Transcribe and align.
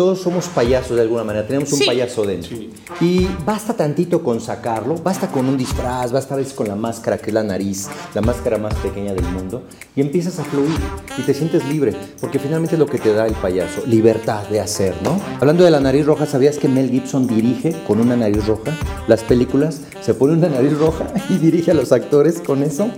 todos 0.00 0.22
somos 0.22 0.46
payasos 0.48 0.96
de 0.96 1.02
alguna 1.02 1.24
manera, 1.24 1.46
tenemos 1.46 1.70
un 1.74 1.78
Sí. 1.78 1.84
payaso 1.84 2.22
dentro. 2.24 2.56
Y 3.02 3.28
basta 3.44 3.74
tantito 3.74 4.22
con 4.22 4.40
sacarlo, 4.40 4.94
basta 4.94 5.28
con 5.30 5.44
un 5.46 5.58
disfraz, 5.58 6.10
basta 6.10 6.32
a 6.32 6.38
veces 6.38 6.54
con 6.54 6.68
la 6.68 6.74
máscara 6.74 7.18
que 7.18 7.26
es 7.26 7.34
la 7.34 7.42
nariz, 7.42 7.86
la 8.14 8.22
máscara 8.22 8.56
más 8.56 8.72
pequeña 8.76 9.12
del 9.12 9.26
mundo, 9.26 9.64
y 9.94 10.00
empiezas 10.00 10.38
a 10.38 10.44
fluir 10.44 10.74
y 11.18 11.20
te 11.20 11.34
sientes 11.34 11.66
libre, 11.66 11.94
porque 12.18 12.38
finalmente 12.38 12.76
es 12.76 12.78
lo 12.78 12.86
que 12.86 12.96
te 12.96 13.12
da 13.12 13.26
el 13.26 13.34
payaso, 13.34 13.82
libertad 13.84 14.48
de 14.48 14.60
hacer, 14.60 14.94
¿no? 15.02 15.20
Hablando 15.38 15.64
de 15.64 15.70
la 15.70 15.80
nariz 15.80 16.06
roja, 16.06 16.24
¿sabías 16.24 16.56
que 16.56 16.66
Mel 16.66 16.88
Gibson 16.88 17.26
dirige 17.26 17.76
con 17.86 18.00
una 18.00 18.16
nariz 18.16 18.46
roja 18.46 18.74
las 19.06 19.22
películas? 19.22 19.82
Se 20.00 20.14
pone 20.14 20.32
una 20.32 20.48
nariz 20.48 20.78
roja 20.78 21.12
y 21.28 21.36
dirige 21.36 21.72
a 21.72 21.74
los 21.74 21.92
actores 21.92 22.40
con 22.40 22.62
eso. 22.62 22.88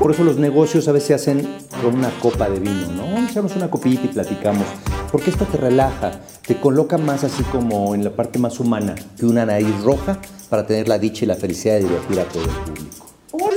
Por 0.00 0.10
eso 0.10 0.24
los 0.24 0.38
negocios 0.38 0.88
a 0.88 0.92
veces 0.92 1.06
se 1.06 1.14
hacen 1.14 1.48
con 1.80 1.94
una 1.94 2.10
copa 2.18 2.50
de 2.50 2.58
vino, 2.58 2.88
¿no? 2.96 3.28
Echarnos 3.28 3.54
una 3.54 3.70
copita 3.70 4.06
y 4.06 4.08
platicamos. 4.08 4.66
Porque 5.12 5.28
esto 5.30 5.44
te 5.44 5.58
relaja, 5.58 6.12
te 6.46 6.56
coloca 6.56 6.96
más 6.96 7.22
así 7.22 7.42
como 7.44 7.94
en 7.94 8.02
la 8.02 8.10
parte 8.10 8.38
más 8.38 8.58
humana 8.58 8.94
que 9.18 9.26
una 9.26 9.44
nariz 9.44 9.78
roja 9.82 10.18
para 10.48 10.66
tener 10.66 10.88
la 10.88 10.98
dicha 10.98 11.26
y 11.26 11.28
la 11.28 11.34
felicidad 11.34 11.74
de 11.74 11.80
divertir 11.80 12.18
a 12.18 12.24
todo 12.24 12.42
el 12.42 12.48
público. 12.48 13.06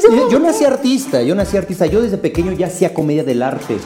Yo, 0.03 0.31
yo 0.31 0.39
nací 0.39 0.63
artista, 0.63 1.21
yo 1.21 1.33
nací 1.33 1.57
artista. 1.57 1.85
Yo 1.85 2.01
desde 2.01 2.17
pequeño 2.17 2.51
ya 2.51 2.67
hacía 2.67 2.93
comedia 2.93 3.23
del 3.23 3.41
arte. 3.41 3.77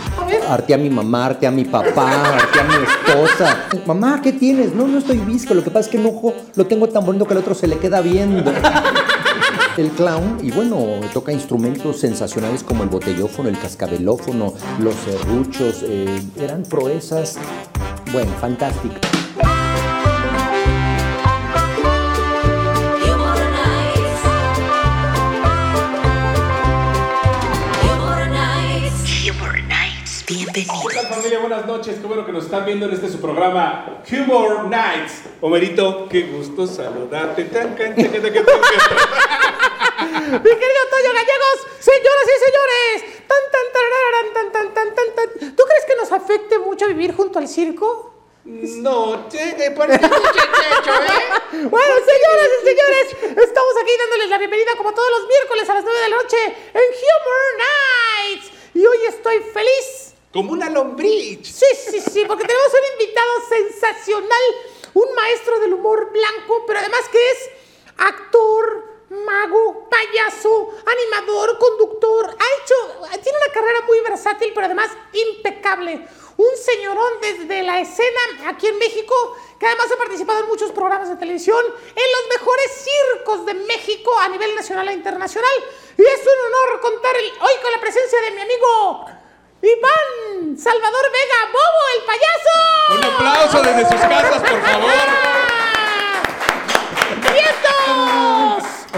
Arté 0.48 0.74
a 0.74 0.78
mi 0.78 0.90
mamá, 0.90 1.28
arté 1.28 1.48
a 1.48 1.52
mi 1.52 1.66
papá, 1.66 2.36
arté 2.36 2.60
a 2.60 2.64
mi 2.64 2.74
esposa. 2.84 3.66
Mamá, 3.86 4.20
¿qué 4.22 4.34
tienes? 4.34 4.74
No, 4.74 4.88
no 4.88 4.98
estoy 4.98 5.18
visco. 5.20 5.54
Lo 5.54 5.64
que 5.64 5.70
pasa 5.70 5.86
es 5.86 5.88
que 5.90 5.98
el 5.98 6.06
ojo 6.06 6.34
lo 6.56 6.66
tengo 6.66 6.90
tan 6.90 7.06
bonito 7.06 7.26
que 7.26 7.34
al 7.34 7.40
otro 7.40 7.56
se 7.56 7.68
le 7.68 7.78
queda 7.78 8.02
viendo. 8.02 8.52
El 9.80 9.92
clown, 9.92 10.40
y 10.44 10.52
bueno, 10.52 11.00
toca 11.14 11.32
instrumentos 11.32 12.02
sensacionales 12.02 12.64
como 12.64 12.84
el 12.84 12.90
botellófono, 12.90 13.48
el 13.48 13.58
cascabelófono, 13.58 14.54
los 14.80 14.94
serruchos, 14.94 15.86
eh, 15.88 16.22
eran 16.38 16.64
proezas, 16.64 17.38
bueno, 18.12 18.30
fantásticas. 18.42 19.00
Humor 23.08 23.40
Nights. 23.40 24.22
Humor 27.82 28.28
Nights. 28.28 29.30
Humor 29.30 29.64
Nights, 29.64 30.24
¿Qué 30.28 30.34
bienvenido. 30.34 30.74
tal 30.94 31.06
familia? 31.06 31.40
Buenas 31.40 31.66
noches, 31.66 32.00
qué 32.02 32.06
bueno 32.06 32.26
que 32.26 32.34
nos 32.34 32.44
están 32.44 32.66
viendo 32.66 32.86
en 32.86 32.92
este 32.92 33.08
su 33.10 33.22
programa 33.22 34.02
Humor 34.12 34.66
Nights. 34.66 35.22
Homerito, 35.40 36.10
qué 36.10 36.24
gusto 36.24 36.68
saludarte. 36.68 37.46
Tan, 37.46 37.76
can, 37.76 37.96
tan, 37.96 38.12
can, 38.12 38.22
tan, 38.22 38.34
can, 38.34 38.34
tan, 38.34 38.44
can. 38.44 39.59
Mi 40.30 40.38
querido 40.38 40.84
Toño 40.92 41.12
Gallegos, 41.12 41.58
señoras 41.80 42.26
y 42.26 42.40
señores, 42.46 43.28
tan 43.28 43.44
tan 43.52 43.66
tan 43.74 44.54
tan 44.54 44.74
tan 44.74 44.96
tan 44.96 45.16
tan. 45.16 45.56
¿Tú 45.56 45.64
crees 45.64 45.86
que 45.88 45.96
nos 45.96 46.12
afecte 46.12 46.60
mucho 46.60 46.88
vivir 46.88 47.16
junto 47.16 47.40
al 47.40 47.48
circo? 47.48 48.14
No, 48.44 49.28
che, 49.28 49.72
parece 49.72 50.08
muchacho, 50.08 50.94
¿eh? 51.04 51.68
Bueno, 51.70 51.96
señoras 52.06 52.50
y 52.62 52.66
señores, 52.68 53.38
estamos 53.44 53.74
aquí 53.82 53.92
dándoles 53.98 54.30
la 54.30 54.38
bienvenida 54.38 54.72
como 54.78 54.94
todos 54.94 55.10
los 55.18 55.28
miércoles 55.28 55.68
a 55.68 55.74
las 55.74 55.84
9 55.84 56.00
de 56.00 56.10
la 56.10 56.16
noche 56.16 56.38
en 56.44 56.82
Humor 56.84 57.46
Nights. 57.58 58.52
Y 58.76 58.86
hoy 58.86 58.98
estoy 59.08 59.40
feliz. 59.52 60.14
Como 60.32 60.52
una 60.52 60.70
lombriz. 60.70 61.48
Sí, 61.48 61.66
sí, 61.76 62.02
sí, 62.02 62.24
porque 62.28 62.46
tenemos 62.46 62.68
un 62.72 63.02
invitado 63.02 63.32
sensacional, 63.50 64.42
un 64.94 65.16
maestro 65.16 65.60
del 65.60 65.74
humor 65.74 66.12
blanco, 66.12 66.66
pero 66.68 66.80
además 66.80 67.02
que 67.12 67.32
es 67.32 67.50
actor, 67.98 68.89
mago, 69.10 69.90
payaso, 69.90 70.70
animador, 70.86 71.58
conductor. 71.58 72.28
Ha 72.28 72.62
hecho, 72.62 73.22
tiene 73.22 73.38
una 73.38 73.54
carrera 73.54 73.82
muy 73.88 74.00
versátil, 74.02 74.52
pero 74.54 74.66
además 74.66 74.92
impecable. 75.14 76.08
Un 76.38 76.56
señorón 76.56 77.20
desde 77.22 77.64
la 77.64 77.82
escena 77.82 78.20
aquí 78.48 78.68
en 78.68 78.78
México, 78.78 79.14
que 79.60 79.66
además 79.66 79.88
ha 79.92 79.98
participado 79.98 80.40
en 80.40 80.48
muchos 80.48 80.72
programas 80.72 81.10
de 81.10 81.18
televisión, 81.18 81.64
en 81.66 82.12
los 82.12 82.40
mejores 82.40 82.88
circos 82.88 83.46
de 83.46 83.54
México 83.56 84.18
a 84.20 84.30
nivel 84.30 84.56
nacional 84.56 84.88
e 84.88 84.94
internacional. 84.94 85.52
Y 85.98 86.02
es 86.02 86.22
un 86.22 86.46
honor 86.46 86.80
contar 86.80 87.16
hoy 87.16 87.62
con 87.62 87.72
la 87.72 87.80
presencia 87.82 88.22
de 88.22 88.32
mi 88.32 88.42
amigo 88.42 89.06
Iván 89.62 90.58
Salvador 90.58 91.12
Vega, 91.12 91.52
Bobo 91.52 91.84
el 91.98 92.04
payaso. 92.06 92.56
Un 92.92 93.04
aplauso 93.04 93.62
desde 93.62 93.90
sus 93.90 94.00
casas, 94.08 94.42
por 94.42 94.62
favor. 94.62 95.29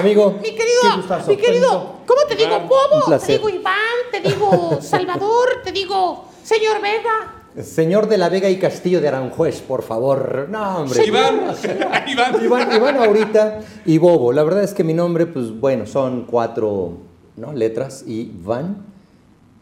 Amigo, 0.01 0.31
Mi 0.41 0.50
querido, 0.50 0.81
qué 0.81 0.97
gustazo. 0.97 1.29
mi 1.29 1.38
querido, 1.38 1.95
¿cómo 2.07 2.22
te 2.28 2.35
digo, 2.35 2.59
Bobo? 2.62 3.17
Te 3.19 3.34
digo 3.34 3.50
Iván, 3.50 3.75
te 4.12 4.19
digo 4.19 4.78
Salvador, 4.81 5.62
te 5.63 5.72
digo 5.72 6.25
señor 6.44 6.81
Vega. 6.81 7.63
Señor 7.63 8.07
de 8.07 8.17
la 8.17 8.29
Vega 8.29 8.50
y 8.50 8.57
Castillo 8.57 9.00
de 9.01 9.09
Aranjuez, 9.09 9.61
por 9.61 9.84
favor. 9.84 10.47
No, 10.50 10.78
hombre. 10.78 11.06
Iván, 11.06 11.53
Iván. 12.07 12.44
Iván, 12.44 12.75
Iván 12.75 12.97
ahorita 12.97 13.59
y 13.85 13.97
Bobo. 13.97 14.31
La 14.31 14.44
verdad 14.44 14.63
es 14.63 14.73
que 14.73 14.84
mi 14.84 14.94
nombre, 14.94 15.25
pues 15.28 15.51
bueno, 15.59 15.85
son 15.85 16.25
cuatro 16.25 16.94
¿no? 17.35 17.51
letras. 17.53 18.06
Iván, 18.07 18.85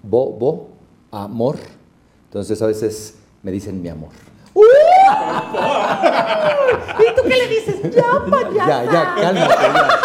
Bobo, 0.04 0.70
amor. 1.12 1.58
Entonces 2.28 2.62
a 2.62 2.68
veces 2.68 3.16
me 3.44 3.52
dicen 3.52 3.82
mi 3.82 3.90
amor. 3.90 4.12
¡Uh! 4.54 4.64
¿Y 7.00 7.16
tú 7.16 7.22
qué 7.24 7.30
le 7.38 7.48
dices? 7.48 7.76
Ya, 7.96 8.04
payasa. 8.30 8.68
Ya, 8.68 8.92
ya, 8.92 9.16
cálmate. 9.22 9.54
ya. 9.64 10.00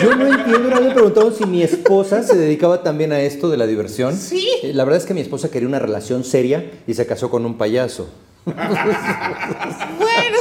Yo, 0.00 0.10
yo 0.10 0.16
no 0.16 0.26
entiendo, 0.26 0.68
una 0.68 0.76
vez 0.78 0.88
me 0.88 0.94
preguntaron 0.94 1.34
si 1.34 1.44
mi 1.44 1.62
esposa 1.62 2.22
se 2.22 2.36
dedicaba 2.36 2.82
también 2.82 3.12
a 3.12 3.20
esto 3.20 3.48
de 3.48 3.56
la 3.56 3.66
diversión. 3.66 4.16
Sí. 4.16 4.48
Eh, 4.62 4.72
La 4.74 4.84
verdad 4.84 4.98
es 5.00 5.06
que 5.06 5.14
mi 5.14 5.20
esposa 5.20 5.50
quería 5.50 5.68
una 5.68 5.78
relación 5.78 6.24
seria 6.24 6.70
y 6.86 6.94
se 6.94 7.06
casó 7.06 7.30
con 7.30 7.44
un 7.46 7.56
payaso. 7.58 8.08
Bueno, 8.44 10.38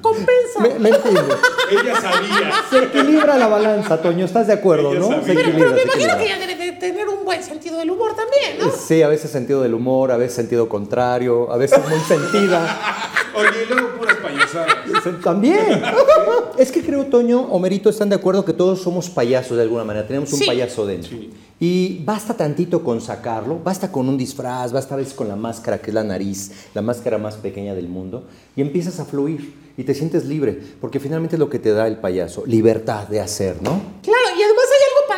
compensa. 0.00 0.60
¿Me, 0.60 0.78
me? 0.78 0.88
Ella 0.90 2.00
sabía. 2.00 2.52
Se 2.70 2.78
equilibra 2.84 3.36
la 3.38 3.46
balanza, 3.48 4.00
Toño, 4.02 4.24
¿estás 4.24 4.46
de 4.46 4.54
acuerdo, 4.54 4.90
Ella 4.92 5.00
no? 5.00 5.06
sabía. 5.08 5.22
Se 5.24 5.34
pero, 5.34 5.40
equilibra, 5.48 5.70
pero 5.74 5.76
me 5.76 5.82
imagino 5.82 6.18
que 6.18 6.24
ella 6.24 6.38
debe 6.38 6.54
de 6.56 6.72
tener 6.72 7.08
un 7.08 7.24
buen 7.24 7.42
sentido 7.42 7.78
del 7.78 7.90
humor 7.90 8.14
también, 8.14 8.58
¿no? 8.60 8.70
Sí, 8.76 9.02
a 9.02 9.08
veces 9.08 9.30
sentido 9.30 9.62
del 9.62 9.74
humor, 9.74 10.10
a 10.12 10.16
veces 10.16 10.34
sentido 10.34 10.68
contrario, 10.68 11.50
a 11.52 11.56
veces 11.56 11.78
muy 11.88 11.98
sentida. 12.00 12.78
Oye, 13.34 13.48
y 13.64 13.72
luego 13.72 13.88
puras 13.98 14.16
payasadas. 14.16 14.76
También. 15.22 15.82
Es 16.58 16.70
que 16.70 16.82
creo, 16.84 17.06
Toño, 17.06 17.40
Homerito, 17.50 17.88
están 17.88 18.08
de 18.10 18.16
acuerdo 18.16 18.44
que 18.44 18.52
todos 18.52 18.82
somos 18.82 19.08
payasos 19.08 19.56
de 19.56 19.62
alguna 19.62 19.84
manera, 19.84 20.06
tenemos 20.06 20.30
un 20.32 20.38
Sí. 20.38 20.44
payaso 20.46 20.84
dentro. 20.86 21.16
Y 21.60 22.02
basta 22.04 22.34
tantito 22.34 22.82
con 22.82 23.00
sacarlo, 23.00 23.60
basta 23.62 23.92
con 23.92 24.08
un 24.08 24.18
disfraz, 24.18 24.72
basta 24.72 24.94
a 24.94 24.98
veces 24.98 25.14
con 25.14 25.28
la 25.28 25.36
máscara 25.36 25.78
que 25.78 25.90
es 25.90 25.94
la 25.94 26.02
nariz, 26.02 26.50
la 26.74 26.82
máscara 26.82 27.18
más 27.18 27.36
pequeña 27.36 27.74
del 27.74 27.88
mundo, 27.88 28.24
y 28.56 28.62
empiezas 28.62 28.98
a 28.98 29.04
fluir 29.04 29.54
y 29.76 29.84
te 29.84 29.94
sientes 29.94 30.24
libre, 30.24 30.60
porque 30.80 31.00
finalmente 31.00 31.36
es 31.36 31.40
lo 31.40 31.48
que 31.48 31.58
te 31.58 31.70
da 31.70 31.86
el 31.86 31.98
payaso, 31.98 32.44
libertad 32.46 33.08
de 33.08 33.20
hacer, 33.20 33.62
¿no? 33.62 33.80
Claro, 34.02 34.36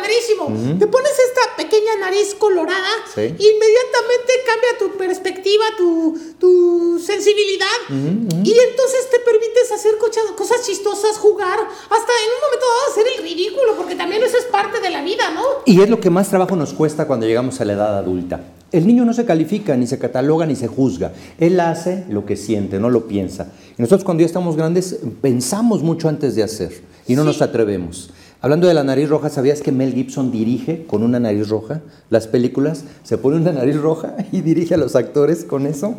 además 0.05 0.25
hay 0.29 0.35
algo 0.35 0.45
padrísimo. 0.45 0.77
Te 0.79 0.87
pones 0.87 1.11
esta 1.11 1.55
pequeña 1.57 1.95
nariz 1.99 2.35
colorada 2.35 2.89
Sí. 3.13 3.21
inmediatamente 3.21 4.31
cambia 4.45 4.77
tu 4.79 4.97
perspectiva, 4.97 5.65
tu, 5.77 6.17
tu 6.39 6.99
sensibilidad. 6.99 7.65
Y 7.89 8.51
entonces 8.51 9.09
te 9.11 9.19
permites 9.19 9.71
hacer 9.73 9.95
cosas 10.37 10.65
chistosas, 10.65 11.17
jugar, 11.17 11.59
hasta 11.59 12.11
en 12.23 12.29
un 12.33 12.41
momento 12.43 12.65
dado 12.65 12.91
hacer 12.91 13.05
el 13.17 13.23
ridículo, 13.23 13.75
porque 13.77 13.95
también 13.95 14.23
eso 14.23 14.37
es 14.37 14.45
parte 14.45 14.79
de 14.79 14.89
la 14.89 15.01
vida, 15.03 15.31
¿no? 15.31 15.43
Y 15.65 15.81
es 15.81 15.89
lo 15.89 15.99
que 15.99 16.09
más 16.09 16.29
trabajo 16.29 16.55
nos 16.55 16.73
cuesta 16.73 17.07
cuando 17.07 17.25
llegamos 17.25 17.59
a 17.61 17.65
la 17.65 17.73
edad 17.73 17.97
adulta. 17.97 18.41
El 18.71 18.87
niño 18.87 19.05
no 19.05 19.13
se 19.13 19.25
califica, 19.25 19.75
ni 19.77 19.87
se 19.87 19.97
cataloga, 19.99 20.45
ni 20.45 20.55
se 20.55 20.67
juzga. 20.67 21.13
Él 21.39 21.59
hace 21.59 22.03
lo 22.09 22.25
que 22.25 22.35
siente, 22.35 22.79
no 22.79 22.89
lo 22.89 23.07
piensa. 23.07 23.51
Y 23.77 23.81
nosotros 23.81 24.03
cuando 24.03 24.21
ya 24.21 24.27
estamos 24.27 24.57
grandes 24.57 24.97
pensamos 25.21 25.81
mucho 25.81 26.09
antes 26.09 26.35
de 26.35 26.43
hacer 26.43 26.81
y 27.07 27.15
no 27.15 27.23
nos 27.23 27.41
atrevemos. 27.41 28.09
Hablando 28.45 28.67
de 28.67 28.75
la 28.75 28.83
nariz 28.83 29.09
roja, 29.09 29.31
¿sabías 29.31 29.59
que 29.63 29.71
Mel 29.71 29.91
Gibson 29.95 30.31
dirige 30.31 30.85
con 30.85 31.01
una 31.01 31.19
nariz 31.19 31.49
roja 31.49 31.81
las 32.11 32.27
películas? 32.27 32.83
Se 33.03 33.17
pone 33.17 33.37
una 33.37 33.51
nariz 33.51 33.75
roja 33.75 34.15
y 34.31 34.41
dirige 34.41 34.75
a 34.75 34.77
los 34.77 34.95
actores 34.95 35.43
con 35.45 35.65
eso. 35.65 35.95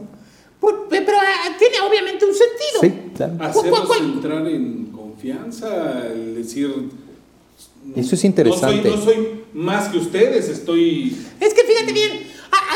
Por- 0.60 0.86
pero 0.88 1.08
ah, 1.20 1.56
tiene 1.58 1.74
obviamente 1.80 2.24
un 2.24 2.30
sentido. 2.32 2.80
Sí, 2.82 3.10
claro. 3.16 3.32
Hacerlos 3.40 3.80
¿Cuál- 3.80 3.86
cuál? 3.88 4.04
entrar 4.12 4.46
en 4.46 4.84
confianza, 4.92 6.06
el 6.06 6.36
decir. 6.36 6.72
Eso 7.96 8.14
es 8.14 8.24
interesante. 8.24 8.90
No 8.90 8.96
soy, 8.96 8.96
no 8.96 9.04
soy 9.24 9.40
más 9.52 9.88
que 9.88 9.98
ustedes, 9.98 10.48
estoy. 10.48 11.16
Es 11.40 11.52
que 11.52 11.62
fíjate 11.64 11.92
bien, 11.92 12.12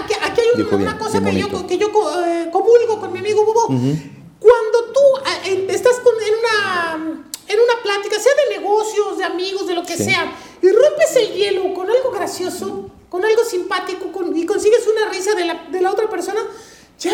aquí, 0.02 0.14
aquí 0.20 0.40
hay 0.40 0.46
un- 0.52 0.64
Dijo 0.64 0.76
bien, 0.78 0.88
una 0.88 0.99
cosa 0.99 1.23
que 1.23 1.38
yo, 1.38 1.66
que 1.69 1.78
yo 1.78 1.87
eh, 2.26 2.49
comulgo 2.50 2.99
con 2.99 3.12
mi 3.12 3.20
amigo 3.20 3.44
Bubo. 3.46 3.66
Cuando 3.69 4.78
tú 4.93 5.00
ah, 5.25 5.46
en- 5.46 5.70
estás 5.70 6.00
con- 6.02 6.14
en, 6.14 6.34
una, 6.40 7.25
en 7.49 7.56
una 7.58 7.82
plática, 7.82 8.16
sea 8.20 8.32
de 8.49 8.58
negocios, 8.61 9.19
de 9.19 9.25
amigos, 9.25 9.66
de 9.66 9.75
lo 9.75 9.79
que 9.90 9.96
Sí. 9.96 10.04
sea, 10.10 10.32
y 10.62 10.66
rompes 10.69 11.16
el 11.16 11.32
hielo 11.34 11.75
con 11.75 11.88
algo 11.90 12.10
gracioso, 12.12 12.90
con 13.08 13.25
algo 13.25 13.42
simpático, 13.44 14.12
con- 14.12 14.37
y 14.37 14.46
consigues 14.46 14.87
una 14.87 15.10
risa 15.12 15.34
de 15.34 15.44
la, 15.44 15.64
de 15.70 15.81
la 15.81 15.90
otra 15.90 16.08
persona, 16.08 16.40
ya, 16.98 17.12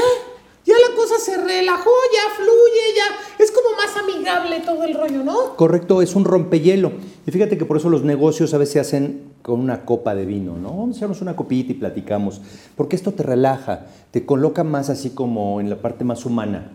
ya 0.64 0.74
la 0.74 0.94
cosa 0.96 1.18
se 1.18 1.36
relajó, 1.38 1.90
ya 2.12 2.34
fluye, 2.36 2.96
ya 2.96 3.44
es 3.44 3.50
como 3.50 3.76
más 3.76 3.96
amigable 3.96 4.60
todo 4.60 4.84
el 4.84 4.94
rollo, 4.94 5.22
¿no? 5.24 5.56
Correcto, 5.56 6.02
es 6.02 6.14
un 6.14 6.24
rompehielo. 6.24 6.92
Y 7.26 7.30
fíjate 7.30 7.56
que 7.56 7.64
por 7.64 7.76
eso 7.78 7.88
los 7.88 8.02
negocios 8.02 8.52
a 8.52 8.58
veces 8.58 8.72
se 8.74 8.80
hacen 8.80 9.32
con 9.42 9.60
una 9.60 9.84
copa 9.84 10.14
de 10.14 10.26
vino, 10.26 10.56
¿no? 10.58 10.70
Vamos 10.70 10.96
a 10.96 10.98
echarnos 10.98 11.22
una 11.22 11.36
copita 11.36 11.70
y 11.72 11.76
platicamos. 11.76 12.40
Porque 12.76 12.96
esto 12.96 13.12
te 13.12 13.22
relaja, 13.22 13.86
te 14.10 14.26
coloca 14.26 14.64
más 14.64 14.90
así 14.90 15.10
como 15.10 15.60
en 15.60 15.70
la 15.70 15.76
parte 15.80 16.04
más 16.04 16.26
humana. 16.26 16.72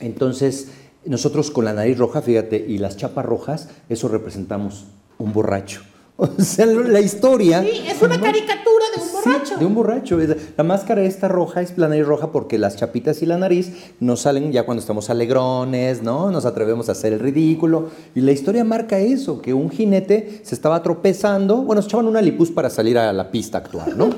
Entonces, 0.00 0.68
nosotros 1.04 1.50
con 1.50 1.64
la 1.64 1.72
nariz 1.74 1.98
roja, 1.98 2.22
fíjate, 2.22 2.64
y 2.66 2.78
las 2.78 2.96
chapas 2.96 3.24
rojas, 3.26 3.68
eso 3.88 4.08
representamos 4.08 4.84
un 5.18 5.32
borracho. 5.32 5.82
O 6.20 6.26
sea, 6.42 6.66
la 6.66 6.98
historia. 6.98 7.62
Sí, 7.62 7.84
es 7.86 8.02
una 8.02 8.16
¿no? 8.16 8.24
caricatura 8.24 8.86
de 8.92 9.00
un 9.00 9.06
Sí, 9.08 9.14
borracho. 9.30 9.56
de 9.56 9.64
un 9.64 9.74
borracho. 9.76 10.18
La 10.56 10.64
máscara 10.64 11.02
esta 11.04 11.28
roja 11.28 11.62
es 11.62 11.78
la 11.78 11.86
nariz 11.86 12.04
roja 12.06 12.32
porque 12.32 12.58
las 12.58 12.74
chapitas 12.74 13.22
y 13.22 13.26
la 13.26 13.38
nariz 13.38 13.92
nos 14.00 14.22
salen 14.22 14.50
ya 14.50 14.64
cuando 14.66 14.80
estamos 14.80 15.10
alegrones, 15.10 16.02
¿no? 16.02 16.32
Nos 16.32 16.44
atrevemos 16.44 16.88
a 16.88 16.92
hacer 16.92 17.12
el 17.12 17.20
ridículo. 17.20 17.90
Y 18.16 18.20
la 18.22 18.32
historia 18.32 18.64
marca 18.64 18.98
eso, 18.98 19.40
que 19.40 19.54
un 19.54 19.70
jinete 19.70 20.40
se 20.42 20.56
estaba 20.56 20.82
tropezando. 20.82 21.58
Bueno, 21.58 21.82
se 21.82 21.86
echaban 21.86 22.08
una 22.08 22.20
lipus 22.20 22.50
para 22.50 22.68
salir 22.68 22.98
a 22.98 23.12
la 23.12 23.30
pista 23.30 23.58
a 23.58 23.60
actuar, 23.60 23.96
¿no? 23.96 24.10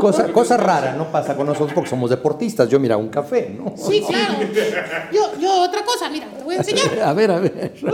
Cosa, 0.00 0.32
cosa 0.32 0.56
rara, 0.56 0.94
no 0.96 1.12
pasa 1.12 1.36
con 1.36 1.46
nosotros 1.46 1.72
porque 1.74 1.90
somos 1.90 2.10
deportistas. 2.10 2.68
Yo, 2.68 2.80
mira, 2.80 2.96
un 2.96 3.08
café, 3.08 3.54
¿no? 3.56 3.74
Sí, 3.76 4.02
claro. 4.08 4.34
Yo, 5.12 5.38
yo 5.40 5.62
otra 5.62 5.84
cosa, 5.84 6.08
mira, 6.10 6.26
te 6.36 6.42
voy 6.42 6.56
a 6.56 6.58
enseñar. 6.60 7.00
A 7.04 7.12
ver, 7.12 7.30
a 7.30 7.38
ver. 7.38 7.74
Uy, 7.82 7.90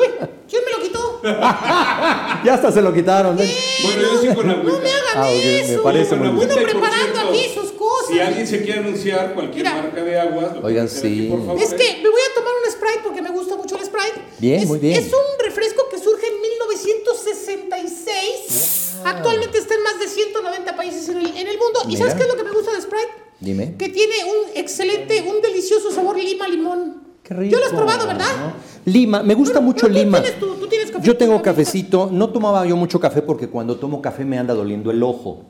¿quién 0.49 0.63
me 0.65 0.71
lo? 0.71 0.86
Ya 2.45 2.55
hasta 2.55 2.71
se 2.71 2.81
lo 2.83 2.93
quitaron. 2.95 3.37
¿eh? 3.41 3.51
Bueno, 3.83 4.03
yo 4.03 4.21
sí 4.21 4.29
con 4.35 4.49
agüita. 4.51 4.73
No 4.73 4.79
me 4.81 4.89
hagan 4.91 5.03
Ah, 5.17 5.29
ok, 5.31 5.35
me 5.45 5.61
eso. 5.61 5.83
parece 5.83 6.15
muy 6.17 6.29
agüita, 6.29 6.55
Uno 6.55 6.63
preparando 6.63 7.15
cierto, 7.15 7.31
aquí 7.31 7.49
sus 7.55 7.73
cosas. 7.73 8.09
Si 8.09 8.21
alguien 8.21 8.47
se 8.47 8.63
quiere 8.63 8.79
anunciar 8.81 9.33
cualquier 9.35 9.65
Mira. 9.65 9.83
marca 9.83 10.05
de 10.05 10.21
aguas, 10.21 10.53
lo 10.55 10.61
puede 10.61 10.75
Oigan, 10.75 10.87
aquí, 10.87 10.97
sí. 11.01 11.27
por 11.31 11.41
favor. 11.47 11.63
Es 11.63 11.71
que 11.75 11.97
me 12.03 12.09
voy 12.09 12.21
a 12.31 12.35
tomar 12.35 12.53
un 12.65 12.71
Sprite 12.71 13.01
porque 13.03 13.23
me 13.23 13.31
gusta 13.31 13.57
mucho 13.57 13.77
el 13.77 13.85
Sprite. 13.85 14.21
Bien, 14.39 14.61
Es- 14.63 14.69
muy 14.69 14.79
bien. 14.79 14.95
Es 15.03 15.13
un 15.13 15.39
refresco 15.45 15.89
que 15.91 15.99
surge 15.99 16.27
en 16.29 16.41
1966. 16.41 18.93
Actualmente 19.05 19.59
está 19.59 19.75
en 19.75 19.83
más 19.83 19.99
de 19.99 20.07
190 20.09 20.77
países 20.77 21.09
en 21.09 21.17
el, 21.19 21.27
en 21.37 21.49
el 21.49 21.59
mundo. 21.59 21.81
¿Y 21.89 21.97
sabes 21.97 22.15
qué 22.15 22.23
es 22.23 22.29
lo 22.29 22.37
que 22.37 22.45
me 22.45 22.53
gusta 22.53 22.73
de 22.73 22.81
Sprite? 22.83 23.09
Dime. 23.41 23.75
Que 23.79 23.89
tiene 23.89 24.15
un 24.25 24.51
excelente, 24.57 25.23
un 25.23 25.41
delicioso 25.43 25.91
sabor 25.91 26.17
lima-limón. 26.19 27.06
Qué 27.27 27.35
rico. 27.35 27.53
Yo 27.53 27.59
lo 27.59 27.67
has 27.67 27.73
probado, 27.73 28.07
¿verdad? 28.07 28.27
¿no? 28.39 28.53
Lima, 28.93 29.23
me 29.23 29.35
gusta 29.35 29.55
Pero- 29.55 29.63
mucho 29.63 29.87
pero 29.87 29.95
tú 29.95 30.05
Lima. 30.05 30.21
tienes 30.23 30.39
tu- 30.41 30.55
tú 30.55 30.67
tienes 30.69 30.91
café, 30.93 31.05
yo 31.07 31.17
tengo 31.17 31.43
cafecito, 31.43 32.09
no 32.13 32.29
tomaba 32.31 32.65
yo 32.67 32.77
mucho 32.77 33.01
café 33.01 33.21
porque 33.23 33.49
cuando 33.49 33.77
tomo 33.77 34.01
café 34.01 34.25
me 34.25 34.39
anda 34.39 34.55
doliendo 34.55 34.91
el 34.93 35.03
ojo. 35.03 35.43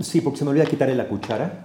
Sí, 0.00 0.20
porque 0.20 0.38
se 0.38 0.44
me 0.44 0.50
olvida 0.50 0.64
quitarle 0.66 0.94
la 0.94 1.08
cuchara. 1.08 1.62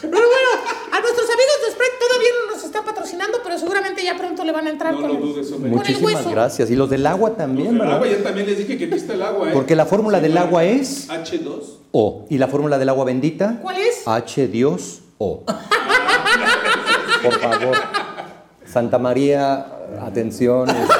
Pero 0.00 0.12
bueno, 0.12 0.50
a 0.92 1.00
nuestros 1.00 1.26
amigos 1.28 1.56
de 1.66 1.72
Sprite 1.72 1.94
todavía 1.98 2.28
no 2.46 2.54
nos 2.54 2.64
están 2.64 2.84
patrocinando, 2.84 3.38
pero 3.42 3.58
seguramente 3.58 4.04
ya 4.04 4.16
pronto 4.16 4.44
le 4.44 4.52
van 4.52 4.66
a 4.66 4.70
entrar 4.70 4.92
No 4.94 5.00
con, 5.00 5.08
lo 5.08 5.14
el, 5.16 5.20
dudes, 5.22 5.50
hombre. 5.52 5.70
con 5.70 5.80
el 5.80 5.86
Muchísimas 5.88 6.14
hueso. 6.14 6.30
gracias. 6.30 6.70
Y 6.70 6.76
los 6.76 6.88
del 6.90 7.06
agua 7.06 7.34
también, 7.36 7.68
El 7.70 7.78
¿verdad? 7.78 7.94
agua, 7.96 8.06
ya 8.08 8.22
también 8.22 8.46
les 8.46 8.58
dije 8.58 8.76
que 8.78 8.94
está 8.94 9.14
el 9.14 9.22
agua, 9.22 9.48
¿eh? 9.48 9.52
Porque 9.52 9.74
la 9.74 9.86
fórmula 9.86 10.20
del 10.20 10.36
agua 10.38 10.64
es 10.64 11.08
H2. 11.08 11.62
O. 11.92 12.26
Y 12.30 12.38
la 12.38 12.46
fórmula 12.48 12.78
del 12.78 12.88
agua 12.90 13.04
bendita. 13.04 13.58
¿Cuál 13.62 13.78
es? 13.78 14.02
H 14.06 14.46
Dios 14.48 15.00
O. 15.18 15.42
Por 17.30 17.40
favor. 17.40 17.76
Santa 18.64 18.98
María, 18.98 19.66
atención. 20.02 20.68
este, 20.68 20.94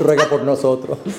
ruega 0.00 0.28
por 0.28 0.42
nosotros. 0.42 0.98
Antes 1.04 1.18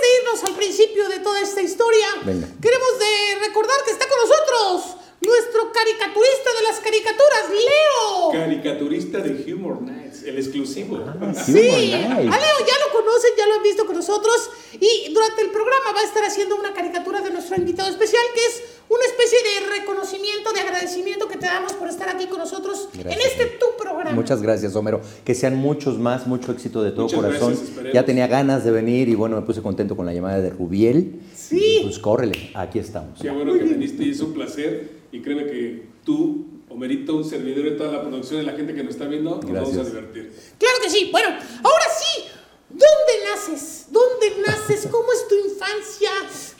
de 0.00 0.08
irnos 0.20 0.44
al 0.44 0.54
principio 0.54 1.08
de 1.08 1.18
toda 1.18 1.40
esta 1.40 1.60
historia, 1.60 2.06
Venga. 2.24 2.46
queremos 2.60 2.98
de 2.98 3.46
recordar 3.46 3.76
que 3.84 3.90
está 3.92 4.06
con 4.08 4.18
nosotros 4.20 4.96
nuestro 5.20 5.72
caricaturista 5.72 6.50
de 6.58 6.62
las 6.68 6.80
caricaturas, 6.80 7.50
Leo. 7.50 8.30
Caricaturista 8.32 9.18
de 9.18 9.54
Humor 9.54 9.80
Nights, 9.82 10.22
el 10.24 10.38
exclusivo. 10.38 10.96
Sí, 11.44 11.94
Humor 11.94 12.04
a 12.04 12.14
Night. 12.14 12.30
Leo 12.30 12.58
ya 12.66 12.78
lo 12.86 12.92
conocen, 12.92 13.30
ya 13.36 13.46
lo 13.46 13.54
han 13.54 13.62
visto 13.62 13.86
con 13.86 13.96
nosotros 13.96 14.50
y 14.72 15.12
durante 15.12 15.42
el 15.42 15.50
programa 15.50 15.92
va 15.94 16.00
a 16.00 16.04
estar 16.04 16.24
haciendo 16.24 16.56
una 16.56 16.72
caricatura 16.74 17.20
de 17.22 17.30
nuestro 17.30 17.56
invitado 17.56 17.88
especial 17.90 18.22
que 18.34 18.44
es 18.46 18.62
una 18.94 19.04
especie 19.06 19.38
de 19.42 19.78
reconocimiento, 19.80 20.52
de 20.52 20.60
agradecimiento 20.60 21.26
que 21.28 21.36
te 21.36 21.46
damos 21.46 21.72
por 21.72 21.88
estar 21.88 22.08
aquí 22.08 22.26
con 22.26 22.38
nosotros 22.38 22.88
Gracias. 22.92 23.14
en 23.14 23.20
este 23.20 23.46
tu 23.58 23.66
programa. 23.82 24.12
Muchas 24.12 24.40
gracias, 24.42 24.76
Homero. 24.76 25.00
Que 25.24 25.34
sean 25.34 25.56
muchos 25.56 25.98
más, 25.98 26.26
mucho 26.26 26.52
éxito 26.52 26.82
de 26.82 26.90
todo 26.92 27.02
Muchas 27.04 27.20
corazón. 27.20 27.54
gracias, 27.54 27.92
ya 27.94 28.04
tenía 28.04 28.26
ganas 28.26 28.64
de 28.64 28.70
venir 28.70 29.08
y 29.08 29.14
bueno, 29.14 29.36
me 29.36 29.42
puse 29.42 29.62
contento 29.62 29.96
con 29.96 30.06
la 30.06 30.12
llamada 30.12 30.40
de 30.40 30.50
Rubiel. 30.50 31.20
Sí. 31.34 31.78
Y 31.80 31.82
pues 31.84 31.98
córrele, 31.98 32.50
aquí 32.54 32.78
estamos. 32.78 33.20
Qué 33.20 33.30
bueno 33.30 33.52
que 33.54 33.64
viniste 33.64 34.04
y 34.04 34.10
es 34.10 34.20
un 34.20 34.32
placer. 34.32 35.04
Y 35.12 35.20
créeme 35.22 35.46
que 35.46 35.82
tú, 36.04 36.44
Homerito, 36.68 37.16
un 37.16 37.24
servidor 37.24 37.64
de 37.64 37.70
toda 37.72 37.92
la 37.92 38.02
producción 38.02 38.42
y 38.42 38.44
la 38.44 38.52
gente 38.52 38.74
que 38.74 38.82
nos 38.82 38.94
está 38.94 39.06
viendo, 39.06 39.30
nos 39.36 39.44
vamos 39.44 39.56
a 39.56 39.62
Gracias. 39.74 39.86
divertir. 39.86 40.32
Claro 40.58 40.74
que 40.82 40.90
sí. 40.90 41.08
Bueno, 41.12 41.28
ahora 41.28 41.84
sí. 41.98 42.24
¿Dónde 42.74 43.14
naces? 43.32 43.86
¿Dónde 43.90 44.42
naces? 44.46 44.88
¿Cómo 44.90 45.06
es 45.12 45.28
tu 45.28 45.34
infancia? 45.36 46.10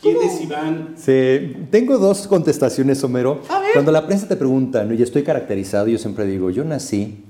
¿Quién 0.01 0.17
¿Cómo- 0.17 0.31
es 0.31 0.41
Iván? 0.41 0.95
Sí, 0.97 1.67
tengo 1.71 1.99
dos 1.99 2.27
contestaciones, 2.29 3.03
Homero. 3.03 3.41
A 3.49 3.61
ver. 3.61 3.71
Cuando 3.73 3.91
la 3.91 4.07
prensa 4.07 4.29
te 4.29 4.37
pregunta, 4.37 4.85
¿no? 4.85 4.95
y 4.95 5.03
estoy 5.03 5.23
caracterizado, 5.25 5.89
yo 5.89 5.99
siempre 5.99 6.25
digo, 6.27 6.51
yo 6.51 6.65
nací 6.65 7.25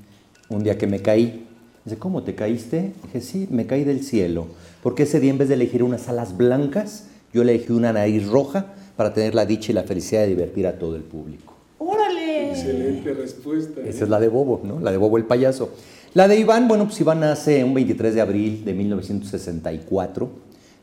un 0.48 0.62
día 0.62 0.76
que 0.76 0.86
me 0.86 1.00
caí. 1.00 1.46
Dice, 1.84 1.98
¿cómo 1.98 2.22
te 2.22 2.34
caíste? 2.34 2.92
Dije, 3.04 3.20
sí, 3.20 3.46
me 3.50 3.66
caí 3.66 3.84
del 3.84 4.02
cielo. 4.04 4.46
Porque 4.82 5.04
ese 5.04 5.20
día 5.20 5.30
en 5.30 5.38
vez 5.38 5.48
de 5.48 5.54
elegir 5.54 5.82
unas 5.82 6.08
alas 6.08 6.36
blancas, 6.36 7.04
yo 7.32 7.42
elegí 7.42 7.72
una 7.72 7.92
nariz 7.92 8.26
roja 8.28 8.74
para 8.96 9.12
tener 9.14 9.34
la 9.34 9.44
dicha 9.46 9.72
y 9.72 9.74
la 9.74 9.82
felicidad 9.84 10.22
de 10.22 10.28
divertir 10.28 10.66
a 10.66 10.78
todo 10.78 10.96
el 10.96 11.02
público. 11.02 11.54
Órale. 11.78 12.50
Excelente 12.50 13.12
respuesta. 13.14 13.80
¿eh? 13.80 13.88
Esa 13.88 14.04
es 14.04 14.10
la 14.10 14.20
de 14.20 14.28
Bobo, 14.28 14.60
¿no? 14.64 14.80
La 14.80 14.90
de 14.92 14.96
Bobo 14.98 15.16
el 15.18 15.24
payaso. 15.24 15.70
La 16.14 16.28
de 16.28 16.38
Iván, 16.38 16.68
bueno, 16.68 16.84
pues 16.84 17.00
Iván 17.00 17.20
nace 17.20 17.64
un 17.64 17.74
23 17.74 18.14
de 18.14 18.20
abril 18.20 18.64
de 18.64 18.72
1964. 18.72 20.30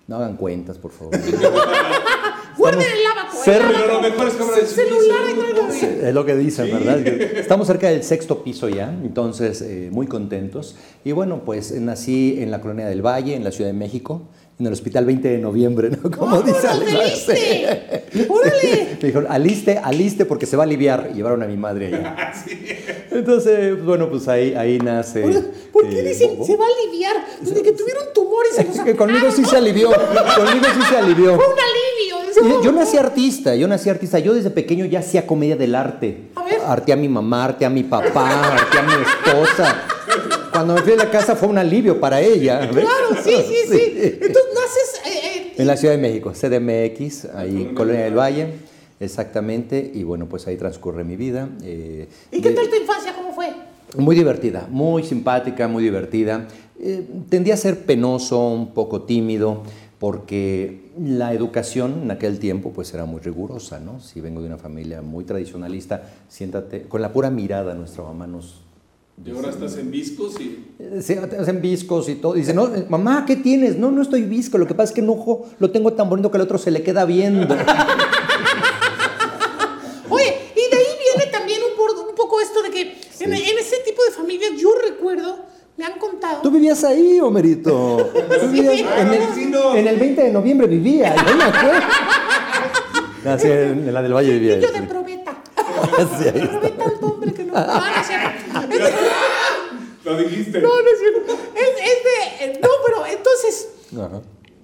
No 0.08 0.16
hagan 0.18 0.36
cuentas, 0.36 0.78
por 0.78 0.92
favor. 0.92 1.14
Guarden 2.58 2.82
el 2.82 3.04
lavacuela. 3.04 3.44
Ser- 3.46 3.62
Pero 3.66 3.88
lo 3.94 4.02
mejor 4.02 4.28
es 4.28 4.38
de 4.38 4.66
Celular 4.68 5.20
y 5.72 6.06
Es 6.06 6.14
lo 6.14 6.26
que 6.26 6.36
dicen, 6.36 6.70
¿verdad? 6.70 7.00
Estamos 7.08 7.66
cerca 7.68 7.88
del 7.90 8.04
sexto 8.04 8.44
piso 8.44 8.68
ya, 8.68 8.90
entonces 8.90 9.62
eh, 9.62 9.88
muy 9.92 10.06
contentos. 10.06 10.76
Y 11.06 11.14
bueno, 11.14 11.44
pues 11.46 11.72
nací 11.80 12.36
en 12.42 12.52
la 12.52 12.60
Colonia 12.60 12.88
del 12.88 13.02
Valle, 13.02 13.34
en 13.36 13.46
la 13.46 13.52
Ciudad 13.52 13.70
de 13.70 13.78
México, 13.78 14.24
en 14.60 14.68
el 14.68 14.74
Hospital 14.74 15.06
20 15.06 15.28
de 15.28 15.38
Noviembre, 15.40 15.90
¿no? 15.90 16.12
Como 16.12 16.28
¡Vámonos 16.38 16.46
dice 16.46 16.68
del 16.68 16.96
Alex. 16.96 17.18
Iste! 17.18 18.28
¡Órale! 18.30 18.88
Me 19.02 19.08
dijeron, 19.08 19.28
aliste, 19.30 19.80
aliste 19.84 20.26
porque 20.26 20.46
se 20.46 20.56
va 20.56 20.64
a 20.64 20.66
aliviar. 20.66 21.10
Y 21.12 21.16
llevaron 21.16 21.42
a 21.44 21.48
mi 21.48 21.58
madre 21.58 21.88
allá. 21.88 22.32
Entonces, 23.12 23.84
bueno, 23.84 24.10
pues 24.10 24.28
ahí, 24.28 24.54
ahí 24.54 24.78
nace. 24.80 25.22
¿Por 25.74 25.90
qué 25.90 26.00
eh, 26.00 26.04
dicen 26.04 26.32
Bobo. 26.38 26.46
se 26.46 26.56
va 26.56 26.66
a 26.66 26.68
aliviar? 26.82 27.16
Desde 27.42 27.62
que 27.62 27.72
tuvieron 27.74 28.04
tumores 28.14 28.56
se 28.56 28.64
los 28.64 28.80
que 28.80 28.96
conmigo 28.96 29.32
sí 29.32 29.44
se 29.46 29.58
alivió. 29.58 29.90
Conmigo 29.92 30.66
sí 30.74 30.82
se 30.90 30.98
alivió. 30.98 31.36
Fue 31.36 31.46
un 31.46 31.52
alivio. 31.60 32.58
"Oh, 32.58 32.64
yo 32.64 32.72
nací 32.72 32.98
artista, 32.98 33.56
yo 33.56 33.68
nací 33.68 33.90
artista. 33.90 34.18
Yo 34.20 34.34
desde 34.34 34.50
pequeño 34.50 34.86
ya 34.86 35.00
hacía 35.00 35.28
comedia 35.28 35.56
del 35.56 35.76
arte. 35.76 36.30
A 36.36 36.44
ver. 36.44 36.60
Arté 36.66 36.94
a 36.94 36.96
mi 36.96 37.08
mamá, 37.10 37.46
arté 37.46 37.66
a 37.66 37.70
mi 37.70 37.84
papá, 37.84 38.54
arté 38.56 38.78
a 38.80 38.82
mi 38.84 38.94
esposa. 38.94 39.84
Cuando 40.52 40.74
me 40.76 40.82
fui 40.82 40.94
a 40.94 40.98
la 40.98 41.10
casa 41.12 41.36
fue 41.36 41.48
un 41.48 41.58
alivio 41.58 42.00
para 42.00 42.20
ella. 42.22 42.60
¿ves? 42.60 42.86
Claro, 42.86 43.24
sí, 43.24 43.32
sí, 43.48 43.56
sí. 43.70 43.82
Entonces 44.04 44.44
naces. 44.54 45.02
eh, 45.06 45.20
eh, 45.48 45.54
En 45.58 45.68
la 45.68 45.78
Ciudad 45.78 45.94
de 45.96 46.02
México, 46.02 46.32
CDMX, 46.32 47.26
ahí 47.36 47.62
en 47.64 47.76
Colonia 47.76 48.02
del 48.04 48.18
Valle, 48.18 48.54
exactamente. 49.00 49.92
Y 49.94 50.04
bueno, 50.04 50.28
pues 50.28 50.48
ahí 50.48 50.58
transcurre 50.58 51.04
mi 51.04 51.16
vida. 51.16 51.50
eh, 51.64 52.08
¿Y 52.32 52.42
qué 52.42 52.50
de- 52.50 52.56
tal 52.56 52.70
tu 52.70 52.76
infancia? 52.76 53.14
¿Cómo 53.16 53.34
fue? 53.34 53.50
Muy 53.98 54.16
divertida, 54.16 54.68
muy 54.70 55.04
simpática, 55.04 55.68
muy 55.68 55.84
divertida. 55.84 56.48
Eh, 56.80 57.06
tendía 57.30 57.54
a 57.56 57.58
ser 57.58 57.80
penoso, 57.86 58.48
un 58.50 58.74
poco 58.74 59.02
tímido, 59.04 59.64
porque 60.00 60.90
la 61.00 61.34
educación 61.34 62.02
en 62.04 62.12
aquel 62.12 62.40
tiempo 62.40 62.72
pues 62.72 62.94
era 62.94 63.06
muy 63.06 63.20
rigurosa, 63.22 63.80
¿no? 63.80 64.00
Si 64.00 64.20
vengo 64.22 64.42
de 64.42 64.48
una 64.48 64.58
familia 64.58 65.02
muy 65.02 65.24
tradicionalista, 65.26 66.04
siéntate, 66.28 66.84
con 66.84 67.02
la 67.02 67.14
pura 67.14 67.30
mirada 67.30 67.74
nuestra 67.76 68.04
mamá 68.04 68.26
nos... 68.28 68.62
Y 69.24 69.30
ahora 69.32 69.50
estás 69.50 69.78
en 69.78 69.92
viscos 69.92 70.40
y. 70.40 70.66
eh, 70.80 71.00
Se 71.02 71.20
hacen 71.20 71.62
viscos 71.62 72.10
y 72.10 72.16
todo. 72.16 72.34
Dice, 72.34 72.54
no, 72.54 72.74
eh, 72.74 72.86
mamá, 72.90 73.24
¿qué 73.28 73.36
tienes? 73.36 73.78
No, 73.78 73.92
no 73.92 74.02
estoy 74.02 74.24
visco. 74.24 74.58
Lo 74.58 74.66
que 74.68 74.74
pasa 74.74 74.90
es 74.90 74.96
que 74.96 75.02
un 75.02 75.10
ojo 75.12 75.48
lo 75.60 75.70
tengo 75.72 75.94
tan 75.94 76.10
bonito 76.10 76.32
que 76.32 76.38
el 76.38 76.44
otro 76.44 76.58
se 76.58 76.72
le 76.72 76.82
queda 76.82 77.06
viendo. 77.06 77.56
Oye, 80.10 80.36
y 80.56 80.70
de 80.72 80.78
ahí 80.78 80.86
viene 81.16 81.32
también 81.32 81.60
un, 81.70 81.76
por- 81.78 82.08
un 82.10 82.16
poco 82.16 82.40
esto 82.42 82.62
de 82.64 82.72
que 82.72 82.82
en, 83.20 83.34
en 83.34 83.58
ese 83.60 83.78
tipo 83.86 84.04
de 84.04 84.12
familias, 84.12 84.52
yo 84.58 84.70
recuerdo, 84.88 85.46
me 85.78 85.86
han 85.86 86.00
contado. 86.00 86.42
Tú 86.42 86.50
vivías 86.52 86.84
ahí, 86.84 87.20
Homerito. 87.20 88.12
Tú 88.42 88.48
vivías 88.48 88.80
en, 88.80 88.88
Ah, 88.88 89.02
el, 89.02 89.10
vecino. 89.28 89.76
en 89.76 89.88
el 89.88 89.98
20 89.98 90.22
de 90.24 90.32
noviembre 90.32 90.68
vivía. 90.68 91.16
Yo 91.16 91.36
me 91.38 91.44
acuerdo. 91.44 91.80
Ah, 93.26 93.38
sí, 93.40 93.48
en 93.50 93.94
la 93.94 94.02
del 94.02 94.14
Valle 94.14 94.32
vivía. 94.34 94.56
Sí. 94.60 94.68
de 94.80 94.82
probeta. 94.88 95.38
Sí. 96.20 96.30
Probeta 96.32 96.70
tanto 96.78 97.06
hombre 97.06 97.34
que 97.34 97.44
no. 97.44 97.54
No, 97.54 97.66
no 97.66 98.04
cierto. 98.04 98.31
Lo 100.12 100.18
dijiste. 100.18 100.60
No, 100.60 100.70
no 100.70 100.90
es 100.90 101.00
cierto. 101.00 101.34
Es, 101.56 101.70
es 101.70 102.04
de. 102.04 102.46
eh, 102.46 102.60
No, 102.62 102.70
pero 102.86 103.06
entonces. 103.06 103.68
Ajá. 103.94 104.22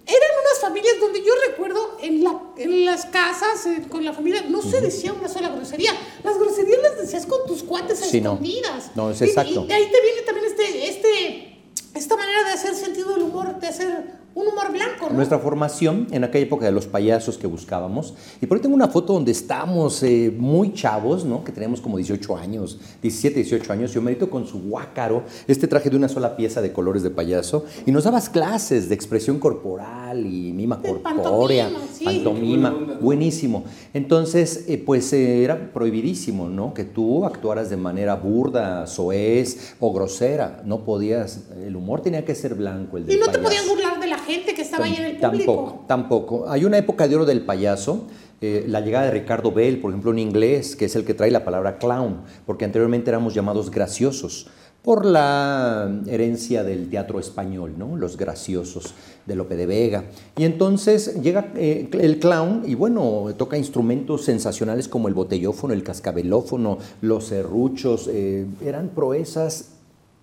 Eran 0.09 0.29
unas 0.41 0.61
familias 0.61 0.93
donde 1.01 1.21
yo 1.21 1.33
recuerdo 1.49 1.97
en 2.01 2.23
la 2.23 2.39
en 2.57 2.85
las 2.85 3.05
casas, 3.07 3.65
eh, 3.65 3.83
con 3.89 4.05
la 4.05 4.13
familia, 4.13 4.45
no 4.47 4.61
se 4.61 4.79
decía 4.79 5.11
una 5.11 5.27
sola 5.27 5.49
grosería. 5.49 5.91
Las 6.23 6.37
groserías 6.37 6.79
las 6.81 6.97
decías 6.97 7.25
con 7.25 7.45
tus 7.45 7.61
cuates 7.63 7.99
Sí, 7.99 8.21
no. 8.21 8.33
escondidas. 8.33 8.91
No, 8.95 9.11
es 9.11 9.19
Y- 9.21 9.25
exacto. 9.25 9.63
Y, 9.65 9.67
de 9.67 9.73
ahí 9.73 9.91
te 9.91 10.01
viene 10.01 10.21
también 10.21 10.45
este, 10.47 10.87
este, 10.87 11.59
esta 11.93 12.15
manera 12.15 12.43
de 12.45 12.51
hacer 12.51 12.73
sentido 12.73 13.09
del 13.15 13.23
humor, 13.23 13.59
de 13.59 13.67
hacer 13.67 14.13
un 14.39 14.47
humor 14.47 14.71
blanco, 14.71 15.07
¿no? 15.09 15.15
Nuestra 15.15 15.39
formación 15.39 16.07
en 16.11 16.23
aquella 16.23 16.45
época 16.45 16.65
de 16.65 16.71
los 16.71 16.85
payasos 16.85 17.37
que 17.39 17.47
buscábamos. 17.47 18.13
Y 18.39 18.45
por 18.45 18.57
ahí 18.57 18.61
tengo 18.61 18.75
una 18.75 18.87
foto 18.87 19.13
donde 19.13 19.31
estamos 19.31 20.03
eh, 20.03 20.31
muy 20.37 20.73
chavos, 20.73 21.25
¿no? 21.25 21.43
Que 21.43 21.51
tenemos 21.51 21.81
como 21.81 21.97
18 21.97 22.37
años, 22.37 22.79
17, 23.01 23.35
18 23.41 23.73
años. 23.73 23.95
Y 23.95 23.97
Homerito 23.97 24.29
con 24.29 24.45
su 24.45 24.61
guácaro, 24.61 25.23
este 25.47 25.67
traje 25.67 25.89
de 25.89 25.95
una 25.97 26.07
sola 26.07 26.35
pieza 26.37 26.61
de 26.61 26.71
colores 26.71 27.01
de 27.01 27.09
payaso. 27.09 27.65
Y 27.87 27.91
nos 27.91 28.03
dabas 28.03 28.29
clases 28.29 28.89
de 28.89 28.95
expresión 28.95 29.39
corporal 29.39 30.25
y 30.25 30.51
mima 30.53 30.77
De 30.77 30.89
corpórea. 30.89 31.65
pantomima, 31.69 31.79
sí. 31.93 32.05
pantomima. 32.05 32.97
Buenísimo. 33.01 33.63
Entonces, 33.93 34.65
eh, 34.67 34.77
pues 34.77 35.11
eh, 35.13 35.43
era 35.43 35.73
prohibidísimo, 35.73 36.47
¿no? 36.47 36.73
Que 36.75 36.83
tú 36.83 37.25
actuaras 37.25 37.71
de 37.71 37.77
manera 37.77 38.15
burda, 38.15 38.85
soez 38.85 39.73
o 39.79 39.91
grosera. 39.91 40.61
No 40.63 40.85
podías, 40.85 41.45
el 41.65 41.75
humor 41.75 42.01
tenía 42.01 42.23
que 42.23 42.35
ser 42.35 42.53
blanco. 42.53 42.97
El 42.97 43.03
Y 43.03 43.07
del 43.07 43.19
no 43.19 43.25
te 43.25 43.39
payaso. 43.39 43.43
podías 43.43 43.67
burlar 43.67 43.96
gente 44.27 44.53
que 44.53 44.61
estaba 44.61 44.85
ahí 44.85 44.95
en 44.95 45.05
el 45.05 45.17
público. 45.17 45.53
Tampoco, 45.55 45.85
tampoco. 45.87 46.49
Hay 46.49 46.65
una 46.65 46.77
época 46.77 47.07
de 47.07 47.15
oro 47.15 47.25
del 47.25 47.41
payaso. 47.41 48.05
eh, 48.39 48.65
la 48.67 48.81
llegada 48.81 49.05
de 49.05 49.11
Ricardo 49.11 49.51
Bell, 49.51 49.79
por 49.79 49.89
ejemplo, 49.91 50.11
en 50.11 50.19
inglés, 50.19 50.75
que 50.75 50.85
es 50.85 50.95
el 50.95 51.05
que 51.05 51.15
trae 51.15 51.31
la 51.31 51.43
palabra 51.43 51.79
clown, 51.79 52.21
porque 52.45 52.65
anteriormente 52.65 53.09
éramos 53.09 53.33
llamados 53.33 53.71
graciosos 53.71 54.47
por 54.83 55.05
la 55.05 55.91
herencia 56.07 56.63
del 56.63 56.89
teatro 56.89 57.19
español, 57.19 57.73
¿no? 57.77 57.97
Los 57.97 58.15
graciosos 58.15 58.93
de 59.25 59.35
Lope 59.35 59.55
de 59.55 59.65
Vega. 59.65 60.03
Y 60.37 60.45
entonces 60.45 61.19
llega 61.21 61.51
eh, 61.55 61.89
el 61.91 62.19
clown 62.19 62.63
y 62.65 62.75
bueno, 62.75 63.25
toca 63.37 63.57
instrumentos 63.57 64.23
sensacionales 64.23 64.87
como 64.87 65.07
el 65.09 65.13
botellófono, 65.13 65.73
el 65.73 65.83
cascabelófono, 65.83 66.77
los 67.01 67.25
serruchos, 67.25 68.07
eh, 68.09 68.45
eran 68.63 68.89
proezas 68.89 69.71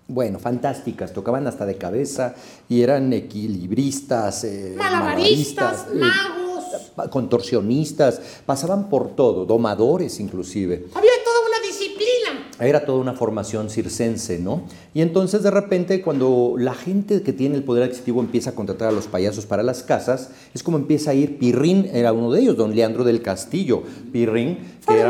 bueno, 0.07 0.39
fantásticas, 0.39 1.13
tocaban 1.13 1.47
hasta 1.47 1.65
de 1.65 1.77
cabeza 1.77 2.35
y 2.69 2.81
eran 2.81 3.11
equilibristas, 3.13 4.43
eh, 4.43 4.75
Malabaristas, 4.77 5.87
eh, 5.91 5.95
magos. 5.95 7.09
contorsionistas, 7.09 8.21
pasaban 8.45 8.89
por 8.89 9.15
todo, 9.15 9.45
domadores 9.45 10.19
inclusive. 10.19 10.85
Había 10.93 11.11
toda 11.23 11.37
una 11.47 11.67
disciplina. 11.67 12.49
Era 12.59 12.85
toda 12.85 12.99
una 12.99 13.13
formación 13.13 13.69
circense, 13.69 14.39
¿no? 14.39 14.63
Y 14.93 15.01
entonces 15.01 15.43
de 15.43 15.51
repente 15.51 16.01
cuando 16.01 16.55
la 16.57 16.73
gente 16.73 17.21
que 17.21 17.33
tiene 17.33 17.55
el 17.55 17.63
poder 17.63 17.83
adquisitivo 17.83 18.21
empieza 18.21 18.51
a 18.51 18.55
contratar 18.55 18.89
a 18.89 18.91
los 18.91 19.07
payasos 19.07 19.45
para 19.45 19.63
las 19.63 19.83
casas, 19.83 20.29
es 20.53 20.63
como 20.63 20.77
empieza 20.77 21.11
a 21.11 21.13
ir 21.13 21.37
Pirrín, 21.37 21.89
era 21.91 22.13
uno 22.13 22.31
de 22.31 22.41
ellos, 22.41 22.55
don 22.55 22.73
Leandro 22.75 23.03
del 23.03 23.21
Castillo, 23.21 23.83
Pirrín. 24.13 24.59
que 24.87 24.93
era- 24.93 25.09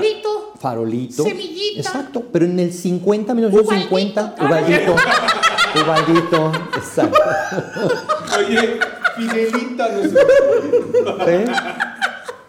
Farolito. 0.65 1.24
Semillita. 1.24 1.79
Exacto, 1.79 2.24
pero 2.31 2.45
en 2.45 2.57
el 2.60 2.74
50, 2.74 3.36
1950, 3.36 4.36
Ubaldito. 4.41 4.93
Ubaldito. 4.93 4.95
Ubaldito, 5.86 6.51
exacto. 6.75 7.19
Oye, 8.39 8.79
Fidelita, 9.15 9.89
nuestro- 9.93 11.27
¿Eh? 11.27 11.45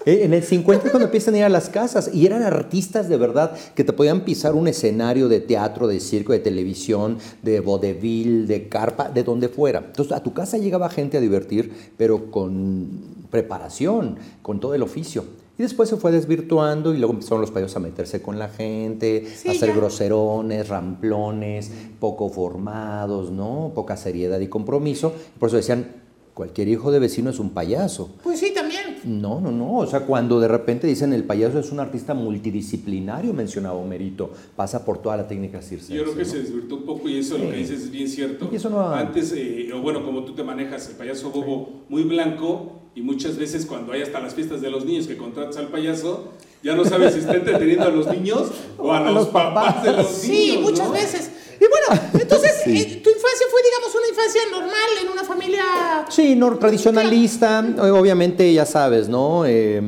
Eh, 0.07 0.21
En 0.25 0.33
el 0.33 0.43
50 0.43 0.87
es 0.87 0.91
cuando 0.93 1.05
empiezan 1.07 1.35
a 1.35 1.39
ir 1.39 1.45
a 1.45 1.49
las 1.51 1.69
casas 1.69 2.09
y 2.15 2.25
eran 2.25 2.43
artistas 2.43 3.11
de 3.11 3.19
verdad 3.19 3.53
que 3.75 3.85
te 3.85 3.93
podían 3.93 4.23
pisar 4.23 4.55
un 4.55 4.67
escenario 4.67 5.29
de 5.29 5.41
teatro, 5.41 5.87
de 5.87 6.01
circo, 6.01 6.33
de 6.33 6.39
televisión, 6.39 7.19
de 7.43 7.61
vodevil, 7.61 8.47
de 8.47 8.69
carpa, 8.71 9.11
de 9.11 9.25
donde 9.25 9.51
fuera. 9.51 9.81
Entonces 9.89 10.17
a 10.17 10.23
tu 10.23 10.33
casa 10.33 10.57
llegaba 10.57 10.89
gente 10.89 11.19
a 11.19 11.21
divertir, 11.21 11.91
pero 11.99 12.31
con 12.31 12.89
preparación, 13.31 14.17
con 14.41 14.59
todo 14.59 14.75
el 14.75 14.83
oficio. 14.83 15.25
Y 15.59 15.63
después 15.63 15.89
se 15.89 15.97
fue 15.97 16.13
desvirtuando 16.13 16.93
y 16.95 16.99
luego 16.99 17.15
empezaron 17.15 17.41
los 17.41 17.51
payasos 17.51 17.77
a 17.77 17.81
meterse 17.81 18.21
con 18.21 18.39
la 18.39 18.49
gente, 18.49 19.25
Sí, 19.35 19.49
a 19.49 19.55
ser 19.55 19.73
groserones, 19.75 20.69
ramplones, 20.69 21.71
poco 21.99 22.29
formados, 22.29 23.31
¿no? 23.31 23.73
Poca 23.75 23.97
seriedad 23.97 24.39
y 24.41 24.49
compromiso. 24.49 25.15
Por 25.39 25.49
eso 25.49 25.57
decían, 25.57 25.87
cualquier 26.35 26.69
hijo 26.69 26.91
de 26.93 26.99
vecino 26.99 27.31
es 27.31 27.39
un 27.39 27.51
payaso. 27.51 28.11
Pues 28.23 28.39
sí, 28.39 28.53
también. 28.55 28.99
No, 29.05 29.41
no, 29.41 29.51
no. 29.51 29.79
O 29.79 29.87
sea, 29.87 30.01
cuando 30.01 30.41
de 30.41 30.49
repente 30.49 30.87
dicen 30.87 31.15
el 31.15 31.25
payaso 31.25 31.59
es 31.59 31.73
un 31.73 31.81
artista 31.81 32.13
multidisciplinario, 32.13 33.33
mencionaba 33.33 33.77
Homerito, 33.77 34.31
pasa 34.57 34.85
por 34.85 34.99
toda 34.99 35.17
la 35.17 35.27
técnica 35.27 35.63
circense. 35.63 35.95
Yo 35.95 36.03
creo 36.03 36.17
que 36.17 36.25
¿no? 36.25 36.29
se 36.29 36.43
desvirtuó 36.43 36.79
un 36.79 36.85
poco 36.85 37.09
y 37.09 37.19
eso 37.19 37.39
lo 37.39 37.49
que 37.51 37.57
dices 37.57 37.81
es 37.85 37.91
bien 37.91 38.09
cierto. 38.09 38.49
Y 38.53 38.57
eso 38.57 38.69
no- 38.69 38.91
Antes, 38.91 39.33
eh, 39.35 39.71
o 39.73 39.81
bueno, 39.81 40.05
como 40.05 40.23
tú 40.25 40.35
te 40.35 40.43
manejas, 40.45 40.89
el 40.91 40.97
payaso 40.97 41.31
bobo 41.31 41.85
muy 41.89 42.03
blanco 42.03 42.83
y 42.97 43.03
muchas 43.03 43.37
veces 43.37 43.65
cuando 43.67 43.93
hay 43.93 44.03
hasta 44.03 44.19
las 44.21 44.35
fiestas 44.35 44.61
de 44.61 44.71
los 44.71 44.85
niños 44.85 45.07
que 45.07 45.17
contratas 45.17 45.57
al 45.59 45.69
payaso, 45.69 46.33
ya 46.65 46.75
no 46.75 46.85
sabes 46.85 47.13
si 47.15 47.21
está 47.21 47.35
entreteniendo 47.37 47.85
a 47.85 47.91
los 47.91 48.09
niños 48.09 48.51
o 48.79 48.93
a, 48.93 49.01
los, 49.01 49.15
los 49.15 49.27
papás, 49.29 49.75
papás. 49.75 49.85
de 49.85 49.93
los 49.93 50.07
Sí, 50.09 50.49
niños. 50.57 50.63
muchas 50.63 50.87
¿no? 50.89 50.93
veces. 50.95 51.31
Y 51.59 51.65
bueno, 51.69 52.03
entonces, 52.21 52.53
Sí. 52.65 52.71
eh, 52.77 53.01
tu 53.03 53.09
infancia 53.11 53.47
fue, 53.51 53.61
digamos, 53.63 53.95
una 53.95 54.09
infancia 54.11 54.41
normal 54.51 54.91
en 55.03 55.09
una 55.13 55.25
familia. 55.25 55.63
Sí, 56.11 56.35
no, 56.35 56.59
tradicionalista, 56.59 57.65
eh, 57.79 57.91
obviamente 57.91 58.53
ya 58.53 58.67
sabes, 58.67 59.09
¿no? 59.09 59.45
Eh, 59.47 59.81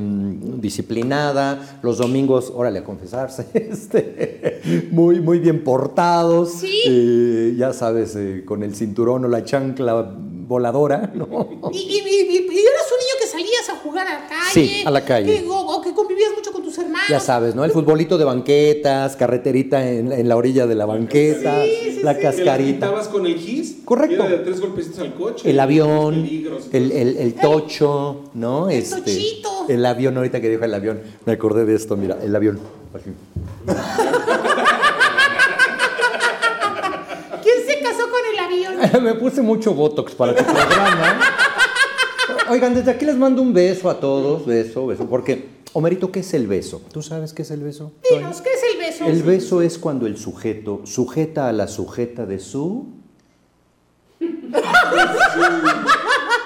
disciplinada, 0.62 1.78
los 1.82 1.98
domingos, 1.98 2.52
órale 2.54 2.78
a 2.80 2.84
confesarse, 2.84 3.46
este, 3.54 4.60
muy, 4.90 5.20
muy 5.20 5.38
bien 5.40 5.64
portados, 5.64 6.52
Sí. 6.60 6.82
eh, 6.86 7.54
ya 7.56 7.72
sabes, 7.72 8.14
eh, 8.16 8.44
con 8.46 8.62
el 8.62 8.74
cinturón 8.74 9.24
o 9.24 9.28
la 9.28 9.44
chancla 9.44 10.14
voladora, 10.48 11.12
¿no? 11.14 11.48
Y, 11.72 11.76
y- 11.78 11.98
y- 11.98 12.36
y- 12.38 12.46
salías 13.38 13.68
a 13.70 13.76
jugar 13.76 14.06
a 14.08 14.14
la 14.14 14.26
calle. 14.26 14.50
Sí, 14.52 14.82
a 14.84 14.90
la 14.90 15.04
calle. 15.04 15.42
que- 15.42 15.48
o, 15.48 15.56
o 15.56 15.80
que 15.80 15.94
convivías 15.94 16.30
mucho 16.36 16.52
con 16.52 16.62
tus 16.62 16.76
hermanos. 16.78 17.06
Ya 17.08 17.20
sabes, 17.20 17.54
¿no? 17.54 17.64
El 17.64 17.70
futbolito 17.70 18.18
de 18.18 18.24
banquetas, 18.24 19.14
carreterita 19.16 19.88
en, 19.88 20.12
en 20.12 20.28
la 20.28 20.36
orilla 20.36 20.66
de 20.66 20.74
la 20.74 20.86
banqueta, 20.86 21.62
Sí, 21.64 21.70
sí, 21.96 22.00
la 22.02 22.12
sí. 22.14 22.16
¿Te 22.18 22.22
cascarita. 22.22 22.86
quitabas 22.86 23.08
con 23.08 23.26
el 23.26 23.36
gis? 23.38 23.76
Correcto. 23.84 24.16
Era 24.24 24.28
de 24.28 24.38
tres 24.38 24.60
golpecitos 24.60 24.98
al 25.00 25.14
coche. 25.14 25.48
El 25.48 25.60
avión, 25.60 26.14
Peligros. 26.14 26.64
el, 26.72 26.90
el, 26.92 27.16
el 27.16 27.34
tocho, 27.34 28.24
¿no? 28.34 28.68
El 28.70 28.88
tochito. 28.88 29.60
Este, 29.62 29.74
el 29.74 29.86
avión, 29.86 30.16
ahorita 30.16 30.40
que 30.40 30.48
dijo 30.48 30.64
el 30.64 30.74
avión, 30.74 31.00
me 31.24 31.32
acordé 31.34 31.64
de 31.64 31.74
esto, 31.76 31.96
mira, 31.96 32.18
el 32.22 32.34
avión. 32.34 32.58
¿Quién 37.42 37.56
se 37.66 37.80
casó 37.82 38.02
con 38.10 38.20
el 38.32 38.38
avión? 38.38 39.02
me 39.04 39.14
puse 39.14 39.42
mucho 39.42 39.74
Botox 39.74 40.12
para 40.14 40.34
tu 40.34 40.44
programa. 40.44 41.18
Oigan, 42.50 42.74
desde 42.74 42.90
aquí 42.90 43.04
les 43.04 43.16
mando 43.16 43.42
un 43.42 43.52
beso 43.52 43.90
a 43.90 44.00
todos, 44.00 44.46
beso, 44.46 44.86
beso, 44.86 45.06
porque, 45.06 45.48
Homerito, 45.74 46.10
¿qué 46.10 46.20
es 46.20 46.32
el 46.34 46.46
beso? 46.46 46.80
¿Tú 46.92 47.02
sabes 47.02 47.34
qué 47.34 47.42
es 47.42 47.50
el 47.50 47.60
beso? 47.60 47.92
Dinos, 48.10 48.40
¿qué 48.40 48.50
es 48.50 48.62
el 48.72 48.78
beso? 48.78 49.04
El 49.04 49.22
beso 49.22 49.60
es 49.60 49.78
cuando 49.78 50.06
el 50.06 50.16
sujeto 50.16 50.80
sujeta 50.84 51.48
a 51.48 51.52
la 51.52 51.68
sujeta 51.68 52.24
de 52.26 52.38
su... 52.38 52.86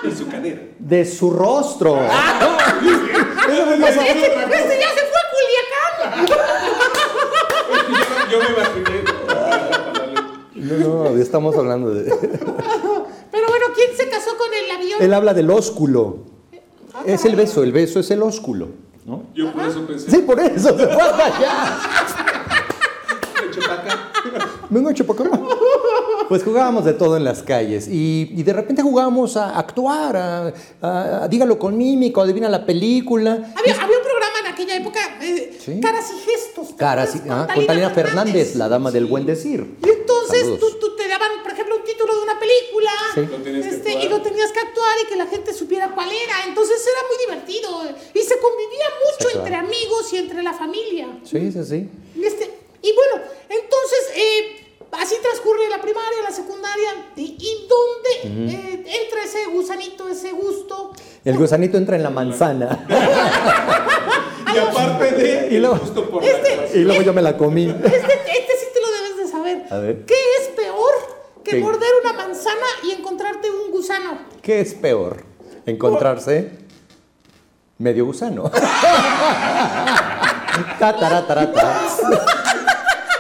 Y 0.05 0.11
su 0.11 0.27
cadera. 0.27 0.61
de 0.81 1.05
su 1.05 1.31
rostro. 1.31 1.97
Ah. 2.01 2.81
Eso 3.49 3.67
me 3.67 3.77
pasó. 3.77 4.01
Este, 4.01 4.27
este 4.27 4.81
ya 4.81 4.89
se 4.91 5.05
fue 5.07 5.21
a 5.21 5.27
Culiacán. 5.31 6.27
Yo 8.29 8.39
me 8.41 8.47
imaginé. 8.51 9.05
No, 10.55 11.05
no, 11.05 11.17
estamos 11.23 11.57
hablando 11.57 11.95
de... 11.95 12.03
Pero 13.31 13.47
bueno, 13.49 13.67
¿quién 13.77 13.97
se 13.97 14.03
Él 15.01 15.15
habla 15.15 15.35
del 15.35 15.51
ósculo. 15.51 16.19
Es 17.07 17.25
el 17.25 17.37
beso, 17.37 17.63
el 17.63 17.73
beso 17.73 18.01
es 18.01 18.11
el 18.11 18.23
ósculo, 18.23 18.69
¿no? 19.07 19.23
Yo 19.35 19.53
por 19.53 19.65
eso 19.65 19.87
pensé. 19.87 20.11
Sí, 20.11 20.19
por 20.19 20.39
eso 20.39 20.69
se 20.79 20.87
fue 20.87 21.03
hasta 21.03 21.25
allá. 21.27 21.79
Vengo 24.71 24.93
chupacá. 24.93 25.25
Pues 26.29 26.45
jugábamos 26.45 26.85
de 26.87 26.95
todo 26.95 27.17
en 27.19 27.25
las 27.25 27.43
calles 27.43 27.89
y, 27.89 28.31
y 28.35 28.43
de 28.43 28.53
repente 28.55 28.81
jugábamos 28.83 29.37
a 29.37 29.59
actuar, 29.59 30.17
a, 30.17 30.53
a- 30.81 31.25
a 31.25 31.29
dígalo 31.29 31.59
con 31.59 31.77
mímico, 31.77 32.23
adivina 32.23 32.49
la 32.49 32.65
película. 32.65 33.33
Había, 33.33 33.75
un 33.75 33.91
aquella 34.63 34.77
época, 34.81 35.19
eh, 35.23 35.59
Sí. 35.65 35.81
Caras 35.81 36.07
y 36.11 36.31
Gestos. 36.31 36.69
¿te 36.71 36.77
Caras, 36.77 37.15
y- 37.17 37.23
ah, 37.29 37.47
con 37.55 37.67
Talina 37.67 37.91
Fernández, 37.91 38.55
la 38.55 38.69
dama 38.69 38.91
del 38.91 39.07
buen 39.07 39.27
decir. 39.27 39.77
Y 39.85 39.89
entonces 39.91 40.59
tú, 40.59 40.79
tú 40.81 40.97
te 40.97 41.09
daban, 41.09 41.43
por 41.43 41.53
ejemplo, 41.53 41.77
un 41.77 41.85
título 41.85 42.15
de 42.17 42.23
una 42.23 42.39
película 42.39 42.91
Sí. 43.15 43.21
Este, 43.69 43.93
y 44.05 44.09
lo 44.09 44.21
tenías 44.23 44.51
que 44.53 44.61
actuar 44.61 44.97
y 45.05 45.09
que 45.09 45.17
la 45.17 45.27
gente 45.27 45.53
supiera 45.53 45.91
cuál 45.95 46.09
era. 46.11 46.45
Entonces 46.47 46.81
era 46.87 47.07
muy 47.09 47.19
divertido 47.27 47.85
eh, 47.85 47.95
y 48.15 48.23
se 48.23 48.39
convivía 48.39 48.87
mucho 49.05 49.29
Sí, 49.29 49.33
claro. 49.33 49.39
entre 49.41 49.55
amigos 49.57 50.13
y 50.13 50.17
entre 50.17 50.43
la 50.43 50.53
familia. 50.53 51.09
Sí, 51.25 51.53
sí, 51.53 51.65
sí. 51.65 51.89
Y, 52.17 52.25
este, 52.25 52.51
y 52.83 52.93
bueno, 52.95 53.25
entonces 53.49 54.01
eh, 54.17 54.62
así 54.93 55.15
transcurre 55.23 55.69
la 55.71 55.81
primaria, 55.81 56.23
la 56.23 56.31
secundaria. 56.31 56.91
¿Y, 57.17 57.37
y 57.39 57.69
dónde 57.69 58.53
eh, 58.55 58.85
entra 59.05 59.25
ese 59.25 59.47
gusanito, 59.47 60.09
ese 60.09 60.33
gusto? 60.33 60.93
El 61.25 61.39
gusanito 61.39 61.79
entra 61.79 61.97
en 61.97 62.03
la 62.03 62.11
manzana 62.11 62.85
Y 64.55 64.59
aparte 64.59 65.11
de. 65.13 65.49
Y 65.55 65.59
luego- 65.59 65.77
justo 65.77 66.09
por 66.11 66.25
Este- 66.25 66.57
la 66.57 66.67
y 66.77 66.85
luego 66.85 67.03
yo 67.03 67.13
me 67.13 67.23
la 67.23 67.37
comí. 67.37 67.67
Este, 67.69 67.87
este 67.87 68.53
sí 68.59 68.67
te 68.75 68.81
lo 68.81 68.91
debes 68.93 69.17
de 69.19 69.29
saber. 69.29 69.63
A 69.71 69.79
ver. 69.79 70.05
¿Qué 70.07 70.15
es 70.41 70.49
peor 70.57 70.93
que 71.45 71.51
¿Qué? 71.53 71.61
morder 71.61 71.91
una 72.03 72.13
manzana 72.15 72.67
y 72.83 72.91
encontrarte 72.93 73.49
un 73.51 73.71
gusano? 73.71 74.19
¿Qué 74.43 74.61
es 74.61 74.75
peor? 74.75 75.25
¿Encontrarse? 75.67 76.61
medio 77.79 78.05
gusano. 78.07 78.51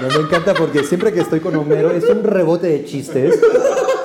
No, 0.02 0.08
me 0.08 0.26
encanta 0.26 0.54
porque 0.54 0.84
siempre 0.84 1.12
que 1.12 1.20
estoy 1.20 1.40
con 1.40 1.54
Homero 1.56 1.90
es 1.90 2.04
un 2.04 2.22
rebote 2.24 2.66
de 2.66 2.84
chistes. 2.84 3.38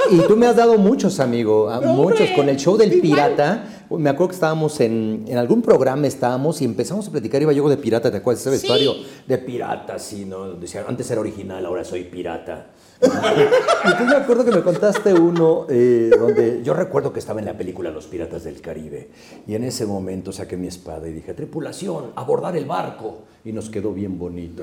Y 0.10 0.20
tú 0.22 0.38
me 0.38 0.46
has 0.48 0.56
dado 0.56 0.78
muchos, 0.78 1.20
amigo, 1.20 1.70
a 1.70 1.82
muchos. 1.82 2.30
Con 2.32 2.48
el 2.48 2.56
show 2.58 2.78
del 2.78 2.94
igual. 2.94 3.02
pirata, 3.02 3.68
me 3.90 4.10
acuerdo 4.10 4.30
que 4.30 4.36
estábamos 4.36 4.80
en, 4.80 5.26
en 5.28 5.38
algún 5.38 5.62
programa, 5.62 6.08
estábamos 6.08 6.62
y 6.62 6.66
empezamos 6.66 7.08
a 7.08 7.12
platicar, 7.12 7.42
iba 7.42 7.52
yo 7.52 7.68
de 7.68 7.76
pirata, 7.78 8.10
¿te 8.10 8.18
acuerdas? 8.18 8.42
Ese 8.46 8.52
Sí. 8.52 8.56
vestuario 8.62 8.94
de 9.28 9.38
pirata, 9.40 10.00
sí, 10.00 10.24
¿no? 10.26 10.52
Decía, 10.54 10.86
antes 10.88 11.12
era 11.12 11.20
original, 11.20 11.66
ahora 11.66 11.84
soy 11.84 12.04
pirata. 12.06 12.68
Tú 13.00 14.04
me 14.06 14.16
acuerdo 14.16 14.46
que 14.46 14.52
me 14.52 14.62
contaste 14.62 15.14
uno 15.14 15.66
eh, 15.70 16.12
donde 16.18 16.62
yo 16.64 16.74
recuerdo 16.74 17.14
que 17.14 17.20
estaba 17.20 17.40
en 17.40 17.46
la 17.46 17.58
película 17.58 17.92
Los 17.92 18.08
Piratas 18.08 18.44
del 18.44 18.62
Caribe 18.62 19.10
y 19.46 19.56
en 19.56 19.64
ese 19.64 19.86
momento 19.86 20.32
saqué 20.32 20.58
mi 20.58 20.68
espada 20.68 21.08
y 21.08 21.14
dije, 21.14 21.34
tripulación, 21.34 22.12
abordar 22.16 22.56
el 22.56 22.66
barco. 22.66 23.24
Y 23.46 23.54
nos 23.54 23.70
quedó 23.70 23.94
bien 23.94 24.20
bonito. 24.20 24.62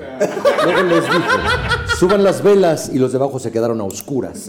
Luego 0.63 0.83
les 0.83 1.03
dije, 1.05 1.17
suban 1.97 2.23
las 2.23 2.43
velas 2.43 2.91
y 2.93 2.99
los 2.99 3.11
de 3.11 3.17
abajo 3.17 3.39
se 3.39 3.51
quedaron 3.51 3.81
a 3.81 3.83
oscuras. 3.83 4.47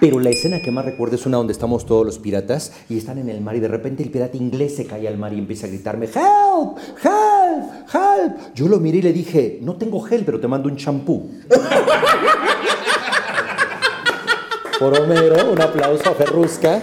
Pero 0.00 0.20
la 0.20 0.28
escena 0.28 0.60
que 0.60 0.70
más 0.70 0.84
recuerdo 0.84 1.16
es 1.16 1.24
una 1.24 1.38
donde 1.38 1.54
estamos 1.54 1.86
todos 1.86 2.04
los 2.04 2.18
piratas 2.18 2.72
y 2.90 2.98
están 2.98 3.16
en 3.16 3.30
el 3.30 3.40
mar 3.40 3.56
y 3.56 3.60
de 3.60 3.68
repente 3.68 4.02
el 4.02 4.10
pirata 4.10 4.36
inglés 4.36 4.76
se 4.76 4.86
cae 4.86 5.08
al 5.08 5.16
mar 5.16 5.32
y 5.32 5.38
empieza 5.38 5.66
a 5.66 5.70
gritarme, 5.70 6.06
help, 6.06 6.76
help, 7.02 7.94
help. 7.94 8.54
Yo 8.54 8.68
lo 8.68 8.80
miré 8.80 8.98
y 8.98 9.02
le 9.02 9.12
dije, 9.14 9.58
no 9.62 9.76
tengo 9.76 10.00
gel, 10.00 10.24
pero 10.26 10.40
te 10.40 10.46
mando 10.46 10.68
un 10.68 10.76
champú. 10.76 11.30
Por 14.78 14.96
Homero, 14.98 15.50
un 15.50 15.60
aplauso 15.60 16.10
a 16.10 16.14
Ferrusca. 16.14 16.80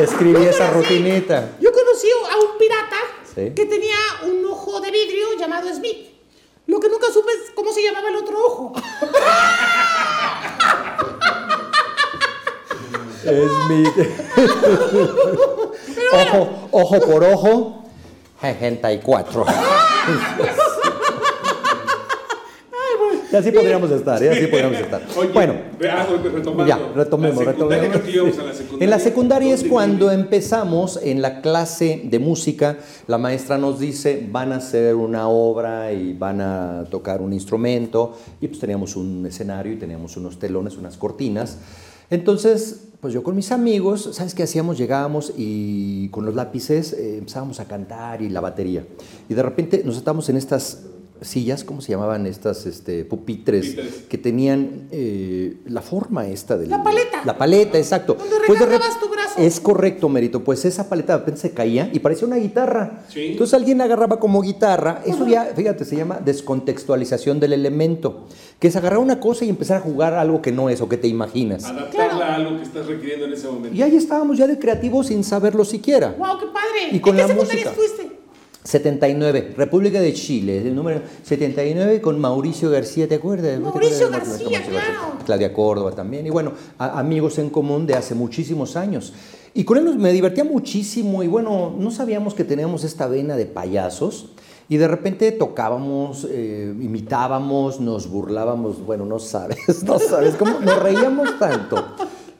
Escribí 0.00 0.46
esa 0.46 0.70
rutinita. 0.70 1.56
Yo 1.60 1.72
conocí 1.72 2.06
a 2.30 2.36
un 2.36 2.56
pirata 2.58 2.96
Sí. 3.34 3.52
que 3.54 3.66
tenía 3.66 3.96
un 4.24 4.44
ojo 4.46 4.80
de 4.80 4.90
vidrio 4.90 5.26
llamado 5.38 5.68
Smith. 5.74 6.08
Lo 6.66 6.78
que 6.78 6.88
nunca 6.88 7.06
supe 7.12 7.32
es 7.32 7.50
cómo 7.54 7.72
se 7.72 7.82
llamaba 7.82 8.08
el 8.08 8.16
otro 8.16 8.38
ojo. 8.38 8.72
Mi... 13.68 13.84
ojo, 16.12 16.68
ojo 16.70 17.00
por 17.00 17.24
ojo, 17.24 17.84
64. 18.40 19.44
Y 23.30 23.36
así 23.36 23.50
podríamos 23.50 23.90
estar, 23.90 24.22
y 24.22 24.26
así 24.28 24.46
podríamos 24.46 24.78
estar. 24.78 25.02
Oye, 25.16 25.30
bueno, 25.32 25.54
ah, 25.90 26.06
retomando. 26.34 26.66
ya, 26.66 26.78
retomemos, 26.94 27.44
La 27.44 27.52
secundaria, 27.52 27.92
retomemos. 27.92 28.36
la. 28.36 28.84
En 28.84 28.90
la 28.90 28.98
secundaria 28.98 29.54
es 29.54 29.60
¿Dónde 29.60 29.72
cuando 29.72 30.10
empezamos 30.10 30.98
en 31.02 31.20
la 31.20 31.42
clase 31.42 32.02
de 32.04 32.18
música, 32.18 32.78
la 33.06 33.18
maestra 33.18 33.58
nos 33.58 33.78
dice, 33.78 34.26
van 34.30 34.52
a 34.52 34.56
hacer 34.56 34.94
una 34.94 35.28
obra 35.28 35.92
y 35.92 36.14
van 36.14 36.40
a 36.40 36.84
tocar 36.90 37.20
un 37.20 37.32
instrumento, 37.32 38.16
y 38.40 38.48
pues 38.48 38.60
teníamos 38.60 38.96
un 38.96 39.26
escenario 39.26 39.72
y 39.72 39.76
teníamos 39.76 40.16
unos 40.16 40.38
telones, 40.38 40.76
unas 40.76 40.96
cortinas. 40.96 41.58
Entonces, 42.10 42.88
pues 43.00 43.12
yo 43.12 43.22
con 43.22 43.36
mis 43.36 43.52
amigos, 43.52 44.08
¿sabes 44.12 44.34
qué 44.34 44.44
hacíamos? 44.44 44.78
Llegábamos 44.78 45.34
y 45.36 46.08
con 46.08 46.24
los 46.24 46.34
lápices 46.34 46.94
eh, 46.94 47.18
empezábamos 47.18 47.60
a 47.60 47.66
cantar 47.66 48.22
y 48.22 48.30
la 48.30 48.40
batería. 48.40 48.84
Y 49.28 49.34
de 49.34 49.42
repente 49.42 49.82
nos 49.84 49.98
estábamos 49.98 50.28
en 50.30 50.38
estas 50.38 50.84
sillas, 51.20 51.64
¿cómo 51.64 51.80
se 51.80 51.92
llamaban 51.92 52.26
estas 52.26 52.66
este, 52.66 53.04
pupitres? 53.04 53.66
Pupitres. 53.70 53.94
Que 54.08 54.18
tenían 54.18 54.88
eh, 54.90 55.56
la 55.66 55.82
forma 55.82 56.26
esta 56.26 56.56
de 56.56 56.66
La 56.66 56.82
paleta. 56.82 57.22
La 57.24 57.36
paleta, 57.38 57.78
exacto. 57.78 58.14
Donde 58.14 58.36
Pues 58.46 58.58
de 58.58 58.66
recargabas 58.66 59.00
tu 59.00 59.08
brazo. 59.08 59.34
Es 59.38 59.60
correcto, 59.60 60.08
Mérito. 60.08 60.44
Pues 60.44 60.64
esa 60.64 60.88
paleta 60.88 61.12
de 61.14 61.18
repente 61.20 61.40
se 61.40 61.50
caía 61.52 61.90
y 61.92 61.98
parecía 61.98 62.26
una 62.26 62.36
guitarra. 62.36 63.04
Sí. 63.08 63.28
Entonces 63.32 63.54
alguien 63.54 63.80
agarraba 63.80 64.18
como 64.20 64.40
guitarra. 64.42 65.02
Eso 65.06 65.26
ya, 65.26 65.44
fíjate, 65.56 65.84
se 65.84 65.96
llama 65.96 66.20
descontextualización 66.24 67.40
del 67.40 67.52
elemento. 67.52 68.26
Que 68.58 68.68
es 68.68 68.76
agarrar 68.76 68.98
una 68.98 69.20
cosa 69.20 69.44
y 69.44 69.48
empezar 69.48 69.76
a 69.78 69.80
jugar 69.80 70.14
algo 70.14 70.42
que 70.42 70.50
no 70.52 70.68
es 70.68 70.80
o 70.80 70.88
que 70.88 70.96
te 70.96 71.08
imaginas. 71.08 71.64
Adaptarla 71.64 72.16
Claro. 72.16 72.24
a 72.24 72.34
algo 72.34 72.56
que 72.56 72.62
estás 72.64 72.86
requiriendo 72.86 73.26
en 73.26 73.32
ese 73.32 73.46
momento. 73.48 73.76
Y 73.76 73.82
ahí 73.82 73.94
estábamos 73.96 74.36
ya 74.36 74.46
de 74.46 74.58
creativos 74.58 75.06
sin 75.08 75.22
saberlo 75.24 75.64
siquiera. 75.64 76.14
¡Wow, 76.18 76.38
qué 76.40 76.46
padre! 76.46 76.96
Y 76.96 77.00
con 77.00 77.10
¿En 77.10 77.16
qué 77.16 77.22
la 77.22 77.28
secundaria 77.28 77.64
música. 77.70 77.70
fuiste? 77.72 78.17
79, 78.72 79.54
República 79.56 79.98
de 79.98 80.12
Chile, 80.12 80.58
el 80.58 80.74
número 80.76 81.00
79 81.22 82.02
con 82.02 82.20
Mauricio 82.20 82.68
García, 82.70 83.08
¿te 83.08 83.14
acuerdas? 83.14 83.58
Mauricio 83.58 84.10
¿Te 84.10 84.16
acuerdas? 84.16 84.38
García, 84.40 84.62
claro. 84.62 85.14
Claudia 85.24 85.54
Córdoba 85.54 85.92
también, 85.92 86.26
y 86.26 86.30
bueno, 86.30 86.52
a- 86.76 86.98
amigos 87.00 87.38
en 87.38 87.48
común 87.48 87.86
de 87.86 87.94
hace 87.94 88.14
muchísimos 88.14 88.76
años. 88.76 89.14
Y 89.54 89.64
con 89.64 89.78
él 89.78 89.86
nos- 89.86 89.96
me 89.96 90.12
divertía 90.12 90.44
muchísimo 90.44 91.22
y 91.22 91.28
bueno, 91.28 91.74
no 91.78 91.90
sabíamos 91.90 92.34
que 92.34 92.44
teníamos 92.44 92.84
esta 92.84 93.06
vena 93.06 93.36
de 93.36 93.46
payasos. 93.46 94.32
Y 94.68 94.76
de 94.76 94.86
repente 94.86 95.32
tocábamos, 95.32 96.26
eh, 96.30 96.74
imitábamos, 96.78 97.80
nos 97.80 98.10
burlábamos, 98.10 98.84
bueno, 98.84 99.06
no 99.06 99.18
sabes, 99.18 99.56
no 99.82 99.98
sabes, 99.98 100.34
cómo 100.34 100.60
nos 100.60 100.82
reíamos 100.82 101.38
tanto 101.38 101.82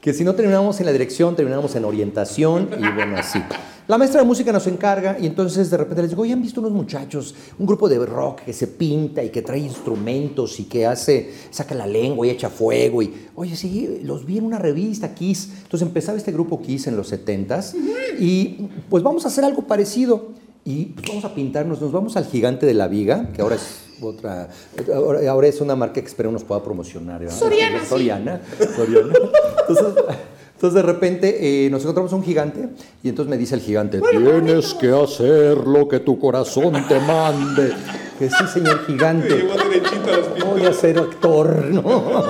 que 0.01 0.13
si 0.13 0.25
no 0.25 0.35
terminábamos 0.35 0.79
en 0.81 0.87
la 0.87 0.93
dirección, 0.93 1.35
terminábamos 1.35 1.75
en 1.75 1.85
orientación 1.85 2.71
y 2.79 2.95
bueno, 2.95 3.17
así. 3.17 3.41
La 3.89 3.97
maestra 3.97 4.21
de 4.21 4.27
música 4.27 4.53
nos 4.53 4.67
encarga 4.67 5.17
y 5.19 5.25
entonces 5.25 5.71
de 5.71 5.79
repente 5.79 6.03
les 6.03 6.11
digo, 6.11 6.21
oye, 6.21 6.35
¿han 6.35 6.43
visto 6.43 6.61
unos 6.61 6.73
muchachos, 6.73 7.35
un 7.59 7.67
grupo 7.67 7.89
de 7.89 7.99
rock 8.05 8.43
que 8.43 8.53
se 8.53 8.67
pinta 8.67 9.25
y 9.25 9.31
que 9.31 9.41
trae 9.41 9.61
instrumentos 9.61 10.61
y 10.61 10.65
que 10.65 10.85
hace, 10.85 11.33
saca 11.51 11.75
la 11.75 11.87
lengua 11.87 12.27
y 12.27 12.31
echa 12.31 12.51
fuego? 12.51 13.01
Y, 13.01 13.15
oye, 13.35 13.57
sí, 13.57 14.01
los 14.05 14.27
vi 14.27 14.37
en 14.37 14.45
una 14.45 14.59
revista, 14.59 15.15
Kiss. 15.15 15.49
Entonces 15.63 15.89
empezaba 15.89 16.19
este 16.19 16.33
grupo 16.33 16.61
Kiss 16.61 16.87
en 16.87 16.99
los 16.99 17.11
70s 17.11 17.75
y 18.21 18.69
pues 18.91 19.03
vamos 19.03 19.25
a 19.25 19.29
hacer 19.29 19.47
algo 19.47 19.63
parecido. 19.63 20.33
Y 20.67 20.85
pues, 20.87 21.09
vamos 21.09 21.25
a 21.25 21.35
pintarnos, 21.35 21.81
nos 21.81 21.91
vamos 21.91 22.19
al 22.19 22.27
gigante 22.27 22.67
de 22.67 22.75
la 22.75 22.89
viga, 22.89 23.31
que 23.33 23.41
ahora 23.41 23.55
es 23.55 23.88
otra, 24.01 24.49
ahora, 24.95 25.31
ahora 25.31 25.47
es 25.47 25.61
una 25.61 25.77
marca 25.77 26.01
que 26.01 26.07
espero 26.07 26.31
nos 26.31 26.45
pueda 26.45 26.63
promocionar. 26.63 27.21
¿verdad? 27.21 27.37
Soriana, 27.37 27.81
sí. 27.81 27.87
Soriana. 27.89 28.41
Entonces, 29.69 30.05
entonces 30.59 30.75
de 30.75 30.83
repente 30.83 31.67
eh, 31.67 31.71
nos 31.71 31.83
encontramos 31.83 32.13
a 32.13 32.17
un 32.17 32.25
gigante 32.25 32.69
y 33.03 33.09
entonces 33.09 33.31
me 33.31 33.39
dice 33.39 33.55
el 33.55 33.61
gigante, 33.61 34.01
tienes 34.11 34.75
que 34.75 34.91
hacer 34.91 35.57
lo 35.57 35.87
que 35.87 36.01
tu 36.01 36.19
corazón 36.19 36.73
te 36.89 36.99
mande. 36.99 37.73
Que 38.19 38.29
sí, 38.29 38.45
señor 38.53 38.85
gigante. 38.85 39.47
Voy 40.45 40.65
a 40.65 40.73
ser 40.73 40.99
actor, 40.99 41.67
¿no? 41.67 42.25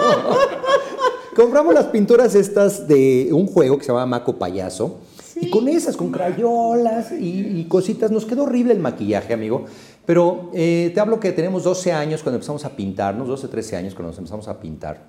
Compramos 1.35 1.73
las 1.73 1.87
pinturas 1.87 2.35
estas 2.35 2.87
de 2.87 3.31
un 3.33 3.47
juego 3.47 3.79
que 3.79 3.85
se 3.85 3.93
llama 3.93 4.05
Maco 4.05 4.35
Payaso. 4.37 4.99
Y 5.41 5.49
con 5.49 5.67
esas, 5.69 5.97
con 5.97 6.11
crayolas 6.11 7.13
y, 7.13 7.61
y 7.61 7.65
cositas, 7.65 8.11
nos 8.11 8.27
quedó 8.27 8.43
horrible 8.43 8.75
el 8.75 8.81
maquillaje, 8.81 9.33
amigo. 9.33 9.65
Pero 10.09 10.51
eh, 10.55 10.91
te 10.95 11.01
hablo 11.01 11.21
que 11.21 11.33
tenemos 11.33 11.65
12 11.65 11.93
años 11.93 12.23
cuando 12.23 12.37
empezamos 12.37 12.65
a 12.65 12.71
pintarnos, 12.71 13.29
12, 13.29 13.47
13 13.47 13.77
años 13.77 13.95
cuando 13.95 14.09
nos 14.09 14.17
empezamos 14.17 14.49
a 14.49 14.59
pintar. 14.59 15.03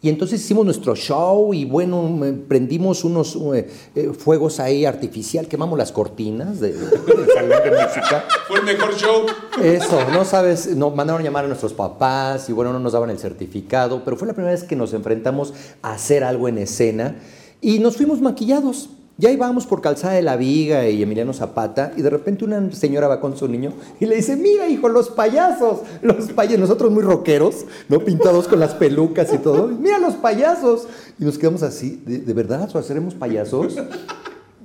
Y 0.00 0.08
entonces 0.08 0.40
hicimos 0.40 0.64
nuestro 0.64 0.96
show 0.96 1.52
y 1.52 1.66
bueno, 1.66 2.18
prendimos 2.48 3.04
unos 3.04 3.36
eh, 3.54 3.68
eh, 3.94 4.10
fuegos 4.18 4.60
ahí 4.60 4.86
artificial, 4.86 5.46
quemamos 5.46 5.76
las 5.78 5.92
cortinas 5.92 6.58
de- 6.58 6.72
salón 6.72 7.50
de 7.64 7.70
música. 7.70 8.24
Fue 8.48 8.60
el 8.60 8.64
mejor 8.64 8.96
show. 8.96 9.26
Eso, 9.62 10.00
no 10.10 10.24
sabes, 10.24 10.74
nos 10.74 10.94
mandaron 10.96 11.22
llamar 11.22 11.44
a 11.44 11.48
nuestros 11.48 11.74
papás 11.74 12.48
y 12.48 12.54
bueno, 12.54 12.72
no 12.72 12.78
nos 12.78 12.94
daban 12.94 13.10
el 13.10 13.18
certificado, 13.18 14.02
pero 14.06 14.16
fue 14.16 14.26
la 14.26 14.32
primera 14.32 14.54
vez 14.54 14.64
que 14.64 14.74
nos 14.74 14.94
enfrentamos 14.94 15.52
a 15.82 15.92
hacer 15.92 16.24
algo 16.24 16.48
en 16.48 16.56
escena 16.56 17.16
y 17.60 17.78
nos 17.78 17.98
fuimos 17.98 18.22
maquillados. 18.22 18.88
Ya 19.18 19.30
íbamos 19.30 19.66
por 19.66 19.80
Calzada 19.82 20.14
de 20.14 20.22
la 20.22 20.36
Viga 20.36 20.88
y 20.88 21.02
Emiliano 21.02 21.32
Zapata 21.32 21.92
y 21.96 22.02
de 22.02 22.10
repente 22.10 22.44
una 22.44 22.72
señora 22.72 23.08
va 23.08 23.20
con 23.20 23.36
su 23.36 23.46
niño 23.46 23.72
y 24.00 24.06
le 24.06 24.16
dice, 24.16 24.36
mira 24.36 24.68
hijo, 24.68 24.88
los 24.88 25.10
payasos, 25.10 25.80
los 26.00 26.32
payasos, 26.32 26.60
nosotros 26.60 26.90
muy 26.90 27.02
rockeros, 27.02 27.66
¿no? 27.88 28.00
Pintados 28.00 28.48
con 28.48 28.58
las 28.58 28.74
pelucas 28.74 29.32
y 29.32 29.38
todo, 29.38 29.68
mira 29.68 29.98
los 29.98 30.14
payasos. 30.14 30.88
Y 31.18 31.24
nos 31.24 31.38
quedamos 31.38 31.62
así, 31.62 32.02
¿de, 32.06 32.18
de 32.18 32.32
verdad 32.32 32.68
o 32.74 32.82
seremos 32.82 33.14
payasos? 33.14 33.76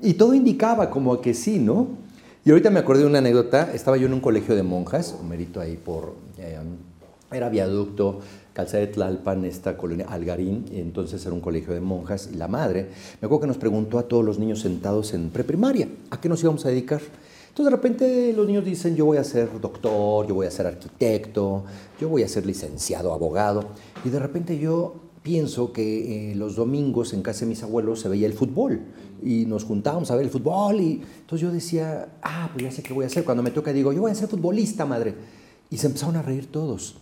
Y 0.02 0.14
todo 0.14 0.34
indicaba 0.34 0.90
como 0.90 1.20
que 1.22 1.34
sí, 1.34 1.60
¿no? 1.60 1.88
Y 2.46 2.52
ahorita 2.52 2.70
me 2.70 2.80
acordé 2.80 3.02
de 3.02 3.08
una 3.08 3.18
anécdota. 3.20 3.72
Estaba 3.74 3.98
yo 3.98 4.08
en 4.08 4.14
un 4.14 4.22
colegio 4.22 4.56
de 4.56 4.64
monjas, 4.64 5.14
un 5.20 5.28
merito 5.28 5.60
ahí 5.60 5.76
por. 5.76 6.16
eh, 6.38 6.58
era 7.30 7.50
viaducto, 7.50 8.22
calzada 8.58 8.80
de 8.80 8.92
Tlalpan, 8.92 9.46
esta 9.46 9.78
colonia 9.78 10.08
Algarín, 10.10 10.66
entonces 10.72 11.24
era 11.24 11.36
un 11.36 11.42
colegio 11.42 11.76
de 11.76 11.80
monjas. 11.80 12.28
Y 12.34 12.38
la 12.38 12.48
madre, 12.48 12.90
me 13.22 13.28
acuerdo 13.28 13.42
que 13.42 13.48
nos 13.48 13.60
preguntó 13.60 14.00
a 14.00 14.08
todos 14.08 14.26
los 14.26 14.40
niños 14.40 14.62
sentados 14.62 15.14
en 15.14 15.30
preprimaria, 15.30 15.88
¿a 16.10 16.20
qué 16.20 16.28
nos 16.28 16.42
íbamos 16.42 16.66
a 16.66 16.70
dedicar? 16.70 17.00
Entonces 17.50 17.66
de 17.66 17.70
repente 17.70 18.34
los 18.34 18.48
niños 18.48 18.66
dicen, 18.66 18.96
yo 18.96 19.06
voy 19.06 19.18
a 19.18 19.24
ser 19.24 19.62
doctor, 19.62 20.28
yo 20.28 20.34
voy 20.34 20.48
a 20.48 20.52
ser 20.52 20.66
arquitecto, 20.66 21.66
yo 22.02 22.10
voy 22.10 22.24
a 22.24 22.28
ser 22.28 22.48
licenciado, 22.48 23.14
abogado. 23.14 23.64
Y 24.04 24.10
de 24.10 24.18
repente 24.18 24.58
yo 24.58 24.96
pienso 25.22 25.72
que 25.72 26.32
eh, 26.32 26.36
los 26.36 26.56
domingos 26.56 27.14
en 27.14 27.22
casa 27.22 27.42
de 27.42 27.48
mis 27.50 27.62
abuelos 27.62 28.00
se 28.00 28.10
veía 28.10 28.26
el 28.26 28.34
fútbol 28.34 28.82
y 29.22 29.46
nos 29.46 29.66
juntábamos 29.66 30.10
a 30.10 30.16
ver 30.16 30.26
el 30.26 30.32
fútbol 30.32 30.82
y 30.82 31.04
entonces 31.20 31.42
yo 31.48 31.52
decía, 31.52 32.10
ah, 32.24 32.50
pues 32.52 32.64
ya 32.64 32.72
sé 32.72 32.82
qué 32.82 32.92
voy 32.92 33.04
a 33.04 33.08
hacer. 33.08 33.24
Cuando 33.24 33.44
me 33.44 33.52
toca 33.52 33.72
digo, 33.72 33.94
yo 33.94 34.02
voy 34.02 34.10
a 34.10 34.16
ser 34.16 34.28
futbolista, 34.28 34.84
madre. 34.88 35.14
Y 35.70 35.78
se 35.78 35.86
empezaron 35.86 36.16
a 36.16 36.24
reír 36.24 36.48
todos. 36.52 36.96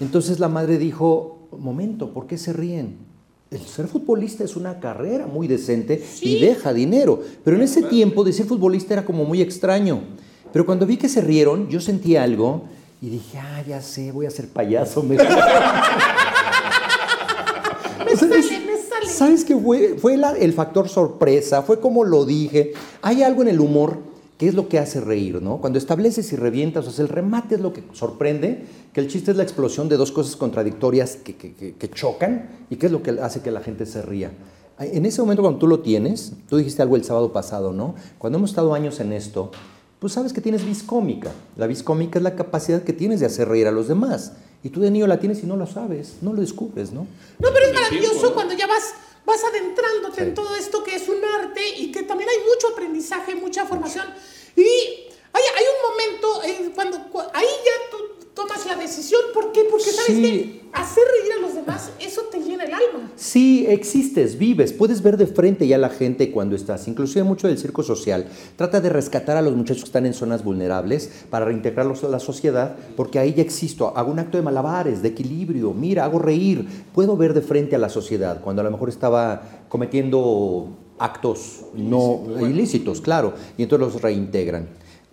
Entonces 0.00 0.38
la 0.38 0.48
madre 0.48 0.78
dijo, 0.78 1.48
momento, 1.58 2.12
¿por 2.12 2.26
qué 2.26 2.38
se 2.38 2.52
ríen? 2.52 3.06
el 3.50 3.60
ser 3.60 3.86
futbolista 3.88 4.44
es 4.44 4.56
una 4.56 4.78
carrera 4.78 5.26
muy 5.26 5.48
decente 5.48 6.04
y 6.20 6.38
deja 6.38 6.74
dinero. 6.74 7.22
Pero 7.42 7.56
en 7.56 7.62
ese 7.62 7.80
tiempo 7.82 8.22
decir 8.22 8.44
futbolista 8.44 8.92
era 8.92 9.06
como 9.06 9.24
muy 9.24 9.40
extraño. 9.40 10.00
Pero 10.52 10.66
cuando 10.66 10.84
vi 10.84 10.98
que 10.98 11.08
se 11.08 11.22
rieron, 11.22 11.66
yo 11.70 11.80
sentí 11.80 12.14
algo 12.16 12.64
y 13.00 13.08
dije, 13.08 13.38
ah, 13.38 13.62
ya 13.66 13.80
sé, 13.80 14.12
voy 14.12 14.26
a 14.26 14.30
ser 14.30 14.48
payaso. 14.48 15.02
mejor". 15.04 15.26
Me 18.04 18.16
sale, 18.16 18.36
me 18.36 18.42
sale. 18.42 19.06
¿Sabes 19.08 19.44
qué 19.44 19.56
fue? 19.56 19.96
Fue 19.98 20.16
la- 20.18 20.36
el 20.36 20.52
factor 20.52 20.88
sorpresa, 20.88 21.62
fue 21.62 21.80
como 21.80 22.04
lo 22.04 22.24
dije. 22.26 22.72
Hay 23.00 23.22
algo 23.22 23.40
en 23.42 23.48
el 23.48 23.60
humor 23.60 23.96
que 24.38 24.48
es 24.48 24.54
lo 24.54 24.68
que 24.68 24.78
hace 24.78 25.00
reír, 25.00 25.42
¿no? 25.42 25.58
Cuando 25.60 25.78
estableces 25.78 26.32
y 26.32 26.36
revientas, 26.36 26.86
o 26.86 26.90
sea, 26.92 27.02
el 27.02 27.08
remate 27.08 27.56
es 27.56 27.60
lo 27.60 27.72
que 27.72 27.82
sorprende, 27.92 28.64
que 28.92 29.00
el 29.00 29.08
chiste 29.08 29.32
es 29.32 29.36
la 29.36 29.42
explosión 29.42 29.88
de 29.88 29.96
dos 29.96 30.12
cosas 30.12 30.36
contradictorias 30.36 31.16
que, 31.16 31.34
que- 31.36 31.54
que- 31.54 31.74
que 31.74 31.90
chocan 31.90 32.48
y 32.70 32.76
que 32.76 32.86
es 32.86 32.92
lo 32.92 33.02
que 33.02 33.10
hace 33.20 33.40
que 33.40 33.50
la 33.50 33.60
gente 33.60 33.84
se 33.84 34.00
ría. 34.00 34.30
En 34.78 35.04
ese 35.06 35.20
momento 35.20 35.42
cuando 35.42 35.58
tú 35.58 35.66
lo 35.66 35.80
tienes, 35.80 36.32
tú 36.48 36.56
dijiste 36.56 36.80
algo 36.82 36.94
el 36.94 37.02
sábado 37.02 37.32
pasado, 37.32 37.72
¿no? 37.72 37.96
Cuando 38.16 38.38
hemos 38.38 38.50
estado 38.50 38.74
años 38.74 39.00
en 39.00 39.12
esto, 39.12 39.50
pues 39.98 40.12
sabes 40.12 40.32
que 40.32 40.40
tienes 40.40 40.64
vis 40.64 40.84
cómica. 40.84 41.32
La 41.56 41.66
vis 41.66 41.82
cómica 41.82 42.20
es 42.20 42.22
la 42.22 42.36
capacidad 42.36 42.82
que 42.84 42.92
tienes 42.92 43.18
de 43.18 43.26
hacer 43.26 43.48
reír 43.48 43.66
a 43.66 43.72
los 43.72 43.88
demás. 43.88 44.34
Y 44.62 44.68
tú 44.68 44.78
de 44.80 44.92
niño 44.92 45.08
la 45.08 45.18
tienes 45.18 45.42
y 45.42 45.46
no 45.46 45.56
lo 45.56 45.66
sabes, 45.66 46.18
no 46.22 46.32
lo 46.32 46.40
descubres, 46.40 46.92
¿no? 46.92 47.00
No, 47.40 47.48
pero 47.52 47.66
es 47.66 47.74
maravilloso 47.74 48.34
cuando 48.34 48.54
ya 48.54 48.68
vas, 48.68 48.84
vas 49.28 49.44
adentrándote 49.44 50.16
Sí. 50.16 50.22
en 50.22 50.34
todo 50.34 50.56
esto 50.56 50.82
que 50.82 50.96
es 50.96 51.08
un 51.08 51.24
arte 51.24 51.62
y 51.76 51.92
que 51.92 52.02
también 52.02 52.28
hay 52.30 52.38
mucho 52.44 52.68
aprendizaje, 52.68 53.34
mucha 53.36 53.64
formación. 53.66 54.06
Y 54.56 54.62
hay, 55.32 55.42
hay 55.56 55.64
un 55.76 55.90
momento 55.90 56.42
eh, 56.44 56.72
cuando 56.74 56.98
cu- 57.10 57.22
ahí 57.32 57.46
ya 57.64 57.90
tú 57.90 58.17
tomas 58.38 58.64
la 58.66 58.76
decisión. 58.76 59.20
¿Por 59.34 59.50
qué? 59.52 59.64
Porque 59.68 59.90
sabes 59.90 60.06
Sí. 60.16 60.22
que 60.22 60.60
hacer 60.72 61.02
reír 61.20 61.32
a 61.38 61.40
los 61.40 61.54
demás, 61.56 61.90
eso 61.98 62.22
te 62.30 62.38
llena 62.38 62.64
el 62.64 62.72
alma. 62.72 63.10
Sí, 63.16 63.66
existes, 63.68 64.38
vives, 64.38 64.72
puedes 64.72 65.02
ver 65.02 65.16
de 65.16 65.26
frente 65.26 65.66
ya 65.66 65.74
a 65.76 65.78
la 65.78 65.88
gente 65.88 66.30
cuando 66.30 66.54
estás, 66.54 66.86
inclusive 66.86 67.24
mucho 67.24 67.48
del 67.48 67.58
circo 67.58 67.82
social, 67.82 68.26
trata 68.54 68.80
de 68.80 68.90
rescatar 68.90 69.36
a 69.36 69.42
los 69.42 69.56
muchachos 69.56 69.82
que 69.82 69.88
están 69.88 70.06
en 70.06 70.14
zonas 70.14 70.44
vulnerables 70.44 71.10
para 71.30 71.46
reintegrarlos 71.46 72.04
a 72.04 72.08
la 72.08 72.20
sociedad, 72.20 72.76
porque 72.96 73.18
ahí 73.18 73.34
ya 73.34 73.42
existo, 73.42 73.96
hago 73.96 74.12
un 74.12 74.20
acto 74.20 74.36
de 74.36 74.42
malabares, 74.44 75.02
de 75.02 75.08
equilibrio, 75.08 75.72
mira, 75.72 76.04
hago 76.04 76.18
reír, 76.20 76.64
puedo 76.94 77.16
ver 77.16 77.34
de 77.34 77.40
frente 77.42 77.74
a 77.74 77.78
la 77.80 77.88
sociedad, 77.88 78.40
cuando 78.40 78.60
a 78.62 78.64
lo 78.64 78.70
mejor 78.70 78.88
estaba 78.88 79.42
cometiendo 79.68 80.68
actos 80.98 81.64
no 81.74 82.22
ilícitos, 82.40 83.00
claro, 83.00 83.32
y 83.56 83.62
entonces 83.64 83.92
los 83.94 84.02
reintegran. 84.02 84.68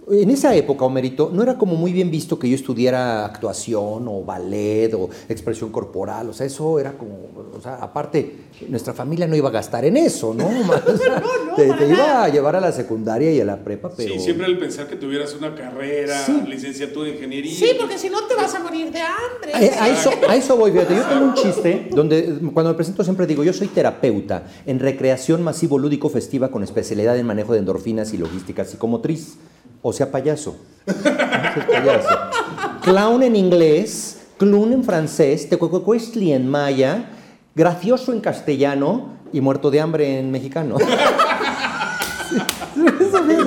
En 0.07 0.29
esa 0.29 0.53
época, 0.55 0.85
Homerito, 0.85 1.31
no 1.33 1.41
era 1.41 1.57
como 1.57 1.75
muy 1.75 1.91
bien 1.91 2.11
visto 2.11 2.37
que 2.37 2.47
yo 2.47 2.55
estudiara 2.55 3.25
actuación 3.25 4.07
o 4.07 4.23
ballet 4.23 4.93
o 4.93 5.09
expresión 5.27 5.71
corporal, 5.71 6.29
o 6.29 6.33
sea, 6.33 6.45
eso 6.45 6.79
era 6.79 6.91
como, 6.95 7.15
o 7.57 7.59
sea, 7.59 7.75
aparte, 7.77 8.35
nuestra 8.69 8.93
familia 8.93 9.25
no 9.25 9.35
iba 9.35 9.49
a 9.49 9.51
gastar 9.51 9.83
en 9.83 9.97
eso, 9.97 10.33
¿no? 10.33 10.47
O 10.93 10.97
sea, 10.97 11.19
no, 11.19 11.55
te, 11.55 11.65
para 11.67 11.79
te 11.79 11.89
iba 11.89 12.23
a 12.23 12.29
llevar 12.29 12.55
a 12.55 12.61
la 12.61 12.71
secundaria 12.71 13.31
y 13.31 13.39
a 13.41 13.45
la 13.45 13.63
prepa, 13.63 13.89
pero... 13.97 14.13
Sí, 14.13 14.19
siempre 14.19 14.45
el 14.45 14.59
pensar 14.59 14.85
que 14.87 14.95
tuvieras 14.95 15.33
una 15.33 15.55
carrera, 15.55 16.19
Sí. 16.23 16.39
licenciatura 16.47 17.09
en 17.09 17.15
ingeniería. 17.15 17.55
Sí, 17.55 17.69
porque 17.79 17.97
si 17.97 18.09
no 18.09 18.27
te 18.27 18.35
vas 18.35 18.53
a 18.53 18.59
morir 18.59 18.91
de 18.91 19.01
hambre. 19.01 19.53
A, 19.79 19.83
a 19.85 19.89
eso, 19.89 20.11
a 20.29 20.35
eso 20.35 20.55
voy, 20.55 20.71
fíjate, 20.71 20.95
yo 20.95 21.03
tengo 21.03 21.25
un 21.25 21.33
chiste 21.33 21.89
donde 21.91 22.37
cuando 22.53 22.69
me 22.71 22.75
presento 22.75 23.03
siempre 23.03 23.25
digo, 23.25 23.43
yo 23.43 23.53
soy 23.53 23.67
terapeuta 23.69 24.43
en 24.67 24.77
recreación 24.79 25.41
masivo 25.41 25.79
lúdico 25.79 26.09
festiva 26.09 26.51
con 26.51 26.61
especialidad 26.63 27.17
en 27.17 27.25
manejo 27.25 27.53
de 27.53 27.59
endorfinas 27.59 28.13
y 28.13 28.17
logística 28.19 28.63
psicomotriz, 28.65 29.37
o 29.87 29.93
sea, 29.93 30.09
payaso. 30.09 30.55
Payaso. 31.71 32.09
Clown 32.81 33.21
en 33.21 33.35
inglés, 33.35 34.17
clown 34.39 34.73
en 34.73 34.83
francés, 34.83 35.47
tecuecuecuestli 35.47 36.33
en 36.33 36.49
maya, 36.49 37.11
gracioso 37.53 38.11
en 38.11 38.19
castellano 38.19 39.19
y 39.31 39.41
muerto 39.41 39.69
de 39.69 39.81
hambre 39.81 40.17
en 40.17 40.31
mexicano. 40.31 40.77
Te 40.77 40.93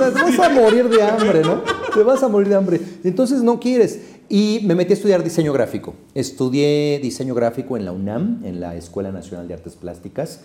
vas 0.07 0.39
a 0.39 0.49
morir 0.49 0.87
de 0.87 1.03
hambre, 1.03 1.41
¿no? 1.41 1.61
Te 1.93 2.03
vas 2.03 2.23
a 2.23 2.29
morir 2.29 2.47
de 2.47 2.55
hambre. 2.55 2.79
Entonces 3.03 3.43
no 3.43 3.59
quieres. 3.59 3.99
Y 4.29 4.61
me 4.63 4.75
metí 4.75 4.93
a 4.93 4.95
estudiar 4.95 5.21
diseño 5.25 5.51
gráfico. 5.51 5.95
Estudié 6.15 7.01
diseño 7.03 7.35
gráfico 7.35 7.75
en 7.75 7.83
la 7.83 7.91
UNAM, 7.91 8.45
en 8.45 8.61
la 8.61 8.77
Escuela 8.77 9.11
Nacional 9.11 9.49
de 9.49 9.55
Artes 9.55 9.75
Plásticas, 9.75 10.39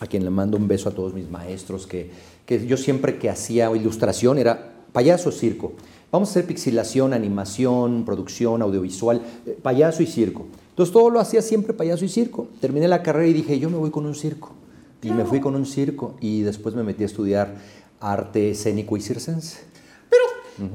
a 0.00 0.08
quien 0.08 0.24
le 0.24 0.30
mando 0.30 0.56
un 0.56 0.66
beso 0.66 0.88
a 0.88 0.92
todos 0.92 1.14
mis 1.14 1.30
maestros, 1.30 1.86
que, 1.86 2.10
que 2.46 2.66
yo 2.66 2.76
siempre 2.76 3.18
que 3.18 3.30
hacía 3.30 3.70
ilustración 3.76 4.38
era 4.38 4.72
payaso 4.96 5.30
circo. 5.30 5.74
Vamos 6.10 6.28
a 6.28 6.30
hacer 6.30 6.46
pixilación, 6.46 7.12
animación, 7.12 8.04
producción, 8.06 8.62
audiovisual, 8.62 9.20
eh, 9.44 9.58
payaso 9.62 10.02
y 10.02 10.06
circo. 10.06 10.46
Entonces 10.70 10.90
todo 10.90 11.10
lo 11.10 11.20
hacía 11.20 11.42
siempre 11.42 11.74
payaso 11.74 12.06
y 12.06 12.08
circo. 12.08 12.48
Terminé 12.62 12.88
la 12.88 13.02
carrera 13.02 13.28
y 13.28 13.34
dije, 13.34 13.58
yo 13.58 13.68
me 13.68 13.76
voy 13.76 13.90
con 13.90 14.06
un 14.06 14.14
circo. 14.14 14.52
Y 15.02 15.10
me 15.10 15.26
fui 15.26 15.40
con 15.40 15.54
un 15.54 15.66
circo 15.66 16.14
y 16.20 16.40
después 16.40 16.74
me 16.74 16.82
metí 16.82 17.02
a 17.02 17.06
estudiar 17.06 17.54
arte 18.00 18.50
escénico 18.52 18.96
y 18.96 19.02
circense. 19.02 19.58
Pero, 20.08 20.24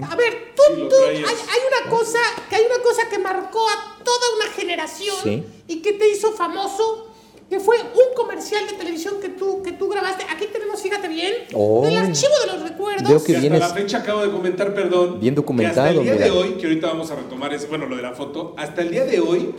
a 0.10 0.16
ver, 0.16 0.54
tú, 0.56 0.62
Sí, 0.76 0.82
tú- 0.88 0.96
hay, 1.04 1.18
una 1.18 1.90
cosa, 1.98 2.20
que 2.48 2.56
hay 2.58 2.64
una 2.64 2.82
cosa 2.84 3.10
que 3.10 3.18
marcó 3.18 3.60
a 3.68 4.04
toda 4.04 4.26
una 4.40 4.52
generación 4.54 5.16
Sí. 5.24 5.44
y 5.68 5.82
que 5.82 5.94
te 5.94 6.08
hizo 6.12 6.32
famoso, 6.34 7.08
que 7.52 7.60
fue 7.60 7.76
un 7.82 8.16
comercial 8.16 8.66
de 8.66 8.78
televisión 8.78 9.16
que 9.22 9.28
tú, 9.28 9.62
que 9.62 9.74
tú 9.74 9.90
grabaste. 9.90 10.24
Aquí 10.34 10.46
tenemos, 10.54 10.82
fíjate 10.82 11.10
bien, 11.10 11.34
Oh. 11.54 11.86
el 11.86 11.98
archivo 11.98 12.32
de 12.46 12.54
los 12.54 12.70
recuerdos. 12.70 13.10
Veo 13.10 13.20
que 13.20 13.26
Que 13.26 13.32
hasta 13.36 13.42
vienes- 13.42 13.60
la 13.60 13.70
fecha 13.74 13.98
acabo 13.98 14.22
de 14.26 14.32
comentar, 14.32 14.74
perdón. 14.74 15.20
Bien 15.20 15.36
documentado, 15.36 15.76
que 15.76 15.82
hasta 15.82 16.00
el 16.00 16.06
día 16.06 16.14
mira. 16.14 16.26
de 16.28 16.32
hoy, 16.32 16.50
que 16.58 16.66
ahorita 16.68 16.88
vamos 16.88 17.12
a 17.12 17.16
retomar 17.18 17.54
eso, 17.54 17.68
bueno, 17.68 17.88
lo 17.88 17.98
de 17.98 18.04
la 18.04 18.14
foto, 18.14 18.56
hasta 18.58 18.82
el 18.82 18.92
día 18.92 19.04
de 19.04 19.20
hoy, 19.20 19.54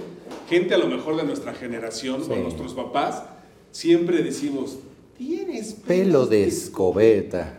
gente 0.49 0.75
a 0.75 0.79
lo 0.79 0.87
mejor 0.87 1.17
de 1.19 1.25
nuestra 1.25 1.53
generación 1.53 2.23
o 2.23 2.25
Sí. 2.25 2.31
nuestros 2.41 2.73
papás, 2.73 3.25
siempre 3.73 4.23
decimos, 4.23 4.79
tienes 5.19 5.75
Pelo 5.75 6.25
de 6.25 6.45
escobeta. 6.45 7.59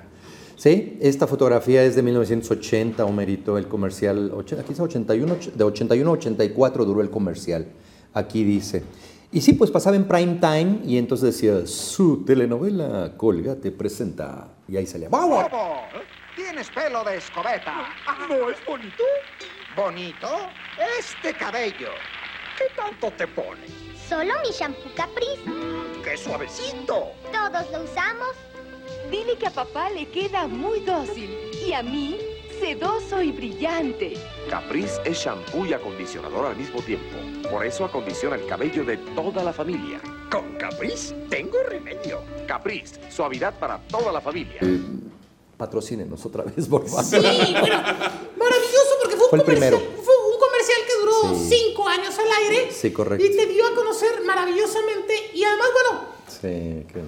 Sí, 0.55 0.97
esta 0.99 1.27
fotografía 1.27 1.83
es 1.83 1.95
de 1.95 2.01
1980, 2.01 3.05
Homerito, 3.05 3.59
el 3.59 3.67
comercial, 3.67 4.31
aquí 4.35 4.55
dice 4.69 4.81
81, 4.81 5.33
och- 5.35 5.53
de 5.53 5.63
81 5.63 6.09
a 6.09 6.13
84 6.13 6.85
duró 6.85 7.01
el 7.01 7.11
comercial, 7.11 7.67
aquí 8.15 8.43
dice. 8.43 8.81
Y 9.33 9.41
sí, 9.41 9.53
pues 9.53 9.71
pasaba 9.71 9.95
en 9.95 10.07
prime 10.07 10.35
time 10.35 10.81
y 10.85 10.99
entonces 10.99 11.33
decía, 11.33 11.65
su 11.65 12.23
telenovela 12.23 13.13
Colgate 13.17 13.71
presenta, 13.71 14.47
y 14.67 14.77
ahí 14.77 14.85
salía. 14.85 15.09
Bobo, 15.09 15.49
tienes 16.35 16.69
pelo 16.69 17.03
de 17.03 17.17
escobeta. 17.17 17.89
¿No 18.29 18.51
es 18.51 18.63
bonito? 18.63 19.03
¿Bonito? 19.75 20.27
Este 20.99 21.33
cabello. 21.33 21.89
¿Qué 22.59 22.65
tanto 22.75 23.09
te 23.17 23.25
pone? 23.25 23.65
Solo 24.07 24.33
mi 24.43 24.51
shampoo 24.51 24.93
Caprice. 24.95 25.41
¡Qué 26.03 26.15
suavecito! 26.15 27.13
Todos 27.31 27.71
lo 27.71 27.83
usamos. 27.85 28.35
Dile 29.09 29.35
que 29.39 29.47
a 29.47 29.51
papá 29.51 29.89
le 29.89 30.07
queda 30.09 30.47
muy 30.47 30.81
dócil 30.81 31.35
y 31.65 31.73
a 31.73 31.81
mí 31.81 32.19
sedoso 32.63 33.21
y 33.21 33.31
brillante. 33.31 34.13
Caprice 34.49 35.01
es 35.03 35.17
shampoo 35.17 35.65
y 35.65 35.73
acondicionador 35.73 36.45
al 36.45 36.55
mismo 36.55 36.81
tiempo. 36.81 37.17
Por 37.51 37.65
eso 37.65 37.83
acondiciona 37.83 38.37
el 38.37 38.45
cabello 38.45 38.85
de 38.85 38.95
toda 39.13 39.43
la 39.43 39.51
familia. 39.51 39.99
Con 40.31 40.53
Caprice 40.55 41.13
tengo 41.29 41.57
remedio. 41.67 42.21
Caprice, 42.47 42.99
suavidad 43.11 43.53
para 43.59 43.79
toda 43.79 44.13
la 44.13 44.21
familia. 44.21 44.59
Patrocínenos 45.57 46.25
otra 46.25 46.43
vez, 46.45 46.65
por 46.69 46.87
favor. 46.87 47.03
Sí, 47.03 47.17
bueno, 47.19 47.75
maravilloso 48.37 48.93
porque 49.01 49.17
fue 49.17 49.25
un, 49.25 49.29
Fue 49.29 49.39
el 49.39 49.43
comercial, 49.45 49.73
primero. 49.73 49.77
fue 50.01 50.15
un 50.31 50.39
comercial 50.39 50.77
que 50.87 50.99
duró 51.01 51.35
Sí. 51.35 51.49
cinco 51.57 51.87
años 51.89 52.17
al 52.17 52.31
aire. 52.45 52.71
Sí, 52.71 52.91
correcto. 52.93 53.25
Y 53.25 53.35
te 53.35 53.45
dio 53.47 53.67
a 53.67 53.75
conocer 53.75 54.21
maravillosamente. 54.25 55.31
Y 55.33 55.43
además, 55.43 55.67
bueno, 55.73 56.13
Sí, 56.29 56.85
que- 56.91 57.03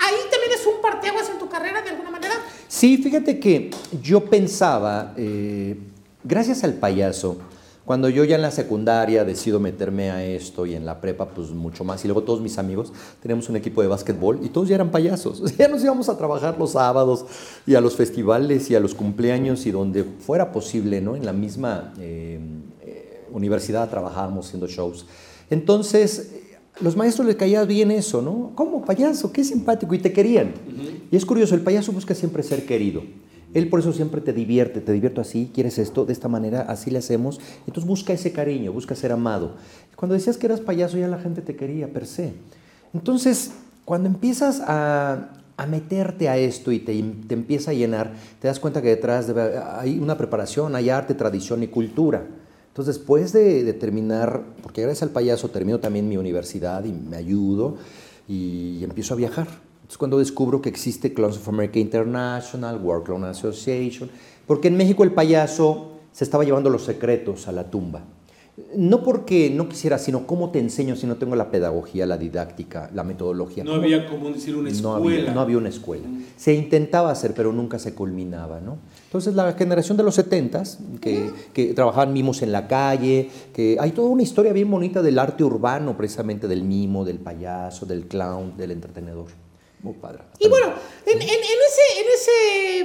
ahí 0.00 0.14
también 0.30 0.52
es 0.58 0.66
un 0.66 0.80
parteaguas 0.80 1.28
en 1.30 1.38
tu 1.38 1.48
carrera 1.48 1.82
de 1.82 1.90
alguna 1.90 2.10
manera. 2.10 2.34
Sí, 2.68 2.98
fíjate 2.98 3.38
que 3.38 3.70
yo 4.02 4.24
pensaba, 4.24 5.14
eh, 5.16 5.76
gracias 6.24 6.64
al 6.64 6.74
payaso, 6.74 7.38
cuando 7.86 8.08
yo 8.08 8.24
ya 8.24 8.34
en 8.34 8.42
la 8.42 8.50
secundaria 8.50 9.24
decido 9.24 9.60
meterme 9.60 10.10
a 10.10 10.24
esto 10.24 10.66
y 10.66 10.74
en 10.74 10.84
la 10.84 11.00
prepa 11.00 11.28
pues 11.28 11.50
mucho 11.50 11.84
más, 11.84 12.04
y 12.04 12.08
luego 12.08 12.24
todos 12.24 12.40
mis 12.40 12.58
amigos 12.58 12.92
tenemos 13.22 13.48
un 13.48 13.54
equipo 13.54 13.80
de 13.80 13.86
básquetbol 13.86 14.40
y 14.42 14.48
todos 14.48 14.68
ya 14.68 14.74
eran 14.74 14.90
payasos, 14.90 15.56
ya 15.56 15.68
nos 15.68 15.84
íbamos 15.84 16.08
a 16.08 16.18
trabajar 16.18 16.58
los 16.58 16.72
sábados 16.72 17.24
y 17.64 17.76
a 17.76 17.80
los 17.80 17.94
festivales 17.94 18.68
y 18.70 18.74
a 18.74 18.80
los 18.80 18.92
cumpleaños 18.92 19.66
y 19.66 19.70
donde 19.70 20.02
fuera 20.02 20.50
posible, 20.50 21.00
¿no? 21.00 21.14
En 21.14 21.24
la 21.24 21.32
misma 21.32 21.94
eh, 22.00 22.40
eh, 22.82 23.24
universidad 23.30 23.88
trabajábamos 23.88 24.46
haciendo 24.46 24.66
shows. 24.66 25.06
Entonces, 25.48 26.32
los 26.80 26.96
maestros 26.96 27.26
les 27.26 27.36
caía 27.36 27.64
bien 27.64 27.90
eso, 27.90 28.20
¿no? 28.22 28.52
¿Cómo 28.54 28.84
payaso? 28.84 29.32
Qué 29.32 29.44
simpático 29.44 29.94
y 29.94 29.98
te 29.98 30.12
querían. 30.12 30.52
Y 31.10 31.16
es 31.16 31.24
curioso, 31.24 31.54
el 31.54 31.62
payaso 31.62 31.92
busca 31.92 32.14
siempre 32.14 32.42
ser 32.42 32.66
querido. 32.66 33.02
Él 33.54 33.68
por 33.68 33.80
eso 33.80 33.92
siempre 33.92 34.20
te 34.20 34.32
divierte, 34.34 34.80
te 34.80 34.92
divierto 34.92 35.20
así, 35.20 35.50
quieres 35.54 35.78
esto, 35.78 36.04
de 36.04 36.12
esta 36.12 36.28
manera, 36.28 36.62
así 36.62 36.90
le 36.90 36.98
hacemos. 36.98 37.40
Entonces 37.66 37.86
busca 37.86 38.12
ese 38.12 38.32
cariño, 38.32 38.72
busca 38.72 38.94
ser 38.94 39.12
amado. 39.12 39.52
Cuando 39.94 40.14
decías 40.14 40.36
que 40.36 40.46
eras 40.46 40.60
payaso 40.60 40.98
ya 40.98 41.08
la 41.08 41.18
gente 41.18 41.40
te 41.40 41.56
quería 41.56 41.88
per 41.90 42.06
se. 42.06 42.34
Entonces, 42.92 43.52
cuando 43.86 44.08
empiezas 44.08 44.60
a, 44.60 45.30
a 45.56 45.66
meterte 45.66 46.28
a 46.28 46.36
esto 46.36 46.72
y 46.72 46.80
te, 46.80 47.02
te 47.28 47.34
empieza 47.34 47.70
a 47.70 47.74
llenar, 47.74 48.12
te 48.42 48.48
das 48.48 48.60
cuenta 48.60 48.82
que 48.82 48.88
detrás 48.88 49.26
debe- 49.28 49.58
hay 49.78 49.98
una 49.98 50.18
preparación, 50.18 50.74
hay 50.74 50.90
arte, 50.90 51.14
tradición 51.14 51.62
y 51.62 51.68
cultura. 51.68 52.26
Entonces, 52.76 52.96
después 52.96 53.32
de, 53.32 53.64
de 53.64 53.72
terminar, 53.72 54.42
porque 54.62 54.82
gracias 54.82 55.04
al 55.04 55.08
payaso 55.08 55.48
termino 55.48 55.80
también 55.80 56.06
mi 56.06 56.18
universidad 56.18 56.84
y 56.84 56.92
me 56.92 57.16
ayudo, 57.16 57.78
y, 58.28 58.84
empiezo 58.84 59.14
a 59.14 59.16
viajar. 59.16 59.48
Es 59.88 59.96
cuando 59.96 60.18
descubro 60.18 60.60
que 60.60 60.68
existe 60.68 61.14
Clowns 61.14 61.38
of 61.38 61.48
America 61.48 61.78
International, 61.78 62.78
World 62.78 63.06
Clown 63.06 63.24
Association, 63.24 64.10
porque 64.46 64.68
en 64.68 64.76
México 64.76 65.04
el 65.04 65.12
payaso 65.12 65.92
se 66.12 66.24
estaba 66.24 66.44
llevando 66.44 66.68
los 66.68 66.84
secretos 66.84 67.48
a 67.48 67.52
la 67.52 67.70
tumba. 67.70 68.04
No 68.74 69.02
porque 69.02 69.50
no 69.50 69.68
quisiera, 69.68 69.98
sino 69.98 70.26
cómo 70.26 70.50
te 70.50 70.58
enseño 70.58 70.96
si 70.96 71.06
no 71.06 71.16
tengo 71.16 71.36
la 71.36 71.50
pedagogía, 71.50 72.06
la 72.06 72.16
didáctica, 72.16 72.90
la 72.94 73.04
metodología. 73.04 73.62
No 73.64 73.72
¿Cómo? 73.72 73.82
había 73.82 74.06
como 74.08 74.30
decir 74.30 74.56
una 74.56 74.70
No 74.70 74.96
escuela. 74.96 75.18
había, 75.20 75.32
no 75.34 75.40
había 75.42 75.58
una 75.58 75.68
escuela. 75.68 76.06
Se 76.38 76.54
intentaba 76.54 77.10
hacer, 77.10 77.34
pero 77.34 77.52
nunca 77.52 77.78
se 77.78 77.94
culminaba, 77.94 78.60
¿no? 78.60 78.78
Entonces 79.04 79.34
la 79.34 79.52
generación 79.52 79.98
de 79.98 80.04
los 80.04 80.14
70 80.14 80.62
que, 81.02 81.30
que 81.52 81.74
trabajaban 81.74 82.14
mimos 82.14 82.40
en 82.40 82.50
la 82.50 82.66
calle, 82.66 83.28
que 83.52 83.76
hay 83.78 83.90
toda 83.92 84.08
una 84.08 84.22
historia 84.22 84.54
bien 84.54 84.70
bonita 84.70 85.02
del 85.02 85.18
arte 85.18 85.44
urbano, 85.44 85.94
precisamente 85.94 86.48
del 86.48 86.62
mimo, 86.62 87.04
del 87.04 87.18
payaso, 87.18 87.84
del 87.84 88.06
clown, 88.06 88.56
del 88.56 88.70
entretenedor. 88.70 89.26
Muy 89.82 89.92
padre. 89.94 90.22
Y 90.38 90.48
bueno, 90.48 90.68
en, 91.04 91.20
en- 91.20 91.28
en 91.28 91.28
ese, 91.28 92.00
en 92.00 92.06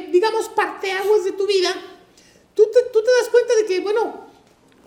ese, 0.05 0.11
digamos, 0.11 0.49
parteaguas 0.49 1.23
de 1.23 1.31
tu 1.31 1.47
vida, 1.47 1.69
tú 2.53 2.63
te, 2.63 2.79
tú 2.91 2.99
te 2.99 3.09
das 3.21 3.29
cuenta 3.31 3.53
de 3.55 3.65
que, 3.65 3.79
bueno, 3.79 4.29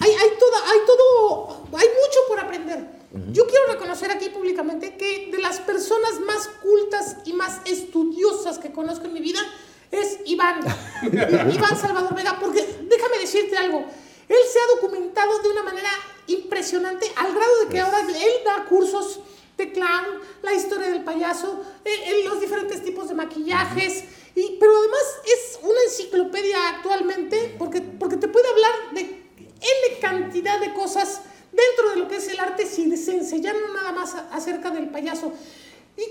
hay, 0.01 0.11
hay, 0.11 0.31
toda, 0.39 0.71
hay 0.71 0.79
todo, 0.87 1.67
hay 1.73 1.87
mucho 1.89 2.19
por 2.29 2.41
aprender. 2.41 3.05
Yo 3.31 3.47
quiero 3.47 3.67
reconocer 3.69 4.11
aquí 4.11 4.29
públicamente 4.29 4.97
que 4.97 5.31
de 5.31 5.39
las 5.39 5.61
personas 5.61 6.19
más 6.27 6.49
cultas 6.61 7.19
y 7.25 7.33
más 7.33 7.61
estudiosas 7.65 8.59
que 8.59 8.73
conozco 8.73 9.07
en 9.07 9.13
mi 9.13 9.21
vida 9.21 9.39
es 9.93 10.19
Iván, 10.27 10.61
Iván 11.03 11.77
Salvador 11.81 12.13
Vega, 12.17 12.39
porque 12.41 12.61
déjame 12.83 13.19
decirte 13.21 13.57
algo, 13.57 13.85
él 14.29 14.37
se 14.53 14.59
ha 14.59 14.75
documentado 14.75 15.39
de 15.39 15.49
una 15.49 15.63
manera 15.63 15.91
impresionante 16.27 17.07
al 17.15 17.33
grado 17.33 17.61
de 17.61 17.69
que 17.69 17.81
ahora 17.81 18.01
él 18.01 18.33
da 18.45 18.65
cursos 18.65 19.21
de 19.57 19.71
clown, 19.71 20.21
la 20.43 20.53
historia 20.53 20.91
del 20.91 21.05
payaso, 21.05 21.63
eh, 21.85 21.91
eh, 22.07 22.25
los 22.25 22.41
diferentes 22.41 22.83
tipos 22.83 23.09
de 23.09 23.15
maquillajes, 23.15 24.05
y, 24.35 24.57
pero 24.59 24.77
además 24.77 25.03
es 25.25 25.59
una 25.63 25.81
enciclopedia 25.85 26.69
actualmente 26.71 27.55
porque, 27.57 27.81
porque 27.81 28.17
te 28.17 28.27
puede 28.27 28.49
hablar 28.49 28.73
de 28.93 29.24
N 29.61 30.01
cantidad 30.01 30.61
de 30.61 30.73
cosas 30.73 31.21
dentro 31.53 31.91
de 31.91 31.97
lo 31.97 32.09
que 32.09 32.17
es 32.17 32.29
el 32.29 32.41
arte 32.41 32.67
circense, 32.67 33.41
ya 33.41 33.53
no 33.53 33.73
nada 33.73 33.93
más 33.93 34.15
acerca 34.33 34.71
del 34.71 34.91
payaso. 34.91 35.33
Y 35.97 36.03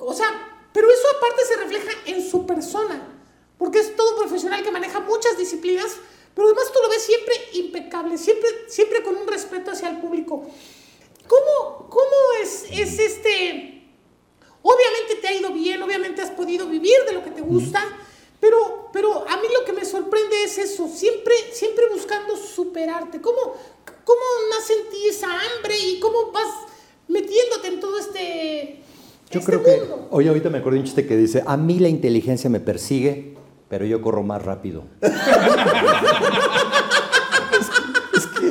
o 0.00 0.14
sea, 0.14 0.28
pero 0.72 0.90
eso 0.90 1.04
aparte 1.16 1.44
se 1.44 1.56
refleja 1.56 1.90
en 2.06 2.28
su 2.28 2.46
persona, 2.46 3.00
porque 3.56 3.78
es 3.78 3.96
todo 3.96 4.12
un 4.12 4.18
profesional 4.20 4.62
que 4.62 4.70
maneja 4.70 5.00
muchas 5.00 5.38
disciplinas, 5.38 5.96
pero 6.34 6.48
además 6.48 6.72
tú 6.72 6.78
lo 6.82 6.88
ves 6.88 7.02
siempre 7.02 7.34
impecable, 7.54 8.18
siempre, 8.18 8.48
siempre 8.68 9.02
con 9.02 9.16
un 9.16 9.26
respeto 9.26 9.70
hacia 9.70 9.90
el 9.90 9.98
público. 9.98 10.46
¿Cómo, 11.26 11.88
cómo 11.90 12.16
es, 12.42 12.64
es 12.70 12.98
este... 12.98 13.74
Obviamente 14.62 15.16
te 15.20 15.28
ha 15.28 15.32
ido 15.32 15.50
bien, 15.50 15.82
obviamente 15.82 16.20
has 16.20 16.30
podido 16.30 16.66
vivir 16.66 16.96
de 17.06 17.12
lo 17.12 17.22
que 17.22 17.30
te 17.30 17.40
gusta, 17.40 17.82
pero, 18.40 18.88
pero 18.92 19.28
a 19.28 19.36
mí 19.36 19.48
lo 19.52 19.64
que 19.64 19.72
me 19.72 19.84
sorprende 19.84 20.44
es 20.44 20.58
eso, 20.58 20.88
siempre, 20.88 21.34
siempre 21.52 21.84
buscando 21.92 22.36
superarte. 22.36 23.20
¿Cómo, 23.20 23.54
¿Cómo 24.04 24.20
nace 24.50 24.74
en 24.74 24.90
ti 24.90 25.08
esa 25.08 25.26
hambre 25.26 25.74
y 25.78 26.00
cómo 26.00 26.30
vas 26.32 26.48
metiéndote 27.08 27.68
en 27.68 27.80
todo 27.80 27.98
este, 27.98 28.80
Yo 29.30 29.40
este 29.40 29.50
creo 29.50 29.62
que, 29.62 29.82
oye, 30.10 30.28
ahorita 30.28 30.50
me 30.50 30.58
acuerdo 30.58 30.74
de 30.76 30.80
un 30.80 30.86
chiste 30.86 31.06
que 31.06 31.16
dice, 31.16 31.42
a 31.44 31.56
mí 31.56 31.78
la 31.78 31.88
inteligencia 31.88 32.48
me 32.48 32.60
persigue, 32.60 33.34
pero 33.68 33.84
yo 33.84 34.00
corro 34.00 34.22
más 34.22 34.42
rápido. 34.42 34.84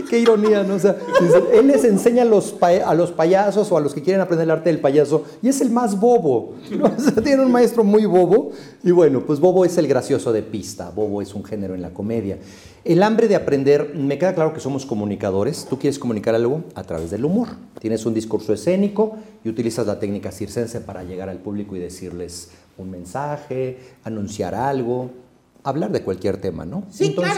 Qué 0.09 0.19
ironía, 0.19 0.63
¿no? 0.63 0.75
O 0.75 0.79
sea, 0.79 0.95
dice, 1.21 1.43
él 1.53 1.67
les 1.67 1.83
enseña 1.83 2.21
a 2.21 2.25
los, 2.25 2.51
pa- 2.53 2.69
a 2.85 2.93
los 2.93 3.11
payasos 3.11 3.71
o 3.71 3.77
a 3.77 3.81
los 3.81 3.93
que 3.93 4.01
quieren 4.01 4.21
aprender 4.21 4.45
el 4.45 4.51
arte 4.51 4.69
del 4.69 4.79
payaso 4.79 5.25
y 5.41 5.49
es 5.49 5.59
el 5.61 5.69
más 5.71 5.99
bobo. 5.99 6.55
¿no? 6.71 6.85
O 6.97 6.99
sea, 6.99 7.21
tiene 7.23 7.43
un 7.43 7.51
maestro 7.51 7.83
muy 7.83 8.05
bobo 8.05 8.51
y 8.83 8.91
bueno, 8.91 9.25
pues 9.25 9.39
bobo 9.39 9.65
es 9.65 9.77
el 9.77 9.87
gracioso 9.87 10.31
de 10.31 10.43
pista, 10.43 10.91
bobo 10.91 11.21
es 11.21 11.33
un 11.35 11.43
género 11.43 11.75
en 11.75 11.81
la 11.81 11.89
comedia. 11.93 12.37
El 12.85 13.03
hambre 13.03 13.27
de 13.27 13.35
aprender, 13.35 13.95
me 13.95 14.17
queda 14.17 14.33
claro 14.33 14.53
que 14.53 14.61
somos 14.61 14.85
comunicadores, 14.85 15.65
tú 15.69 15.77
quieres 15.77 15.99
comunicar 15.99 16.35
algo 16.35 16.63
a 16.75 16.83
través 16.83 17.11
del 17.11 17.25
humor. 17.25 17.49
Tienes 17.81 18.05
un 18.05 18.13
discurso 18.13 18.53
escénico 18.53 19.17
y 19.43 19.49
utilizas 19.49 19.85
la 19.87 19.99
técnica 19.99 20.31
circense 20.31 20.79
para 20.79 21.03
llegar 21.03 21.27
al 21.27 21.39
público 21.39 21.75
y 21.75 21.79
decirles 21.79 22.49
un 22.77 22.89
mensaje, 22.89 23.77
anunciar 24.05 24.55
algo, 24.55 25.09
hablar 25.63 25.91
de 25.91 26.01
cualquier 26.01 26.37
tema, 26.37 26.63
¿no? 26.65 26.83
Sí, 26.89 27.13
claro. 27.13 27.33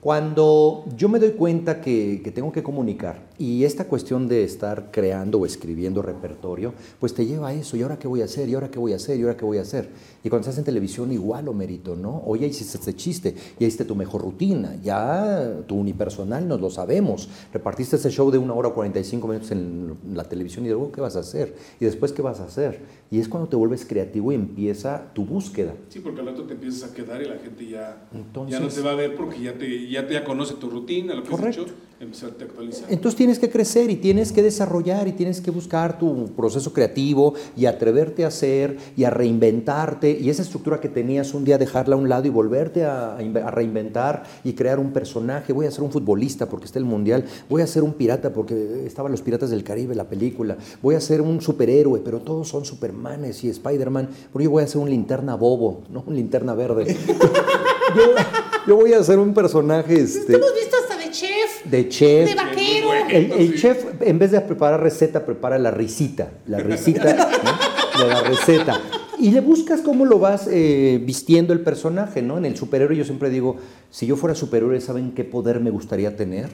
Cuando 0.00 0.84
yo 0.96 1.08
me 1.08 1.18
doy 1.18 1.32
cuenta 1.32 1.80
que 1.80 2.32
tengo 2.34 2.52
que 2.52 2.62
comunicar 2.62 3.29
y 3.40 3.64
esta 3.64 3.86
cuestión 3.86 4.28
de 4.28 4.44
estar 4.44 4.90
creando 4.92 5.38
o 5.38 5.46
escribiendo 5.46 6.02
repertorio, 6.02 6.74
pues 7.00 7.14
te 7.14 7.24
lleva 7.24 7.48
a 7.48 7.54
eso. 7.54 7.74
¿Y 7.74 7.80
ahora 7.82 7.98
qué 7.98 8.06
voy 8.06 8.20
a 8.20 8.26
hacer? 8.26 8.48
¿Y 8.50 8.54
ahora 8.54 8.70
qué 8.70 8.78
voy 8.78 8.92
a 8.92 8.96
hacer? 8.96 9.18
¿Y 9.18 9.22
ahora 9.22 9.34
qué 9.34 9.46
voy 9.46 9.56
a 9.56 9.62
hacer? 9.62 9.88
Y 10.22 10.28
cuando 10.28 10.42
estás 10.46 10.58
en 10.58 10.64
televisión, 10.64 11.10
igual 11.10 11.48
o 11.48 11.54
mérito, 11.54 11.96
¿no? 11.96 12.22
Oye, 12.26 12.46
hiciste 12.46 12.76
este 12.76 12.94
chiste, 12.94 13.34
ya 13.58 13.66
hiciste 13.66 13.86
tu 13.86 13.96
mejor 13.96 14.20
rutina, 14.20 14.76
ya 14.82 15.54
tu 15.66 15.76
unipersonal 15.76 16.46
nos 16.46 16.60
lo 16.60 16.68
sabemos. 16.68 17.30
Repartiste 17.50 17.96
ese 17.96 18.10
show 18.10 18.30
de 18.30 18.36
una 18.36 18.52
hora 18.52 18.68
o 18.68 18.74
45 18.74 19.26
minutos 19.26 19.50
en 19.52 19.94
la 20.12 20.24
televisión 20.24 20.66
y 20.66 20.68
luego, 20.68 20.92
¿qué 20.92 21.00
vas 21.00 21.16
a 21.16 21.20
hacer? 21.20 21.54
Y 21.80 21.86
después, 21.86 22.12
¿qué 22.12 22.20
vas 22.20 22.40
a 22.40 22.44
hacer? 22.44 22.82
Y 23.10 23.20
es 23.20 23.28
cuando 23.28 23.48
te 23.48 23.56
vuelves 23.56 23.86
creativo 23.86 24.32
y 24.32 24.34
empieza 24.34 25.12
tu 25.14 25.24
búsqueda. 25.24 25.72
Sí, 25.88 26.00
porque 26.00 26.20
al 26.20 26.26
rato 26.26 26.42
te 26.42 26.52
empiezas 26.52 26.90
a 26.90 26.94
quedar 26.94 27.22
y 27.22 27.24
la 27.24 27.38
gente 27.38 27.66
ya, 27.66 28.06
Entonces- 28.12 28.52
ya 28.58 28.60
no 28.62 28.68
te 28.68 28.80
va 28.82 28.92
a 28.92 28.96
ver 28.96 29.16
porque 29.16 29.40
ya 29.40 29.54
te, 29.56 29.88
ya 29.88 30.06
te 30.06 30.12
ya 30.12 30.24
conoce 30.24 30.54
tu 30.54 30.68
rutina, 30.68 31.14
lo 31.14 31.22
que 31.22 31.30
Correcto. 31.30 31.62
has 31.62 31.66
hecho, 31.68 31.74
empezarte 32.00 32.44
a 32.44 32.46
actualizar. 32.46 32.84
Entonces 32.92 33.16
tienes 33.30 33.38
que 33.38 33.50
crecer 33.50 33.90
y 33.90 33.94
tienes 33.96 34.32
que 34.32 34.42
desarrollar 34.42 35.06
y 35.06 35.12
tienes 35.12 35.40
que 35.40 35.52
buscar 35.52 36.00
tu 36.00 36.30
proceso 36.34 36.72
creativo 36.72 37.34
y 37.56 37.66
atreverte 37.66 38.24
a 38.24 38.26
hacer 38.26 38.76
y 38.96 39.04
a 39.04 39.10
reinventarte 39.10 40.10
y 40.20 40.30
esa 40.30 40.42
estructura 40.42 40.80
que 40.80 40.88
tenías 40.88 41.32
un 41.32 41.44
día 41.44 41.56
dejarla 41.56 41.94
a 41.94 41.98
un 42.00 42.08
lado 42.08 42.26
y 42.26 42.30
volverte 42.30 42.84
a, 42.84 43.16
a 43.16 43.22
inve- 43.22 43.44
a 43.44 43.52
reinventar 43.52 44.24
y 44.42 44.54
crear 44.54 44.80
un 44.80 44.92
personaje. 44.92 45.52
Voy 45.52 45.66
a 45.66 45.70
ser 45.70 45.84
un 45.84 45.92
futbolista 45.92 46.46
porque 46.46 46.66
está 46.66 46.80
el 46.80 46.84
mundial. 46.84 47.24
Voy 47.48 47.62
a 47.62 47.68
ser 47.68 47.84
un 47.84 47.92
pirata 47.92 48.32
porque 48.32 48.82
estaban 48.84 49.12
los 49.12 49.22
piratas 49.22 49.50
del 49.50 49.62
Caribe, 49.62 49.94
la 49.94 50.08
película. 50.08 50.56
Voy 50.82 50.96
a 50.96 51.00
ser 51.00 51.20
un 51.20 51.40
superhéroe, 51.40 52.00
pero 52.04 52.18
todos 52.18 52.48
son 52.48 52.64
Supermanes 52.64 53.44
y 53.44 53.48
Spider-Man. 53.50 54.08
Pero 54.32 54.42
yo 54.42 54.50
voy 54.50 54.64
a 54.64 54.66
ser 54.66 54.80
un 54.82 54.90
linterna 54.90 55.36
bobo, 55.36 55.82
no 55.88 56.02
un 56.04 56.16
linterna 56.16 56.54
verde. 56.54 56.96
yo, 58.66 58.74
voy 58.76 58.92
a 58.92 59.04
ser 59.04 59.20
un 59.20 59.32
personaje 59.34 60.00
este, 60.00 60.34
hasta 60.34 60.79
de 61.10 61.16
chef, 61.16 61.64
de 61.64 61.88
chef. 61.88 62.28
de 62.28 62.34
vaquero. 62.34 62.88
El, 63.08 63.32
el 63.32 63.56
chef, 63.56 63.84
en 64.00 64.18
vez 64.18 64.30
de 64.30 64.40
preparar 64.40 64.80
receta, 64.80 65.24
prepara 65.24 65.58
la 65.58 65.70
risita. 65.70 66.30
La 66.46 66.58
risita 66.58 67.14
¿no? 67.44 68.04
de 68.04 68.08
la 68.08 68.22
receta. 68.22 68.80
Y 69.18 69.32
le 69.32 69.40
buscas 69.40 69.80
cómo 69.82 70.06
lo 70.06 70.18
vas 70.18 70.48
eh, 70.50 71.00
vistiendo 71.04 71.52
el 71.52 71.60
personaje, 71.60 72.22
¿no? 72.22 72.38
En 72.38 72.46
el 72.46 72.56
superhéroe 72.56 72.96
yo 72.96 73.04
siempre 73.04 73.28
digo, 73.28 73.56
si 73.90 74.06
yo 74.06 74.16
fuera 74.16 74.34
superhéroe, 74.34 74.80
¿saben 74.80 75.12
qué 75.12 75.24
poder 75.24 75.60
me 75.60 75.70
gustaría 75.70 76.16
tener? 76.16 76.48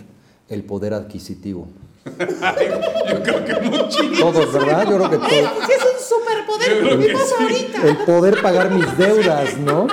El 0.49 0.65
poder 0.65 0.95
adquisitivo. 0.95 1.69
Yo 2.17 3.23
creo 3.23 3.45
que 3.45 3.55
muchísimo. 3.69 4.33
Todos, 4.33 4.53
¿verdad? 4.53 4.85
Yo 4.91 4.97
creo 4.97 5.11
que 5.11 5.17
todos. 5.19 5.31
es 5.31 5.83
un 5.85 6.19
superpoder. 6.25 6.99
¿Qué 7.07 7.13
pasa 7.13 7.35
ahorita? 7.41 7.83
El 7.89 7.97
poder 7.99 8.41
pagar 8.43 8.71
mis 8.71 8.97
deudas, 8.99 9.57
¿no? 9.59 9.87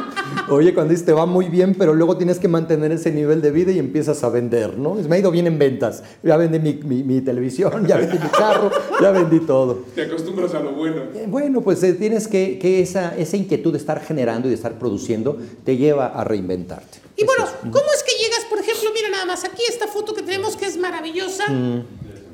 Oye, 0.49 0.73
cuando 0.73 0.91
dices 0.91 1.05
te 1.05 1.13
va 1.13 1.25
muy 1.25 1.47
bien, 1.47 1.73
pero 1.75 1.93
luego 1.93 2.17
tienes 2.17 2.37
que 2.39 2.47
mantener 2.47 2.91
ese 2.91 3.11
nivel 3.11 3.41
de 3.41 3.51
vida 3.51 3.71
y 3.71 3.79
empiezas 3.79 4.23
a 4.23 4.29
vender, 4.29 4.77
¿no? 4.77 4.95
Me 4.95 5.15
ha 5.15 5.19
ido 5.19 5.31
bien 5.31 5.47
en 5.47 5.57
ventas. 5.57 6.03
Ya 6.21 6.37
vendí 6.37 6.59
mi, 6.59 6.73
mi- 6.83 7.03
mi 7.03 7.21
televisión, 7.21 7.85
ya 7.87 7.97
vendí 7.97 8.17
mi 8.17 8.27
carro, 8.29 8.69
ya 9.01 9.11
vendí 9.11 9.39
todo. 9.41 9.83
Te 9.95 10.03
acostumbras 10.03 10.53
a 10.53 10.59
lo 10.59 10.73
bueno. 10.73 11.03
Eh, 11.15 11.25
Bueno, 11.27 11.61
pues 11.61 11.81
eh, 11.83 11.93
tienes 11.93 12.27
que, 12.27 12.59
que 12.59 12.81
esa, 12.81 13.15
esa 13.17 13.37
inquietud 13.37 13.71
de 13.71 13.77
estar 13.77 14.01
generando 14.01 14.47
y 14.47 14.49
de 14.51 14.55
estar 14.55 14.77
produciendo 14.77 15.37
te 15.63 15.77
lleva 15.77 16.07
a 16.07 16.23
reinventarte. 16.23 16.99
Y 17.15 17.21
Es 17.21 17.27
bueno, 17.27 17.43
eso. 17.45 17.53
¿cómo 17.61 17.85
es 17.95 18.03
que 18.03 18.11
llegas, 18.23 18.45
por 18.49 18.59
ejemplo, 18.59 18.89
mira 18.93 19.09
nada 19.09 19.25
más, 19.25 19.43
aquí 19.45 19.61
esta 19.69 19.87
foto 19.87 20.13
que 20.13 20.23
tenemos 20.23 20.57
que 20.57 20.65
es 20.65 20.77
maravillosa, 20.77 21.47
Mm. 21.47 21.83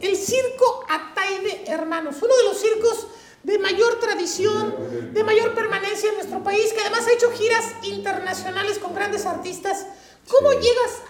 El 0.01 0.15
circo 0.15 0.85
Ataide 0.89 1.63
Hermanos, 1.67 2.15
uno 2.21 2.35
de 2.35 2.43
los 2.43 2.59
circos 2.59 3.07
de 3.43 3.57
mayor 3.57 3.99
tradición, 3.99 5.13
de 5.13 5.23
mayor 5.23 5.53
permanencia 5.55 6.09
en 6.09 6.15
nuestro 6.15 6.43
país, 6.43 6.73
que 6.73 6.81
además 6.81 7.07
ha 7.07 7.13
hecho 7.13 7.31
giras 7.31 7.65
internacionales 7.83 8.79
con 8.79 8.93
grandes 8.93 9.25
artistas. 9.25 9.85
¿Cómo 10.27 10.51
llegas 10.53 11.01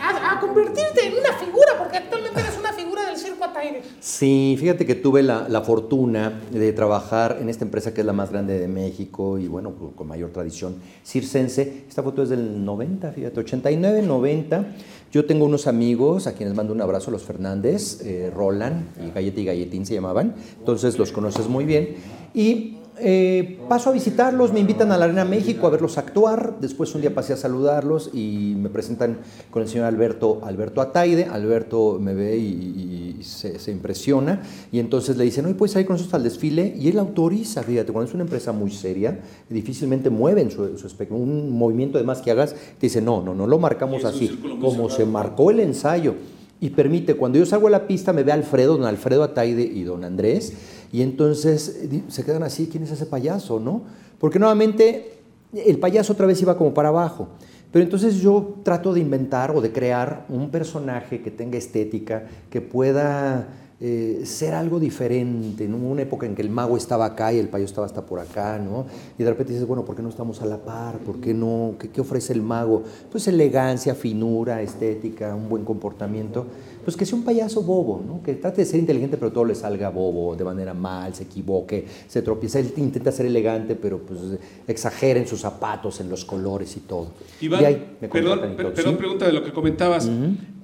a, 0.00 0.32
a 0.32 0.40
convertirte 0.40 1.06
en 1.06 1.12
una 1.14 1.32
figura? 1.34 1.78
Porque 1.78 1.98
actualmente 1.98 2.40
eres 2.40 2.58
una 2.58 2.72
figura 2.72 3.06
del 3.06 3.16
circo 3.16 3.44
Ataide. 3.44 3.82
Sí, 4.00 4.56
fíjate 4.58 4.86
que 4.86 4.94
tuve 4.94 5.22
la, 5.22 5.48
la 5.48 5.62
fortuna 5.62 6.40
de 6.50 6.72
trabajar 6.72 7.38
en 7.40 7.48
esta 7.48 7.64
empresa 7.64 7.94
que 7.94 8.00
es 8.00 8.06
la 8.06 8.12
más 8.12 8.30
grande 8.30 8.58
de 8.58 8.68
México 8.68 9.38
y 9.38 9.48
bueno, 9.48 9.72
con 9.94 10.06
mayor 10.06 10.30
tradición 10.30 10.76
circense. 11.04 11.84
Esta 11.88 12.02
foto 12.02 12.22
es 12.22 12.28
del 12.28 12.64
90, 12.64 13.12
fíjate, 13.12 13.40
89, 13.40 14.02
90. 14.02 14.66
Yo 15.12 15.24
tengo 15.26 15.44
unos 15.44 15.66
amigos 15.66 16.26
a 16.26 16.32
quienes 16.32 16.56
mando 16.56 16.72
un 16.72 16.80
abrazo, 16.80 17.10
los 17.10 17.22
Fernández, 17.22 18.00
eh, 18.04 18.32
Roland 18.34 18.84
y 19.00 19.10
Galleta 19.12 19.40
y 19.40 19.44
Galletín 19.44 19.86
se 19.86 19.94
llamaban, 19.94 20.34
entonces 20.58 20.98
los 20.98 21.12
conoces 21.12 21.48
muy 21.48 21.64
bien. 21.64 21.94
Y 22.34 22.78
eh, 22.96 23.58
paso 23.68 23.90
a 23.90 23.92
visitarlos, 23.92 24.52
me 24.52 24.60
invitan 24.60 24.92
a 24.92 24.96
la 24.96 25.06
Arena 25.06 25.24
México 25.24 25.66
a 25.66 25.70
verlos 25.70 25.98
actuar, 25.98 26.56
después 26.60 26.94
un 26.94 27.00
día 27.00 27.12
pasé 27.12 27.32
a 27.32 27.36
saludarlos 27.36 28.10
y 28.12 28.54
me 28.56 28.68
presentan 28.68 29.18
con 29.50 29.62
el 29.62 29.68
señor 29.68 29.86
Alberto, 29.86 30.40
Alberto 30.44 30.80
Ataide, 30.80 31.24
Alberto 31.24 31.98
me 32.00 32.14
ve 32.14 32.36
y, 32.36 33.18
se, 33.22 33.58
se 33.58 33.72
impresiona. 33.72 34.42
Y 34.70 34.78
entonces 34.78 35.16
le 35.16 35.24
dicen, 35.24 35.44
oye, 35.46 35.54
puedes 35.54 35.72
salir 35.72 35.86
con 35.86 35.94
nosotros 35.94 36.14
al 36.14 36.22
desfile 36.22 36.74
y 36.78 36.88
él 36.88 36.98
autoriza, 36.98 37.62
fíjate, 37.62 37.92
cuando 37.92 38.08
es 38.08 38.14
una 38.14 38.24
empresa 38.24 38.52
muy 38.52 38.70
seria, 38.70 39.18
difícilmente 39.48 40.08
mueven 40.10 40.50
su, 40.50 40.78
su 40.78 40.86
espectro, 40.86 41.16
un 41.16 41.50
movimiento 41.50 41.98
de 41.98 42.04
más 42.04 42.22
que 42.22 42.30
hagas, 42.30 42.52
te 42.52 42.86
dice, 42.86 43.00
no, 43.00 43.22
no, 43.22 43.34
no 43.34 43.46
lo 43.46 43.58
marcamos 43.58 44.04
así, 44.04 44.28
como 44.60 44.88
se 44.88 45.04
marcó 45.04 45.50
el 45.50 45.60
ensayo. 45.60 46.14
Y 46.60 46.70
permite, 46.70 47.16
cuando 47.16 47.38
yo 47.38 47.44
salgo 47.44 47.66
a 47.66 47.70
la 47.70 47.86
pista 47.86 48.12
me 48.12 48.22
ve 48.22 48.32
Alfredo, 48.32 48.76
don 48.76 48.86
Alfredo 48.86 49.22
Ataide 49.22 49.62
y 49.62 49.82
don 49.82 50.04
Andrés 50.04 50.54
y 50.94 51.02
entonces 51.02 51.88
se 52.06 52.24
quedan 52.24 52.44
así, 52.44 52.68
¿quién 52.68 52.84
es 52.84 52.92
ese 52.92 53.06
payaso, 53.06 53.58
no? 53.58 53.82
Porque 54.20 54.38
nuevamente 54.38 55.14
el 55.52 55.80
payaso 55.80 56.12
otra 56.12 56.24
vez 56.24 56.40
iba 56.40 56.56
como 56.56 56.72
para 56.72 56.90
abajo. 56.90 57.30
Pero 57.72 57.82
entonces 57.82 58.20
yo 58.20 58.54
trato 58.62 58.94
de 58.94 59.00
inventar 59.00 59.50
o 59.50 59.60
de 59.60 59.72
crear 59.72 60.24
un 60.28 60.52
personaje 60.52 61.20
que 61.20 61.32
tenga 61.32 61.58
estética, 61.58 62.28
que 62.48 62.60
pueda 62.60 63.48
eh, 63.80 64.22
ser 64.24 64.54
algo 64.54 64.78
diferente, 64.78 65.66
¿no? 65.66 65.78
Una 65.78 66.02
época 66.02 66.26
en 66.26 66.36
que 66.36 66.42
el 66.42 66.50
mago 66.50 66.76
estaba 66.76 67.06
acá 67.06 67.32
y 67.32 67.40
el 67.40 67.48
payaso 67.48 67.70
estaba 67.70 67.86
hasta 67.88 68.06
por 68.06 68.20
acá, 68.20 68.60
¿no? 68.60 68.86
Y 69.18 69.24
de 69.24 69.30
repente 69.30 69.52
dices, 69.52 69.66
bueno, 69.66 69.84
¿por 69.84 69.96
qué 69.96 70.02
no 70.02 70.10
estamos 70.10 70.40
a 70.42 70.46
la 70.46 70.58
par? 70.58 70.98
¿Por 70.98 71.20
qué 71.20 71.34
no? 71.34 71.74
¿Qué, 71.76 71.88
qué 71.88 72.00
ofrece 72.02 72.32
el 72.34 72.42
mago? 72.42 72.84
Pues 73.10 73.26
elegancia, 73.26 73.96
finura, 73.96 74.62
estética, 74.62 75.34
un 75.34 75.48
buen 75.48 75.64
comportamiento. 75.64 76.46
Pues 76.84 76.96
que 76.96 77.06
sea 77.06 77.16
un 77.18 77.24
payaso 77.24 77.62
bobo, 77.62 78.02
¿no? 78.06 78.22
Que 78.22 78.34
trate 78.34 78.62
de 78.62 78.66
ser 78.66 78.78
inteligente, 78.80 79.16
pero 79.16 79.32
todo 79.32 79.44
le 79.44 79.54
salga 79.54 79.88
bobo, 79.90 80.36
de 80.36 80.44
manera 80.44 80.74
mal, 80.74 81.14
se 81.14 81.24
equivoque, 81.24 81.84
se 82.06 82.22
tropieza. 82.22 82.58
Él 82.60 82.72
intenta 82.76 83.10
ser 83.10 83.26
elegante, 83.26 83.74
pero 83.74 83.98
pues 83.98 84.20
exagera 84.68 85.18
en 85.18 85.26
sus 85.26 85.40
zapatos, 85.40 86.00
en 86.00 86.08
los 86.10 86.24
colores 86.24 86.76
y 86.76 86.80
todo. 86.80 87.08
Iván, 87.40 87.62
y 87.62 87.64
ahí 87.64 87.96
me 88.00 88.08
perdón, 88.08 88.38
y 88.38 88.56
todo, 88.56 88.72
perdón, 88.74 88.92
¿sí? 88.92 88.98
pregunta 88.98 89.26
de 89.26 89.32
lo 89.32 89.42
que 89.42 89.52
comentabas. 89.52 90.10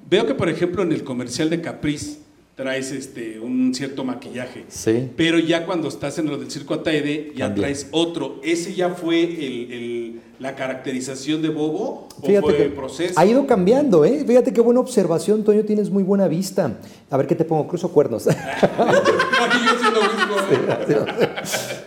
Veo 0.09 0.25
que, 0.25 0.35
por 0.35 0.49
ejemplo, 0.49 0.83
en 0.83 0.91
el 0.91 1.03
comercial 1.03 1.49
de 1.49 1.61
Caprice 1.61 2.19
traes 2.55 2.91
este, 2.91 3.39
un 3.39 3.73
cierto 3.73 4.03
maquillaje. 4.03 4.65
Sí. 4.67 5.09
Pero 5.15 5.39
ya 5.39 5.65
cuando 5.65 5.87
estás 5.87 6.19
en 6.19 6.27
lo 6.27 6.37
del 6.37 6.51
circo 6.51 6.73
Ataide, 6.73 7.31
ya 7.35 7.55
traes 7.55 7.87
otro. 7.91 8.39
¿Ese 8.43 8.73
ya 8.75 8.89
fue 8.89 9.23
el- 9.23 9.71
el- 9.71 10.21
la 10.41 10.55
caracterización 10.55 11.41
de 11.43 11.49
Bobo? 11.49 12.07
¿O 12.19 12.25
Fíjate 12.25 12.41
fue 12.41 12.57
que 12.57 12.63
el 12.63 12.73
proceso? 12.73 13.13
ha 13.15 13.25
ido 13.25 13.45
cambiando, 13.45 14.03
¿eh? 14.03 14.23
Fíjate 14.25 14.51
qué 14.51 14.59
buena 14.59 14.79
observación, 14.79 15.43
Toño, 15.43 15.63
tienes 15.63 15.91
muy 15.91 16.01
buena 16.01 16.27
vista. 16.27 16.79
A 17.11 17.17
ver 17.17 17.27
qué 17.27 17.35
te 17.35 17.45
pongo, 17.45 17.67
cruzo 17.67 17.89
cuernos. 17.89 18.25
¿eh? 18.27 18.35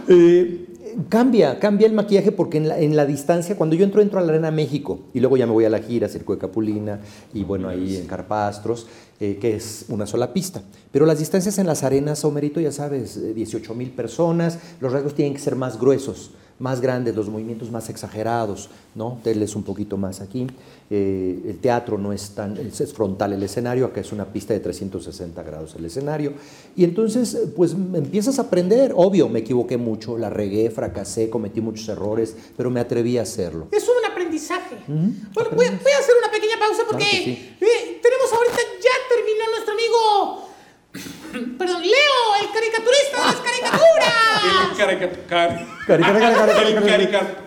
Eh, 0.06 0.66
cambia, 1.08 1.58
cambia 1.58 1.88
el 1.88 1.94
maquillaje 1.94 2.30
porque 2.30 2.58
en 2.58 2.68
la, 2.68 2.78
en 2.78 2.94
la 2.94 3.06
distancia, 3.06 3.56
cuando 3.56 3.74
yo 3.74 3.84
entro, 3.84 4.00
entro 4.00 4.20
a 4.20 4.22
la 4.22 4.28
Arena 4.32 4.52
México 4.52 5.00
y 5.12 5.18
luego 5.18 5.36
ya 5.36 5.46
me 5.46 5.52
voy 5.52 5.64
a 5.64 5.70
la 5.70 5.80
gira, 5.80 6.08
Circo 6.08 6.32
de 6.34 6.38
Capulina 6.38 7.00
y 7.32 7.42
bueno, 7.42 7.68
ahí 7.68 7.96
en 7.96 8.06
Carpastros, 8.06 8.86
eh, 9.18 9.38
que 9.40 9.56
es 9.56 9.86
una 9.88 10.06
sola 10.06 10.32
pista. 10.32 10.62
Pero 10.92 11.06
las 11.06 11.18
distancias 11.18 11.58
en 11.58 11.66
las 11.66 11.82
arenas, 11.82 12.24
Homerito, 12.24 12.60
ya 12.60 12.70
sabes, 12.70 13.16
eh, 13.16 13.34
18 13.34 13.74
mil 13.74 13.90
personas, 13.90 14.60
los 14.80 14.92
rasgos 14.92 15.14
tienen 15.14 15.34
que 15.34 15.40
ser 15.40 15.56
más 15.56 15.80
gruesos, 15.80 16.30
más 16.58 16.80
grandes, 16.80 17.16
los 17.16 17.28
movimientos 17.28 17.70
más 17.70 17.88
exagerados, 17.90 18.68
¿no? 18.94 19.18
Teles 19.24 19.56
un 19.56 19.62
poquito 19.64 19.96
más 19.96 20.20
aquí. 20.20 20.46
Eh, 20.90 21.40
el 21.46 21.58
teatro 21.58 21.98
no 21.98 22.12
es 22.12 22.30
tan, 22.30 22.56
es, 22.56 22.92
frontal 22.92 23.32
el 23.32 23.42
escenario, 23.42 23.86
acá 23.86 24.00
es 24.00 24.12
una 24.12 24.26
pista 24.32 24.54
de 24.54 24.60
360 24.60 25.42
grados 25.42 25.74
el 25.76 25.84
escenario. 25.84 26.34
Y 26.76 26.84
entonces, 26.84 27.34
eh, 27.34 27.48
pues 27.56 27.72
empiezas 27.72 28.38
a 28.38 28.42
aprender. 28.42 28.92
Obvio, 28.94 29.28
me 29.28 29.40
equivoqué 29.40 29.76
mucho, 29.76 30.16
la 30.16 30.30
regué, 30.30 30.70
fracasé, 30.70 31.28
cometí 31.28 31.60
muchos 31.60 31.88
errores, 31.88 32.36
pero 32.56 32.70
me 32.70 32.80
atreví 32.80 33.18
a 33.18 33.22
hacerlo. 33.22 33.66
Es 33.72 33.84
un 33.88 34.10
aprendizaje. 34.10 34.76
Bueno, 34.86 35.50
voy, 35.56 35.66
voy 35.66 35.92
a 35.92 35.98
hacer 35.98 36.14
una 36.22 36.30
pequeña 36.30 36.58
pausa 36.60 36.82
porque 36.88 37.04
Claro 37.04 37.24
sí. 37.24 37.56
eh, 37.60 38.00
tenemos 38.02 38.32
ahorita, 38.32 38.56
ya 38.80 38.94
terminó 39.08 39.44
nuestro 39.50 39.72
amigo, 39.74 41.58
perdón, 41.58 41.82
Leo, 41.82 42.22
el 42.42 42.48
caricaturista 42.52 43.16
de 43.18 43.24
las 43.26 43.34
El, 43.34 43.42
caricaturas. 43.42 44.04
carica- 44.04 44.44
cari- 44.44 44.44
Cari- 44.44 44.44
cari- 44.44 44.44
cari- 44.44 44.44
cari- 44.44 44.44
el 44.44 44.73
cari- 44.73 44.73
carica- 44.73 44.73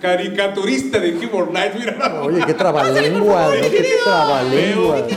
caricaturista 0.02 1.00
de 1.00 1.12
Humor 1.14 1.52
Night. 1.52 1.74
Mira, 1.76 2.22
Oye, 2.22 2.46
qué 2.46 2.54
trabalengua, 2.54 3.48
¿no? 3.48 3.70
Qué 3.70 3.98
trabalengua. 4.04 5.08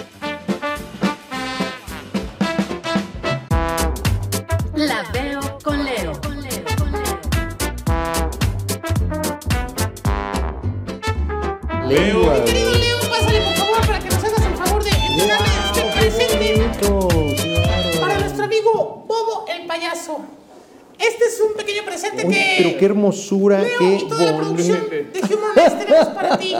Hermosura, 23.01 23.61
Leo 23.63 23.79
qué 23.79 23.97
y 23.97 24.09
toda 24.09 24.25
la 24.27 24.37
producción 24.37 24.79
bonito. 24.89 25.29
de 25.29 25.35
Humor 25.35 25.57
Nights 25.57 25.79
tenemos 25.87 26.09
para 26.09 26.39
ti. 26.39 26.55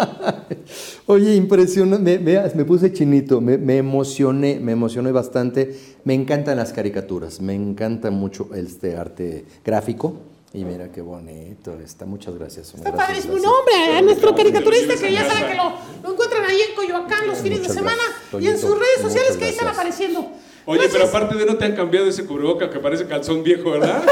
Oye, 1.07 1.35
impresionante, 1.35 2.19
me, 2.19 2.33
me- 2.41 2.55
me 2.55 2.65
puse 2.65 2.93
chinito, 2.93 3.41
me, 3.41 3.59
me 3.59 3.77
emocioné, 3.77 4.59
me 4.61 4.73
emocioné 4.73 5.13
bastante. 5.13 5.77
Me 6.05 6.15
encantan 6.15 6.57
las 6.57 6.73
caricaturas, 6.73 7.41
me 7.41 7.55
encanta 7.55 8.11
mucho 8.11 8.49
este 8.55 8.97
arte 8.97 9.45
gráfico. 9.65 10.15
Y 10.53 10.65
mira 10.65 10.91
qué 10.91 11.01
bonito 11.01 11.79
está, 11.85 12.07
muchas 12.07 12.35
gracias. 12.37 12.75
Está 12.75 12.91
gracias, 12.91 13.07
padrísimo. 13.07 13.35
gracias. 13.35 13.53
No, 13.53 13.59
hombre, 13.59 13.97
a 13.99 14.03
nuestro 14.03 14.35
caricaturista 14.35 14.95
que 14.97 15.13
ya 15.13 15.25
saben 15.29 15.47
que 15.51 15.55
lo, 15.55 15.73
lo 16.03 16.13
encuentran 16.13 16.45
ahí 16.45 16.59
en 16.71 16.75
Coyoacán 16.75 17.27
los 17.29 17.39
fines 17.39 17.63
de 17.63 17.69
semana 17.69 18.03
gracias, 18.33 18.43
y 18.43 18.47
en 18.49 18.59
sus 18.59 18.71
redes 18.77 19.01
sociales 19.03 19.37
que 19.37 19.45
ahí 19.45 19.51
están 19.53 19.69
apareciendo. 19.69 20.27
Oye, 20.71 20.83
Gracias. 20.83 20.93
pero 20.93 21.05
aparte 21.09 21.37
de 21.37 21.47
no 21.47 21.57
te 21.57 21.65
han 21.65 21.75
cambiado 21.75 22.07
ese 22.07 22.25
cubreboca 22.27 22.71
que 22.71 22.79
parece 22.79 23.05
calzón 23.07 23.43
viejo, 23.43 23.73
¿verdad? 23.73 24.03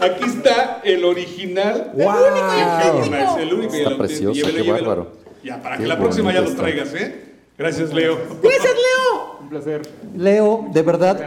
Aquí 0.00 0.24
está 0.24 0.80
el 0.84 1.04
original. 1.06 1.92
El 1.96 2.06
único 2.06 2.58
y 2.58 2.60
auténtico. 2.60 3.38
El 3.38 3.54
único 3.54 3.74
y 3.74 3.78
Está 3.78 3.90
el 3.90 3.96
precioso, 3.96 4.34
llévelo, 4.34 4.56
qué 4.58 4.62
llévelo. 4.62 4.86
bárbaro. 4.88 5.12
Ya, 5.42 5.62
para 5.62 5.76
Qué 5.78 5.84
que 5.84 5.88
la 5.88 5.98
próxima 5.98 6.34
ya 6.34 6.42
los 6.42 6.50
está. 6.50 6.62
traigas, 6.64 6.92
¿eh? 6.94 7.32
Gracias, 7.56 7.94
Leo. 7.94 8.18
Gracias, 8.42 8.74
Leo. 8.74 9.38
Un 9.40 9.48
placer. 9.48 9.80
Leo, 10.14 10.66
de 10.70 10.82
verdad. 10.82 11.18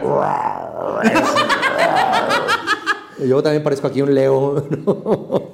Yo 3.26 3.42
también 3.42 3.62
parezco 3.62 3.86
aquí 3.86 4.02
un 4.02 4.14
Leo. 4.14 4.54
Padrísimo. 4.64 5.50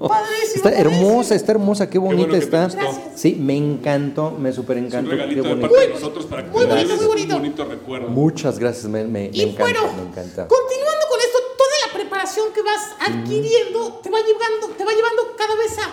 Está 0.54 0.70
padrísimo. 0.70 0.70
hermosa, 0.96 1.34
está 1.34 1.52
hermosa, 1.52 1.90
qué 1.90 1.98
bonita 1.98 2.28
bueno 2.28 2.38
te 2.38 2.44
está. 2.44 2.68
Sí, 3.14 3.36
me 3.40 3.56
encantó, 3.56 4.30
me 4.32 4.52
súper 4.52 4.78
un 4.78 4.84
encantó. 4.86 5.10
Qué 5.10 5.16
regalito 5.16 5.42
de 5.42 5.48
bonito. 5.48 5.68
parte 5.70 5.86
de 5.88 5.94
nosotros 5.94 6.26
para 6.26 6.44
que 6.44 6.50
Muy 6.50 6.64
bonito, 6.64 6.96
muy 6.96 7.06
bonito. 7.06 7.36
un 7.36 7.42
bonito 7.42 7.64
recuerdo. 7.64 8.08
Muchas 8.08 8.58
gracias, 8.58 8.86
me, 8.86 9.04
me- 9.04 9.26
encanta, 9.26 9.62
bueno, 9.62 9.80
me 9.96 10.02
encanta. 10.10 10.48
continuando 10.48 11.06
con 11.10 11.20
esto, 11.20 11.38
toda 11.56 11.70
la 11.86 11.92
preparación 11.94 12.46
que 12.54 12.62
vas 12.62 12.90
adquiriendo 13.00 14.00
te 14.02 14.10
va 14.10 14.18
llevando, 14.18 14.68
te 14.76 14.84
va 14.84 14.92
llevando 14.92 15.22
cada 15.36 15.54
vez 15.56 15.78
a, 15.78 15.90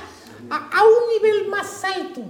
a- 0.50 0.70
a 0.80 0.84
un 0.84 1.24
nivel 1.24 1.50
más 1.50 1.84
alto. 1.84 2.22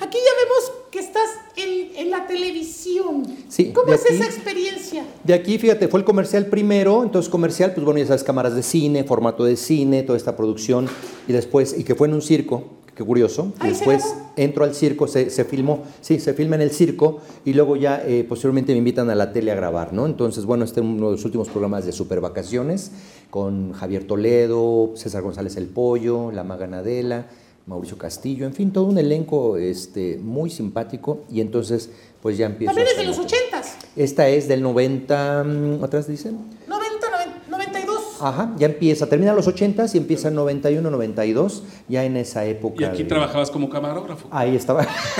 Aquí 0.00 0.18
ya 0.18 0.32
vemos 0.42 0.72
que 0.90 0.98
estás 1.00 1.28
en, 1.56 1.96
en 1.96 2.10
la 2.10 2.26
televisión. 2.26 3.24
Sí, 3.48 3.72
¿Cómo 3.72 3.92
es 3.92 4.04
aquí- 4.04 4.14
esa 4.14 4.24
experiencia? 4.26 5.04
De 5.24 5.34
aquí, 5.34 5.58
fíjate, 5.58 5.88
fue 5.88 6.00
el 6.00 6.06
comercial 6.06 6.46
primero, 6.46 7.02
entonces 7.02 7.30
comercial, 7.30 7.72
pues 7.74 7.84
bueno, 7.84 7.98
ya 8.00 8.06
sabes, 8.06 8.24
cámaras 8.24 8.54
de 8.54 8.62
cine, 8.62 9.04
formato 9.04 9.44
de 9.44 9.56
cine, 9.56 10.02
toda 10.02 10.16
esta 10.16 10.36
producción, 10.36 10.88
y 11.28 11.32
después, 11.32 11.74
y 11.78 11.84
que 11.84 11.94
fue 11.94 12.08
en 12.08 12.14
un 12.14 12.22
circo, 12.22 12.64
qué 12.94 13.02
curioso, 13.02 13.52
y 13.64 13.68
después 13.68 14.04
entro 14.36 14.62
al 14.64 14.72
circo, 14.74 15.08
se, 15.08 15.28
se 15.30 15.44
filmó, 15.44 15.82
sí, 16.00 16.20
se 16.20 16.32
filma 16.32 16.54
en 16.54 16.62
el 16.62 16.70
circo, 16.70 17.18
y 17.44 17.52
luego 17.54 17.74
ya 17.76 18.00
eh, 18.06 18.24
posteriormente 18.28 18.72
me 18.72 18.78
invitan 18.78 19.10
a 19.10 19.16
la 19.16 19.32
tele 19.32 19.50
a 19.50 19.56
grabar, 19.56 19.92
¿no? 19.92 20.06
Entonces, 20.06 20.44
bueno, 20.44 20.64
este 20.64 20.78
es 20.80 20.86
uno 20.86 21.06
de 21.06 21.12
los 21.16 21.24
últimos 21.24 21.48
programas 21.48 21.84
de 21.86 21.92
Super 21.92 22.20
Vacaciones, 22.20 22.92
con 23.30 23.72
Javier 23.72 24.06
Toledo, 24.06 24.92
César 24.94 25.22
González 25.22 25.56
El 25.56 25.66
Pollo, 25.66 26.30
La 26.30 26.44
Maga 26.44 26.68
Nadela, 26.68 27.26
Mauricio 27.66 27.96
Castillo, 27.96 28.44
en 28.46 28.52
fin, 28.54 28.72
todo 28.72 28.84
un 28.84 28.98
elenco 28.98 29.56
este, 29.56 30.18
muy 30.22 30.50
simpático, 30.50 31.24
y 31.30 31.40
entonces, 31.40 31.90
pues 32.20 32.36
ya 32.36 32.46
empiezo 32.46 32.70
También 32.74 32.88
es 32.88 32.96
de 32.98 33.04
los 33.04 33.18
ochentas. 33.18 33.76
esta 33.96 34.28
es 34.28 34.48
del 34.48 34.60
90, 34.62 35.44
mm, 35.44 35.82
¿atrás 35.84 36.06
dicen? 36.06 36.38
90, 36.68 37.10
90, 37.10 37.34
92. 37.48 38.00
Ajá, 38.20 38.52
ya 38.58 38.66
empieza, 38.66 39.06
termina 39.08 39.32
los 39.32 39.46
80 39.46 39.86
y 39.94 39.96
empieza 39.98 40.28
en 40.28 40.34
91, 40.34 40.90
92, 40.90 41.62
ya 41.88 42.04
en 42.04 42.16
esa 42.18 42.44
época. 42.44 42.82
Y 42.82 42.84
aquí 42.84 43.02
de- 43.04 43.08
trabajabas 43.08 43.50
como 43.50 43.70
camarógrafo. 43.70 44.28
Ahí 44.30 44.54
estaba. 44.56 44.86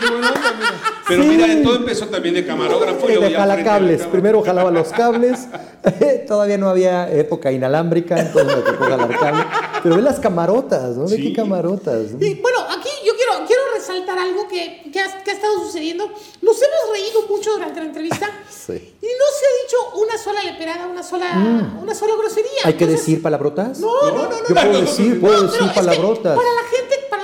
Qué 0.00 0.06
buena 0.10 0.28
onda, 0.32 0.52
mira. 0.58 0.70
Pero 1.06 1.22
Sí. 1.22 1.28
mira, 1.28 1.62
todo 1.62 1.76
empezó 1.76 2.06
también 2.06 2.34
de 2.34 2.46
camarógrafo 2.46 3.06
y 3.08 3.12
luego 3.12 3.24
de 3.28 3.34
jalacables. 3.34 4.02
Primero 4.06 4.42
jalaba 4.42 4.70
los 4.70 4.88
cables. 4.88 5.40
Todavía 6.26 6.56
no 6.56 6.68
había 6.70 7.10
época 7.12 7.52
inalámbrica, 7.52 8.18
entonces 8.18 8.56
me 8.56 8.62
tocó 8.62 8.84
jalar 8.84 9.18
cable. 9.18 9.44
Pero 9.82 9.96
ve 9.96 10.02
las 10.02 10.18
camarotas, 10.18 10.96
¿no? 10.96 11.04
Ve 11.06 11.16
Sí. 11.16 11.22
qué 11.24 11.32
camarotas. 11.34 12.12
¿no? 12.12 12.24
Y 12.26 12.34
bueno, 12.36 12.58
aquí 12.70 12.88
yo 13.06 13.12
quiero, 13.16 13.46
quiero 13.46 13.62
resaltar 13.74 14.18
algo 14.18 14.48
que, 14.48 14.90
que 14.90 15.00
ha, 15.00 15.22
que 15.22 15.30
ha 15.30 15.34
estado 15.34 15.58
sucediendo. 15.60 16.06
Nos 16.40 16.56
hemos 16.62 16.90
reído 16.98 17.26
mucho 17.28 17.52
durante 17.52 17.80
la 17.80 17.86
entrevista 17.86 18.30
Sí. 18.48 18.72
y 18.72 19.06
no 19.06 19.26
se 19.38 19.44
ha 19.44 19.52
dicho 19.62 20.02
una 20.02 20.16
sola 20.16 20.42
leperada, 20.42 20.86
una 20.86 21.02
sola, 21.02 21.70
una 21.82 21.94
sola 21.94 22.14
grosería. 22.18 22.50
¿Hay 22.64 22.74
que 22.74 22.86
decir 22.86 23.20
palabrotas? 23.20 23.78
No, 23.78 23.88
no, 24.02 24.10
no, 24.10 24.22
no. 24.22 24.30
Yo 24.30 24.54
no, 24.54 24.60
puedo 24.62 24.72
no, 24.72 24.80
decir, 24.80 25.14
no, 25.16 25.20
puedo 25.20 25.42
decir 25.42 25.62
es 25.62 25.68
que 25.68 25.74
palabrotas. 25.74 26.36
Para 26.36 26.48
la 26.54 26.62
gente, 26.76 26.96
para 27.10 27.22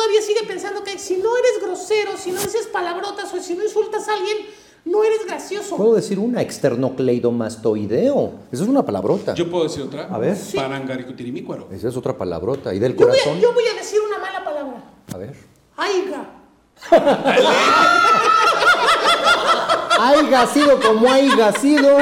todavía 0.00 0.22
sigue 0.22 0.44
pensando 0.46 0.82
que 0.82 0.98
si 0.98 1.18
no 1.18 1.36
eres 1.36 1.60
grosero, 1.62 2.16
si 2.16 2.32
no 2.32 2.40
dices 2.40 2.66
palabrotas 2.68 3.34
o 3.34 3.40
si 3.40 3.54
no 3.54 3.62
insultas 3.62 4.08
a 4.08 4.14
alguien, 4.14 4.38
no 4.86 5.04
eres 5.04 5.26
gracioso. 5.26 5.76
Puedo 5.76 5.94
decir 5.94 6.18
una, 6.18 6.40
externocleidomastoideo. 6.40 8.32
Esa 8.50 8.62
es 8.62 8.68
una 8.68 8.82
palabrota. 8.82 9.34
Yo 9.34 9.50
puedo 9.50 9.64
decir 9.64 9.82
otra. 9.82 10.08
A 10.10 10.16
ver. 10.16 10.38
Parangaricutirimícuaro. 10.54 11.68
Esa 11.70 11.88
es 11.88 11.96
otra 11.98 12.16
palabrota. 12.16 12.72
¿Y 12.72 12.78
del 12.78 12.96
Yo 12.96 13.06
voy, 13.06 13.14
a, 13.14 13.22
corazón? 13.22 13.40
yo 13.40 13.52
voy 13.52 13.64
a 13.66 13.74
decir 13.74 14.00
una 14.00 14.16
mala 14.18 14.42
palabra. 14.42 14.82
A 15.12 15.18
ver. 15.18 15.34
Aiga. 15.76 16.30
Haiga 20.00 20.46
sido 20.46 20.80
como 20.80 21.10
haiga 21.10 21.52
sido. 21.52 21.98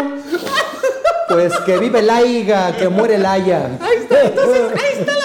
Pues 1.29 1.53
que 1.67 1.79
vive 1.79 1.99
el 1.99 2.09
aiga, 2.09 2.77
que 2.77 2.89
muere 2.89 3.17
el 3.17 3.27
haya. 3.27 3.77
Ahí 3.81 3.97
está, 3.99 4.23
entonces, 4.23 4.71
ahí 4.73 5.01
está 5.01 5.13
la 5.15 5.19
y 5.19 5.23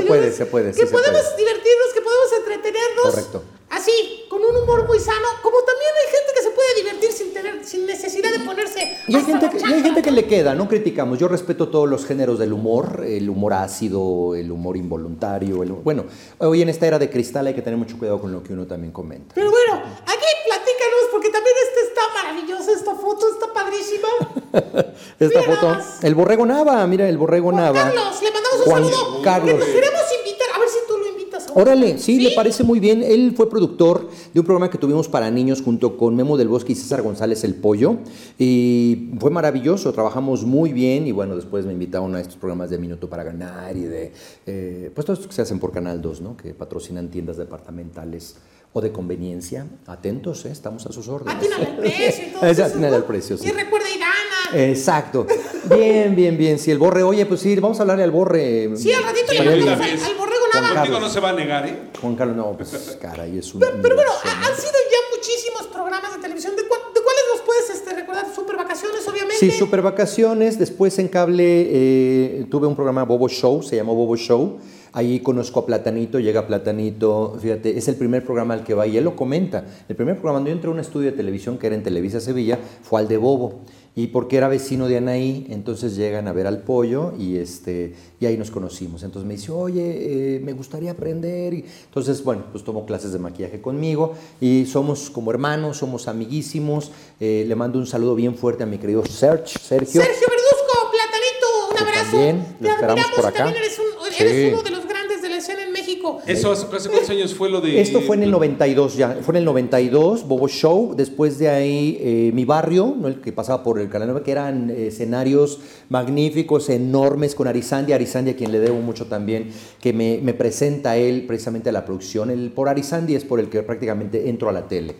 Se 0.00 0.06
puede, 0.06 0.32
se 0.32 0.46
puede, 0.46 0.72
sí 0.72 0.80
Que 0.80 0.86
se 0.86 0.92
podemos 0.92 1.20
puede. 1.22 1.36
divertirnos, 1.36 1.88
que 1.94 2.00
podemos 2.00 2.32
entretenernos. 2.38 3.02
Correcto. 3.02 3.42
Así, 3.70 4.24
con 4.30 4.42
un 4.42 4.56
humor 4.56 4.86
muy 4.86 4.98
sano. 4.98 5.28
Como 5.42 5.58
también 5.58 5.90
hay 6.04 6.10
gente 6.10 6.32
que 6.34 6.42
se 6.42 6.50
puede 6.50 6.74
divertir 6.76 7.12
sin 7.12 7.34
tener, 7.34 7.64
sin 7.66 7.86
necesidad 7.86 8.32
de 8.32 8.40
ponerse. 8.40 8.96
Y 9.06 9.14
hay, 9.14 9.22
gente 9.24 9.50
que, 9.50 9.58
y 9.58 9.72
hay 9.72 9.82
gente 9.82 10.02
que 10.02 10.10
le 10.10 10.26
queda, 10.26 10.54
no 10.54 10.68
criticamos. 10.68 11.18
Yo 11.18 11.28
respeto 11.28 11.68
todos 11.68 11.88
los 11.88 12.06
géneros 12.06 12.38
del 12.38 12.52
humor, 12.54 13.04
el 13.06 13.28
humor 13.28 13.52
ácido, 13.52 14.34
el 14.34 14.50
humor 14.50 14.76
involuntario. 14.78 15.62
el- 15.62 15.72
bueno, 15.72 16.06
hoy 16.38 16.62
en 16.62 16.70
esta 16.70 16.86
era 16.86 16.98
de 16.98 17.10
cristal 17.10 17.46
hay 17.46 17.54
que 17.54 17.62
tener 17.62 17.78
mucho 17.78 17.98
cuidado 17.98 18.20
con 18.20 18.32
lo 18.32 18.42
que 18.42 18.52
uno 18.54 18.66
también 18.66 18.92
comenta. 18.92 19.34
Pero 19.34 19.50
bueno, 19.50 19.74
aquí 19.74 20.26
platícanos, 20.46 21.02
porque 21.12 21.28
también 21.30 21.54
este 21.68 21.80
está 21.88 22.00
maravilloso, 22.14 22.70
esta 22.72 22.94
foto 22.94 23.28
está 23.30 23.52
padrísima. 23.52 24.08
Esta 25.20 25.40
Mira 25.40 25.54
foto, 25.54 25.76
el 26.02 26.14
borrego 26.14 26.46
Nava, 26.46 26.86
mira 26.86 27.08
el 27.08 27.18
borrego 27.18 27.50
Juan 27.50 27.56
Nava. 27.64 27.82
Carlos, 27.84 28.22
le 28.22 28.30
mandamos 28.30 28.58
un 28.58 28.64
Juan 28.64 28.84
saludo. 28.84 29.22
Carlos. 29.22 29.64
Queremos 29.64 30.02
invitar, 30.24 30.48
a 30.54 30.58
ver 30.60 30.68
si 30.68 30.78
tú 30.88 30.96
lo 30.98 31.06
invitas. 31.08 31.48
a 31.48 31.52
un- 31.52 31.60
Órale, 31.62 31.98
sí, 31.98 32.20
me 32.22 32.30
parece 32.30 32.62
muy 32.64 32.80
bien. 32.80 33.02
Él 33.02 33.32
fue 33.36 33.48
productor 33.50 34.08
de 34.32 34.40
un 34.40 34.46
programa 34.46 34.70
que 34.70 34.78
tuvimos 34.78 35.08
para 35.08 35.30
niños 35.30 35.60
junto 35.62 35.96
con 35.96 36.14
Memo 36.16 36.36
del 36.36 36.48
Bosque 36.48 36.72
y 36.72 36.76
César 36.76 37.02
González 37.02 37.42
El 37.44 37.54
Pollo. 37.56 37.96
Y 38.38 39.10
fue 39.20 39.30
maravilloso, 39.30 39.92
trabajamos 39.92 40.44
muy 40.44 40.72
bien. 40.72 41.06
Y 41.06 41.12
bueno, 41.12 41.34
después 41.36 41.66
me 41.66 41.72
invitaron 41.72 42.14
a 42.14 42.20
estos 42.20 42.36
programas 42.36 42.70
de 42.70 42.78
Minuto 42.78 43.08
para 43.08 43.24
Ganar 43.24 43.76
y 43.76 43.82
de. 43.82 44.12
eh, 44.46 44.90
pues 44.94 45.04
todos 45.06 45.26
que 45.26 45.32
se 45.32 45.42
hacen 45.42 45.58
por 45.58 45.72
Canal 45.72 46.00
2, 46.00 46.20
¿no? 46.20 46.36
Que 46.36 46.54
patrocinan 46.54 47.08
tiendas 47.08 47.36
departamentales 47.36 48.36
o 48.72 48.80
de 48.80 48.92
conveniencia. 48.92 49.66
Atentos, 49.86 50.44
¿eh? 50.44 50.50
estamos 50.50 50.84
a 50.86 50.92
sus 50.92 51.08
órdenes. 51.08 51.36
Atínale 51.36 51.66
al 51.66 51.76
precio 51.78 52.24
y 52.26 52.30
todo 52.32 52.46
Es 52.46 52.58
eso, 52.58 53.06
precio, 53.06 53.36
sí. 53.38 53.48
Y 53.48 53.50
recuerda 53.52 53.86
Irana. 53.90 54.64
Exacto. 54.70 55.26
Bien, 55.74 56.14
bien, 56.14 56.36
bien. 56.38 56.58
Sí, 56.58 56.70
el 56.70 56.78
borre, 56.78 57.02
oye, 57.02 57.26
pues 57.26 57.40
sí, 57.40 57.54
vamos 57.56 57.78
a 57.78 57.82
hablarle 57.82 58.04
al 58.04 58.10
borre. 58.10 58.70
Sí, 58.76 58.92
al 58.92 59.02
ratito 59.04 59.32
le 59.32 59.38
Estaría 59.38 59.66
mandamos 59.66 60.02
al, 60.02 60.10
al 60.10 60.16
borrego 60.16 60.44
nada. 60.54 60.74
Contigo 60.74 61.00
no 61.00 61.08
se 61.08 61.20
va 61.20 61.30
a 61.30 61.32
negar, 61.32 61.66
¿eh? 61.66 61.78
Juan 62.00 62.16
Carlos, 62.16 62.36
no, 62.36 62.56
pues 62.56 62.96
caray, 63.00 63.38
es 63.38 63.52
un. 63.54 63.60
Pero, 63.60 63.72
pero 63.82 63.94
bueno, 63.94 64.10
han 64.24 64.56
sido 64.56 64.72
ya 64.72 65.16
muchísimos 65.16 65.66
programas 65.72 66.14
de 66.14 66.22
televisión. 66.22 66.54
¿De, 66.56 66.62
cuál- 66.66 66.80
de 66.94 67.00
cuáles 67.02 67.22
nos 67.34 67.42
puedes 67.42 67.70
este, 67.70 67.94
recordar? 67.94 68.26
Super 68.34 68.56
vacaciones, 68.56 69.06
obviamente. 69.06 69.36
Sí, 69.38 69.50
super 69.50 69.82
vacaciones. 69.82 70.58
Después 70.58 70.98
en 70.98 71.08
cable 71.08 71.44
eh, 71.70 72.46
tuve 72.50 72.66
un 72.66 72.74
programa 72.74 73.04
Bobo 73.04 73.28
Show, 73.28 73.62
se 73.62 73.76
llamó 73.76 73.94
Bobo 73.94 74.16
Show. 74.16 74.58
Ahí 74.92 75.20
conozco 75.20 75.60
a 75.60 75.66
Platanito, 75.66 76.18
llega 76.18 76.46
Platanito, 76.46 77.36
fíjate, 77.40 77.76
es 77.76 77.88
el 77.88 77.96
primer 77.96 78.24
programa 78.24 78.54
al 78.54 78.64
que 78.64 78.74
va 78.74 78.86
y 78.86 78.96
él 78.96 79.04
lo 79.04 79.16
comenta. 79.16 79.64
El 79.88 79.96
primer 79.96 80.14
programa 80.16 80.36
cuando 80.38 80.50
yo 80.50 80.54
entré 80.56 80.68
a 80.70 80.72
un 80.74 80.80
estudio 80.80 81.10
de 81.10 81.16
televisión 81.16 81.58
que 81.58 81.66
era 81.66 81.76
en 81.76 81.82
Televisa 81.82 82.20
Sevilla 82.20 82.58
fue 82.82 83.00
al 83.00 83.08
de 83.08 83.16
Bobo. 83.16 83.60
Y 83.96 84.06
porque 84.08 84.36
era 84.36 84.46
vecino 84.46 84.86
de 84.86 84.98
Anaí, 84.98 85.48
entonces 85.50 85.96
llegan 85.96 86.28
a 86.28 86.32
ver 86.32 86.46
al 86.46 86.60
pollo 86.62 87.14
y, 87.18 87.36
este, 87.38 87.94
y 88.20 88.26
ahí 88.26 88.36
nos 88.36 88.52
conocimos. 88.52 89.02
Entonces 89.02 89.26
me 89.26 89.34
dice, 89.34 89.50
oye, 89.50 90.36
eh, 90.36 90.40
me 90.40 90.52
gustaría 90.52 90.92
aprender. 90.92 91.52
Y 91.54 91.64
entonces, 91.86 92.22
bueno, 92.22 92.44
pues 92.52 92.62
tomó 92.62 92.86
clases 92.86 93.12
de 93.12 93.18
maquillaje 93.18 93.60
conmigo 93.60 94.14
y 94.40 94.66
somos 94.66 95.10
como 95.10 95.32
hermanos, 95.32 95.78
somos 95.78 96.06
amiguísimos. 96.06 96.92
Eh, 97.18 97.44
le 97.48 97.54
mando 97.56 97.80
un 97.80 97.88
saludo 97.88 98.14
bien 98.14 98.36
fuerte 98.36 98.62
a 98.62 98.66
mi 98.66 98.78
querido 98.78 99.04
Sergio. 99.04 99.58
Sergio. 99.60 100.00
Sergio 100.00 100.28
Verduzco, 100.28 100.90
Platanito, 100.92 101.46
un 101.72 101.88
abrazo. 101.88 102.10
también 102.12 102.56
lo 102.60 102.68
esperamos 102.68 103.04
por 103.16 103.26
acá. 103.26 103.38
también 103.44 103.64
eres, 103.64 103.78
un- 103.80 103.87
eres 104.18 104.52
uno 104.52 104.62
de 104.62 104.70
los 104.70 104.86
grandes 104.86 105.22
de 105.22 105.28
la 105.28 105.36
escena 105.36 105.62
en 105.62 105.72
México. 105.72 106.20
Eso 106.26 106.52
hace, 106.52 106.66
hace 106.74 106.88
cuántos 106.88 107.10
años 107.10 107.34
fue 107.34 107.50
lo 107.50 107.60
de. 107.60 107.80
Esto 107.80 108.00
fue 108.00 108.16
en 108.16 108.24
el 108.24 108.30
92 108.30 108.96
ya, 108.96 109.18
fue 109.22 109.32
en 109.32 109.38
el 109.38 109.44
92, 109.44 110.26
Bobo 110.26 110.48
Show, 110.48 110.94
después 110.96 111.38
de 111.38 111.48
ahí 111.48 111.98
eh, 112.00 112.30
Mi 112.34 112.44
Barrio, 112.44 112.94
¿no? 112.98 113.08
el 113.08 113.20
que 113.20 113.32
pasaba 113.32 113.62
por 113.62 113.78
el 113.78 113.88
Canal 113.88 114.08
9, 114.08 114.22
que 114.24 114.32
eran 114.32 114.70
eh, 114.70 114.88
escenarios 114.88 115.60
magníficos, 115.88 116.68
enormes, 116.68 117.34
con 117.34 117.48
Arizandi, 117.48 117.92
Arizandi 117.92 118.32
a 118.32 118.36
quien 118.36 118.52
le 118.52 118.60
debo 118.60 118.80
mucho 118.80 119.06
también, 119.06 119.50
que 119.80 119.92
me, 119.92 120.20
me 120.22 120.34
presenta 120.34 120.96
él 120.96 121.24
precisamente 121.26 121.68
a 121.70 121.72
la 121.72 121.84
producción. 121.84 122.30
El, 122.30 122.50
por 122.50 122.68
Arizandi 122.68 123.14
es 123.14 123.24
por 123.24 123.40
el 123.40 123.48
que 123.48 123.62
prácticamente 123.62 124.28
entro 124.28 124.48
a 124.48 124.52
la 124.52 124.66
tele. 124.68 124.96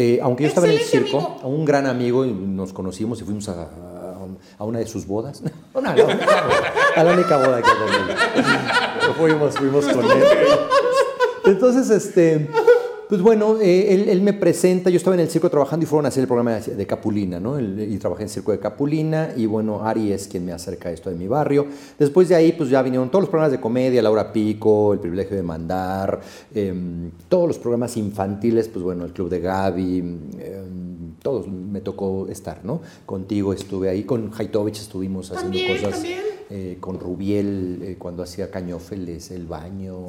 Eh, 0.00 0.20
aunque 0.22 0.44
yo 0.44 0.48
estaba 0.48 0.68
en 0.68 0.74
el 0.74 0.78
circo, 0.78 1.18
amigo. 1.18 1.38
a 1.42 1.46
un 1.48 1.64
gran 1.64 1.84
amigo, 1.86 2.24
y 2.24 2.30
nos 2.30 2.72
conocimos 2.72 3.20
y 3.20 3.24
fuimos 3.24 3.48
a, 3.48 3.68
a- 4.58 4.64
una 4.64 4.78
de 4.80 4.86
sus 4.86 5.06
bodas. 5.06 5.42
No, 5.74 5.80
no, 5.80 5.94
no, 5.94 6.06
a 6.96 7.04
la 7.04 7.12
única 7.12 7.36
boda 7.36 7.62
que 7.62 7.70
tengo. 7.70 9.14
Fuimos, 9.14 9.54
fuimos 9.56 9.86
con 9.86 10.04
él. 10.04 10.24
Entonces, 11.44 11.88
este, 11.90 12.48
pues 13.08 13.22
bueno, 13.22 13.56
eh, 13.60 13.94
él, 13.94 14.08
él 14.08 14.20
me 14.22 14.32
presenta, 14.34 14.90
yo 14.90 14.96
estaba 14.98 15.14
en 15.14 15.20
el 15.20 15.28
circo 15.28 15.48
trabajando 15.48 15.84
y 15.84 15.86
fueron 15.86 16.04
a 16.04 16.08
hacer 16.08 16.22
el 16.22 16.26
programa 16.26 16.52
de, 16.60 16.74
de 16.74 16.86
Capulina, 16.86 17.40
¿no? 17.40 17.56
El- 17.58 17.90
y 17.92 17.96
trabajé 17.98 18.22
en 18.22 18.28
el 18.28 18.30
circo 18.30 18.52
de 18.52 18.58
Capulina 18.58 19.30
y 19.36 19.46
bueno, 19.46 19.82
Ari 19.84 20.12
es 20.12 20.28
quien 20.28 20.44
me 20.44 20.52
acerca 20.52 20.88
a 20.90 20.92
esto 20.92 21.08
de 21.10 21.16
mi 21.16 21.26
barrio. 21.26 21.66
Después 21.98 22.28
de 22.28 22.34
ahí, 22.34 22.52
pues 22.52 22.68
ya 22.70 22.82
vinieron 22.82 23.10
todos 23.10 23.22
los 23.22 23.30
programas 23.30 23.52
de 23.52 23.60
comedia, 23.60 24.02
Laura 24.02 24.32
Pico, 24.32 24.92
El 24.92 24.98
privilegio 25.00 25.36
de 25.36 25.42
mandar, 25.42 26.20
em, 26.54 27.10
todos 27.28 27.48
los 27.48 27.58
programas 27.58 27.96
infantiles, 27.96 28.68
pues 28.68 28.82
bueno, 28.84 29.04
el 29.04 29.12
Club 29.12 29.30
de 29.30 29.40
Gaby, 29.40 29.98
em, 29.98 31.14
todos 31.22 31.48
me 31.48 31.80
tocó 31.80 32.26
estar, 32.28 32.64
¿no? 32.64 32.80
Contigo 33.06 33.52
estuve 33.52 33.88
ahí, 33.88 34.04
con 34.04 34.30
Haitovich 34.36 34.78
estuvimos 34.80 35.32
haciendo 35.32 35.58
cosas 35.66 35.94
también. 35.94 36.37
Eh, 36.50 36.78
con 36.80 36.98
Rubiel 36.98 37.80
eh, 37.82 37.96
cuando 37.98 38.22
hacía 38.22 38.50
Cañófeles, 38.50 39.30
El 39.30 39.46
Baño, 39.46 40.06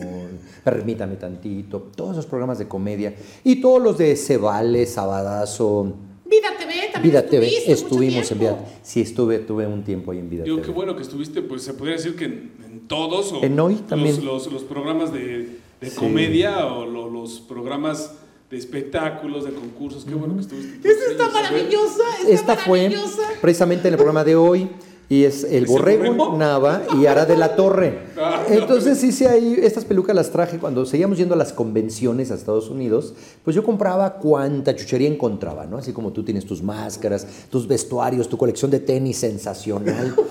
Permítame 0.64 1.16
Tantito, 1.16 1.80
todos 1.96 2.12
esos 2.12 2.26
programas 2.26 2.58
de 2.60 2.68
comedia 2.68 3.14
y 3.44 3.58
todos 3.62 3.82
los 3.82 3.98
de 3.98 4.16
Cebale, 4.16 4.86
Sabadazo, 4.86 5.94
Vida 6.26 6.50
TV, 6.58 6.74
también 6.94 7.12
Vida 7.12 7.26
TV, 7.26 7.72
estuvimos 7.72 8.32
en. 8.32 8.40
Vida 8.40 8.66
Sí, 8.84 9.02
estuve, 9.02 9.40
tuve 9.40 9.66
un 9.68 9.84
tiempo 9.84 10.12
ahí 10.12 10.20
en 10.20 10.30
Vida 10.30 10.44
Digo, 10.44 10.58
TV. 10.58 10.68
qué 10.68 10.74
bueno 10.74 10.96
que 10.96 11.02
estuviste, 11.02 11.42
pues 11.42 11.64
se 11.64 11.74
podría 11.74 11.96
decir 11.98 12.16
que 12.16 12.26
en, 12.26 12.52
en 12.64 12.80
todos. 12.88 13.32
O 13.34 13.44
En 13.44 13.60
Hoy 13.60 13.74
los- 13.74 13.88
también. 13.88 14.24
Los, 14.24 14.52
los 14.52 14.64
programas 14.64 15.12
de, 15.12 15.58
de 15.82 15.90
Sí. 15.90 15.96
comedia 15.98 16.68
o 16.68 16.86
lo- 16.86 17.10
los 17.10 17.40
programas 17.42 18.14
de 18.52 18.58
espectáculos, 18.58 19.46
de 19.46 19.52
concursos. 19.52 20.06
Qué 20.06 20.14
bueno 20.16 20.36
que 20.36 20.42
estuviste. 20.42 20.88
Esta 20.90 21.12
está 21.12 21.30
maravillosa, 21.30 22.04
está 22.22 22.32
Esta 22.32 22.56
fue 22.58 22.84
maravillosa. 22.90 23.22
precisamente 23.42 23.88
en 23.88 23.94
el 23.94 23.98
programa 23.98 24.24
de 24.24 24.36
hoy 24.36 24.70
y 25.10 25.24
es 25.24 25.44
El 25.44 25.64
¿Ese 25.64 25.74
Borrego? 25.74 26.38
Nava 26.38 26.84
y 26.96 27.08
Ara 27.08 27.26
de 27.26 27.36
la 27.36 27.56
Torre. 27.56 28.00
Entonces 28.50 29.04
hice 29.04 29.28
ahí, 29.28 29.60
estas 29.62 29.84
pelucas 29.84 30.16
las 30.16 30.30
traje 30.30 30.60
cuando 30.60 30.86
seguíamos 30.86 31.18
yendo 31.18 31.34
a 31.34 31.38
las 31.38 31.52
convenciones 31.52 32.30
a 32.30 32.36
Estados 32.36 32.70
Unidos, 32.70 33.16
pues 33.44 33.56
yo 33.56 33.64
compraba 33.64 34.14
cuanta 34.16 34.76
chuchería 34.76 35.10
encontraba, 35.10 35.66
¿no? 35.66 35.78
Así 35.78 35.94
como 35.94 36.14
tú 36.14 36.24
tienes 36.24 36.46
tus 36.46 36.62
máscaras, 36.62 37.26
tus 37.50 37.68
vestuarios, 37.68 38.30
tu 38.30 38.38
colección 38.38 38.70
de 38.70 38.80
tenis 38.80 39.18
sensacional. 39.18 40.16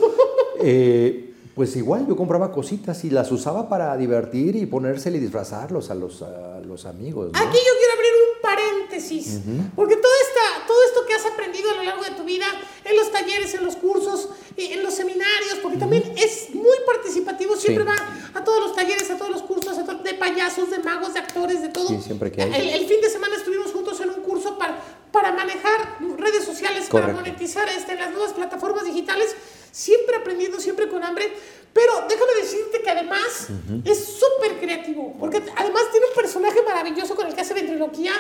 Eh, 0.61 1.29
pues 1.59 1.75
igual 1.77 2.07
yo 2.07 2.17
compraba 2.17 2.53
cositas 2.53 3.05
y 3.05 3.11
las 3.11 3.33
usaba 3.33 3.69
para 3.69 3.97
divertir 3.97 4.55
y 4.57 4.67
ponérsele 4.67 5.19
y 5.19 5.21
disfrazarlos 5.21 5.91
a 5.91 5.95
los, 5.95 6.23
a 6.23 6.61
los 6.65 6.85
amigos, 6.85 7.33
¿no? 7.33 7.39
Aquí 7.39 7.57
yo 7.57 7.73
quiero 7.79 7.95
abrir 7.95 8.13
un 8.13 8.43
paréntesis, 8.43 9.41
porque 9.75 9.97
todo, 9.97 10.13
esta, 10.29 10.67
todo 10.67 10.79
esto 10.85 11.01
que 11.07 11.15
has 11.15 11.27
aprendido 11.27 11.71
a 11.71 11.75
lo 11.75 11.83
largo 11.83 12.05
de 12.05 12.11
tu 12.13 12.25
vida, 12.25 12.47
en 12.85 12.97
los 12.97 13.11
talleres, 13.11 13.55
en 13.55 13.65
los 13.65 13.75
cursos, 13.75 14.29
en 14.59 14.83
los 14.83 14.95
seminarios, 14.95 15.59
porque 15.63 15.79
también 15.79 16.03
es 16.17 16.51
muy 16.55 16.77
participativo, 16.87 17.57
siempre 17.57 17.85
Sí. 17.85 17.91
va 17.91 18.41
a 18.41 18.45
todos 18.45 18.61
los 18.61 18.75
talleres, 18.75 19.11
a 19.11 19.17
todos 19.17 19.31
los 19.31 19.43
cursos, 19.43 19.79
a 19.79 19.85
to- 19.85 19.95
de 20.03 20.15
payasos, 20.15 20.71
de 20.71 20.79
magos, 20.81 21.15
de 21.15 21.21
actores, 21.21 21.63
de 21.63 21.69
todo. 21.69 21.89
Sí, 21.89 21.99
siempre 22.05 22.33
que 22.33 22.43
hay. 22.43 22.53
El, 22.55 22.69
el 22.83 22.87
fin 22.89 23.01
de 23.01 23.09
semana 23.11 23.37
estuvimos 23.37 23.71
juntos 23.73 24.01
en 24.01 24.11
un 24.11 24.21
curso 24.23 24.59
para, 24.59 24.79
para 25.13 25.33
manejar 25.33 25.99
redes 26.17 26.45
sociales, 26.45 26.87
para 26.91 27.07
Correcto. 27.07 27.23
monetizar 27.23 27.69
este, 27.69 27.95
las 27.95 28.11
nuevas 28.11 28.33
plataformas 28.33 28.85
digitales, 28.85 29.35
siempre 29.71 30.17
aprendiendo, 30.17 30.59
siempre 30.61 30.89
con 30.89 31.03
hambre. 31.05 31.33
Pero 31.73 31.93
déjame 32.09 32.33
decirte 32.43 32.83
que 32.83 32.91
además 32.91 33.49
es 33.85 34.05
súper 34.05 34.59
creativo, 34.59 35.15
porque 35.21 35.43
además 35.57 35.83
tiene 35.93 36.07
un 36.07 36.15
personaje 36.15 36.61
maravilloso 36.63 37.15
con 37.15 37.27
el 37.29 37.35
que 37.35 37.43
hace 37.43 37.55
ventriloquía, 37.55 38.13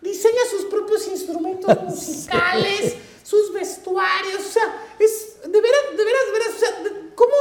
diseña 0.00 0.40
sus 0.50 0.66
propios 0.66 1.08
instrumentos 1.08 1.82
musicales, 1.82 2.94
sus 3.24 3.52
vestuarios, 3.52 4.36
o 4.46 4.50
sea, 4.52 4.62
es 5.00 5.38
de 5.42 5.60
veras, 5.60 5.80
de 5.96 6.04
veras, 6.04 6.22
de 6.26 6.32
veras, 6.32 6.48
o 6.54 6.58
sea, 6.60 6.70
de- 6.84 7.14
¿cómo 7.16 7.32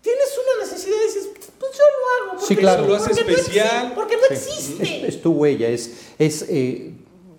tienes 0.00 0.28
una 0.56 0.64
necesidad 0.64 0.96
y 1.02 1.06
dices, 1.06 1.28
pues 1.58 1.72
yo 1.72 1.82
lo 2.26 2.30
hago? 2.32 2.40
Sí, 2.40 2.46
porque 2.54 2.60
claro. 2.62 2.82
no- 2.82 2.88
Lo 2.88 2.94
hace 2.96 3.08
porque 3.10 3.24
no 3.24 3.36
especial. 3.36 3.92
porque 3.94 4.16
no 4.16 4.22
existe. 4.34 4.82
Es, 5.08 5.14
es 5.16 5.22
tu 5.22 5.32
huella, 5.32 5.68
es, 5.68 5.90
es 6.18 6.46
eh, 6.48 6.92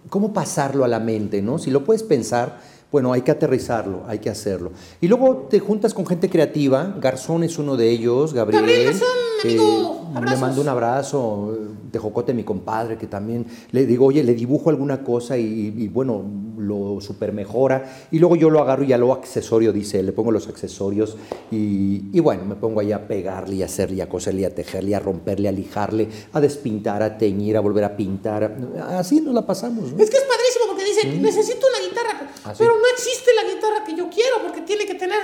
cómo 0.09 0.31
pasarlo 0.33 0.83
a 0.83 0.87
la 0.87 0.99
mente, 0.99 1.41
¿no? 1.41 1.57
Si 1.57 1.71
lo 1.71 1.83
puedes 1.83 2.03
pensar, 2.03 2.61
bueno, 2.91 3.11
hay 3.11 3.21
que 3.23 3.31
aterrizarlo, 3.31 4.03
hay 4.07 4.19
que 4.19 4.29
hacerlo. 4.29 4.71
Y 5.01 5.07
luego 5.07 5.47
te 5.49 5.59
juntas 5.59 5.93
con 5.95 6.05
gente 6.05 6.29
creativa, 6.29 6.93
Garzón 6.99 7.43
es 7.43 7.57
uno 7.57 7.75
de 7.75 7.89
ellos, 7.89 8.33
Gabriel. 8.33 8.61
Gabriel 8.61 8.83
Garzón, 8.91 9.07
amigo, 9.47 10.11
le 10.25 10.37
mando 10.37 10.61
un 10.61 10.69
abrazo, 10.69 11.57
de 11.91 11.99
Jocote, 11.99 12.33
mi 12.33 12.43
compadre, 12.43 12.97
que 12.97 13.07
también 13.07 13.45
le 13.71 13.85
digo, 13.85 14.05
oye, 14.07 14.23
le 14.23 14.33
dibujo 14.33 14.69
alguna 14.69 15.03
cosa 15.03 15.37
y, 15.37 15.73
y, 15.77 15.87
bueno, 15.87 16.23
lo 16.57 16.99
super 17.01 17.33
mejora. 17.33 18.07
Y 18.11 18.19
luego 18.19 18.35
yo 18.35 18.49
lo 18.49 18.61
agarro 18.61 18.83
y 18.83 18.87
ya 18.87 18.97
lo 18.97 19.11
accesorio, 19.13 19.71
dice, 19.73 20.01
le 20.01 20.11
pongo 20.11 20.31
los 20.31 20.47
accesorios 20.47 21.17
y, 21.51 22.09
y 22.11 22.19
bueno, 22.19 22.45
me 22.45 22.55
pongo 22.55 22.79
ahí 22.79 22.91
a 22.91 23.07
pegarle 23.07 23.55
y 23.55 23.61
a 23.61 23.65
hacerle, 23.65 24.01
a 24.01 24.09
coserle, 24.09 24.45
a 24.45 24.53
tejerle, 24.53 24.95
a 24.95 24.99
romperle, 24.99 25.49
a 25.49 25.51
lijarle, 25.51 26.07
a 26.31 26.41
despintar, 26.41 27.03
a 27.03 27.17
teñir, 27.17 27.57
a 27.57 27.59
volver 27.59 27.83
a 27.83 27.95
pintar. 27.95 28.55
Así 28.89 29.21
nos 29.21 29.33
la 29.33 29.45
pasamos. 29.45 29.91
¿no? 29.91 30.03
Es 30.03 30.09
que 30.09 30.17
es 30.17 30.23
padrísimo 30.23 30.65
porque 30.67 30.85
dice, 30.85 31.19
necesito 31.19 31.65
una 31.67 31.87
guitarra, 31.89 32.29
Ah, 32.45 32.53
pero 32.57 32.71
no 32.71 32.83
existe 32.93 33.31
la 33.35 33.53
guitarra 33.53 33.83
que 33.85 33.95
yo 33.95 34.09
quiero 34.09 34.41
porque 34.43 34.61
tiene 34.61 34.85
que 34.85 34.95
tener 34.95 35.17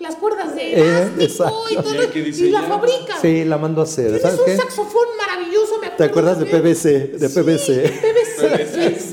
las 0.00 0.16
cuerdas 0.16 0.54
de 0.54 0.74
Eh, 0.74 0.80
elástico 1.12 1.22
exacto. 1.22 1.64
y 1.70 1.74
todo, 1.76 2.02
Y 2.14 2.18
y 2.46 2.50
la 2.50 2.62
fabrica. 2.62 3.18
Sí, 3.20 3.44
la 3.44 3.58
mando 3.58 3.80
a 3.82 3.84
hacer. 3.84 4.18
¿Sabes 4.20 4.38
un 4.40 4.44
qué? 4.46 4.56
saxofón 4.56 5.06
maravilloso, 5.18 5.78
me 5.78 5.86
acuerdo 5.88 5.96
¿Te 5.96 6.04
acuerdas 6.04 6.38
de. 6.40 6.46
PVC? 6.46 7.18
De 7.18 7.28
Sí, 7.28 7.40
PVC. 7.40 8.00
PVC, 8.00 9.12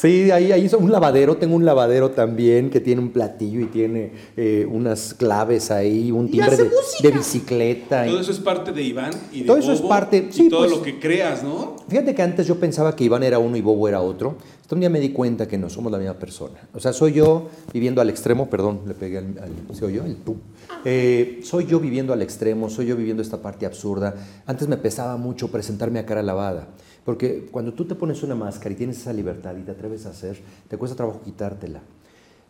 Sí, 0.00 0.30
ahí 0.30 0.52
hay 0.52 0.70
un 0.78 0.92
lavadero, 0.92 1.38
tengo 1.38 1.56
un 1.56 1.64
lavadero 1.64 2.10
también 2.12 2.70
que 2.70 2.78
tiene 2.78 3.00
un 3.00 3.10
platillo 3.10 3.60
y 3.60 3.64
tiene 3.66 4.12
eh, 4.36 4.64
unas 4.70 5.12
claves 5.12 5.72
ahí, 5.72 6.12
un 6.12 6.26
Y 6.28 6.30
timbre 6.30 6.56
de, 6.56 6.70
de 7.02 7.10
bicicleta. 7.10 8.06
y- 8.06 8.10
Todo 8.10 8.20
eso 8.20 8.30
es 8.30 8.38
parte 8.38 8.70
de 8.70 8.80
Iván 8.80 9.10
y 9.32 9.40
de 9.40 9.46
Todo 9.46 9.56
eso 9.56 9.72
es 9.72 9.80
parte- 9.80 10.28
y 10.30 10.32
sí, 10.32 10.48
todo 10.48 10.60
pues. 10.60 10.70
lo 10.70 10.82
que 10.82 11.00
creas, 11.00 11.42
¿no? 11.42 11.74
Fíjate 11.88 12.14
que 12.14 12.22
antes 12.22 12.46
yo 12.46 12.60
pensaba 12.60 12.94
que 12.94 13.02
Iván 13.02 13.24
era 13.24 13.40
uno 13.40 13.56
y 13.56 13.60
Bobo 13.60 13.88
era 13.88 14.00
otro. 14.00 14.36
Hasta 14.60 14.76
un 14.76 14.80
día 14.80 14.90
me 14.90 15.00
di 15.00 15.08
cuenta 15.10 15.48
que 15.48 15.58
no 15.58 15.68
somos 15.68 15.90
la 15.90 15.98
misma 15.98 16.14
persona. 16.14 16.60
O 16.74 16.78
sea, 16.78 16.92
soy 16.92 17.14
yo 17.14 17.48
viviendo 17.72 18.00
al 18.00 18.08
extremo, 18.08 18.48
perdón, 18.48 18.82
le 18.86 18.94
pegué 18.94 19.18
al, 19.18 19.34
al 19.40 19.74
¿se 19.76 19.84
oyó? 19.84 20.04
El 20.04 20.14
tú. 20.18 20.36
Eh, 20.84 21.40
soy 21.42 21.66
yo 21.66 21.80
viviendo 21.80 22.12
al 22.12 22.22
extremo, 22.22 22.70
soy 22.70 22.86
yo 22.86 22.94
viviendo 22.94 23.20
esta 23.22 23.38
parte 23.38 23.66
absurda. 23.66 24.14
Antes 24.46 24.68
me 24.68 24.76
pesaba 24.76 25.16
mucho 25.16 25.48
presentarme 25.48 25.98
a 25.98 26.06
cara 26.06 26.22
lavada. 26.22 26.68
Porque 27.08 27.46
cuando 27.50 27.72
tú 27.72 27.86
te 27.86 27.94
pones 27.94 28.22
una 28.22 28.34
máscara 28.34 28.70
y 28.70 28.74
tienes 28.76 28.98
esa 28.98 29.14
libertad 29.14 29.56
y 29.56 29.62
te 29.62 29.70
atreves 29.70 30.04
a 30.04 30.10
hacer, 30.10 30.38
te 30.68 30.76
cuesta 30.76 30.94
trabajo 30.94 31.22
quitártela. 31.24 31.80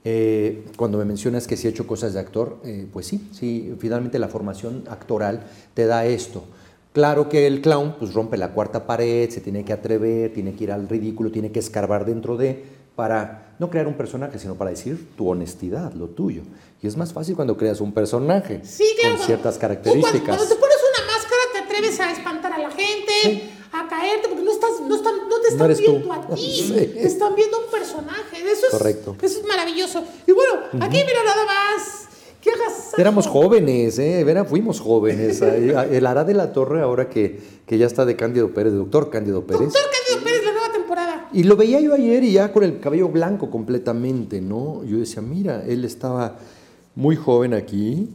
Eh, 0.03 0.65
cuando 0.77 0.99
me 0.99 1.05
mencionas 1.05 1.47
que 1.47 1.57
si 1.57 1.69
he 1.69 1.71
hecho 1.71 1.87
cosas 1.87 2.13
de 2.13 2.19
actor, 2.19 2.59
eh, 2.65 2.85
pues 2.93 3.07
sí, 3.07 3.29
sí, 3.31 3.73
finalmente 3.79 4.19
la 4.19 4.27
formación 4.27 4.83
actoral 4.89 5.45
te 5.75 5.87
da 5.87 6.07
esto. 6.07 6.43
Claro 6.93 7.29
que 7.29 7.47
el 7.47 7.61
clown 7.61 7.95
pues 8.01 8.15
rompe 8.15 8.37
la 8.37 8.51
cuarta 8.53 8.85
pared, 8.85 9.31
se 9.31 9.41
tiene 9.41 9.65
que 9.65 9.73
atrever, 9.73 10.33
tiene 10.33 10.55
que 10.55 10.65
ir 10.65 10.73
al 10.73 10.89
ridículo, 10.89 11.31
tiene 11.31 11.53
que 11.53 11.61
escarbar 11.61 12.05
dentro 12.05 12.37
de 12.37 12.65
para 12.97 13.55
no 13.61 13.71
crear 13.71 13.87
un 13.87 13.95
personaje, 13.95 14.41
sino 14.41 14.57
para 14.57 14.71
decir 14.71 15.11
tu 15.17 15.29
honestidad, 15.29 15.93
lo 15.93 16.09
tuyo. 16.09 16.43
Y 16.83 16.89
es 16.89 16.97
más 16.97 17.13
fácil 17.13 17.37
cuando 17.37 17.57
creas 17.57 17.81
un 17.81 17.93
personaje 17.93 18.61
Sí, 18.65 18.83
claro. 19.01 19.19
con 19.19 19.25
ciertas 19.25 19.55
Tú 19.55 19.61
Cuando, 19.61 19.83
características. 19.85 20.37
cuando 20.37 20.53
te 20.53 20.61
pones 20.61 20.77
una 20.97 21.07
máscara, 21.13 21.43
te 21.53 21.59
atreves 21.61 22.01
a 22.01 22.11
espantar 22.11 22.53
a 22.55 22.59
la 22.59 22.71
gente, 22.73 23.51
a 23.81 23.89
caerte, 23.89 24.29
porque 24.29 24.43
no, 24.45 24.51
estás, 24.53 24.71
no, 24.87 24.95
están, 24.97 25.15
no 25.29 25.37
te 25.41 25.55
No 25.57 25.67
están 25.67 25.85
tú. 25.85 25.93
viendo 25.93 26.13
a 26.13 26.21
ti, 26.35 26.41
Sí. 26.43 26.73
te 26.75 27.07
están 27.07 27.35
viendo 27.35 27.57
a 27.57 27.61
un 27.65 27.71
personaje. 27.71 28.37
Eso 28.51 28.67
es, 28.67 28.71
Correcto. 28.73 29.17
Eso 29.23 29.41
es 29.41 29.47
maravilloso. 29.47 30.03
Y 30.27 30.33
bueno, 30.33 30.55
aquí 30.81 30.97
mira 31.07 31.25
nada 31.25 31.45
más. 31.45 32.05
Que 32.41 32.51
hagas 32.51 32.93
Éramos 32.97 33.27
jóvenes, 33.27 33.99
¿eh? 33.99 34.23
Vera, 34.23 34.45
fuimos 34.45 34.81
jóvenes. 34.81 35.41
El 35.43 36.07
Ará 36.07 36.23
de 36.25 36.35
la 36.35 36.53
Torre, 36.53 36.81
ahora 36.83 37.09
que, 37.09 37.41
que 37.67 37.79
ya 37.79 37.87
está 37.87 38.05
de 38.05 38.15
Cándido 38.15 38.55
Pérez, 38.55 38.73
de 38.73 38.79
doctor 38.79 39.11
Cándido 39.11 39.43
Pérez. 39.45 39.63
Doctor 39.73 39.83
Cándido 39.91 40.25
Pérez, 40.25 40.45
la 40.45 40.53
nueva 40.53 40.73
temporada. 40.73 41.29
Y 41.33 41.43
lo 41.43 41.57
veía 41.57 41.81
yo 41.81 41.95
ayer 41.95 42.23
y 42.23 42.33
ya 42.35 42.53
con 42.53 42.63
el 42.63 42.79
cabello 42.79 43.09
blanco 43.09 43.51
completamente, 43.51 44.41
¿no? 44.41 44.85
Yo 44.85 44.99
decía, 44.99 45.21
mira, 45.21 45.65
él 45.67 45.85
estaba 45.85 46.37
muy 46.95 47.17
joven 47.17 47.55
aquí 47.55 48.09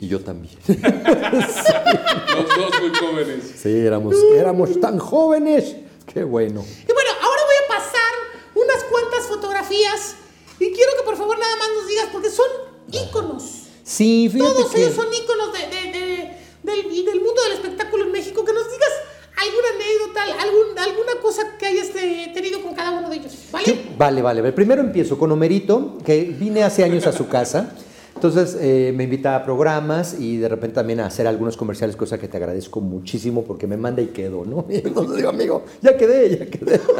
y 0.00 0.08
yo 0.08 0.20
también. 0.20 0.54
Los 0.66 2.48
dos 2.56 2.80
muy 2.80 2.90
jóvenes. 2.98 3.44
Sí, 3.62 3.68
éramos, 3.70 4.14
éramos 4.34 4.80
tan 4.80 4.98
jóvenes. 4.98 5.76
Qué 6.12 6.24
bueno. 6.24 6.64
Y 6.64 6.92
bueno, 6.92 7.10
ahora 7.22 7.42
voy 7.44 7.56
a 7.64 7.68
pasar 7.78 8.12
unas 8.54 8.84
cuantas 8.84 9.26
fotografías 9.28 10.14
y 10.58 10.72
quiero 10.72 10.92
que 10.98 11.04
por 11.04 11.16
favor 11.16 11.38
nada 11.38 11.56
más 11.56 11.68
nos 11.76 11.86
digas, 11.88 12.06
porque 12.12 12.30
son 12.30 12.46
íconos. 12.90 13.44
Sí, 13.84 14.28
fíjate 14.32 14.52
Todos 14.54 14.70
que... 14.72 14.82
ellos 14.82 14.94
son 14.94 15.06
íconos 15.12 15.52
de, 15.52 15.58
de- 15.60 15.92
de- 15.98 16.30
del, 16.62 17.04
del 17.04 17.20
mundo 17.20 17.40
del 17.42 17.52
espectáculo 17.52 18.04
en 18.04 18.12
México. 18.12 18.44
Que 18.44 18.52
nos 18.52 18.64
digas 18.70 18.90
alguna 19.36 19.68
anécdota, 19.74 20.42
algún, 20.42 20.78
alguna 20.78 21.20
cosa 21.22 21.56
que 21.58 21.66
hayas 21.66 21.88
eh, 21.96 22.30
tenido 22.34 22.60
con 22.62 22.74
cada 22.74 22.90
uno 22.98 23.08
de 23.08 23.16
ellos, 23.16 23.32
¿vale? 23.50 23.66
Yo- 23.66 23.74
vale, 23.96 24.22
vale. 24.22 24.40
vale. 24.42 24.52
Primero 24.52 24.80
empiezo 24.82 25.18
con 25.18 25.30
Homerito, 25.32 25.98
que 26.04 26.22
vine 26.24 26.62
hace 26.62 26.84
años 26.84 27.06
a 27.06 27.12
su 27.12 27.28
casa. 27.28 27.74
Entonces 28.22 28.56
eh, 28.60 28.92
me 28.94 29.04
invita 29.04 29.34
a 29.34 29.44
programas 29.44 30.14
y 30.18 30.36
de 30.36 30.48
repente 30.48 30.74
también 30.74 31.00
a 31.00 31.06
hacer 31.06 31.26
algunos 31.26 31.56
comerciales, 31.56 31.96
cosa 31.96 32.18
que 32.18 32.28
te 32.28 32.36
agradezco 32.36 32.80
muchísimo 32.82 33.44
porque 33.44 33.66
me 33.66 33.76
manda 33.78 34.02
y 34.02 34.08
quedo, 34.08 34.44
¿no? 34.44 34.66
Y 34.70 34.76
entonces 34.76 35.16
digo, 35.16 35.30
amigo, 35.30 35.64
ya 35.80 35.96
quedé, 35.96 36.38
ya 36.38 36.46
quedé. 36.46 36.80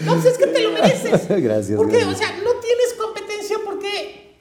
No, 0.00 0.12
pues 0.12 0.26
es 0.26 0.38
que 0.38 0.46
te 0.46 0.62
lo 0.62 0.70
mereces. 0.72 1.26
Gracias, 1.42 1.76
Porque, 1.76 1.96
gracias. 1.98 2.14
o 2.14 2.18
sea, 2.18 2.28
no 2.44 2.50
tienes 2.60 2.94
competencia 2.98 3.56
porque. 3.64 4.36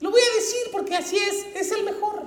Lo 0.00 0.10
voy 0.10 0.20
a 0.20 0.34
decir 0.36 0.58
porque 0.72 0.96
así 0.96 1.16
es, 1.16 1.46
es 1.54 1.72
el 1.72 1.84
mejor. 1.84 2.22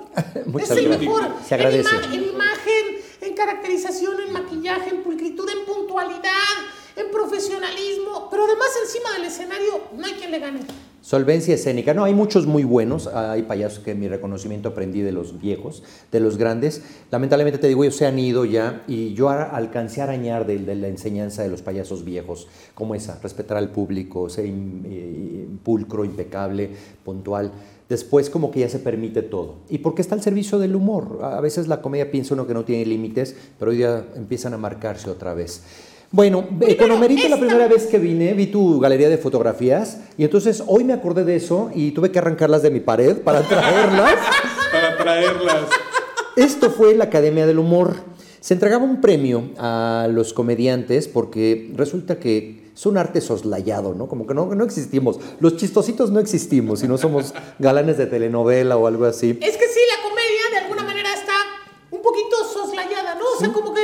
Muchas 0.46 0.70
es 0.70 0.76
el 0.78 0.84
gracias. 0.88 1.00
mejor. 1.00 1.32
Se 1.46 1.54
agradece. 1.56 1.88
En, 1.90 2.02
ima- 2.02 2.14
en 2.14 2.24
imagen, 2.34 2.84
en 3.20 3.34
caracterización, 3.34 4.14
en 4.26 4.32
maquillaje, 4.32 4.90
en 4.90 5.02
pulcritud, 5.02 5.48
en 5.50 5.66
puntualidad, 5.66 6.56
en 6.96 7.10
profesionalismo. 7.10 8.28
Pero 8.30 8.44
además, 8.44 8.68
encima 8.82 9.12
del 9.12 9.24
escenario, 9.26 9.80
no 9.96 10.06
hay 10.06 10.12
quien 10.14 10.30
le 10.30 10.38
gane. 10.38 10.60
Solvencia 11.02 11.54
escénica. 11.54 11.94
No, 11.94 12.04
hay 12.04 12.12
muchos 12.14 12.46
muy 12.46 12.62
buenos. 12.62 13.06
Hay 13.06 13.42
payasos 13.44 13.78
que 13.78 13.94
mi 13.94 14.06
reconocimiento 14.06 14.68
aprendí 14.68 15.00
de 15.00 15.12
los 15.12 15.40
viejos, 15.40 15.82
de 16.12 16.20
los 16.20 16.36
grandes. 16.36 16.82
Lamentablemente 17.10 17.58
te 17.58 17.68
digo, 17.68 17.84
ellos 17.84 17.96
se 17.96 18.06
han 18.06 18.18
ido 18.18 18.44
ya 18.44 18.84
y 18.86 19.14
yo 19.14 19.30
alcancé 19.30 20.02
a 20.02 20.04
arañar 20.04 20.46
de, 20.46 20.58
la 20.76 20.88
enseñanza 20.88 21.42
de 21.42 21.48
los 21.48 21.62
payasos 21.62 22.04
viejos, 22.04 22.48
como 22.74 22.94
esa, 22.94 23.18
respetar 23.22 23.56
al 23.56 23.70
público, 23.70 24.28
ser 24.28 24.44
im- 24.44 24.82
eh, 24.84 25.48
pulcro, 25.64 26.04
impecable, 26.04 26.70
puntual. 27.02 27.50
Después 27.88 28.28
como 28.30 28.50
que 28.50 28.60
ya 28.60 28.68
se 28.68 28.78
permite 28.78 29.22
todo. 29.22 29.56
¿Y 29.68 29.78
porque 29.78 30.02
está 30.02 30.14
al 30.14 30.22
servicio 30.22 30.58
del 30.58 30.76
humor? 30.76 31.20
A 31.22 31.40
veces 31.40 31.66
la 31.66 31.80
comedia 31.80 32.10
piensa 32.10 32.34
uno 32.34 32.46
que 32.46 32.54
no 32.54 32.64
tiene 32.64 32.84
límites, 32.86 33.34
pero 33.58 33.70
hoy 33.72 33.78
ya 33.78 34.04
empiezan 34.16 34.52
a 34.54 34.58
marcarse 34.58 35.10
otra 35.10 35.34
vez. 35.34 35.62
Bueno, 36.12 36.44
eh, 36.62 36.76
con 36.76 36.90
Homerito 36.90 37.28
la 37.28 37.38
primera 37.38 37.68
vez 37.68 37.86
que 37.86 37.98
vine, 37.98 38.34
vi 38.34 38.48
tu 38.48 38.80
galería 38.80 39.08
de 39.08 39.16
fotografías 39.16 39.98
y 40.18 40.24
entonces 40.24 40.64
hoy 40.66 40.82
me 40.82 40.92
acordé 40.92 41.22
de 41.24 41.36
eso 41.36 41.70
y 41.72 41.92
tuve 41.92 42.10
que 42.10 42.18
arrancarlas 42.18 42.62
de 42.62 42.70
mi 42.70 42.80
pared 42.80 43.18
para 43.18 43.42
traerlas. 43.42 44.14
Para 44.72 44.96
traerlas. 44.96 45.68
Esto 46.36 46.70
fue 46.70 46.94
la 46.94 47.04
Academia 47.04 47.44
del 47.46 47.58
Humor. 47.58 47.96
Se 48.40 48.54
entregaba 48.54 48.84
un 48.84 49.00
premio 49.00 49.50
a 49.58 50.08
los 50.10 50.32
comediantes 50.32 51.08
porque 51.08 51.72
resulta 51.76 52.18
que 52.18 52.70
es 52.74 52.86
un 52.86 52.96
arte 52.96 53.20
soslayado, 53.20 53.94
¿no? 53.94 54.08
Como 54.08 54.26
que 54.26 54.34
no, 54.34 54.46
no 54.54 54.64
existimos. 54.64 55.18
Los 55.38 55.56
chistositos 55.56 56.10
no 56.10 56.18
existimos, 56.18 56.80
si 56.80 56.88
no 56.88 56.98
somos 56.98 57.34
galanes 57.58 57.98
de 57.98 58.06
telenovela 58.06 58.76
o 58.76 58.86
algo 58.86 59.04
así. 59.04 59.30
Es 59.30 59.56
que 59.56 59.68
sí, 59.68 59.80
la 59.96 60.08
comedia 60.08 60.50
de 60.52 60.58
alguna 60.58 60.82
manera 60.84 61.12
está 61.14 61.34
un 61.90 62.00
poquito 62.00 62.36
soslayada, 62.52 63.16
¿no? 63.16 63.24
O 63.36 63.38
sea, 63.38 63.52
como 63.52 63.74
que, 63.74 63.82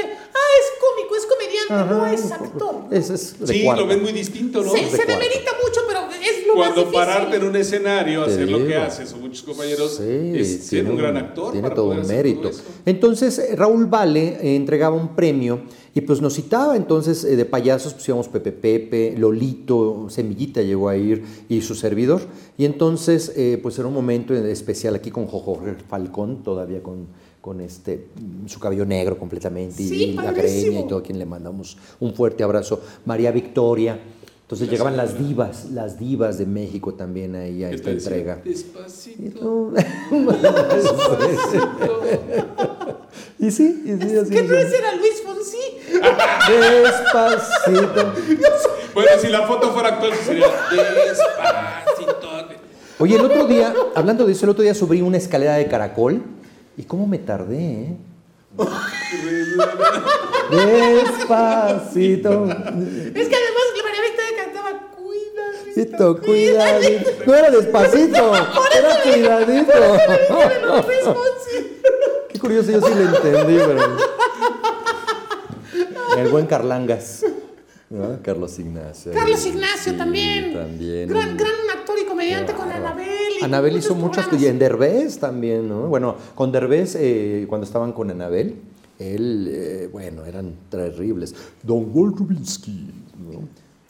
cómico, 0.80 1.16
es 1.16 1.26
comediante, 1.26 1.94
no 1.94 2.06
es 2.06 2.32
actor. 2.32 2.74
Es, 2.90 3.10
es 3.10 3.38
de 3.40 3.46
Sí, 3.46 3.64
cuarto. 3.64 3.82
lo 3.82 3.88
ven 3.88 4.02
muy 4.02 4.12
distinto, 4.12 4.62
¿no? 4.62 4.70
Se, 4.70 4.78
de 4.78 4.84
se 4.90 4.96
cuarto. 4.96 5.12
demerita 5.12 5.50
mucho, 5.62 5.80
pero 5.88 6.00
es 6.12 6.46
lo 6.46 6.54
más 6.56 6.66
Cuando 6.68 6.80
difícil. 6.82 6.94
pararte 7.06 7.36
en 7.36 7.44
un 7.44 7.56
escenario, 7.56 8.24
Te 8.24 8.30
hacer 8.32 8.50
lo 8.50 8.66
que 8.66 8.76
haces, 8.76 9.12
o 9.12 9.16
muchos 9.18 9.42
compañeros, 9.42 9.96
Sí, 9.96 10.32
es 10.34 10.58
ser 10.60 10.68
tiene 10.70 10.90
un 10.90 10.96
gran 10.96 11.16
actor. 11.16 11.52
Tiene 11.52 11.62
para 11.62 11.74
todo 11.74 11.86
poder 11.86 12.00
un 12.00 12.06
mérito. 12.08 12.50
todo. 12.50 12.60
Entonces, 12.84 13.38
eh, 13.38 13.56
Raúl 13.56 13.86
Vale 13.86 14.38
eh, 14.40 14.56
entregaba 14.56 14.94
un 14.96 15.14
premio 15.14 15.60
y 15.94 16.00
pues 16.02 16.20
nos 16.20 16.34
citaba. 16.34 16.76
Entonces, 16.76 17.24
eh, 17.24 17.36
de 17.36 17.44
payasos, 17.44 17.94
pues 17.94 18.06
íbamos 18.08 18.28
Pepe 18.28 18.52
Pepe, 18.52 19.14
Lolito, 19.16 20.06
Semillita 20.08 20.62
llegó 20.62 20.88
a 20.88 20.96
ir 20.96 21.24
y 21.48 21.60
su 21.62 21.74
servidor. 21.74 22.20
Y 22.58 22.64
entonces, 22.64 23.32
eh, 23.36 23.58
pues 23.62 23.78
era 23.78 23.88
un 23.88 23.94
momento 23.94 24.34
especial 24.34 24.94
aquí 24.94 25.10
con 25.10 25.26
Jojo 25.26 25.60
Falcón, 25.88 26.42
todavía 26.42 26.82
con, 26.82 27.06
con 27.46 27.60
este, 27.60 28.08
mm, 28.16 28.48
su 28.48 28.58
cabello 28.58 28.84
negro 28.84 29.16
completamente 29.16 29.80
y- 29.80 29.88
Sí, 29.88 30.04
y 30.10 30.12
la 30.14 30.32
greña 30.32 30.80
y 30.80 30.88
todo, 30.88 30.98
a 30.98 31.02
quien 31.04 31.16
le 31.16 31.26
mandamos 31.26 31.78
un 32.00 32.12
fuerte 32.12 32.42
abrazo. 32.42 32.80
María 33.04 33.30
Victoria. 33.30 34.00
Entonces 34.42 34.68
llegaban 34.68 34.96
las 34.96 35.16
divas, 35.16 35.66
las 35.70 35.96
divas 35.96 36.38
de 36.38 36.46
México 36.46 36.94
también 36.94 37.36
ahí 37.36 37.62
a 37.62 37.68
¿Qué 37.70 37.76
esta 37.76 37.90
entrega. 37.92 38.40
Despacito. 38.44 39.72
Y 43.38 43.50
sí, 43.52 43.82
y 43.84 44.02
sí, 44.02 44.16
así 44.16 44.30
¿Qué 44.30 44.42
nos 44.42 44.50
no 44.50 44.58
ese 44.58 44.76
era 44.78 44.96
Luis 44.96 45.22
Fonsi? 45.24 45.58
Despacito. 46.82 48.12
Bueno, 48.92 49.10
si 49.20 49.28
la 49.28 49.46
foto 49.46 49.72
fuera 49.72 49.90
actual, 49.90 50.12
sería 50.24 50.46
despacito. 50.48 52.26
Oye, 52.98 53.14
el 53.16 53.20
otro 53.24 53.46
día, 53.46 53.72
hablando 53.94 54.26
de 54.26 54.32
eso, 54.32 54.46
el 54.46 54.50
otro 54.50 54.62
día 54.64 54.74
subí 54.74 55.00
una 55.02 55.18
escalera 55.18 55.54
de 55.54 55.68
caracol 55.68 56.22
y 56.76 56.82
cómo 56.84 57.06
me 57.06 57.18
tardé, 57.18 57.58
¿eh? 57.58 57.96
Despacito. 60.50 62.44
Es 62.44 63.28
que 63.28 63.36
además 63.36 63.66
María 63.84 64.02
Victoria 64.02 64.32
cantaba 64.44 64.70
Cuidadito, 64.96 66.20
Cuidadito. 66.20 67.10
No 67.26 67.34
era 67.34 67.50
despacito, 67.50 68.34
era 68.78 69.02
cuidadito. 69.02 69.72
Fonsi. 71.04 72.38
curioso, 72.40 72.70
yo 72.70 72.80
sí 72.80 72.94
lo 72.94 73.00
entendí, 73.00 73.58
pero... 73.66 73.96
El 76.16 76.28
buen 76.28 76.46
Carlangas. 76.46 77.24
¿no? 77.90 78.20
Carlos 78.22 78.58
Ignacio. 78.58 79.12
Carlos 79.12 79.44
Ignacio 79.46 79.92
sí, 79.92 79.98
también. 79.98 80.54
también. 80.54 81.08
Gran, 81.08 81.36
gran 81.36 81.52
actor 81.74 81.98
y 81.98 82.04
comediante 82.04 82.52
con 82.54 82.70
Anabel. 82.70 83.25
Anabel 83.42 83.76
hizo 83.76 83.94
muchas 83.94 84.26
y 84.40 84.46
en 84.46 84.58
Derbez 84.58 85.18
también, 85.18 85.68
¿no? 85.68 85.82
Bueno, 85.88 86.16
con 86.34 86.52
Derbez, 86.52 86.96
eh, 86.98 87.46
cuando 87.48 87.66
estaban 87.66 87.92
con 87.92 88.10
Anabel, 88.10 88.56
él, 88.98 89.48
eh, 89.50 89.88
bueno, 89.92 90.24
eran 90.24 90.54
terribles. 90.70 91.34
Don 91.62 91.90
Walt 91.92 92.16
Rubinsky, 92.16 92.90
¿no? 93.30 93.40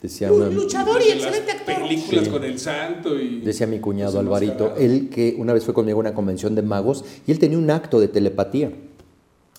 Decía, 0.01 0.31
una- 0.31 0.47
luchador 0.49 1.01
y 1.01 1.11
excelente 1.11 1.51
actor. 1.51 1.75
películas 1.75 2.25
Sí. 2.25 2.29
con 2.31 2.43
el 2.43 2.59
santo 2.59 3.19
y... 3.19 3.39
decía 3.41 3.65
mi 3.67 3.79
cuñado 3.79 4.19
Alvarito, 4.19 4.75
él 4.77 5.09
que 5.09 5.35
una 5.39 5.53
vez 5.53 5.63
fue 5.65 5.73
conmigo 5.73 5.97
a 5.97 6.01
una 6.01 6.13
convención 6.13 6.53
de 6.55 6.61
magos 6.61 7.03
y 7.25 7.31
él 7.31 7.39
tenía 7.39 7.57
un 7.57 7.69
acto 7.71 7.99
de 7.99 8.07
telepatía. 8.07 8.71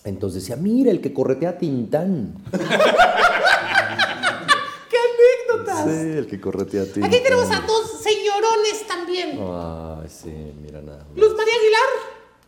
Entonces 0.05 0.43
decía, 0.43 0.57
mira, 0.57 0.91
el 0.93 1.01
que 1.01 1.13
corretea 1.13 1.51
a 1.51 1.59
Tintán. 1.59 2.35
¡Qué 4.91 4.97
anécdotas! 5.57 5.85
Sí, 5.85 5.91
el 6.19 6.27
que 6.27 6.41
corretea 6.41 6.83
a 6.83 6.85
Tintán. 6.87 7.05
Aquí 7.05 7.19
tenemos 7.23 7.51
a 7.51 7.61
dos 7.67 7.98
también. 9.09 9.39
Ay, 9.41 10.09
sí, 10.09 10.33
mira 10.63 10.81
nada. 10.83 10.99
más. 11.09 11.17
Luz 11.17 11.35
María 11.37 11.55
Aguilar. 11.55 11.89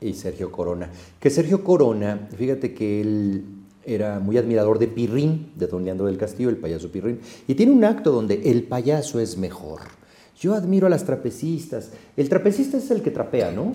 y 0.00 0.14
Sergio 0.14 0.52
Corona. 0.52 0.90
Que 1.18 1.30
Sergio 1.30 1.64
Corona, 1.64 2.28
fíjate 2.36 2.74
que 2.74 3.00
él 3.00 3.44
era 3.84 4.18
muy 4.20 4.36
admirador 4.38 4.78
de 4.78 4.88
Pirrín, 4.88 5.52
de 5.56 5.66
Don 5.66 5.84
Leandro 5.84 6.06
del 6.06 6.18
Castillo, 6.18 6.48
el 6.50 6.56
payaso 6.58 6.90
Pirrín, 6.92 7.20
y 7.48 7.54
tiene 7.54 7.72
un 7.72 7.84
acto 7.84 8.10
donde 8.12 8.50
el 8.50 8.64
payaso 8.64 9.20
es 9.20 9.36
mejor. 9.38 9.80
Yo 10.38 10.54
admiro 10.54 10.86
a 10.86 10.90
las 10.90 11.04
trapecistas. 11.04 11.90
El 12.16 12.28
trapecista 12.30 12.78
es 12.78 12.90
el 12.90 13.02
que 13.02 13.10
trapea, 13.10 13.50
¿no? 13.50 13.74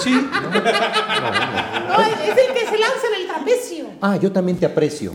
Sí, 0.00 0.10
No, 0.12 0.18
es 2.00 2.38
el 2.38 2.54
que 2.54 2.66
se 2.66 2.78
lanza 2.78 3.06
en 3.14 3.20
el 3.20 3.26
trapecio. 3.26 3.86
Ah, 4.00 4.16
yo 4.16 4.30
también 4.30 4.58
te 4.58 4.66
aprecio. 4.66 5.12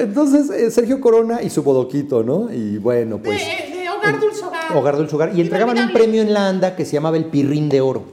Entonces, 0.00 0.50
eh, 0.50 0.70
Sergio 0.70 1.00
Corona 1.00 1.42
y 1.42 1.50
su 1.50 1.62
bodoquito, 1.62 2.22
¿no? 2.22 2.52
Y 2.52 2.78
bueno, 2.78 3.16
De, 3.18 3.22
pues... 3.24 3.40
de 3.40 3.88
Hogar 3.88 4.20
Dulce 4.20 4.44
Hogar. 4.44 4.76
Hogar 4.76 4.96
Dulce 4.96 5.14
Hogar. 5.16 5.36
Y 5.36 5.40
entregaban 5.40 5.78
un 5.78 5.92
premio 5.92 6.22
en 6.22 6.32
la 6.32 6.48
ANDA 6.48 6.76
que 6.76 6.84
se 6.84 6.92
llamaba 6.92 7.16
el 7.16 7.26
Pirrín 7.26 7.68
de 7.68 7.80
Oro. 7.80 8.04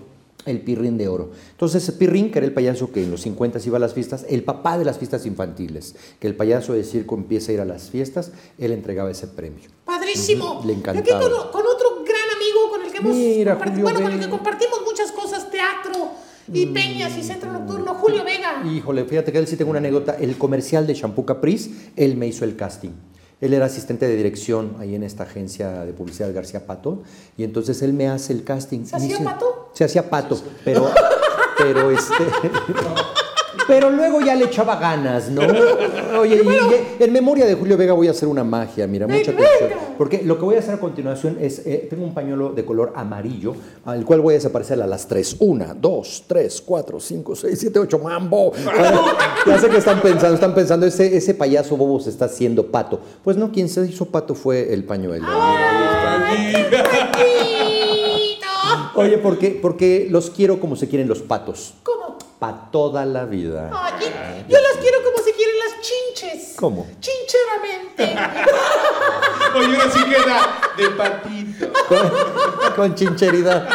El 0.46 0.62
Pirrín 0.62 0.98
de 0.98 1.08
Oro. 1.08 1.32
Entonces, 1.52 1.90
Pirrín, 1.92 2.32
que 2.32 2.40
era 2.40 2.48
el 2.48 2.54
payaso 2.54 2.92
que 2.92 3.04
en 3.04 3.12
los 3.12 3.22
50 3.22 3.60
iba 3.66 3.78
a 3.78 3.80
las 3.80 3.94
fiestas, 3.94 4.26
el 4.30 4.44
papá 4.44 4.78
de 4.78 4.86
las 4.86 4.98
fiestas 4.98 5.26
infantiles, 5.26 5.96
que 6.20 6.28
el 6.28 6.36
payaso 6.36 6.74
de 6.74 6.84
circo 6.84 7.16
empieza 7.16 7.52
a 7.52 7.56
ir 7.56 7.62
a 7.62 7.66
las 7.66 7.90
fiestas, 7.90 8.32
él 8.58 8.72
entregaba 8.72 9.12
ese 9.12 9.28
premio. 9.28 9.66
Padrísimo. 9.86 10.60
Ujú, 10.60 10.68
le 10.68 10.74
Y 10.74 10.76
encantaba. 10.78 11.20
aquí 11.20 11.28
con, 11.30 11.52
con 11.52 11.62
otro 11.68 12.04
gran 12.06 12.30
amigo 12.36 12.70
con 12.72 12.82
el 12.86 12.92
que 12.92 12.98
hemos 12.98 13.12
Mira, 13.14 13.56
bueno, 13.82 14.02
con 14.02 14.12
el 14.14 14.20
que 14.20 14.30
compartimos 14.30 14.80
y 16.54 16.66
peñas 16.68 17.18
y 17.18 17.24
centro 17.24 17.52
nocturno, 17.52 17.94
Julio 17.96 18.24
Vega. 18.24 18.64
Híjole, 18.66 19.06
fíjate 19.06 19.32
que 19.32 19.38
él 19.38 19.48
sí 19.48 19.56
tengo 19.56 19.72
una 19.72 19.80
anécdota. 19.80 20.16
El 20.20 20.38
comercial 20.38 20.86
de 20.88 20.94
Shampoo 20.94 21.26
Caprice, 21.26 21.70
él 21.96 22.18
me 22.18 22.28
hizo 22.28 22.46
el 22.46 22.56
casting. 22.56 22.92
Él 23.42 23.54
era 23.54 23.66
asistente 23.68 24.06
de 24.08 24.16
dirección 24.18 24.76
ahí 24.80 24.96
en 24.96 25.04
esta 25.04 25.24
agencia 25.24 25.86
de 25.86 25.94
publicidad 25.94 26.34
García 26.34 26.66
Pato. 26.66 27.04
Y 27.38 27.44
entonces 27.44 27.82
él 27.82 27.94
me 27.94 28.08
hace 28.10 28.34
el 28.34 28.44
casting. 28.44 28.84
¿Se 28.86 28.96
hacía 28.98 29.08
dice- 29.10 29.24
pato? 29.24 29.70
Se 29.74 29.84
hacía 29.86 30.10
pato, 30.10 30.42
pero, 30.66 30.90
pero 31.58 31.90
este. 31.92 32.14
Pero 33.70 33.90
luego 33.90 34.20
ya 34.20 34.36
le 34.36 34.46
echaba 34.46 34.76
ganas, 34.78 35.30
¿no? 35.30 35.42
Oye, 36.20 36.42
y- 36.44 37.00
y 37.00 37.04
en 37.04 37.14
memoria 37.14 37.46
de 37.46 37.54
Julio 37.56 37.78
Vega 37.78 37.94
voy 37.94 38.08
a 38.08 38.12
hacer 38.12 38.28
una 38.28 38.44
magia, 38.44 38.86
mira, 38.88 39.08
mucha 39.08 39.32
atención. 39.32 39.70
Porque 39.98 40.24
lo 40.24 40.38
que 40.38 40.44
voy 40.46 40.56
a 40.56 40.60
hacer 40.60 40.74
a 40.74 40.80
continuación 40.80 41.38
es, 41.40 41.60
eh, 41.66 41.88
tengo 41.90 42.04
un 42.04 42.14
pañuelo 42.14 42.50
de 42.52 42.66
color 42.66 42.92
amarillo, 42.96 43.54
al 43.86 44.04
cual 44.06 44.22
voy 44.22 44.34
a 44.34 44.38
desaparecer 44.38 44.82
a 44.82 44.88
las 44.88 45.08
tres. 45.08 45.36
Una, 45.40 45.74
dos, 45.74 46.24
tres, 46.28 46.62
cuatro, 46.66 47.00
cinco, 47.00 47.36
seis, 47.36 47.60
siete, 47.60 47.80
ocho, 47.80 48.00
mambo. 48.00 48.52
ya 49.46 49.60
sé 49.60 49.70
que 49.70 49.78
están 49.78 50.02
pensando, 50.02 50.34
están 50.36 50.56
pensando, 50.56 50.86
ese, 50.86 51.16
ese 51.16 51.34
payaso 51.36 51.78
bobo 51.78 52.00
se 52.00 52.10
está 52.10 52.26
haciendo 52.26 52.66
pato. 52.68 53.00
Pues 53.24 53.38
no, 53.38 53.52
quien 53.52 53.70
se 53.70 53.86
hizo 53.86 54.06
pato 54.06 54.34
fue 54.36 54.74
el 54.74 54.84
pañuelo. 54.84 55.28
Bonito. 55.28 56.78
Oye, 58.96 59.18
¿por 59.18 59.38
qué? 59.38 59.58
Porque 59.62 60.08
los 60.10 60.30
quiero 60.30 60.60
como 60.60 60.76
se 60.76 60.88
quieren 60.90 61.08
los 61.08 61.20
patos. 61.22 61.74
¿Cómo? 61.84 61.99
Pa' 62.40 62.70
toda 62.72 63.06
la 63.06 63.26
vida. 63.26 63.70
Oye, 63.70 64.46
yo 64.48 64.58
las 64.62 64.78
quiero 64.82 64.98
como 65.04 65.18
se 65.24 65.34
quieren 65.34 65.56
las 65.60 65.82
chinches. 65.82 66.54
¿Cómo? 66.56 66.88
Chincheramente. 67.02 68.04
Oye, 69.58 69.76
ahora 69.76 69.92
sí 69.92 70.00
queda 70.06 70.62
de 70.78 70.90
patito. 70.96 72.76
Con 72.78 72.96
chincheridad. 72.96 73.68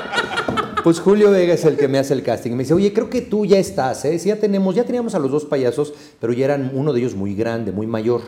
Pues 0.83 0.99
Julio 1.01 1.31
Vega 1.31 1.55
es 1.55 1.65
el 1.67 1.77
que 1.77 1.89
me 1.89 1.99
hace 1.99 2.15
el 2.15 2.23
casting. 2.23 2.53
Me 2.53 2.62
dice, 2.62 2.75
oye, 2.75 2.93
creo 2.93 3.09
que 3.11 3.21
tú 3.23 3.45
ya 3.47 3.59
estás, 3.59 4.05
¿eh? 4.05 4.19
Sí, 4.19 4.29
ya 4.29 4.37
tenemos, 4.37 4.75
ya 4.75 4.85
teníamos 4.85 5.15
a 5.15 5.19
los 5.19 5.31
dos 5.31 5.45
payasos, 5.45 5.93
pero 6.21 6.33
ya 6.33 6.45
eran 6.47 6.71
uno 6.75 6.93
de 6.93 7.01
ellos 7.01 7.15
muy 7.15 7.35
grande, 7.35 7.71
muy 7.73 7.87
mayor. 7.87 8.23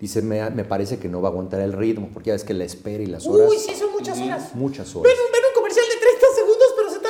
Dice, 0.00 0.22
me, 0.22 0.48
me 0.50 0.64
parece 0.64 0.98
que 0.98 1.08
no 1.08 1.20
va 1.20 1.28
a 1.28 1.30
aguantar 1.32 1.60
el 1.60 1.72
ritmo, 1.72 2.10
porque 2.12 2.28
ya 2.28 2.34
ves 2.34 2.44
que 2.44 2.54
la 2.54 2.64
espera 2.64 3.02
y 3.02 3.06
las 3.06 3.26
horas. 3.26 3.48
Uy, 3.50 3.58
sí, 3.58 3.74
son 3.78 3.92
muchas 3.92 4.18
horas. 4.18 4.54
Muchas 4.54 4.94
horas. 4.96 5.12
Ven, 5.12 5.20
un- 5.26 5.32
ven 5.32 5.42
un 5.50 5.54
comercial 5.54 5.84
de 5.86 6.00
30 6.00 6.10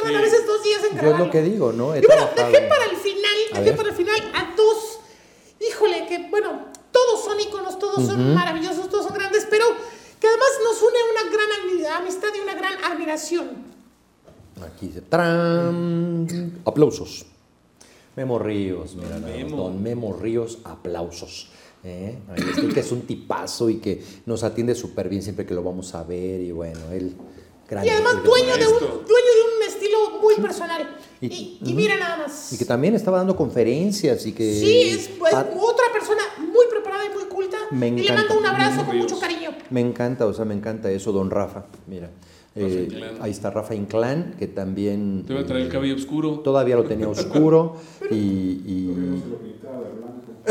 tardan 0.02 0.16
a 0.16 0.20
veces 0.22 0.46
dos 0.46 0.62
días 0.62 0.80
en 0.90 1.00
Yo 1.00 1.10
es 1.12 1.18
lo 1.18 1.30
que 1.30 1.42
digo, 1.42 1.72
¿no? 1.72 1.94
He 1.94 1.98
Y 1.98 2.06
bueno, 2.06 2.26
trabajado. 2.28 2.52
dejé 2.52 2.68
para 2.68 2.84
el 2.84 2.96
final, 2.96 3.36
A 3.52 3.58
dejé 3.58 3.70
ver. 3.70 3.76
para 3.76 3.88
el 3.90 3.94
final 3.94 4.30
a 4.34 4.54
dos. 4.56 4.98
Híjole, 5.60 6.06
que 6.06 6.28
bueno, 6.30 6.66
todos 6.90 7.24
son 7.24 7.38
íconos, 7.40 7.78
todos 7.78 8.06
son 8.06 8.34
maravillosos, 8.34 8.88
todos 8.88 9.06
son 9.06 9.14
grandes, 9.14 9.46
pero 9.50 9.66
que 10.20 10.26
además 10.26 10.48
nos 10.64 10.82
une 10.82 10.98
una 11.12 11.30
gran 11.30 11.48
ami- 11.60 12.00
amistad 12.02 12.28
y 12.36 12.40
una 12.40 12.54
gran 12.54 12.84
admiración. 12.84 13.70
Aquí 14.62 14.88
dice, 14.88 15.00
¡tran! 15.02 16.60
Aplausos. 16.64 17.26
Memo 18.16 18.38
Ríos, 18.38 18.94
mira, 18.96 19.18
más, 19.18 19.50
don 19.50 19.82
Memo 19.82 20.12
Ríos, 20.14 20.58
aplausos. 20.64 21.48
¿eh? 21.84 22.18
Que 22.74 22.80
es 22.80 22.92
un 22.92 23.02
tipazo 23.02 23.70
y 23.70 23.76
que 23.76 24.02
nos 24.26 24.42
atiende 24.42 24.74
súper 24.74 25.08
bien 25.08 25.22
siempre 25.22 25.46
que 25.46 25.54
lo 25.54 25.62
vamos 25.62 25.94
a 25.94 26.02
ver. 26.02 26.40
Y 26.40 26.52
bueno, 26.52 26.80
él. 26.92 27.14
grande, 27.68 27.88
Y 27.88 27.90
además 27.90 28.22
dueño 28.22 28.56
de, 28.58 28.66
un, 28.66 28.78
dueño 28.80 28.98
de 29.06 29.42
un 29.46 29.49
muy 30.22 30.34
personal. 30.36 30.96
Y- 31.20 31.26
Y, 31.26 31.58
y 31.70 31.74
mira 31.74 31.96
nada 31.96 32.16
más. 32.18 32.52
Y 32.52 32.58
que 32.58 32.64
también 32.64 32.94
estaba 32.94 33.18
dando 33.18 33.36
conferencias 33.36 34.24
y 34.26 34.32
que. 34.32 34.54
Sí, 34.54 34.80
es 34.90 35.08
pues, 35.18 35.34
Ah, 35.34 35.46
otra 35.54 35.84
persona 35.92 36.22
muy 36.38 36.66
preparada 36.70 37.04
y 37.06 37.10
muy 37.14 37.24
culta. 37.24 37.56
Me 37.70 37.88
y 37.88 37.90
le 37.92 38.02
encanta. 38.04 38.22
mando 38.22 38.38
un 38.38 38.46
abrazo 38.46 38.84
con 38.86 38.96
mucho 38.96 39.18
cariño. 39.20 39.50
Me 39.70 39.80
encanta, 39.80 40.26
o 40.26 40.32
sea, 40.32 40.44
me 40.44 40.54
encanta 40.54 40.90
eso, 40.90 41.12
don 41.12 41.30
Rafa. 41.30 41.64
Mira. 41.86 42.10
eh, 42.56 42.88
Inclán. 42.90 43.18
ahí 43.20 43.30
está 43.30 43.50
Rafa 43.50 43.74
Inclán, 43.76 44.34
que 44.38 44.48
también. 44.48 45.24
Te 45.26 45.34
voy 45.34 45.42
a 45.42 45.46
traer 45.46 45.62
el 45.66 45.68
cabello 45.70 45.94
oscuro. 45.94 46.40
Todavía 46.40 46.74
lo 46.76 46.84
tenía 46.84 47.08
oscuro 47.08 47.76
y. 48.10 48.16
y- 48.16 49.22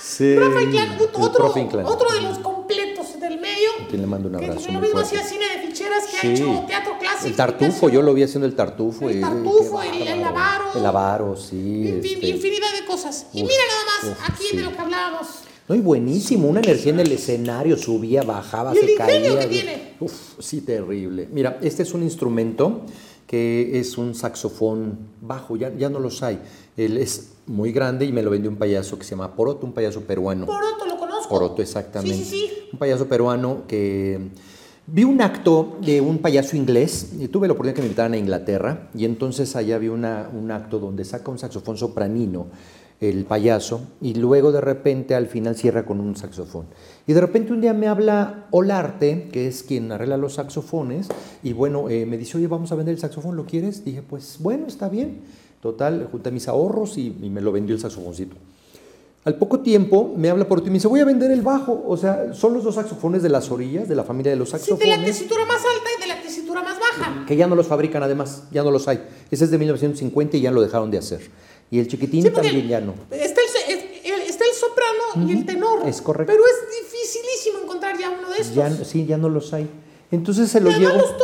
Sí, 0.00 0.36
Rafa 0.36 0.62
Inclán, 0.62 0.96
otro, 1.18 1.52
Inclán. 1.56 1.86
otro 1.86 2.08
de 2.14 2.20
los 2.22 2.38
completos 2.38 3.18
del 3.20 3.40
medio. 3.40 3.68
quien 3.88 4.00
le 4.00 4.06
mando 4.06 4.28
un 4.28 4.36
Que 4.38 4.44
abrazo 4.46 4.66
lo 4.68 4.72
muy 4.74 4.82
mismo 4.82 5.00
hacía 5.00 5.22
cine 5.24 5.44
de 5.48 5.66
ficheras, 5.66 6.06
que 6.06 6.16
ha 6.16 6.20
Sí. 6.20 6.28
hecho 6.34 6.64
teatro. 6.68 6.83
El 7.24 7.34
tartufo, 7.36 7.88
yo 7.88 8.02
lo 8.02 8.14
vi 8.14 8.22
haciendo 8.22 8.46
el 8.46 8.54
tartufo. 8.54 9.08
El 9.08 9.20
tartufo, 9.20 9.82
el- 9.82 10.02
el 10.02 10.20
bárbaro. 10.20 10.28
avaro. 10.28 10.64
El 10.78 10.86
avaro, 10.86 11.36
sí. 11.36 11.88
Este. 11.88 12.26
Infinidad 12.28 12.72
de 12.78 12.86
cosas. 12.86 13.26
Y 13.32 13.42
mira 13.42 13.54
nada 13.68 14.12
más, 14.14 14.18
uf, 14.18 14.30
aquí 14.30 14.44
sí. 14.50 14.56
de 14.56 14.62
lo 14.64 14.72
que 14.72 14.78
hablábamos. 14.78 15.26
No, 15.66 15.74
y 15.74 15.80
buenísimo, 15.80 16.48
una 16.48 16.60
energía 16.60 16.92
en 16.92 17.00
el 17.00 17.10
escenario, 17.12 17.76
subía, 17.78 18.22
bajaba, 18.22 18.74
Y 18.74 18.78
el 18.78 18.84
se 18.84 18.92
ingenio 18.92 19.34
caía. 19.36 19.40
que 19.40 19.46
tiene. 19.46 19.92
Uf, 20.00 20.12
sí, 20.38 20.60
terrible. 20.60 21.26
Mira, 21.32 21.58
este 21.62 21.82
es 21.84 21.94
un 21.94 22.02
instrumento 22.02 22.82
que 23.26 23.78
es 23.80 23.96
un 23.96 24.14
saxofón 24.14 24.98
bajo, 25.22 25.56
ya, 25.56 25.72
ya 25.74 25.88
no 25.88 25.98
los 26.00 26.22
hay. 26.22 26.38
Él 26.76 26.98
es 26.98 27.28
muy 27.46 27.72
grande 27.72 28.04
y 28.04 28.12
me 28.12 28.22
lo 28.22 28.30
vendió 28.30 28.50
un 28.50 28.56
payaso 28.58 28.98
que 28.98 29.04
se 29.04 29.10
llama 29.12 29.34
Poroto, 29.34 29.64
un 29.64 29.72
payaso 29.72 30.02
peruano. 30.02 30.44
Poroto 30.44 30.84
lo 30.86 30.98
conozco. 30.98 31.28
Poroto, 31.30 31.62
exactamente. 31.62 32.16
Sí, 32.18 32.24
sí, 32.24 32.46
sí. 32.48 32.68
Un 32.72 32.78
payaso 32.78 33.06
peruano 33.06 33.62
que... 33.66 34.20
Vi 34.86 35.02
un 35.02 35.22
acto 35.22 35.78
de 35.80 36.02
un 36.02 36.18
payaso 36.18 36.58
inglés, 36.58 37.14
y 37.18 37.28
tuve 37.28 37.46
la 37.46 37.54
oportunidad 37.54 37.74
que 37.74 37.80
me 37.80 37.86
invitaran 37.86 38.12
a 38.12 38.18
Inglaterra, 38.18 38.90
y 38.94 39.06
entonces 39.06 39.56
allá 39.56 39.78
vi 39.78 39.88
un 39.88 40.04
acto 40.04 40.78
donde 40.78 41.06
saca 41.06 41.30
un 41.30 41.38
saxofón 41.38 41.78
sopranino, 41.78 42.48
el 43.00 43.24
payaso, 43.24 43.80
y 44.02 44.12
luego 44.12 44.52
de 44.52 44.60
repente 44.60 45.14
al 45.14 45.26
final 45.26 45.56
cierra 45.56 45.86
con 45.86 46.00
un 46.00 46.16
saxofón. 46.16 46.66
Y 47.06 47.14
de 47.14 47.20
repente 47.22 47.54
un 47.54 47.62
día 47.62 47.72
me 47.72 47.88
habla 47.88 48.46
Olarte, 48.50 49.30
que 49.32 49.46
es 49.46 49.62
quien 49.62 49.90
arregla 49.90 50.18
los 50.18 50.34
saxofones, 50.34 51.08
y 51.42 51.54
bueno, 51.54 51.88
eh, 51.88 52.04
me 52.04 52.18
dice, 52.18 52.36
oye, 52.36 52.46
vamos 52.46 52.70
a 52.70 52.74
vender 52.74 52.92
el 52.92 53.00
saxofón, 53.00 53.36
¿lo 53.36 53.46
quieres? 53.46 53.86
Dije, 53.86 54.02
pues 54.02 54.36
bueno, 54.40 54.66
está 54.66 54.90
bien. 54.90 55.22
Total, 55.62 56.08
junté 56.12 56.30
mis 56.30 56.46
ahorros 56.46 56.98
y 56.98 57.10
me 57.10 57.40
lo 57.40 57.52
vendió 57.52 57.74
el 57.74 57.80
saxofoncito. 57.80 58.36
Al 59.24 59.36
poco 59.36 59.60
tiempo 59.60 60.12
me 60.16 60.28
habla 60.28 60.46
por 60.46 60.60
ti 60.60 60.66
y 60.66 60.70
me 60.70 60.74
dice, 60.74 60.86
voy 60.88 61.00
a 61.00 61.04
vender 61.06 61.30
el 61.30 61.40
bajo. 61.40 61.82
O 61.86 61.96
sea, 61.96 62.34
son 62.34 62.52
los 62.52 62.62
dos 62.64 62.74
saxofones 62.74 63.22
de 63.22 63.30
las 63.30 63.50
orillas, 63.50 63.88
de 63.88 63.94
la 63.94 64.04
familia 64.04 64.30
de 64.32 64.36
los 64.36 64.50
Sí, 64.50 64.52
de 64.54 64.58
la 64.58 64.66
saxofones, 64.66 65.04
tesitura 65.06 65.44
más 65.46 65.56
alta 65.56 65.88
y 65.96 66.00
de 66.02 66.06
la 66.08 66.20
tesitura 66.22 66.62
más 66.62 66.78
baja. 66.78 67.24
que 67.26 67.34
ya 67.36 67.46
no 67.46 67.54
los 67.54 67.66
fabrican 67.66 68.02
además, 68.02 68.44
ya 68.50 68.62
no 68.62 68.70
los 68.70 68.86
hay. 68.86 69.02
Ese 69.30 69.44
es 69.44 69.50
de 69.50 69.56
1950 69.58 70.36
y 70.36 70.42
ya 70.42 70.50
lo 70.50 70.60
dejaron 70.60 70.90
de 70.90 70.98
hacer. 70.98 71.20
Y 71.70 71.78
el 71.78 71.88
chiquitín 71.88 72.22
Sí, 72.22 72.30
también 72.30 72.68
ya 72.68 72.80
no. 72.82 72.92
Está 73.10 73.40
el, 73.68 73.78
el- 74.04 74.20
está 74.28 74.44
el 74.44 74.52
soprano 74.52 75.26
y 75.28 75.32
el 75.32 75.46
tenor. 75.46 75.88
es 75.88 76.02
correcto. 76.02 76.30
Pero 76.32 76.44
es 76.44 76.82
dificilísimo 76.82 77.60
encontrar 77.64 77.98
ya 77.98 78.10
uno 78.10 78.28
de 78.30 78.36
estos. 78.36 78.54
Ya, 78.54 78.70
sí, 78.84 79.06
ya 79.06 79.16
no 79.16 79.30
los 79.30 79.52
hay. 79.54 79.68
Entonces 80.10 80.50
se 80.50 80.60
lo 80.60 80.70
llevo. 80.70 80.92
los. 80.98 81.16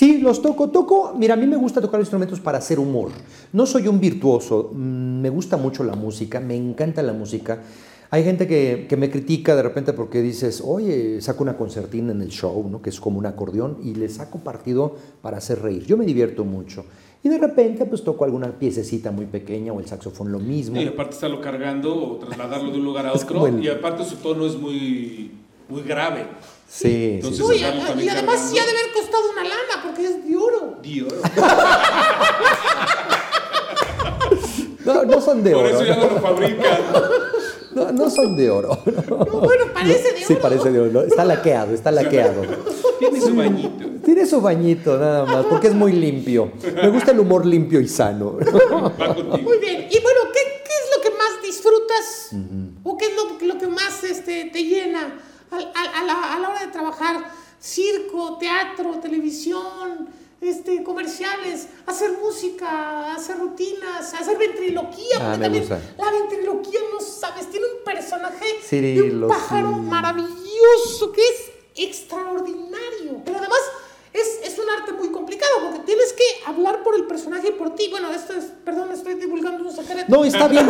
Sí, 0.00 0.16
los 0.16 0.40
toco, 0.40 0.70
toco. 0.70 1.12
Mira, 1.14 1.34
a 1.34 1.36
mí 1.36 1.46
me 1.46 1.58
gusta 1.58 1.78
tocar 1.78 2.00
instrumentos 2.00 2.40
para 2.40 2.56
hacer 2.56 2.78
humor. 2.78 3.10
No 3.52 3.66
soy 3.66 3.86
un 3.86 4.00
virtuoso, 4.00 4.70
mm, 4.72 5.20
me 5.20 5.28
gusta 5.28 5.58
mucho 5.58 5.84
la 5.84 5.94
música, 5.94 6.40
me 6.40 6.56
encanta 6.56 7.02
la 7.02 7.12
música. 7.12 7.58
Hay 8.10 8.24
gente 8.24 8.46
que, 8.48 8.86
que 8.88 8.96
me 8.96 9.10
critica 9.10 9.54
de 9.54 9.62
repente 9.62 9.92
porque 9.92 10.22
dices, 10.22 10.62
oye, 10.64 11.20
saco 11.20 11.42
una 11.42 11.54
concertina 11.58 12.12
en 12.12 12.22
el 12.22 12.28
show, 12.30 12.66
¿no? 12.70 12.80
que 12.80 12.88
es 12.88 12.98
como 12.98 13.18
un 13.18 13.26
acordeón, 13.26 13.76
y 13.84 13.94
le 13.94 14.08
saco 14.08 14.38
partido 14.38 14.96
para 15.20 15.36
hacer 15.36 15.60
reír. 15.60 15.84
Yo 15.84 15.98
me 15.98 16.06
divierto 16.06 16.46
mucho. 16.46 16.86
Y 17.22 17.28
de 17.28 17.36
repente, 17.36 17.84
pues 17.84 18.02
toco 18.02 18.24
alguna 18.24 18.58
piececita 18.58 19.10
muy 19.10 19.26
pequeña 19.26 19.74
o 19.74 19.80
el 19.80 19.86
saxofón 19.86 20.32
lo 20.32 20.38
mismo. 20.38 20.80
Y 20.80 20.86
aparte 20.86 21.12
estarlo 21.12 21.42
cargando 21.42 21.94
o 21.94 22.16
trasladarlo 22.16 22.70
de 22.70 22.78
un 22.78 22.84
lugar 22.86 23.04
a 23.04 23.12
otro. 23.12 23.46
el- 23.46 23.62
Y 23.62 23.68
aparte 23.68 24.02
su 24.06 24.16
tono 24.16 24.46
es 24.46 24.56
muy, 24.56 25.30
muy 25.68 25.82
grave. 25.82 26.24
Sí, 26.72 27.14
Entonces, 27.16 27.44
sí, 27.46 27.54
sí. 27.58 27.64
y 27.64 27.84
también 27.86 28.10
además 28.10 28.48
sí 28.50 28.58
ha 28.58 28.64
de 28.64 28.70
haber 28.70 28.92
costado 28.94 29.30
una 29.32 29.42
lana 29.42 29.82
porque 29.84 30.06
es 30.06 30.24
de 30.26 30.36
oro. 30.36 30.78
Dios. 30.82 31.12
No, 34.84 35.04
no 35.04 35.20
son 35.20 35.42
de 35.44 35.52
Por 35.52 35.66
oro. 35.66 35.74
eso 35.74 35.84
ya 35.84 35.96
no 35.96 36.08
lo 36.08 36.20
fabrican. 36.20 36.78
No, 37.72 37.92
no 37.92 38.10
son 38.10 38.34
de 38.36 38.50
oro. 38.50 38.78
No, 39.08 39.16
bueno, 39.26 39.66
parece 39.74 40.12
de 40.12 40.24
Sí, 40.24 40.32
oro. 40.32 40.42
parece 40.42 40.70
de 40.70 40.80
oro. 40.80 41.02
Está 41.02 41.24
laqueado, 41.24 41.74
está 41.74 41.90
laqueado. 41.92 42.42
Tiene 42.98 43.20
su 43.20 43.34
bañito. 43.36 43.84
Tiene 44.04 44.26
su 44.26 44.40
bañito 44.40 44.96
nada 44.98 45.24
más, 45.26 45.44
porque 45.46 45.68
es 45.68 45.74
muy 45.74 45.92
limpio. 45.92 46.50
Me 46.82 46.88
gusta 46.88 47.10
el 47.12 47.20
humor 47.20 47.44
limpio 47.46 47.80
y 47.80 47.88
sano. 47.88 48.38
Va 48.38 49.14
contigo. 49.14 49.38
Muy 49.38 49.58
bien. 49.58 49.86
Y 49.90 50.00
bueno, 50.00 50.20
¿qué, 50.32 50.40
qué 50.64 50.72
es 50.72 50.96
lo 50.96 51.02
que 51.02 51.10
más 51.10 51.42
disfrutas? 51.42 52.30
¿O 52.82 52.96
qué 52.96 53.06
es 53.06 53.12
lo, 53.14 53.46
lo 53.54 53.60
que 53.60 53.66
más 53.68 54.02
este, 54.02 54.46
te 54.46 54.64
llena 54.64 55.20
a, 55.50 56.04
la, 56.04 56.34
a 56.34 56.38
la 56.38 56.48
hora 56.48 56.60
de 56.60 56.72
trabajar? 56.72 57.32
Circo, 57.60 58.38
teatro, 58.38 58.98
televisión, 59.00 60.08
este, 60.40 60.82
comerciales, 60.82 61.68
hacer 61.86 62.12
música, 62.22 63.14
hacer 63.14 63.38
rutinas, 63.38 64.14
hacer 64.14 64.38
ventriloquía. 64.38 65.16
Ah, 65.16 65.20
porque 65.20 65.36
me 65.36 65.44
también 65.44 65.68
gusta. 65.68 65.80
La 65.98 66.10
ventriloquía, 66.10 66.80
no 66.92 67.00
sabes, 67.00 67.50
tiene 67.50 67.66
un 67.66 67.84
personaje 67.84 68.46
de 68.70 69.02
un 69.02 69.28
pájaro 69.28 69.74
sí. 69.74 69.80
maravilloso 69.80 71.12
que 71.12 71.20
es 71.20 71.52
extraordinario. 71.76 73.22
Pero 73.24 73.38
además 73.38 73.60
es, 74.12 74.40
es 74.52 74.58
un 74.58 74.64
arte 74.70 74.92
muy 74.92 75.10
complicado 75.10 75.52
porque 75.62 75.80
tienes 75.80 76.12
que 76.12 76.24
hablar 76.46 76.82
por 76.82 76.94
el 76.94 77.04
personaje 77.04 77.48
y 77.48 77.52
por 77.52 77.74
ti. 77.74 77.88
Bueno, 77.90 78.10
esto 78.12 78.32
es, 78.32 78.46
perdón, 78.64 78.90
estoy 78.92 79.14
divulgando 79.14 79.68
un 79.68 79.74
secreto. 79.74 80.04
No, 80.08 80.24
está 80.24 80.48
bien. 80.48 80.68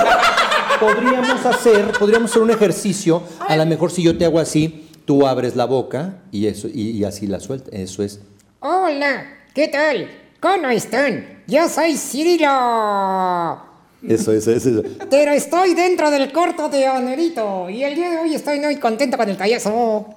Podríamos 0.78 1.46
hacer, 1.46 1.92
podríamos 1.98 2.30
hacer 2.30 2.42
un 2.42 2.50
ejercicio. 2.50 3.22
A 3.40 3.56
lo 3.56 3.66
mejor 3.66 3.90
si 3.90 4.02
yo 4.02 4.16
te 4.16 4.24
hago 4.24 4.38
así, 4.38 4.88
tú 5.04 5.26
abres 5.26 5.56
la 5.56 5.64
boca 5.64 6.18
y 6.30 6.46
eso 6.46 6.68
y, 6.68 6.90
y 6.90 7.04
así 7.04 7.26
la 7.26 7.40
sueltas. 7.40 7.72
Eso 7.72 8.02
es. 8.02 8.20
Hola, 8.60 9.26
¿qué 9.54 9.68
tal? 9.68 10.10
¿Cómo 10.40 10.68
están? 10.68 11.42
Yo 11.46 11.68
soy 11.68 11.96
Cirilo. 11.96 13.70
Eso 14.06 14.32
es, 14.32 14.46
eso 14.46 14.68
es. 14.68 14.86
Pero 15.10 15.32
estoy 15.32 15.74
dentro 15.74 16.10
del 16.10 16.32
corto 16.32 16.68
de 16.68 16.88
Honorito 16.88 17.68
y 17.68 17.84
el 17.84 17.94
día 17.94 18.10
de 18.10 18.18
hoy 18.18 18.34
estoy 18.34 18.60
muy 18.60 18.76
contento 18.76 19.16
con 19.16 19.28
el 19.28 19.36
payaso. 19.36 20.14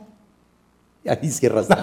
Ahí 1.05 1.29
cierras. 1.29 1.67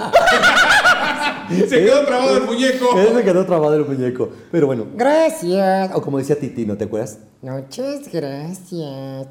Se 1.51 1.67
quedó 1.69 2.05
trabado 2.07 2.37
el 2.37 2.45
muñeco. 2.45 2.87
Se 3.17 3.25
quedó 3.25 3.47
trabado 3.47 3.75
el 3.75 3.85
muñeco. 3.87 4.31
Pero 4.51 4.67
bueno. 4.67 4.87
Gracias. 4.95 5.91
O 5.95 6.03
como 6.03 6.19
decía 6.19 6.39
Titi, 6.39 6.65
¿no 6.67 6.77
te 6.77 6.85
acuerdas? 6.85 7.19
Muchas 7.43 8.11
gracias. 8.13 9.27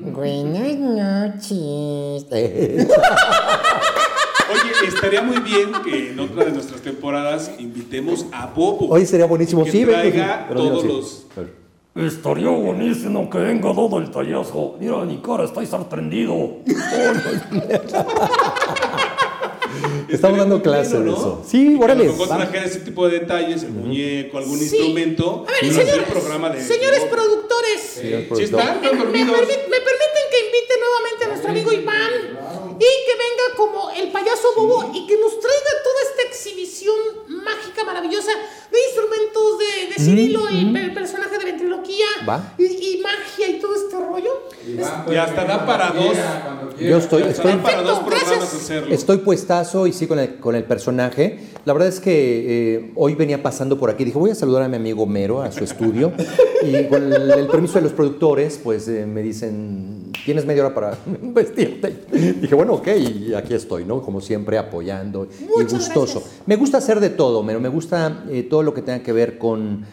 Buenas 0.00 0.78
noches. 0.78 2.26
Oye, 4.50 4.88
estaría 4.88 5.20
muy 5.20 5.40
bien 5.40 5.72
que 5.84 6.10
en 6.12 6.20
otra 6.20 6.46
de 6.46 6.52
nuestras 6.52 6.80
temporadas 6.80 7.50
invitemos 7.58 8.24
a 8.32 8.46
Bobo. 8.46 8.88
Hoy 8.88 9.04
sería 9.04 9.26
buenísimo. 9.26 9.64
Que 9.64 9.70
sí, 9.70 9.84
traiga 9.84 10.48
todos 10.54 10.84
los-. 10.84 11.26
Estaría 11.94 12.48
buenísimo 12.48 13.28
que 13.28 13.38
venga 13.38 13.74
todo 13.74 13.98
el 13.98 14.10
tallazo. 14.10 14.76
Mira 14.78 15.04
mi 15.04 15.18
cara, 15.18 15.44
está 15.44 15.66
sorprendido. 15.66 16.58
Estamos 20.08 20.38
dando 20.38 20.62
clase 20.62 20.98
de 20.98 21.04
¿no? 21.04 21.12
eso. 21.12 21.42
Sí, 21.46 21.76
Y 21.78 21.82
órale. 21.82 22.10
Ese 22.64 22.80
tipo 22.80 23.08
de 23.08 23.20
detalles, 23.20 23.62
el 23.62 23.70
muñeco, 23.72 24.38
algún 24.38 24.58
Sí. 24.58 24.64
instrumento. 24.64 25.44
A 25.48 25.52
ver, 25.52 25.64
y 25.64 25.70
señores, 25.74 26.06
programa 26.08 26.50
de. 26.50 26.62
señores 26.64 27.00
de 27.02 27.06
productores, 27.08 27.80
Sí 27.80 28.00
productor. 28.28 28.40
están, 28.42 28.80
me, 28.80 28.86
están 28.86 28.98
me 28.98 29.04
dormidos. 29.04 29.36
permi- 29.36 29.68
me 29.68 29.80
permiten 29.80 30.24
que 30.30 30.38
invite 30.46 30.74
nuevamente 30.80 31.24
a 31.24 31.28
nuestro 31.28 31.50
amigo 31.50 31.72
Iván 31.72 32.12
y 32.76 32.88
que 33.06 33.14
venga 33.18 33.56
como 33.56 33.90
el 33.90 34.10
payaso 34.12 34.48
bobo 34.56 34.90
y 34.94 35.06
que 35.06 35.16
nos 35.18 35.38
traiga 35.40 35.70
toda 35.82 36.00
esta 36.10 36.22
exhibición 36.28 36.96
mágica, 37.44 37.84
maravillosa 37.84 38.30
de 38.67 38.67
instrumentos 38.86 39.58
de, 39.58 39.94
de 39.94 40.04
Cirilo, 40.04 40.48
el, 40.48 40.76
el 40.76 40.94
personaje 40.94 41.38
de 41.38 41.44
ventriloquía 41.44 42.06
Va. 42.28 42.54
y, 42.58 42.64
y 42.64 43.00
magia 43.02 43.48
y 43.48 43.60
todo 43.60 43.74
este 43.74 43.96
rollo. 43.96 44.30
Es- 44.66 45.12
Y 45.12 45.16
hasta 45.16 45.44
da 45.44 45.66
para 45.66 45.90
dos. 45.90 46.16
Yo 46.80 46.96
estoy, 46.98 47.22
estoy, 47.22 47.54
para 47.56 47.82
dos 47.82 47.98
programas 48.00 48.54
hacerlo. 48.54 48.94
estoy 48.94 49.16
puestazo 49.18 49.86
y 49.86 49.92
sí 49.92 50.06
con 50.06 50.18
el, 50.18 50.36
con 50.36 50.54
el 50.54 50.64
personaje. 50.64 51.38
La 51.64 51.72
verdad 51.72 51.88
es 51.88 51.98
que 52.00 52.74
eh, 52.76 52.92
hoy 52.94 53.14
venía 53.14 53.42
pasando 53.42 53.78
por 53.78 53.90
aquí. 53.90 54.04
Dije, 54.04 54.18
voy 54.18 54.30
a 54.30 54.34
saludar 54.34 54.62
a 54.62 54.68
mi 54.68 54.76
amigo 54.76 55.04
Mero, 55.06 55.42
a 55.42 55.50
su 55.50 55.64
estudio. 55.64 56.12
y 56.62 56.84
con 56.84 57.12
el, 57.12 57.30
el 57.30 57.46
permiso 57.48 57.74
de 57.74 57.82
los 57.82 57.92
productores, 57.92 58.60
pues 58.62 58.86
eh, 58.88 59.06
me 59.06 59.22
dicen, 59.22 60.12
tienes 60.24 60.44
media 60.46 60.64
hora 60.66 60.74
para 60.74 60.98
vestirte. 61.22 61.94
Dije, 62.40 62.54
bueno, 62.54 62.74
ok, 62.74 62.88
y 62.96 63.34
aquí 63.34 63.54
estoy, 63.54 63.84
¿no? 63.84 64.00
Como 64.02 64.20
siempre, 64.20 64.56
apoyando 64.58 65.26
y 65.40 65.44
Muchas 65.44 65.72
gustoso. 65.72 66.20
gracias. 66.20 66.42
Me 66.46 66.56
gusta 66.56 66.78
hacer 66.78 67.00
de 67.00 67.10
todo, 67.10 67.42
Mero. 67.42 67.60
Me 67.60 67.68
gusta 67.68 68.24
eh, 68.30 68.44
todo 68.48 68.62
lo 68.62 68.67
que 68.74 68.82
tenga 68.82 69.02
que 69.02 69.12
ver 69.12 69.38
con 69.38 69.84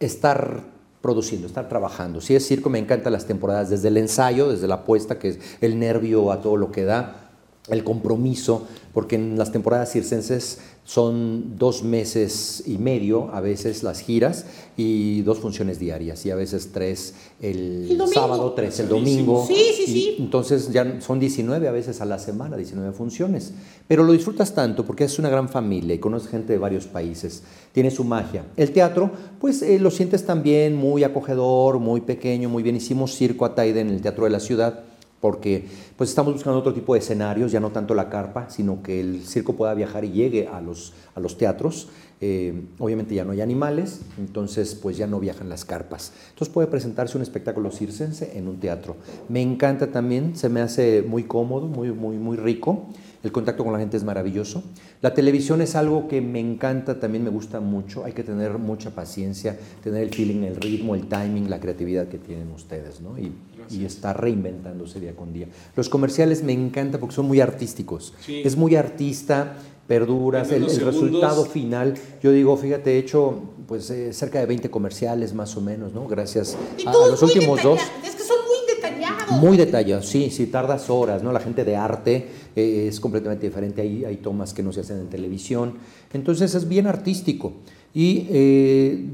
estar 0.00 0.62
produciendo, 1.00 1.46
estar 1.46 1.68
trabajando. 1.68 2.20
Si 2.20 2.34
es 2.34 2.46
circo, 2.46 2.70
me 2.70 2.78
encantan 2.78 3.12
las 3.12 3.26
temporadas, 3.26 3.70
desde 3.70 3.88
el 3.88 3.98
ensayo, 3.98 4.48
desde 4.48 4.66
la 4.66 4.76
apuesta, 4.76 5.18
que 5.18 5.28
es 5.28 5.38
el 5.60 5.78
nervio 5.78 6.32
a 6.32 6.40
todo 6.40 6.56
lo 6.56 6.72
que 6.72 6.84
da, 6.84 7.30
el 7.68 7.84
compromiso, 7.84 8.66
porque 8.92 9.16
en 9.16 9.38
las 9.38 9.52
temporadas 9.52 9.92
circenses 9.92 10.60
son 10.84 11.56
dos 11.58 11.82
meses 11.82 12.62
y 12.66 12.76
medio, 12.76 13.30
a 13.32 13.40
veces 13.40 13.82
las 13.82 14.00
giras, 14.00 14.44
y 14.76 15.22
dos 15.22 15.38
funciones 15.38 15.78
diarias, 15.78 16.26
y 16.26 16.30
a 16.30 16.34
veces 16.34 16.70
tres 16.72 17.14
el, 17.40 17.98
sábado, 18.12 18.52
tres 18.52 18.80
el 18.80 18.88
domingo. 18.88 19.46
Sí, 19.46 19.56
sí, 19.74 19.82
y 19.82 19.86
sí. 19.86 20.16
Entonces 20.18 20.70
ya 20.72 21.00
son 21.00 21.18
19 21.18 21.68
a 21.68 21.72
veces 21.72 22.00
a 22.02 22.04
la 22.04 22.18
semana, 22.18 22.56
19 22.56 22.92
funciones. 22.92 23.52
Pero 23.88 24.02
lo 24.02 24.12
disfrutas 24.12 24.54
tanto 24.54 24.84
porque 24.84 25.04
es 25.04 25.18
una 25.18 25.30
gran 25.30 25.48
familia 25.48 25.94
y 25.94 25.98
conoces 25.98 26.28
gente 26.28 26.52
de 26.52 26.58
varios 26.58 26.86
países. 26.86 27.42
Tiene 27.72 27.90
su 27.90 28.04
magia. 28.04 28.44
El 28.56 28.72
teatro, 28.72 29.10
pues 29.40 29.62
eh, 29.62 29.78
lo 29.78 29.90
sientes 29.90 30.26
también 30.26 30.76
muy 30.76 31.02
acogedor, 31.02 31.78
muy 31.78 32.02
pequeño, 32.02 32.48
muy 32.50 32.62
bien. 32.62 32.76
Hicimos 32.76 33.14
Circo 33.16 33.46
Ataide 33.46 33.80
en 33.80 33.88
el 33.88 34.02
Teatro 34.02 34.24
de 34.24 34.30
la 34.30 34.40
Ciudad 34.40 34.84
porque 35.24 35.64
pues 35.96 36.10
estamos 36.10 36.34
buscando 36.34 36.58
otro 36.58 36.74
tipo 36.74 36.92
de 36.92 37.00
escenarios, 37.00 37.50
ya 37.50 37.58
no 37.58 37.70
tanto 37.70 37.94
la 37.94 38.10
carpa, 38.10 38.50
sino 38.50 38.82
que 38.82 39.00
el 39.00 39.24
circo 39.24 39.54
pueda 39.54 39.72
viajar 39.72 40.04
y 40.04 40.10
llegue 40.10 40.48
a 40.48 40.60
los, 40.60 40.92
a 41.14 41.20
los 41.20 41.38
teatros. 41.38 41.88
Eh, 42.20 42.66
obviamente 42.78 43.14
ya 43.14 43.24
no 43.24 43.32
hay 43.32 43.40
animales, 43.40 44.02
entonces 44.18 44.74
pues 44.74 44.98
ya 44.98 45.06
no 45.06 45.20
viajan 45.20 45.48
las 45.48 45.64
carpas. 45.64 46.12
Entonces 46.28 46.52
puede 46.52 46.68
presentarse 46.68 47.16
un 47.16 47.22
espectáculo 47.22 47.70
circense 47.70 48.36
en 48.36 48.48
un 48.48 48.60
teatro. 48.60 48.96
Me 49.30 49.40
encanta 49.40 49.90
también, 49.90 50.36
se 50.36 50.50
me 50.50 50.60
hace 50.60 51.00
muy 51.00 51.22
cómodo, 51.22 51.68
muy, 51.68 51.90
muy, 51.90 52.18
muy 52.18 52.36
rico. 52.36 52.88
El 53.22 53.32
contacto 53.32 53.64
con 53.64 53.72
la 53.72 53.78
gente 53.78 53.96
es 53.96 54.04
maravilloso. 54.04 54.62
La 55.00 55.14
televisión 55.14 55.62
es 55.62 55.74
algo 55.74 56.06
que 56.06 56.20
me 56.20 56.38
encanta, 56.38 57.00
también 57.00 57.24
me 57.24 57.30
gusta 57.30 57.60
mucho. 57.60 58.04
Hay 58.04 58.12
que 58.12 58.22
tener 58.22 58.58
mucha 58.58 58.90
paciencia, 58.90 59.58
tener 59.82 60.02
el 60.02 60.10
feeling, 60.10 60.42
el 60.42 60.56
ritmo, 60.56 60.94
el 60.94 61.08
timing, 61.08 61.48
la 61.48 61.58
creatividad 61.58 62.08
que 62.08 62.18
tienen 62.18 62.50
ustedes, 62.50 63.00
¿no? 63.00 63.18
Y, 63.18 63.32
y 63.70 63.84
estar 63.84 64.20
reinventándose 64.20 65.00
día 65.00 65.14
con 65.14 65.32
día. 65.32 65.48
Los 65.76 65.88
comerciales 65.88 66.42
me 66.42 66.52
encantan 66.52 67.00
porque 67.00 67.14
son 67.14 67.26
muy 67.26 67.40
artísticos. 67.40 68.14
Sí. 68.20 68.42
Es 68.44 68.56
muy 68.56 68.76
artista, 68.76 69.56
perduras, 69.86 70.50
el, 70.50 70.64
resultado 70.64 71.44
final. 71.44 71.94
Yo 72.22 72.32
digo, 72.32 72.56
fíjate, 72.56 72.92
he 72.94 72.98
hecho 72.98 73.42
pues 73.66 73.88
eh, 73.90 74.12
cerca 74.12 74.40
de 74.40 74.46
20 74.46 74.70
comerciales 74.70 75.34
más 75.34 75.56
o 75.56 75.60
menos, 75.60 75.92
¿no? 75.92 76.06
Gracias 76.06 76.56
a, 76.84 76.90
a 76.90 76.92
todos 76.92 77.10
los 77.10 77.22
últimos 77.22 77.62
dos. 77.62 77.80
Es 78.04 78.14
que 78.14 78.22
son 78.22 78.36
muy 78.46 78.74
detallados. 78.74 79.40
Muy 79.40 79.56
detallados, 79.56 80.06
sí, 80.06 80.30
sí, 80.30 80.46
tardas 80.46 80.90
horas, 80.90 81.22
¿no? 81.22 81.32
La 81.32 81.40
gente 81.40 81.64
de 81.64 81.76
arte 81.76 82.28
eh, 82.56 82.86
es 82.88 83.00
completamente 83.00 83.46
diferente, 83.46 83.82
hay, 83.82 84.04
hay 84.04 84.16
tomas 84.16 84.54
que 84.54 84.62
no 84.62 84.72
se 84.72 84.80
hacen 84.80 84.98
en 85.00 85.08
televisión, 85.08 85.74
entonces 86.12 86.54
es 86.54 86.68
bien 86.68 86.86
artístico. 86.86 87.52
Y 87.94 88.26
eh, 88.30 89.04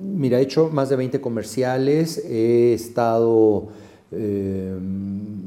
mira, 0.00 0.38
he 0.38 0.42
hecho 0.42 0.70
más 0.72 0.88
de 0.88 0.96
20 0.96 1.20
comerciales, 1.20 2.18
he 2.18 2.72
estado 2.72 3.68
eh, 4.12 4.76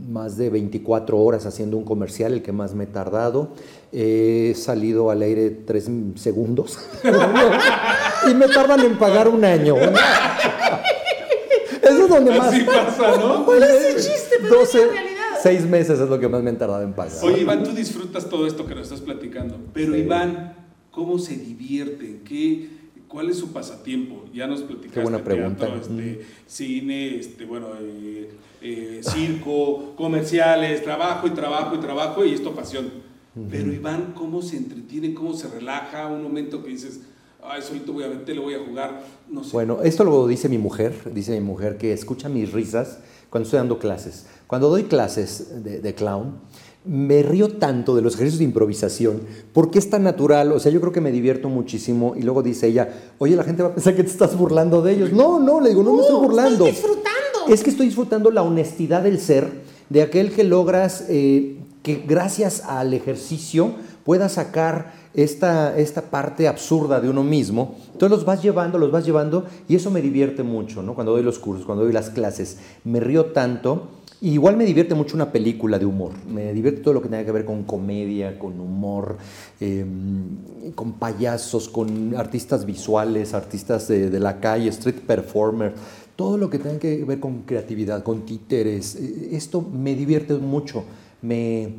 más 0.10 0.38
de 0.38 0.50
24 0.50 1.18
horas 1.18 1.46
haciendo 1.46 1.76
un 1.78 1.84
comercial, 1.84 2.34
el 2.34 2.42
que 2.42 2.52
más 2.52 2.74
me 2.74 2.86
he 2.86 2.88
tardado, 2.88 3.50
he 3.92 4.54
salido 4.56 5.10
al 5.12 5.22
aire 5.22 5.50
3 5.50 5.90
segundos 6.16 6.80
y 8.30 8.34
me 8.34 8.48
tardan 8.48 8.80
en 8.82 8.98
pagar 8.98 9.28
un 9.28 9.44
año. 9.44 9.76
Eso 11.82 12.04
es 12.04 12.10
donde 12.10 12.38
más... 12.38 12.48
Así 12.54 12.62
pasa, 12.64 13.18
¿no? 13.18 13.46
Chiste, 13.96 14.36
pero 14.42 14.62
es 14.62 14.74
12, 14.74 14.78
la 14.78 14.92
realidad. 14.94 15.24
seis 15.42 15.66
meses 15.66 16.00
es 16.00 16.10
lo 16.10 16.20
que 16.20 16.30
más 16.30 16.42
me 16.42 16.50
han 16.50 16.58
tardado 16.58 16.84
en 16.84 16.94
pagar. 16.94 17.14
Oye, 17.24 17.42
Iván, 17.42 17.64
tú 17.64 17.72
disfrutas 17.72 18.30
todo 18.30 18.48
esto 18.48 18.66
que 18.66 18.76
nos 18.76 18.84
estás 18.84 19.02
platicando. 19.02 19.58
Pero, 19.74 19.94
Sí. 19.94 20.00
Iván, 20.00 20.56
¿cómo 20.92 21.20
se 21.20 21.36
divierten? 21.36 22.22
¿Qué, 22.24 22.70
¿Cuál 23.14 23.30
es 23.30 23.38
su 23.38 23.54
pasatiempo? 23.54 24.26
Ya 24.34 24.48
nos 24.48 24.62
platicaste. 24.62 24.96
Qué 24.96 25.00
buena 25.02 25.24
pregunta. 25.24 25.68
teatro, 25.68 25.80
este, 25.80 26.26
cine, 26.48 27.20
este, 27.20 27.46
bueno, 27.46 27.68
eh, 27.80 28.32
eh, 28.60 29.02
circo, 29.04 29.94
comerciales, 29.96 30.84
trabajo 30.84 31.28
y 31.28 31.30
trabajo 31.30 31.76
y 31.76 31.78
trabajo 31.78 32.26
y 32.26 32.34
esto 32.34 32.56
pasión. 32.56 32.90
Pero 33.52 33.72
Iván, 33.72 34.14
¿cómo 34.16 34.42
se 34.42 34.58
entretiene? 34.58 35.14
¿Cómo 35.14 35.36
se 35.36 35.48
relaja? 35.48 36.08
Un 36.08 36.24
momento 36.24 36.64
que 36.64 36.72
dices, 36.72 37.02
ay, 37.44 37.62
solito 37.62 37.94
voy 37.94 38.04
a 38.04 38.08
meter, 38.08 38.36
le 38.36 38.42
voy 38.42 38.56
a 38.56 38.66
jugar, 38.66 39.04
no 39.30 39.44
sé. 39.44 39.52
Bueno, 39.52 39.84
esto 39.84 40.04
lo 40.04 40.26
dice 40.26 40.50
mi 40.50 40.58
mujer, 40.58 41.14
dice 41.14 41.34
mi 41.34 41.46
mujer 41.46 41.78
que 41.78 41.94
escucha 41.94 42.30
mis 42.30 42.52
risas 42.52 42.98
cuando 43.30 43.46
estoy 43.46 43.58
dando 43.60 43.78
clases. 43.78 44.26
Cuando 44.48 44.70
doy 44.70 44.86
clases 44.86 45.64
de, 45.64 45.82
de 45.82 45.94
clown, 45.94 46.40
me 46.86 47.24
río 47.24 47.48
tanto 47.48 47.96
de 47.96 48.02
los 48.02 48.16
ejercicios 48.16 48.40
de 48.40 48.46
improvisación 48.46 49.22
porque 49.54 49.80
es 49.80 49.90
tan 49.90 50.04
natural, 50.04 50.52
o 50.52 50.60
sea, 50.60 50.72
yo 50.72 50.82
creo 50.82 50.92
que 50.92 51.02
me 51.02 51.12
divierto 51.12 51.50
muchísimo 51.50 52.14
y 52.16 52.24
luego 52.24 52.44
dice 52.44 52.68
ella, 52.68 52.90
oye, 53.20 53.36
la 53.36 53.44
gente 53.44 53.64
va 53.64 53.70
a 53.70 53.74
pensar 53.74 53.96
que 53.96 54.04
te 54.04 54.10
estás 54.10 54.38
burlando 54.38 54.82
de 54.82 54.94
ellos. 54.94 55.14
No, 55.14 55.40
no, 55.40 55.62
le 55.62 55.70
digo, 55.70 55.84
no, 55.84 55.96
me 55.96 56.02
estoy 56.02 56.18
burlando. 56.18 56.66
Estoy 56.66 56.72
disfrutando. 56.72 57.54
Es 57.54 57.64
que 57.64 57.70
estoy 57.70 57.86
disfrutando 57.88 58.32
la 58.32 58.42
honestidad 58.42 59.04
del 59.04 59.20
ser, 59.20 59.50
de 59.90 60.02
aquel 60.02 60.32
que 60.32 60.44
logras 60.44 61.06
eh, 61.10 61.58
que 61.84 62.04
gracias 62.08 62.64
al 62.66 62.94
ejercicio 62.94 63.74
pueda 64.04 64.30
sacar 64.30 64.94
esta, 65.14 65.78
esta 65.78 66.02
parte 66.02 66.48
absurda 66.48 67.00
de 67.00 67.10
uno 67.10 67.24
mismo. 67.24 67.76
Entonces 67.94 68.18
los 68.18 68.26
vas 68.26 68.42
llevando, 68.42 68.78
los 68.78 68.92
vas 68.92 69.06
llevando 69.06 69.46
y 69.68 69.76
eso 69.76 69.92
me 69.92 70.02
divierte 70.02 70.44
mucho, 70.44 70.82
¿no? 70.82 70.96
Cuando 70.96 71.14
doy 71.14 71.24
los 71.24 71.40
cursos, 71.40 71.66
cuando 71.66 71.84
doy 71.84 71.94
las 71.94 72.10
clases, 72.10 72.58
me 72.84 73.00
río 73.00 73.28
tanto. 73.28 73.90
Y 74.24 74.32
igual 74.32 74.56
me 74.56 74.64
divierte 74.64 74.96
mucho 74.96 75.16
una 75.18 75.34
película 75.34 75.78
de 75.78 75.86
humor. 75.86 76.14
Me 76.34 76.54
divierte 76.54 76.80
todo 76.80 76.94
lo 76.94 77.02
que 77.02 77.10
tenga 77.10 77.26
que 77.26 77.32
ver 77.34 77.44
con 77.44 77.64
comedia, 77.64 78.40
con 78.40 78.58
humor, 78.58 79.18
eh, 79.60 79.86
con 80.76 80.94
payasos, 80.94 81.68
con 81.68 82.16
artistas 82.16 82.66
visuales, 82.66 83.34
artistas 83.34 83.90
de, 83.90 84.10
de 84.10 84.20
la 84.22 84.40
calle, 84.40 84.70
street 84.70 85.02
performer 85.06 85.74
todo 86.16 86.38
lo 86.38 86.50
que 86.50 86.60
tenga 86.60 86.80
que 86.80 87.04
ver 87.04 87.20
con 87.20 87.42
creatividad, 87.42 88.04
con 88.04 88.26
títeres, 88.26 88.96
eh, 88.96 89.30
esto 89.32 89.62
me 89.62 89.96
divierte 89.96 90.34
mucho. 90.36 90.84
Me, 91.22 91.74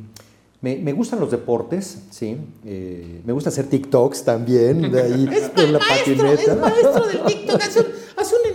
me, 0.61 0.77
me 0.77 0.93
gustan 0.93 1.19
los 1.19 1.31
deportes, 1.31 1.99
¿sí? 2.09 2.37
Eh, 2.65 3.21
me 3.25 3.33
gusta 3.33 3.49
hacer 3.49 3.67
TikToks 3.67 4.23
también, 4.23 4.91
de 4.91 5.01
ahí 5.01 5.29
Es 5.31 5.49
con 5.49 5.71
la 5.71 5.79
maestro, 5.79 6.15
patineta. 6.17 6.51
es 6.51 6.59
maestro 6.59 7.07
del 7.07 7.23
TikTok. 7.23 7.61
Hace 7.61 7.79
un, 7.79 7.85
hace 8.17 8.35
un 8.35 8.51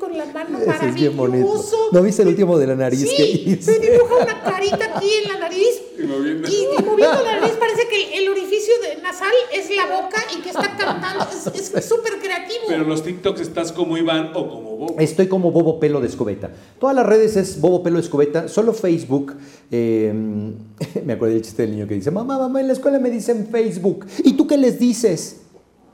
con 0.00 0.16
la 0.18 0.24
mano 0.26 0.58
Ese 0.58 0.88
es 0.88 0.94
bien 0.94 1.16
bonito. 1.16 1.46
maravilloso. 1.46 1.76
¿No 1.92 2.02
viste 2.02 2.22
el 2.22 2.28
último 2.28 2.58
de 2.58 2.66
la 2.66 2.74
nariz 2.74 3.00
que 3.02 3.06
Sí, 3.08 3.42
hice? 3.46 3.74
se 3.74 3.78
dibuja 3.78 4.16
una 4.22 4.42
carita 4.42 4.96
aquí 4.96 5.08
en 5.22 5.28
la 5.32 5.38
nariz 5.38 5.82
Y 5.98 6.02
moviendo. 6.04 6.48
y, 6.48 6.52
y 6.54 6.82
moviendo 6.82 7.22
la 7.22 7.40
nariz 7.40 7.52
parece 7.58 7.86
que 7.88 8.18
el 8.18 8.28
orificio 8.28 8.74
de 8.82 9.02
nasal 9.02 9.30
es 9.52 9.70
la 9.76 9.86
boca 9.86 10.22
y 10.36 10.40
que 10.40 10.48
está 10.50 10.76
cantando. 10.76 11.26
Es 11.54 11.84
súper 11.86 12.18
creativo. 12.18 12.60
Pero 12.66 12.84
los 12.84 13.02
TikToks 13.04 13.40
estás 13.40 13.72
como 13.72 13.96
Iván 13.98 14.30
o 14.34 14.48
como 14.48 14.76
Bob. 14.76 14.94
Estoy 14.98 15.28
como 15.28 15.50
Bobo 15.50 15.78
Pelo 15.78 16.00
de 16.00 16.08
Escobeta. 16.08 16.50
Todas 16.78 16.96
las 16.96 17.06
redes 17.06 17.36
es 17.36 17.60
Bobo 17.60 17.82
Pelo 17.82 17.96
de 17.96 18.02
Escobeta. 18.02 18.48
Solo 18.48 18.72
Facebook. 18.72 19.34
eh, 19.70 20.12
me 21.04 21.12
acuerdo 21.12 21.34
del 21.34 21.42
chiste 21.42 21.62
del 21.62 21.72
niño 21.72 21.86
que 21.86 21.94
dice: 21.94 22.10
Mamá, 22.10 22.38
mamá, 22.38 22.60
en 22.60 22.68
la 22.68 22.72
escuela 22.72 22.98
me 22.98 23.10
dicen 23.10 23.48
Facebook. 23.50 24.06
¿Y 24.24 24.32
tú 24.32 24.46
qué 24.46 24.56
les 24.56 24.78
dices? 24.78 25.42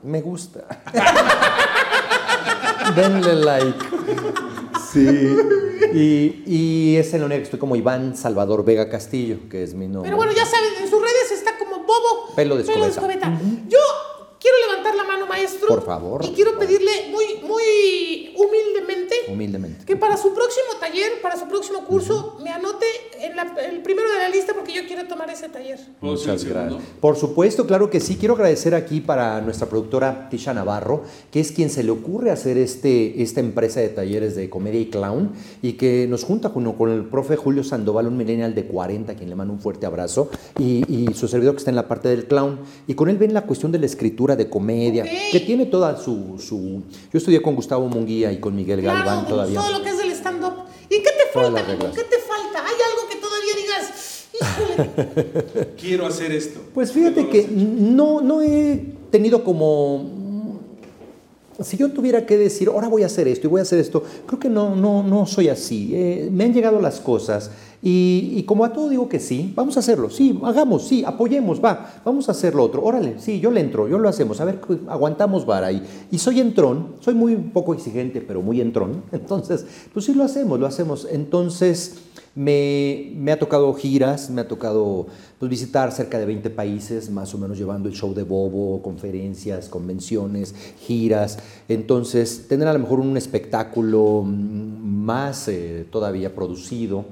Me 0.03 0.21
gusta. 0.21 0.65
Denle 2.95 3.35
like. 3.35 3.96
Sí. 4.97 5.37
Y, 5.93 6.43
y 6.45 6.95
es 6.97 7.13
en 7.13 7.21
la 7.21 7.25
única 7.27 7.37
que 7.39 7.43
estoy 7.45 7.59
como 7.59 7.75
Iván 7.75 8.15
Salvador 8.17 8.65
Vega 8.65 8.89
Castillo, 8.89 9.37
que 9.49 9.63
es 9.63 9.73
mi 9.73 9.87
nombre. 9.87 10.09
Pero 10.09 10.17
bueno, 10.17 10.31
ya 10.33 10.45
saben, 10.45 10.69
en 10.81 10.89
sus 10.89 11.01
redes 11.01 11.31
está 11.31 11.57
como 11.57 11.83
Bobo 11.83 12.35
Pelo 12.35 12.55
de 12.55 12.63
escobeta. 12.63 12.89
Quiero 12.91 13.05
levantar 13.05 13.31
la 13.31 13.37
Por 15.67 15.85
favor. 15.85 16.23
Y 16.25 16.29
quiero 16.33 16.57
pedirle 16.57 16.91
muy, 17.11 17.23
muy 17.47 18.33
humildemente 18.37 19.15
Humildemente. 19.31 19.85
que 19.85 19.95
para 19.95 20.15
su 20.17 20.33
próximo 20.33 20.67
taller, 20.79 21.21
para 21.21 21.37
su 21.37 21.47
próximo 21.47 21.85
curso, 21.85 22.37
me 22.43 22.49
anote 22.51 22.85
en 23.21 23.35
la- 23.35 23.55
el 23.69 23.81
primero 23.81 24.09
de 24.11 24.17
la 24.19 24.29
lista 24.29 24.53
porque 24.53 24.73
yo 24.73 24.81
quiero 24.87 25.07
tomar 25.07 25.29
ese 25.29 25.49
taller. 25.49 25.79
¿Puedo 25.99 26.17
ser 26.17 26.29
el 26.29 26.33
Muchas 26.37 26.49
gracias. 26.49 26.81
Por 27.01 27.15
supuesto, 27.15 27.65
claro 27.65 27.89
que 27.89 27.99
sí. 27.99 28.15
Quiero 28.17 28.35
agradecer 28.35 28.75
aquí 28.75 29.01
para 29.01 29.41
nuestra 29.41 29.67
productora 29.67 30.29
Tisha 30.29 30.53
Navarro, 30.53 31.03
que 31.31 31.39
es 31.39 31.51
quien 31.51 31.69
se 31.69 31.83
le 31.83 31.91
ocurre 31.91 32.31
hacer 32.31 32.57
este, 32.57 33.21
esta 33.21 33.39
empresa 33.39 33.79
de 33.79 33.89
talleres 33.89 34.35
de 34.35 34.49
comedia 34.49 34.79
y 34.79 34.85
clown 34.87 35.31
y 35.61 35.73
que 35.73 36.05
nos 36.07 36.23
junta 36.23 36.49
con, 36.53 36.71
con 36.73 36.91
el 36.91 37.05
profe 37.05 37.35
Julio 37.35 37.63
Sandoval, 37.63 38.07
un 38.07 38.17
millennial 38.17 38.53
de 38.55 38.65
40, 38.65 39.13
a 39.13 39.15
quien 39.15 39.29
le 39.29 39.35
mando 39.35 39.53
un 39.53 39.59
fuerte 39.59 39.85
abrazo, 39.85 40.29
y, 40.59 40.83
y 40.87 41.13
su 41.13 41.27
servidor 41.27 41.55
que 41.55 41.59
está 41.59 41.71
en 41.71 41.75
la 41.75 41.87
parte 41.87 42.09
del 42.09 42.25
clown. 42.25 42.59
Y 42.87 42.93
con 42.93 43.09
él 43.09 43.17
ven 43.17 43.33
la 43.33 43.41
cuestión 43.43 43.71
de 43.71 43.79
la 43.79 43.85
escritura 43.87 44.35
de 44.35 44.49
comedia, 44.49 45.03
que 45.31 45.39
tiene 45.39 45.56
toda 45.65 45.97
su, 45.97 46.37
su... 46.39 46.83
Yo 47.11 47.17
estudié 47.17 47.41
con 47.41 47.55
Gustavo 47.55 47.87
Munguía 47.87 48.31
y 48.31 48.39
con 48.39 48.55
Miguel 48.55 48.81
Galván 48.81 49.27
todavía. 49.27 49.59
todo 49.59 49.77
lo 49.77 49.83
que 49.83 49.89
es 49.89 49.97
del 49.97 50.11
stand-up. 50.11 50.53
¿Y 50.89 50.97
qué 50.97 51.09
te 51.09 51.33
falta. 51.33 51.65
¿Qué 51.65 52.03
te 52.03 52.17
falta? 52.19 52.65
¿Hay 52.65 52.75
algo 52.89 53.09
que 53.09 53.15
todavía 53.17 53.53
digas, 53.55 54.27
híjole? 54.33 55.67
Quiero 55.81 56.05
hacer 56.05 56.31
esto. 56.31 56.61
Pues 56.73 56.91
fíjate 56.91 57.27
que 57.27 57.47
no, 57.47 58.21
no 58.21 58.41
he 58.41 58.83
tenido 59.11 59.43
como... 59.43 60.15
Si 61.63 61.75
yo 61.75 61.91
tuviera 61.91 62.25
que 62.25 62.37
decir, 62.37 62.67
ahora 62.67 62.87
voy 62.87 63.01
a 63.01 63.07
hacer 63.07 63.27
esto 63.27 63.47
y 63.47 63.49
voy 63.49 63.59
a 63.59 63.63
hacer 63.63 63.79
esto, 63.79 64.03
creo 64.27 64.39
que 64.39 64.47
no, 64.47 64.75
no, 64.75 65.01
no 65.01 65.25
soy 65.25 65.49
así. 65.49 65.91
Eh, 65.93 66.29
me 66.31 66.43
han 66.43 66.53
llegado 66.53 66.79
las 66.79 66.99
cosas 66.99 67.49
y, 67.81 68.33
y 68.35 68.43
como 68.43 68.65
a 68.65 68.73
todo 68.73 68.89
digo 68.89 69.07
que 69.07 69.19
sí, 69.19 69.53
vamos 69.55 69.77
a 69.77 69.81
hacerlo, 69.81 70.09
sí, 70.09 70.39
hagamos, 70.43 70.87
sí, 70.87 71.03
apoyemos, 71.05 71.63
va, 71.63 72.01
vamos 72.03 72.27
a 72.27 72.31
hacer 72.31 72.55
lo 72.55 72.63
otro, 72.63 72.83
órale, 72.83 73.19
sí, 73.19 73.39
yo 73.39 73.51
le 73.51 73.61
entro, 73.61 73.87
yo 73.87 73.99
lo 73.99 74.09
hacemos, 74.09 74.41
a 74.41 74.45
ver, 74.45 74.59
aguantamos 74.87 75.45
vara 75.45 75.67
ahí. 75.67 75.83
Y 76.11 76.17
soy 76.17 76.39
entrón, 76.39 76.95
soy 76.99 77.13
muy 77.13 77.35
poco 77.35 77.73
exigente, 77.73 78.21
pero 78.21 78.41
muy 78.41 78.61
entrón, 78.61 79.03
entonces, 79.11 79.65
pues 79.93 80.05
sí 80.05 80.13
lo 80.13 80.23
hacemos, 80.23 80.59
lo 80.59 80.65
hacemos. 80.65 81.07
Entonces, 81.11 81.97
me, 82.37 83.13
me 83.15 83.31
ha 83.31 83.39
tocado 83.39 83.73
giras, 83.73 84.29
me 84.29 84.41
ha 84.41 84.47
tocado 84.47 85.07
pues, 85.39 85.49
visitar 85.49 85.91
cerca 85.91 86.19
de 86.19 86.27
20 86.27 86.51
países, 86.51 87.09
más 87.09 87.33
o 87.33 87.39
menos 87.39 87.57
llevando 87.57 87.89
el 87.89 87.95
show 87.95 88.13
de 88.13 88.21
Bobo, 88.21 88.83
conferencias, 88.83 89.69
convenciones, 89.69 90.53
giras. 90.79 91.39
Entonces, 91.67 92.47
tener 92.47 92.67
a 92.67 92.73
lo 92.73 92.79
mejor 92.79 92.99
un 92.99 93.17
espectáculo 93.17 94.23
mm, 94.23 95.03
más 95.03 95.47
eh, 95.47 95.87
todavía 95.89 96.35
producido. 96.35 97.05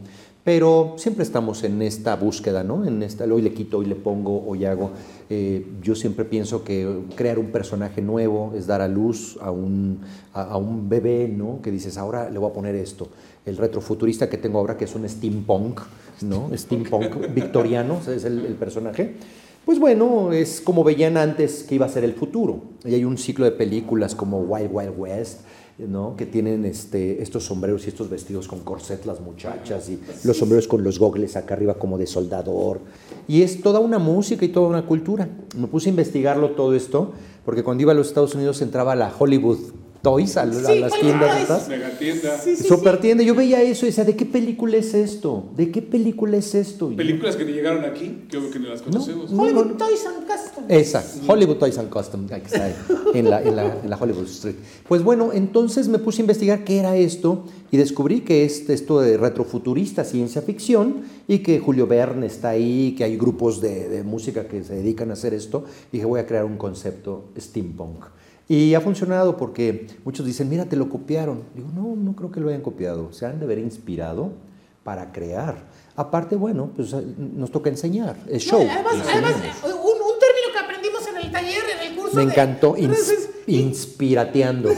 Pero 0.45 0.93
siempre 0.97 1.23
estamos 1.23 1.63
en 1.63 1.81
esta 1.81 2.15
búsqueda, 2.15 2.63
¿no? 2.63 2.85
En 2.85 3.01
esta, 3.01 3.25
hoy 3.25 3.41
le 3.41 3.51
quito, 3.51 3.79
hoy 3.79 3.87
le 3.87 3.95
pongo, 3.95 4.45
hoy 4.45 4.63
hago. 4.65 4.91
Eh, 5.27 5.65
yo 5.81 5.95
siempre 5.95 6.23
pienso 6.23 6.63
que 6.63 6.99
crear 7.15 7.39
un 7.39 7.47
personaje 7.47 7.99
nuevo 8.03 8.53
es 8.55 8.67
dar 8.67 8.79
a 8.79 8.87
luz 8.87 9.39
a 9.41 9.49
un, 9.49 10.01
a, 10.33 10.43
a 10.43 10.57
un 10.57 10.87
bebé, 10.87 11.27
¿no? 11.27 11.63
Que 11.63 11.71
dices, 11.71 11.97
ahora 11.97 12.29
le 12.29 12.37
voy 12.37 12.51
a 12.51 12.53
poner 12.53 12.75
esto. 12.75 13.09
El 13.43 13.57
retrofuturista 13.57 14.29
que 14.29 14.37
tengo 14.37 14.59
ahora, 14.59 14.77
que 14.77 14.85
es 14.85 14.93
un 14.93 15.09
steampunk, 15.09 15.81
¿no? 16.21 16.51
Steampunk 16.55 17.33
victoriano, 17.33 17.99
es 18.07 18.23
el, 18.23 18.45
el 18.45 18.53
personaje. 18.53 19.15
Pues 19.65 19.79
bueno, 19.79 20.31
es 20.31 20.61
como 20.61 20.83
veían 20.83 21.17
antes 21.17 21.63
que 21.63 21.73
iba 21.73 21.87
a 21.87 21.89
ser 21.89 22.03
el 22.03 22.13
futuro. 22.13 22.61
Y 22.83 22.93
hay 22.93 23.03
un 23.03 23.17
ciclo 23.17 23.45
de 23.45 23.51
películas 23.51 24.13
como 24.13 24.41
Wild 24.41 24.69
Wild 24.71 24.93
West, 24.95 25.39
¿no? 25.78 26.15
que 26.15 26.26
tienen 26.26 26.65
este, 26.65 27.21
estos 27.21 27.45
sombreros 27.45 27.86
y 27.86 27.89
estos 27.89 28.09
vestidos 28.09 28.47
con 28.47 28.61
corset 28.61 29.05
las 29.05 29.19
muchachas 29.19 29.89
y 29.89 29.99
los 30.23 30.38
sombreros 30.38 30.67
con 30.67 30.84
los 30.84 30.99
gogles 30.99 31.36
acá 31.36 31.55
arriba 31.55 31.76
como 31.76 31.97
de 31.97 32.07
soldador. 32.07 32.80
Y 33.28 33.41
es 33.41 33.61
toda 33.61 33.80
una 33.80 33.99
música 33.99 34.45
y 34.45 34.49
toda 34.49 34.67
una 34.67 34.86
cultura. 34.86 35.28
Me 35.57 35.67
puse 35.67 35.89
a 35.89 35.91
investigarlo 35.91 36.51
todo 36.51 36.73
esto 36.76 37.11
porque 37.43 37.63
cuando 37.63 37.84
iba 37.84 37.91
a 37.91 37.95
los 37.95 38.07
Estados 38.07 38.36
Unidos 38.36 38.61
entraba 38.61 38.93
a 38.93 38.95
la 38.95 39.13
Hollywood 39.17 39.59
Toys, 40.06 40.38
a, 40.38 40.45
las 40.45 40.99
tiendas 40.99 41.41
estas. 41.41 41.68
Megatienda. 41.68 42.38
Sí, 42.38 42.56
sí, 42.56 42.68
Super 42.68 42.97
sí. 42.97 43.01
tienda. 43.01 43.24
Yo 43.24 43.34
veía 43.34 43.60
eso 43.64 43.88
y 43.88 43.89
decía, 43.89 44.03
¿de 44.03 44.16
qué 44.16 44.28
película 44.28 44.78
es 44.78 44.93
esto? 44.93 45.49
¿De 45.58 45.72
qué 45.72 45.82
película 45.82 46.38
es 46.38 46.53
esto? 46.53 46.89
Películas 46.95 47.36
que 47.36 47.43
ni 47.43 47.53
llegaron 47.53 47.84
aquí, 47.86 48.26
que 48.30 48.38
obvio 48.38 48.51
que 48.51 48.60
ni 48.60 48.68
las 48.68 48.84
conocemos. 48.84 49.32
no, 49.32 49.41
Hollywood 49.41 49.66
no. 49.66 49.78
Toys 49.78 50.06
and 50.06 50.28
Custom. 50.28 50.66
Esa, 50.68 51.03
Hollywood 51.26 51.56
Toys 51.56 51.80
and 51.80 51.89
Custom, 51.89 52.28
ahí 52.32 52.43
está, 52.45 52.72
en 53.16 53.30
la, 53.32 53.41
en, 53.41 53.56
la, 53.56 53.80
en 53.84 53.89
la 53.89 53.97
Hollywood 53.97 54.26
Street. 54.26 54.58
Pues 54.88 55.01
bueno, 55.01 55.32
entonces 55.34 55.88
me 55.88 55.97
puse 55.97 56.22
a 56.22 56.24
investigar 56.24 56.64
qué 56.64 56.78
era 56.78 56.95
esto 56.95 57.43
y 57.72 57.78
descubrí 57.78 58.22
que 58.22 58.45
es 58.45 58.70
esto 58.70 59.01
de 59.01 59.18
retrofuturista, 59.18 60.03
ciencia 60.03 60.43
ficción, 60.43 61.01
y 61.28 61.39
que 61.39 61.58
Julio 61.58 61.88
Verne 61.88 62.28
está 62.28 62.49
ahí, 62.49 62.93
que 62.95 63.06
hay 63.06 63.18
grupos 63.18 63.60
de, 63.60 63.89
de 63.89 64.03
música 64.03 64.47
que 64.47 64.64
se 64.64 64.76
dedican 64.76 65.10
a 65.10 65.14
hacer 65.14 65.34
esto, 65.34 65.66
y 65.91 65.97
dije, 65.97 66.06
voy 66.06 66.20
a 66.20 66.28
crear 66.28 66.45
un 66.45 66.58
concepto 66.58 67.26
steampunk. 67.39 68.06
Y 68.47 68.75
ha 68.75 68.81
funcionado 68.81 69.37
porque 69.37 69.87
muchos 70.03 70.25
dicen, 70.25 70.47
mira, 70.49 70.65
te 70.65 70.75
lo 70.75 70.87
copiaron. 70.89 71.43
Digo, 71.55 71.67
no, 71.73 71.95
no 71.95 72.15
creo 72.15 72.31
que 72.31 72.39
lo 72.39 72.49
hayan 72.49 72.61
copiado, 72.61 73.11
se 73.11 73.25
han 73.25 73.39
de 73.39 73.45
haber 73.45 73.57
inspirado 73.59 74.33
para 74.83 75.11
crear. 75.11 75.55
Aparte, 75.95 76.35
bueno, 76.35 76.69
pues 76.75 76.93
nos 77.17 77.49
toca 77.49 77.69
enseñar, 77.71 78.15
es 78.29 78.43
show. 78.43 78.63
No, 78.63 78.71
además, 78.71 78.93
además, 79.11 79.33
un, 79.63 79.71
un 79.71 80.19
término 80.19 80.51
que 80.53 80.59
aprendimos 80.59 81.07
en 81.07 81.17
el 81.17 81.31
taller, 81.31 81.63
en 81.81 81.87
el 81.91 81.95
curso 81.97 82.15
Me 82.17 82.25
de- 82.25 82.31
encantó, 82.31 82.75
ins- 82.75 82.81
Entonces, 82.83 83.29
inspirateando. 83.47 84.69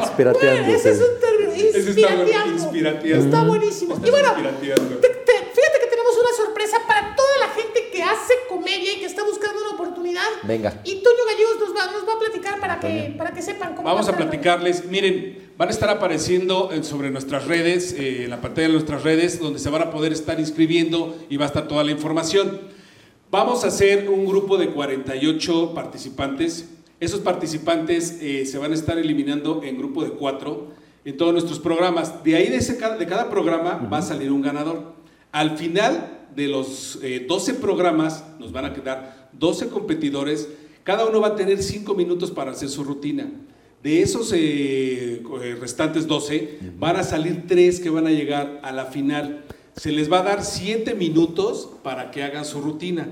Inspirateando. 0.00 0.72
Ese 0.74 0.90
es 0.90 1.00
un 1.00 1.20
término, 1.20 2.52
inspirateando. 2.54 3.24
Está 3.24 3.44
buenísimo. 3.44 3.96
Y 4.04 4.10
bueno, 4.10 4.28
inspirateando. 4.28 4.96
te- 4.98 5.08
te- 5.08 5.32
fíjate 5.52 5.78
que 5.82 5.86
tenemos 5.90 6.14
una 6.20 6.44
sorpresa 6.46 6.76
para 6.86 7.14
toda 7.16 7.38
la 7.40 7.48
gente 7.48 7.90
que 7.92 8.02
hace 8.24 8.34
comedia 8.48 8.94
y 8.94 9.00
que 9.00 9.06
está 9.06 9.22
buscando 9.22 9.60
una 9.60 9.70
oportunidad. 9.74 10.26
Venga. 10.42 10.80
Y 10.84 10.96
Toño 11.02 11.24
Gallegos 11.26 11.56
nos 11.60 11.76
va, 11.76 11.92
nos 11.92 12.08
va 12.08 12.14
a 12.14 12.18
platicar 12.18 12.60
para 12.60 12.80
que, 12.80 13.14
para 13.16 13.32
que 13.32 13.42
sepan 13.42 13.74
cómo 13.74 13.88
Vamos 13.88 14.06
va 14.06 14.10
a 14.10 14.12
estar. 14.12 14.28
platicarles. 14.30 14.86
Miren, 14.86 15.50
van 15.56 15.68
a 15.68 15.70
estar 15.70 15.90
apareciendo 15.90 16.70
eh, 16.72 16.82
sobre 16.82 17.10
nuestras 17.10 17.46
redes, 17.46 17.92
eh, 17.92 18.24
en 18.24 18.30
la 18.30 18.40
pantalla 18.40 18.68
de 18.68 18.72
nuestras 18.72 19.02
redes, 19.02 19.38
donde 19.38 19.58
se 19.58 19.68
van 19.70 19.82
a 19.82 19.90
poder 19.90 20.12
estar 20.12 20.40
inscribiendo 20.40 21.16
y 21.28 21.36
va 21.36 21.44
a 21.44 21.48
estar 21.48 21.68
toda 21.68 21.84
la 21.84 21.90
información. 21.90 22.60
Vamos 23.30 23.64
a 23.64 23.68
hacer 23.68 24.08
un 24.08 24.26
grupo 24.26 24.56
de 24.56 24.70
48 24.70 25.74
participantes. 25.74 26.70
Esos 27.00 27.20
participantes 27.20 28.18
eh, 28.22 28.46
se 28.46 28.58
van 28.58 28.72
a 28.72 28.74
estar 28.74 28.98
eliminando 28.98 29.62
en 29.64 29.76
grupo 29.76 30.02
de 30.04 30.10
cuatro 30.10 30.68
en 31.04 31.16
todos 31.16 31.32
nuestros 31.32 31.58
programas. 31.58 32.24
De 32.24 32.36
ahí 32.36 32.48
de, 32.48 32.56
ese 32.56 32.74
de 32.74 33.06
cada 33.06 33.28
programa 33.28 33.86
va 33.92 33.98
a 33.98 34.02
salir 34.02 34.32
un 34.32 34.40
ganador. 34.40 34.94
Al 35.32 35.58
final 35.58 36.23
de 36.34 36.48
los 36.48 36.98
eh, 37.02 37.24
12 37.26 37.54
programas 37.54 38.24
nos 38.38 38.52
van 38.52 38.64
a 38.66 38.72
quedar 38.72 39.30
12 39.32 39.68
competidores. 39.68 40.48
Cada 40.82 41.06
uno 41.06 41.20
va 41.20 41.28
a 41.28 41.36
tener 41.36 41.62
5 41.62 41.94
minutos 41.94 42.30
para 42.30 42.52
hacer 42.52 42.68
su 42.68 42.84
rutina. 42.84 43.30
De 43.82 44.02
esos 44.02 44.32
eh, 44.32 45.22
eh, 45.42 45.56
restantes 45.60 46.06
12, 46.06 46.58
van 46.78 46.96
a 46.96 47.04
salir 47.04 47.46
3 47.46 47.80
que 47.80 47.90
van 47.90 48.06
a 48.06 48.10
llegar 48.10 48.60
a 48.62 48.72
la 48.72 48.86
final. 48.86 49.44
Se 49.76 49.92
les 49.92 50.10
va 50.10 50.20
a 50.20 50.22
dar 50.22 50.44
7 50.44 50.94
minutos 50.94 51.68
para 51.82 52.10
que 52.10 52.22
hagan 52.22 52.44
su 52.44 52.60
rutina. 52.60 53.08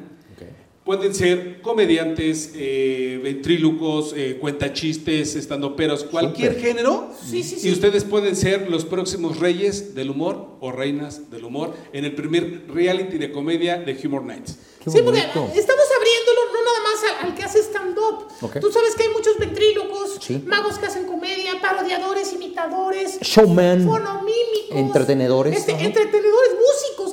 Pueden 0.85 1.15
ser 1.15 1.61
comediantes, 1.63 2.53
eh, 2.57 3.21
ventrílocos, 3.23 4.15
eh, 4.17 4.37
cuentachistes, 4.41 5.37
estandoperos, 5.37 6.03
cualquier 6.03 6.55
Súper. 6.55 6.67
género. 6.69 7.09
Sí, 7.25 7.45
sí, 7.45 7.57
sí. 7.61 7.69
Y 7.69 7.73
ustedes 7.73 8.03
pueden 8.03 8.35
ser 8.35 8.69
los 8.69 8.85
próximos 8.85 9.39
reyes 9.39 9.95
del 9.95 10.11
humor 10.11 10.57
o 10.59 10.73
reinas 10.73 11.31
del 11.31 11.45
humor 11.45 11.73
en 11.93 12.05
el 12.05 12.17
primer 12.17 12.65
reality 12.69 13.17
de 13.19 13.31
comedia 13.31 13.77
de 13.79 13.97
Humor 14.05 14.25
Nights. 14.25 14.59
Qué 14.83 14.91
Sí, 14.91 14.99
porque 15.05 15.21
estamos 15.21 15.45
abriéndolo 15.55 16.53
no 16.53 16.65
nada 16.65 16.81
más 16.83 17.21
al, 17.23 17.29
al 17.29 17.35
que 17.37 17.45
hace 17.45 17.61
stand-up. 17.61 18.27
Ok. 18.41 18.59
Tú 18.61 18.73
sabes 18.73 18.97
que 18.97 19.05
hay 19.05 19.11
muchos 19.11 19.39
ventrílocos, 19.39 20.19
Sí. 20.21 20.43
magos 20.45 20.79
que 20.81 20.87
hacen 20.87 21.05
comedia, 21.07 21.61
parodiadores, 21.63 22.33
imitadores, 22.33 23.21
Showman. 23.21 23.85
fonomímicos, 23.87 24.73
Entretenedores. 24.77 25.57
este, 25.59 25.73
entretenedores 25.73 26.51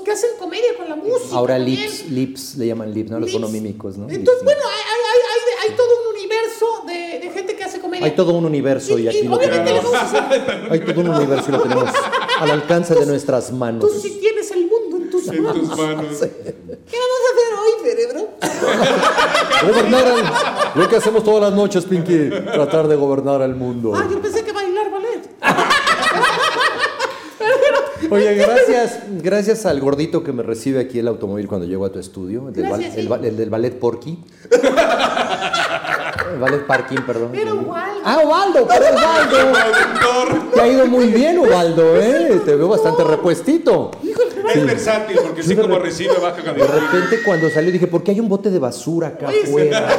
que 0.10 0.14
hacen 0.14 0.32
comedia 0.40 0.76
con 0.76 0.90
la 0.90 0.96
música. 0.96 1.36
Ahora 1.36 1.56
también. 1.58 1.80
lips, 1.82 2.10
lips 2.10 2.56
le 2.56 2.66
llaman 2.68 2.92
lips, 2.94 3.12
¿no? 3.12 3.20
Los 3.20 3.30
Lips. 3.30 3.40
fonomímicos, 3.40 3.96
¿no? 3.98 4.10
Entonces, 4.10 4.26
Lips, 4.26 4.44
bueno, 4.44 4.62
hay, 4.68 4.82
hay, 4.92 5.02
hay, 5.12 5.20
hay- 5.30 5.70
hay 5.70 5.76
todo 5.78 5.88
un 6.02 6.16
universo 6.16 6.66
de, 6.88 7.20
de 7.28 7.32
gente 7.32 7.56
que 7.56 7.64
hace 7.64 7.80
comedia. 7.80 8.06
Hay 8.06 8.12
todo 8.16 8.34
un 8.34 8.46
universo 8.46 8.98
y, 8.98 9.04
Y- 9.04 9.08
aquí 9.08 9.18
y 9.20 9.24
lo 9.26 9.36
obviamente 9.36 9.66
tenemos. 9.66 9.84
le 9.92 9.98
vamos 10.00 10.14
a 10.14 10.28
hacer- 10.28 10.72
Hay 10.72 10.80
todo 10.80 11.02
un 11.02 11.10
universo 11.10 11.46
y 11.48 11.52
lo 11.52 11.62
tenemos 11.62 11.90
al 12.40 12.50
alcance 12.52 12.96
de 12.96 13.06
nuestras 13.06 13.52
manos. 13.52 13.82
Tú 13.82 14.00
sí 14.00 14.18
tienes 14.20 14.50
el 14.52 14.66
mundo 14.68 14.98
en 14.98 15.10
tus 15.12 15.28
En 15.28 15.44
manos. 15.44 15.60
tus 15.70 15.78
manos. 15.78 16.18
¿Qué 16.18 16.98
vamos 16.98 17.22
a 17.26 17.30
hacer 17.36 17.50
hoy, 17.62 17.72
cerebro? 17.84 18.30
Gobernar 19.68 20.08
al- 20.08 20.80
lo 20.82 20.90
que 20.90 20.96
hacemos 20.96 21.24
todas 21.24 21.42
las 21.42 21.54
noches, 21.54 21.86
Pinky, 21.86 22.30
tratar 22.52 22.88
de 22.88 22.96
gobernar 22.96 23.42
al 23.44 23.56
mundo. 23.56 23.94
Ah, 23.96 24.08
yo 24.10 24.20
pensé 24.20 24.44
que 24.44 24.52
bailar 24.54 24.90
ballet. 24.90 25.30
Oye, 28.12 28.36
gracias, 28.36 29.00
gracias 29.22 29.66
al 29.66 29.80
gordito 29.80 30.24
que 30.24 30.32
me 30.32 30.44
recibe 30.44 30.80
aquí 30.80 31.00
el 31.00 31.08
automóvil 31.08 31.48
cuando 31.48 31.66
llego 31.68 31.86
a 31.86 31.92
tu 31.92 32.00
estudio, 32.00 32.48
el 32.48 32.54
del, 32.54 32.66
el 32.66 32.92
sí. 32.92 33.00
el 33.42 33.50
ballet 33.50 33.80
Porky. 33.80 34.20
El 36.34 36.40
ballet 36.40 36.66
Parking, 36.66 36.98
perdón. 37.08 37.30
Pero 37.32 37.56
Ubaldo. 37.56 38.02
Ah, 38.06 38.22
Ubaldo, 38.24 38.68
pero 38.68 38.86
Ubaldo. 38.94 40.52
Te 40.54 40.62
ha 40.62 40.68
ido 40.68 40.86
muy 40.86 41.08
bien, 41.08 41.40
Ubaldo, 41.40 42.00
¿eh? 42.00 42.40
Te 42.46 42.56
veo 42.56 42.68
bastante 42.68 43.04
repuestito. 43.04 43.92
Es 44.54 44.66
versátil 44.66 45.18
porque 45.24 45.42
así 45.42 45.56
de 45.56 45.62
como 45.62 45.78
re- 45.78 45.86
recibe, 45.86 46.14
baja 46.20 46.42
De 46.42 46.66
repente 46.68 47.24
cuando 47.26 47.50
salió 47.50 47.72
dije, 47.72 47.88
¿por 47.88 48.04
qué 48.04 48.12
hay 48.12 48.20
un 48.20 48.30
bote 48.30 48.50
de 48.50 48.60
basura 48.60 49.10
acá 49.10 49.28
Oye, 49.28 49.42
sí. 49.44 49.50
afuera? 49.50 49.98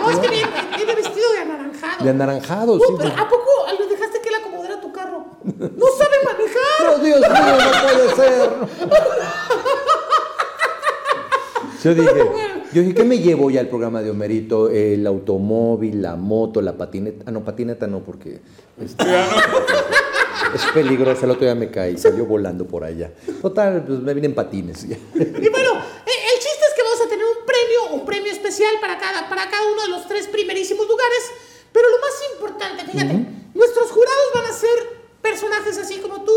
No, 0.00 0.10
es 0.10 0.18
que 0.18 0.28
viene, 0.28 0.48
viene 0.76 0.94
vestido 0.94 1.32
de 1.32 1.38
anaranjado. 1.40 2.04
De 2.04 2.10
anaranjado, 2.10 2.72
Uy, 2.74 2.80
sí. 2.86 2.94
pero. 2.98 3.10
¿A 3.14 3.28
poco 3.28 3.50
dejaste 3.88 4.20
que 4.20 4.28
él 4.28 4.34
acomodara 4.40 4.80
tu 4.80 4.92
carro? 4.92 5.24
¡No 5.44 5.86
sabe 5.98 6.16
manejar! 6.24 6.53
¡Oh, 6.86 6.98
Dios 6.98 7.20
mío, 7.20 7.28
no 7.30 7.82
puede 7.82 8.14
ser! 8.16 8.50
Yo 11.84 11.94
dije, 11.94 12.10
yo 12.72 12.80
dije, 12.80 12.94
¿qué 12.94 13.04
me 13.04 13.18
llevo 13.18 13.50
ya 13.50 13.60
al 13.60 13.68
programa 13.68 14.00
de 14.00 14.10
Homerito? 14.10 14.70
El 14.70 15.06
automóvil, 15.06 16.00
la 16.00 16.16
moto, 16.16 16.62
la 16.62 16.78
patineta. 16.78 17.24
Ah, 17.26 17.30
no, 17.30 17.44
patineta 17.44 17.86
no, 17.86 18.02
porque 18.02 18.40
este, 18.80 19.04
es 20.54 20.64
peligroso. 20.72 21.26
El 21.26 21.32
otro 21.32 21.44
día 21.44 21.54
me 21.54 21.70
caí, 21.70 21.98
salió 21.98 22.24
volando 22.24 22.66
por 22.66 22.84
allá. 22.84 23.12
Total, 23.42 23.84
pues 23.86 24.00
me 24.00 24.14
vine 24.14 24.28
en 24.28 24.34
patines. 24.34 24.84
Y 24.84 24.88
bueno, 24.88 25.72
el 25.74 26.38
chiste 26.38 26.64
es 26.68 26.74
que 26.74 26.82
vamos 26.82 27.00
a 27.04 27.08
tener 27.10 27.26
un 27.26 27.44
premio, 27.44 28.00
un 28.00 28.06
premio 28.06 28.32
especial 28.32 28.72
para 28.80 28.98
cada, 28.98 29.28
para 29.28 29.50
cada 29.50 29.70
uno 29.70 29.82
de 29.82 29.88
los 29.88 30.08
tres 30.08 30.26
primerísimos 30.28 30.88
lugares. 30.88 31.30
Pero 31.70 31.86
lo 31.90 31.98
más 31.98 32.14
importante, 32.34 32.84
fíjate, 32.90 33.26
nuestros 33.52 33.90
jurados 33.90 34.24
van 34.34 34.46
a 34.46 34.52
ser 34.52 34.93
personajes 35.44 35.78
así 35.78 36.00
como 36.00 36.22
tú, 36.22 36.32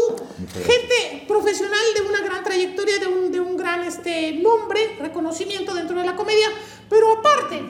gente 0.66 1.26
profesional 1.28 1.80
de 1.95 2.01
una 2.01 2.22
gran 2.22 2.43
trayectoria, 2.43 2.99
de 2.99 3.08
un, 3.08 3.32
de 3.32 3.39
un 3.39 3.58
gran 3.58 3.84
este, 3.84 4.34
nombre, 4.34 4.97
reconocimiento 4.99 5.74
dentro 5.74 5.99
de 5.99 6.05
la 6.05 6.16
comedia. 6.16 6.47
Pero 6.89 7.18
aparte, 7.18 7.62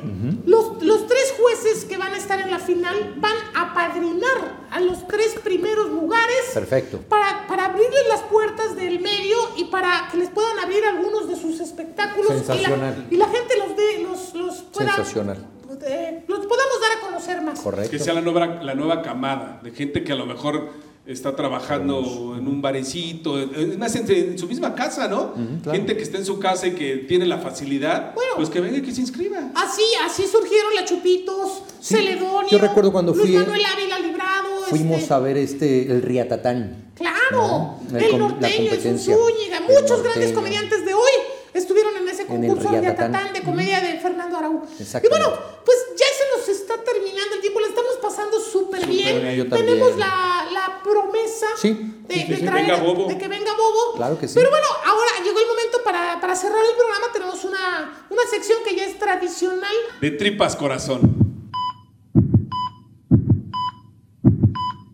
los, 0.46 0.84
los 0.84 1.08
tres 1.08 1.34
jueces 1.40 1.86
que 1.86 1.98
van 1.98 2.14
a 2.14 2.18
estar 2.18 2.40
en 2.40 2.52
la 2.52 2.60
final 2.60 3.16
van 3.18 3.34
a 3.56 3.74
padrinar 3.74 4.68
a 4.70 4.80
los 4.80 5.08
tres 5.08 5.36
primeros 5.44 5.90
lugares 5.90 6.52
Perfecto. 6.54 7.00
para, 7.10 7.48
para 7.48 7.66
abrirles 7.66 8.08
las 8.10 8.22
puertas 8.24 8.76
del 8.76 9.00
medio 9.00 9.38
y 9.56 9.66
para 9.66 10.08
que 10.12 10.18
les 10.18 10.30
puedan 10.30 10.60
abrir 10.60 10.86
algunos 10.86 11.28
de 11.28 11.36
sus 11.36 11.60
espectáculos 11.60 12.28
Sensacional. 12.32 13.08
Y, 13.10 13.16
la, 13.18 13.26
y 13.26 13.28
la 13.32 13.38
gente 13.38 13.58
los 13.58 13.76
dé, 13.76 14.04
los, 14.04 14.34
los 14.36 14.56
pueda, 14.72 14.96
Sensacional. 14.96 15.48
eh, 15.88 16.24
los 16.28 16.46
podamos 16.46 16.82
dar 16.82 16.98
a 16.98 17.02
conocer 17.08 17.42
más. 17.42 17.60
Correcto. 17.60 17.90
Que 17.92 18.00
sea 18.00 18.14
la 18.14 18.22
nueva, 18.22 18.46
la 18.62 18.76
nueva 18.76 19.02
camada 19.02 19.60
de 19.64 19.72
gente 19.72 20.04
que 20.04 20.12
a 20.12 20.16
lo 20.16 20.28
mejor 20.28 20.70
está 21.08 21.36
trabajando 21.36 22.36
en 22.38 22.48
un 22.48 22.62
barecito, 22.62 23.40
es 23.40 23.78
más, 23.78 23.96
en, 23.96 24.12
en 24.12 24.38
su 24.38 24.48
misma 24.48 24.76
casa, 24.76 25.08
¿no? 25.08 25.34
claro. 25.64 25.78
Gente 25.78 25.96
que 25.96 26.04
está 26.04 26.18
en 26.18 26.26
su 26.26 26.38
casa 26.40 26.68
y 26.68 26.72
que 26.72 26.98
tiene 27.08 27.26
la 27.26 27.38
facilidad, 27.38 28.14
Bueno. 28.14 28.32
pues 28.36 28.50
que 28.50 28.60
venga 28.60 28.78
y 28.78 28.82
que 28.82 28.92
se 28.94 29.02
inscriba. 29.02 29.52
Así, 29.56 29.84
así 30.06 30.26
surgieron 30.28 30.76
la 30.76 30.86
Chupitos, 30.86 31.64
Sí, 31.80 31.96
Celedonio, 31.96 32.50
yo 32.50 32.58
recuerdo 32.58 32.92
cuando 32.92 33.14
Luis 33.14 33.34
Manuel 33.36 33.66
Ávila 33.66 34.00
Librado, 34.00 34.48
Fuimos 34.70 35.02
este, 35.02 35.14
a 35.14 35.20
ver 35.20 35.38
este, 35.38 35.92
el 35.92 36.02
Riatatán. 36.02 36.92
Claro, 36.96 37.32
¿no? 37.32 37.80
El 37.94 38.04
el, 38.04 38.18
norteño, 38.20 38.72
el. 38.74 39.00
Zúñiga, 39.00 39.62
muchos 39.62 40.04
grandes 40.04 40.34
comediantes 40.34 40.84
de 40.84 40.94
hoy 40.94 41.12
estuvieron 41.54 41.96
en 41.96 42.10
ese 42.10 42.24
En 42.24 42.44
el 42.44 42.50
concurso 42.50 42.70
Riatatán. 42.70 43.16
Atatán 43.16 43.34
de 43.34 43.42
comedia 43.44 43.80
de 43.80 44.00
Fernando 44.00 44.38
Araújo. 44.38 44.68
Y 44.78 45.08
bueno, 45.08 45.32
pues 45.64 45.78
ya 45.96 46.06
nos 46.48 46.58
está 46.62 46.82
terminando 46.84 47.36
el 47.36 47.42
tiempo, 47.42 47.60
le 47.60 47.68
estamos 47.68 47.94
pasando 48.02 48.40
súper 48.40 48.86
bien. 48.88 49.50
Tenemos 49.50 49.98
la, 49.98 50.46
la 50.52 50.82
promesa 50.84 51.46
Sí, 51.58 51.74
de, 52.08 52.14
sí, 52.16 52.22
sí, 52.22 52.28
de 52.28 52.38
sí. 52.38 52.46
traer- 52.46 52.68
Venga, 52.68 52.78
Bobo. 52.78 53.08
de 53.08 53.18
que 53.18 53.28
venga 53.28 53.52
Bobo. 53.54 53.96
Claro 53.98 54.18
que 54.20 54.28
sí. 54.28 54.36
Pero 54.36 54.50
bueno, 54.50 54.66
ahora 54.86 55.10
llegó 55.24 55.40
el 55.40 55.48
momento 55.48 55.78
para, 55.84 56.20
para 56.22 56.36
cerrar 56.36 56.60
el 56.64 56.76
programa. 56.78 57.06
Tenemos 57.14 57.44
una, 57.44 58.06
una 58.10 58.22
sección 58.30 58.60
que 58.68 58.76
ya 58.76 58.86
es 58.86 58.98
tradicional. 58.98 59.76
De 60.02 60.12
tripas 60.12 60.56
corazón. 60.56 61.16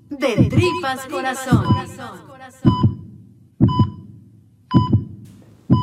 De 0.09 0.35
tripas 0.49 1.05
corazón. 1.07 1.65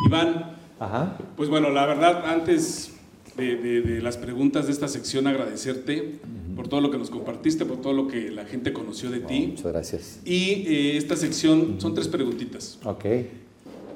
Iván, 0.07 0.57
Ajá. 0.79 1.17
pues 1.37 1.49
bueno, 1.49 1.71
la 1.71 1.87
verdad, 1.87 2.25
antes 2.27 2.93
de, 3.37 3.57
de- 3.57 3.81
de 3.83 4.01
las 4.03 4.17
preguntas 4.17 4.67
de 4.67 4.73
esta 4.73 4.89
sección, 4.89 5.27
agradecerte 5.27 6.19
por 6.57 6.69
todo 6.69 6.81
lo 6.81 6.91
que 6.91 6.99
nos 6.99 7.11
compartiste, 7.11 7.65
por 7.65 7.81
todo 7.81 7.93
lo 7.93 8.07
que 8.09 8.31
la 8.31 8.45
gente 8.45 8.73
conoció 8.73 9.11
de 9.11 9.21
ti. 9.21 9.47
Muchas 9.53 9.73
gracias. 9.73 10.21
Y 10.25 10.65
eh, 10.67 10.97
esta 10.97 11.17
sección 11.17 11.77
son 11.79 11.95
tres 11.95 12.09
preguntitas. 12.09 12.79
Ok. 12.85 13.05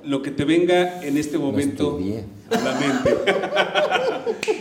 Lo 0.04 0.20
que 0.22 0.30
te 0.30 0.44
venga 0.44 1.02
en 1.04 1.16
este 1.16 1.38
momento 1.38 1.98
estudié. 1.98 2.24
a 2.50 2.60
la 2.60 2.78
mente. 2.80 3.14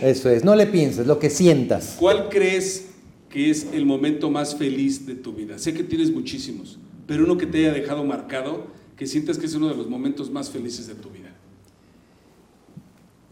Eso 0.02 0.30
es, 0.30 0.44
no 0.44 0.54
le 0.56 0.66
pienses, 0.66 1.06
lo 1.06 1.18
que 1.18 1.30
sientas. 1.30 1.96
¿Cuál 1.98 2.28
crees 2.28 2.86
que 3.30 3.50
es 3.50 3.66
el 3.72 3.84
momento 3.86 4.30
más 4.30 4.56
feliz 4.56 5.06
de 5.06 5.14
tu 5.14 5.32
vida? 5.32 5.58
Sé 5.58 5.74
que 5.74 5.84
tienes 5.84 6.10
muchísimos, 6.10 6.78
pero 7.06 7.24
uno 7.24 7.36
que 7.36 7.46
te 7.46 7.58
haya 7.58 7.72
dejado 7.72 8.04
marcado, 8.04 8.66
que 8.96 9.06
sientas 9.06 9.38
que 9.38 9.46
es 9.46 9.54
uno 9.54 9.68
de 9.68 9.74
los 9.76 9.88
momentos 9.88 10.30
más 10.30 10.50
felices 10.50 10.86
de 10.86 10.94
tu 10.94 11.10
vida. 11.10 11.23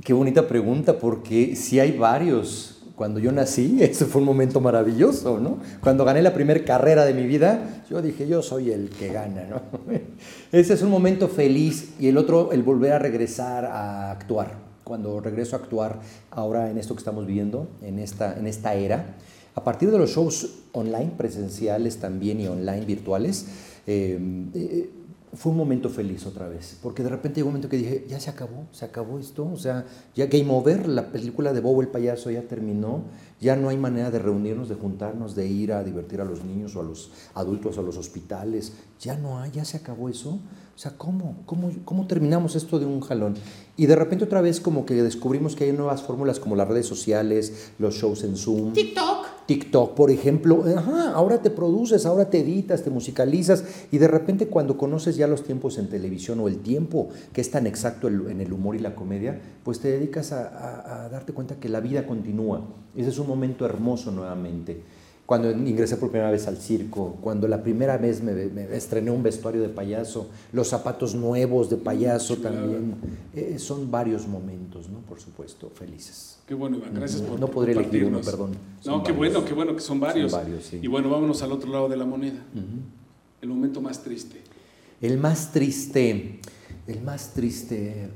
Qué 0.04 0.12
bonita 0.12 0.48
pregunta, 0.48 0.98
porque 0.98 1.54
sí 1.54 1.78
hay 1.78 1.96
varios. 1.96 2.82
Cuando 2.96 3.20
yo 3.20 3.30
nací, 3.30 3.78
ese 3.80 4.04
fue 4.04 4.20
un 4.20 4.26
momento 4.26 4.60
maravilloso, 4.60 5.38
¿no? 5.38 5.58
Cuando 5.80 6.04
gané 6.04 6.22
la 6.22 6.34
primera 6.34 6.64
carrera 6.64 7.04
de 7.04 7.14
mi 7.14 7.24
vida, 7.24 7.84
yo 7.88 8.02
dije, 8.02 8.26
yo 8.26 8.42
soy 8.42 8.72
el 8.72 8.90
que 8.90 9.12
gana, 9.12 9.44
¿no? 9.48 9.62
Ese 10.52 10.74
es 10.74 10.82
un 10.82 10.90
momento 10.90 11.28
feliz 11.28 11.94
y 12.00 12.08
el 12.08 12.18
otro, 12.18 12.50
el 12.50 12.64
volver 12.64 12.92
a 12.92 12.98
regresar 12.98 13.64
a 13.64 14.10
actuar. 14.10 14.58
Cuando 14.82 15.20
regreso 15.20 15.54
a 15.54 15.60
actuar 15.60 16.00
ahora 16.32 16.68
en 16.68 16.78
esto 16.78 16.94
que 16.94 16.98
estamos 16.98 17.24
viviendo, 17.24 17.68
en 17.80 18.00
esta, 18.00 18.36
en 18.36 18.48
esta 18.48 18.74
era, 18.74 19.14
a 19.54 19.62
partir 19.62 19.92
de 19.92 19.98
los 19.98 20.10
shows 20.10 20.64
online, 20.72 21.12
presenciales 21.16 21.98
también 21.98 22.40
y 22.40 22.48
online 22.48 22.84
virtuales, 22.84 23.46
eh, 23.86 24.18
eh, 24.54 24.90
fue 25.34 25.50
un 25.52 25.58
momento 25.58 25.88
feliz 25.88 26.26
otra 26.26 26.46
vez, 26.48 26.78
porque 26.82 27.02
de 27.02 27.08
repente 27.08 27.36
llegó 27.36 27.48
un 27.48 27.54
momento 27.54 27.70
que 27.70 27.78
dije, 27.78 28.04
ya 28.06 28.20
se 28.20 28.28
acabó, 28.28 28.66
se 28.70 28.84
acabó 28.84 29.18
esto, 29.18 29.48
o 29.50 29.56
sea, 29.56 29.86
ya 30.14 30.26
Game 30.26 30.50
Over, 30.50 30.86
la 30.86 31.10
película 31.10 31.54
de 31.54 31.60
Bobo 31.60 31.80
el 31.80 31.88
payaso 31.88 32.30
ya 32.30 32.42
terminó, 32.42 33.04
ya 33.40 33.56
no 33.56 33.70
hay 33.70 33.78
manera 33.78 34.10
de 34.10 34.18
reunirnos, 34.18 34.68
de 34.68 34.74
juntarnos, 34.74 35.34
de 35.34 35.46
ir 35.46 35.72
a 35.72 35.82
divertir 35.82 36.20
a 36.20 36.24
los 36.24 36.44
niños 36.44 36.76
o 36.76 36.80
a 36.80 36.84
los 36.84 37.12
adultos 37.34 37.78
a 37.78 37.82
los 37.82 37.96
hospitales, 37.96 38.74
ya 39.00 39.16
no 39.16 39.40
hay, 39.40 39.50
ya 39.52 39.64
se 39.64 39.78
acabó 39.78 40.10
eso. 40.10 40.38
O 40.74 40.78
sea, 40.78 40.92
¿cómo, 40.96 41.36
cómo, 41.44 41.70
cómo 41.84 42.06
terminamos 42.06 42.54
esto 42.54 42.78
de 42.78 42.86
un 42.86 43.00
jalón? 43.00 43.34
Y 43.76 43.86
de 43.86 43.96
repente 43.96 44.24
otra 44.24 44.42
vez 44.42 44.60
como 44.60 44.84
que 44.84 44.94
descubrimos 45.02 45.56
que 45.56 45.64
hay 45.64 45.72
nuevas 45.72 46.02
fórmulas 46.02 46.38
como 46.38 46.56
las 46.56 46.68
redes 46.68 46.86
sociales, 46.86 47.72
los 47.78 47.94
shows 47.94 48.22
en 48.22 48.36
Zoom. 48.36 48.72
TikTok. 48.74 49.26
TikTok, 49.46 49.94
por 49.94 50.10
ejemplo, 50.10 50.62
ajá, 50.76 51.12
ahora 51.12 51.42
te 51.42 51.50
produces, 51.50 52.06
ahora 52.06 52.30
te 52.30 52.40
editas, 52.40 52.82
te 52.84 52.90
musicalizas 52.90 53.64
y 53.90 53.98
de 53.98 54.06
repente 54.08 54.46
cuando 54.46 54.76
conoces 54.78 55.16
ya 55.16 55.26
los 55.26 55.42
tiempos 55.42 55.78
en 55.78 55.88
televisión 55.88 56.38
o 56.40 56.48
el 56.48 56.58
tiempo 56.58 57.08
que 57.32 57.40
es 57.40 57.50
tan 57.50 57.66
exacto 57.66 58.06
en 58.08 58.40
el 58.40 58.52
humor 58.52 58.76
y 58.76 58.78
la 58.78 58.94
comedia, 58.94 59.40
pues 59.64 59.80
te 59.80 59.88
dedicas 59.88 60.32
a, 60.32 60.46
a- 60.46 61.04
a 61.04 61.08
darte 61.08 61.32
cuenta 61.32 61.56
que 61.56 61.68
la 61.68 61.80
vida 61.80 62.06
continúa. 62.06 62.60
Ese 62.94 63.08
es 63.08 63.18
un 63.18 63.26
momento 63.26 63.64
hermoso 63.66 64.12
nuevamente. 64.12 64.82
Cuando 65.26 65.50
ingresé 65.50 65.96
por 65.96 66.10
primera 66.10 66.30
vez 66.30 66.46
al 66.48 66.56
circo, 66.58 67.16
cuando 67.20 67.46
la 67.48 67.62
primera 67.62 67.96
vez 67.96 68.22
me, 68.22 68.32
me 68.32 68.76
estrené 68.76 69.10
un 69.10 69.22
vestuario 69.22 69.62
de 69.62 69.68
payaso, 69.68 70.28
los 70.52 70.68
zapatos 70.68 71.14
nuevos 71.14 71.70
de 71.70 71.76
payaso 71.76 72.36
también, 72.38 72.96
eh, 73.34 73.58
son 73.58 73.90
varios 73.90 74.26
momentos, 74.26 74.88
¿no? 74.90 74.98
Por 75.00 75.20
supuesto, 75.20 75.70
felices. 75.74 76.38
Qué 76.46 76.54
bueno, 76.54 76.76
Iván. 76.78 76.94
Gracias 76.94 77.22
No, 77.22 77.28
por 77.28 77.40
no 77.40 77.46
podría 77.48 77.74
elegir 77.76 78.04
uno, 78.04 78.20
perdón. 78.20 78.50
No, 78.84 79.02
qué 79.02 79.12
varios. 79.12 79.16
bueno, 79.16 79.44
qué 79.44 79.54
bueno 79.54 79.74
que 79.76 79.80
son 79.80 80.00
varios. 80.00 80.30
Son 80.32 80.40
varios, 80.40 80.64
sí. 80.64 80.80
Y 80.82 80.86
bueno, 80.88 81.08
vámonos 81.08 81.40
al 81.42 81.52
otro 81.52 81.70
lado 81.70 81.88
de 81.88 81.96
la 81.96 82.04
moneda. 82.04 82.42
El 83.40 83.48
momento 83.48 83.80
más 83.80 84.02
triste. 84.02 84.42
El 85.00 85.18
más 85.18 85.52
triste, 85.52 86.40
el 86.86 87.00
más 87.00 87.32
triste, 87.32 88.08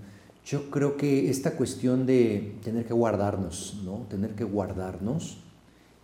yo 0.44 0.70
creo 0.70 0.96
que 0.96 1.30
esta 1.30 1.56
cuestión 1.56 2.04
de 2.06 2.56
tener 2.62 2.84
que 2.84 2.94
guardarnos, 2.94 3.80
¿no? 3.84 4.06
Tener 4.08 4.34
que 4.34 4.44
guardarnos, 4.44 5.38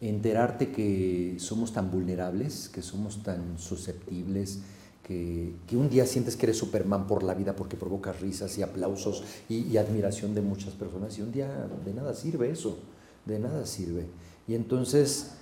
enterarte 0.02 0.70
que 0.70 1.36
somos 1.38 1.72
tan 1.72 1.90
vulnerables, 1.90 2.68
que 2.68 2.82
somos 2.82 3.22
tan 3.22 3.58
susceptibles, 3.58 4.58
que, 5.02 5.54
que 5.66 5.76
un 5.76 5.88
día 5.88 6.06
sientes 6.06 6.36
que 6.36 6.46
eres 6.46 6.58
Superman 6.58 7.06
por 7.06 7.22
la 7.22 7.34
vida 7.34 7.56
porque 7.56 7.76
provocas 7.76 8.20
risas 8.20 8.58
y 8.58 8.62
aplausos 8.62 9.24
y, 9.48 9.62
y 9.62 9.76
admiración 9.76 10.34
de 10.34 10.42
muchas 10.42 10.74
personas 10.74 11.16
y 11.18 11.22
un 11.22 11.32
día 11.32 11.68
de 11.84 11.94
nada 11.94 12.14
sirve 12.14 12.50
eso, 12.50 12.78
de 13.24 13.38
nada 13.38 13.64
sirve. 13.64 14.06
Y 14.46 14.54
entonces, 14.54 15.32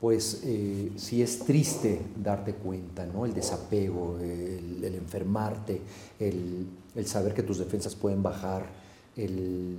pues 0.00 0.40
eh, 0.44 0.92
sí 0.96 1.22
es 1.22 1.40
triste 1.40 2.00
darte 2.16 2.54
cuenta, 2.54 3.06
¿no? 3.06 3.26
El 3.26 3.34
desapego, 3.34 4.18
el, 4.18 4.84
enfermarte, 4.84 5.80
el, 6.18 6.66
el 6.94 7.06
saber 7.06 7.34
que 7.34 7.42
tus 7.42 7.58
defensas 7.58 7.94
pueden 7.94 8.22
bajar, 8.22 8.66
el, 9.16 9.78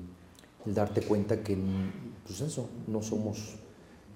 el 0.65 0.73
darte 0.73 1.01
cuenta 1.01 1.41
que, 1.41 1.57
pues 2.25 2.41
eso, 2.41 2.69
no 2.87 3.01
somos, 3.01 3.55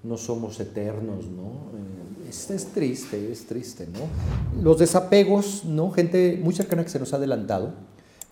no 0.06 0.16
somos 0.16 0.60
eternos, 0.60 1.26
¿no? 1.26 1.70
Eh, 1.78 2.28
Es, 2.28 2.66
triste, 2.74 3.30
es 3.30 3.46
triste, 3.46 3.86
¿no? 3.86 4.62
Los 4.62 4.78
desapegos, 4.78 5.64
¿no? 5.64 5.90
Gente 5.90 6.38
muy 6.42 6.54
cercana 6.54 6.82
que 6.84 6.90
se 6.90 6.98
nos 6.98 7.12
ha 7.12 7.16
adelantado 7.16 7.72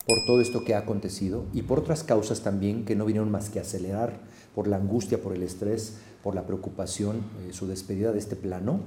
por 0.05 0.17
todo 0.27 0.41
esto 0.41 0.63
que 0.63 0.75
ha 0.75 0.79
acontecido 0.79 1.45
y 1.53 1.63
por 1.63 1.79
otras 1.79 2.03
causas 2.03 2.41
también 2.41 2.85
que 2.85 2.95
no 2.95 3.05
vinieron 3.05 3.31
más 3.31 3.49
que 3.49 3.59
acelerar 3.59 4.19
por 4.53 4.67
la 4.67 4.77
angustia, 4.77 5.21
por 5.21 5.33
el 5.33 5.43
estrés, 5.43 5.95
por 6.23 6.35
la 6.35 6.45
preocupación, 6.45 7.17
eh, 7.17 7.53
su 7.53 7.67
despedida 7.67 8.11
de 8.11 8.19
este 8.19 8.35
plano, 8.35 8.79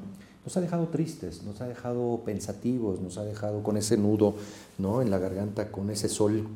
nos 0.44 0.56
ha 0.56 0.60
dejado 0.60 0.88
tristes, 0.88 1.42
nos 1.42 1.60
ha 1.60 1.66
dejado 1.66 2.22
pensativos, 2.24 3.00
nos 3.00 3.18
ha 3.18 3.24
dejado 3.24 3.62
con 3.62 3.76
ese 3.76 3.96
nudo 3.96 4.34
¿no? 4.78 5.02
en 5.02 5.10
la 5.10 5.18
garganta, 5.18 5.70
con 5.70 5.90
ese 5.90 6.08
sol 6.08 6.46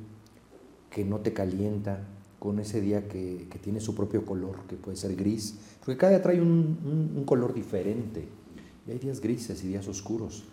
que 0.91 1.05
no 1.05 1.18
te 1.20 1.33
calienta, 1.33 2.01
con 2.39 2.59
ese 2.59 2.80
día 2.80 3.09
que, 3.09 3.47
que 3.51 3.59
tiene 3.59 3.80
su 3.80 3.95
propio 3.95 4.24
color, 4.24 4.61
que 4.68 4.76
puede 4.76 4.97
ser 4.97 5.14
gris, 5.14 5.57
porque 5.85 5.97
cada 5.99 6.11
día 6.12 6.22
trae 6.22 6.41
un, 6.41 6.78
un- 6.85 7.12
un 7.16 7.24
color 7.24 7.53
diferente. 7.55 8.26
Y 8.87 8.91
hay 8.93 8.99
días 8.99 9.20
grises 9.20 9.62
y 9.64 9.68
días 9.68 9.87
oscuros. 9.89 10.45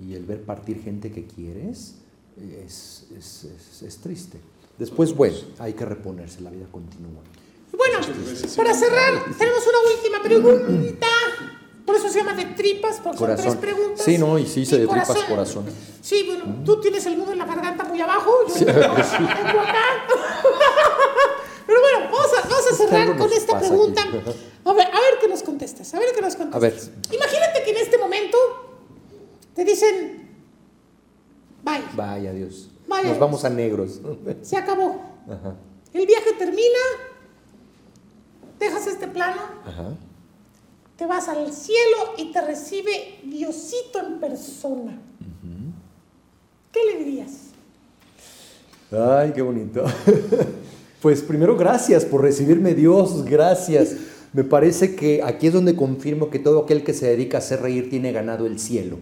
Y 0.00 0.14
el 0.14 0.24
ver 0.24 0.42
partir 0.42 0.82
gente 0.82 1.10
que 1.12 1.26
quieres 1.26 1.96
es, 2.64 3.06
es- 3.16 3.44
es- 3.44 3.82
es 3.82 3.98
triste. 3.98 4.38
Después, 4.78 5.14
bueno, 5.14 5.36
hay 5.58 5.72
que 5.72 5.84
reponerse, 5.84 6.40
la 6.42 6.50
vida 6.50 6.66
continúa. 6.70 7.22
Bueno, 7.76 7.98
para 8.56 8.74
cerrar, 8.74 9.14
tenemos 9.38 9.62
una 9.66 9.94
última 9.96 10.22
pregunta. 10.22 11.06
Por 11.84 11.94
eso 11.94 12.08
se 12.08 12.18
llama 12.18 12.34
de 12.34 12.46
tripas, 12.46 13.00
porque 13.00 13.16
son 13.18 13.26
tres 13.28 13.38
Corazón. 13.44 13.60
preguntas. 13.60 14.04
Sí, 14.04 14.18
no, 14.18 14.38
y 14.38 14.46
sí 14.46 14.66
se 14.66 14.76
Y 14.76 14.80
de 14.80 14.86
tripas 14.88 15.22
corazón. 15.24 15.64
Sí, 16.02 16.24
bueno, 16.26 16.62
tú 16.64 16.80
tienes 16.80 17.06
el 17.06 17.16
nudo 17.16 17.32
en 17.32 17.38
la 17.38 17.46
garganta 17.46 17.84
muy 17.84 18.00
abajo, 18.00 18.30
yo 18.48 18.54
sí. 18.54 18.64
tengo 18.64 18.80
acá. 18.82 19.84
Vamos 22.66 22.80
a, 22.80 22.88
cerrar 22.88 23.16
con 23.16 23.32
esta 23.32 23.58
pregunta. 23.58 24.02
aquí. 24.02 24.18
A 24.64 24.72
ver, 24.72 24.86
a 24.86 25.00
ver 25.00 25.18
qué 25.20 25.28
nos 25.28 25.42
contestas, 25.42 25.94
a 25.94 25.98
ver 25.98 26.08
qué 26.14 26.20
nos 26.20 26.34
contestas. 26.34 26.56
A 26.56 26.58
ver, 26.58 26.74
Imagínate 27.12 27.62
que 27.64 27.70
en 27.70 27.76
este 27.76 27.98
momento 27.98 28.38
te 29.54 29.64
dicen, 29.64 30.28
bye, 31.62 31.82
vaya 31.94 32.32
Dios. 32.32 32.68
Vaya. 32.88 33.10
Nos 33.10 33.18
vamos 33.18 33.44
a 33.44 33.50
negros. 33.50 34.00
se 34.42 34.56
acabó. 34.56 35.00
Ajá, 35.28 35.54
El 35.92 36.06
viaje 36.06 36.32
termina, 36.32 36.78
dejas 38.58 38.86
este 38.86 39.08
plano, 39.08 39.42
ajá. 39.64 39.94
te 40.96 41.06
vas 41.06 41.28
al 41.28 41.52
cielo 41.52 42.14
y 42.16 42.32
te 42.32 42.40
recibe 42.40 43.20
Diosito 43.24 44.00
en 44.00 44.20
persona. 44.20 45.00
¿Qué 46.72 46.84
le 46.84 47.04
dirías? 47.04 47.32
Ay, 48.92 49.32
qué 49.32 49.42
bonito. 49.42 49.84
Pues 51.06 51.22
primero, 51.22 51.56
gracias 51.56 52.04
por 52.04 52.22
recibirme, 52.22 52.74
Dios, 52.74 53.24
gracias. 53.24 53.94
Me 54.32 54.42
parece 54.42 54.96
que 54.96 55.22
aquí 55.22 55.46
es 55.46 55.52
donde 55.52 55.76
confirmo 55.76 56.30
que 56.30 56.40
todo 56.40 56.64
aquel 56.64 56.82
que 56.82 56.94
se 56.94 57.06
dedica 57.06 57.36
a 57.36 57.40
hacer 57.40 57.62
reír 57.62 57.88
tiene 57.88 58.10
ganado 58.10 58.44
el 58.44 58.58
cielo. 58.58 58.98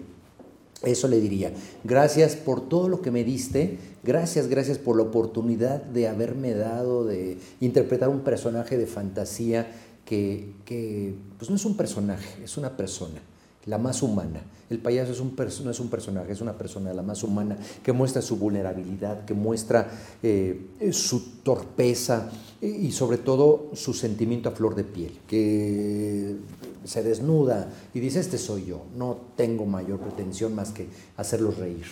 Eso 0.83 1.09
le 1.09 1.19
diría. 1.19 1.55
Gracias 1.83 2.37
por 2.37 2.69
todo 2.69 2.91
lo 2.91 3.01
que 3.01 3.11
me 3.11 3.25
diste. 3.25 3.79
Gracias, 4.03 4.49
gracias 4.49 4.77
por 4.77 4.99
la 4.99 5.05
oportunidad 5.05 5.83
de 5.83 6.07
haberme 6.07 6.53
dado 6.53 7.07
de 7.07 7.39
interpretar 7.63 8.11
un 8.11 8.21
personaje 8.21 8.77
de 8.77 8.87
fantasía 8.87 9.73
que, 10.05 10.53
que, 10.67 11.15
pues 11.39 11.49
no 11.49 11.57
es 11.57 11.65
un 11.65 11.75
personaje, 11.75 12.45
es 12.45 12.59
una 12.59 12.77
persona, 12.77 13.23
la 13.67 13.79
más 13.79 14.03
humana. 14.03 14.41
El 14.71 14.79
payaso 14.79 15.13
es 15.13 15.21
un 15.21 15.35
no 15.37 15.71
es 15.71 15.81
un 15.81 15.89
personaje, 15.89 16.33
es 16.33 16.41
una 16.41 16.57
persona, 16.57 16.93
la 16.93 17.03
más 17.03 17.23
humana, 17.23 17.57
que 17.83 17.93
muestra 17.93 18.23
su 18.23 18.37
vulnerabilidad, 18.37 19.25
que 19.25 19.35
muestra 19.35 19.89
eh, 20.23 20.91
su 20.93 21.43
torpeza 21.43 22.31
y 22.61 22.93
sobre 22.93 23.19
todo 23.19 23.71
su 23.75 23.93
sentimiento 23.93 24.49
a 24.49 24.53
flor 24.53 24.75
de 24.75 24.85
piel, 24.85 25.21
que 25.29 26.37
se 26.85 27.03
desnuda 27.03 27.69
y 27.93 28.01
dice, 28.01 28.21
este 28.21 28.39
soy 28.39 28.67
yo, 28.67 28.83
no 28.97 29.19
tengo 29.37 29.67
mayor 29.67 29.99
pretensión 29.99 30.55
más 30.55 30.71
que 30.71 30.89
hacerlos 31.17 31.59
reír. 31.59 31.85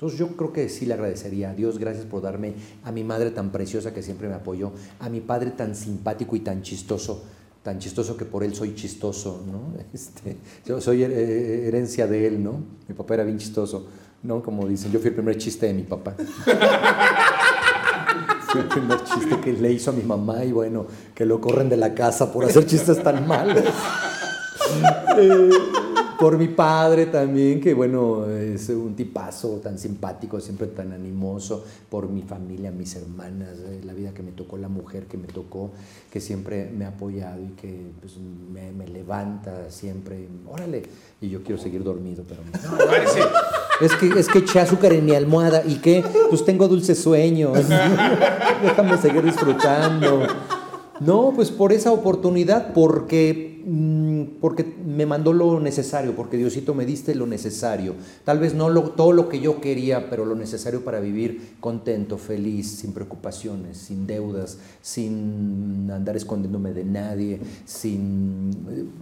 Entonces 0.00 0.18
yo 0.18 0.28
creo 0.28 0.52
que 0.52 0.68
sí 0.70 0.86
le 0.86 0.94
agradecería 0.94 1.50
a 1.50 1.54
Dios, 1.54 1.78
gracias 1.78 2.06
por 2.06 2.22
darme 2.22 2.54
a 2.84 2.90
mi 2.90 3.04
madre 3.04 3.32
tan 3.32 3.50
preciosa 3.50 3.92
que 3.92 4.02
siempre 4.02 4.28
me 4.28 4.34
apoyó, 4.34 4.72
a 4.98 5.10
mi 5.10 5.20
padre 5.20 5.50
tan 5.50 5.74
simpático 5.74 6.36
y 6.36 6.40
tan 6.40 6.62
chistoso, 6.62 7.22
tan 7.62 7.78
chistoso 7.78 8.16
que 8.16 8.24
por 8.24 8.42
él 8.44 8.54
soy 8.54 8.74
chistoso, 8.74 9.42
¿no? 9.50 9.74
Este, 9.94 10.36
yo 10.66 10.80
soy 10.80 11.02
her- 11.02 11.12
eh, 11.12 11.68
herencia 11.68 12.06
de 12.06 12.26
él, 12.26 12.42
¿no? 12.42 12.60
Mi 12.88 12.94
papá 12.94 13.14
era 13.14 13.24
bien 13.24 13.38
chistoso, 13.38 13.86
¿no? 14.22 14.42
Como 14.42 14.66
dicen, 14.66 14.90
yo 14.92 14.98
fui 14.98 15.08
el 15.08 15.14
primer 15.14 15.36
chiste 15.38 15.66
de 15.66 15.74
mi 15.74 15.82
papá. 15.82 16.14
Fue 18.52 18.62
el 18.62 18.66
primer 18.66 19.04
chiste 19.04 19.38
que 19.40 19.52
le 19.52 19.72
hizo 19.72 19.90
a 19.92 19.94
mi 19.94 20.02
mamá 20.02 20.44
y 20.44 20.50
bueno, 20.50 20.84
que 21.14 21.24
lo 21.24 21.40
corren 21.40 21.68
de 21.68 21.76
la 21.76 21.94
casa 21.94 22.32
por 22.32 22.44
hacer 22.44 22.66
chistes 22.66 23.02
tan 23.02 23.26
malos. 23.26 23.62
Eh, 25.18 25.50
por 26.20 26.36
mi 26.36 26.48
padre 26.48 27.06
también, 27.06 27.60
que 27.60 27.72
bueno, 27.72 28.26
es 28.26 28.68
un 28.68 28.94
tipazo 28.94 29.60
tan 29.62 29.78
simpático, 29.78 30.38
siempre 30.38 30.66
tan 30.66 30.92
animoso, 30.92 31.64
por 31.88 32.08
mi 32.10 32.22
familia, 32.22 32.70
mis 32.70 32.94
hermanas, 32.94 33.56
eh, 33.66 33.80
la 33.84 33.94
vida 33.94 34.12
que 34.12 34.22
me 34.22 34.32
tocó, 34.32 34.58
la 34.58 34.68
mujer 34.68 35.04
que 35.04 35.16
me 35.16 35.26
tocó, 35.26 35.70
que 36.12 36.20
siempre 36.20 36.70
me 36.76 36.84
ha 36.84 36.88
apoyado 36.88 37.42
y 37.42 37.48
que 37.60 37.86
pues, 38.00 38.18
me, 38.52 38.70
me 38.72 38.86
levanta 38.86 39.70
siempre, 39.70 40.28
órale, 40.46 40.82
y 41.22 41.30
yo 41.30 41.42
quiero 41.42 41.60
seguir 41.60 41.82
dormido, 41.82 42.22
pero 42.28 42.42
no. 42.44 42.50
Es 43.80 43.94
que, 43.94 44.08
es 44.08 44.28
que 44.28 44.40
eché 44.40 44.60
azúcar 44.60 44.92
en 44.92 45.06
mi 45.06 45.12
almohada 45.12 45.62
y 45.66 45.76
que 45.76 46.04
pues 46.28 46.44
tengo 46.44 46.68
dulces 46.68 46.98
sueños. 46.98 47.56
Déjame 48.62 48.98
seguir 48.98 49.24
disfrutando. 49.24 50.26
No, 51.00 51.32
pues 51.34 51.50
por 51.50 51.72
esa 51.72 51.90
oportunidad, 51.92 52.74
porque, 52.74 53.62
mm, 53.64 54.09
porque 54.26 54.64
me 54.86 55.06
mandó 55.06 55.32
lo 55.32 55.60
necesario, 55.60 56.14
porque 56.16 56.36
Diosito 56.36 56.74
me 56.74 56.86
diste 56.86 57.14
lo 57.14 57.26
necesario. 57.26 57.94
Tal 58.24 58.38
vez 58.38 58.54
no 58.54 58.68
lo- 58.68 58.90
todo 58.90 59.12
lo 59.12 59.28
que 59.28 59.40
yo 59.40 59.60
quería, 59.60 60.08
pero 60.10 60.24
lo 60.24 60.34
necesario 60.34 60.84
para 60.84 61.00
vivir 61.00 61.54
contento, 61.60 62.18
feliz, 62.18 62.68
sin 62.70 62.92
preocupaciones, 62.92 63.76
sin 63.78 64.06
deudas, 64.06 64.58
sin 64.82 65.90
andar 65.90 66.16
escondiéndome 66.16 66.72
de 66.72 66.84
nadie, 66.84 67.40
sin 67.64 68.50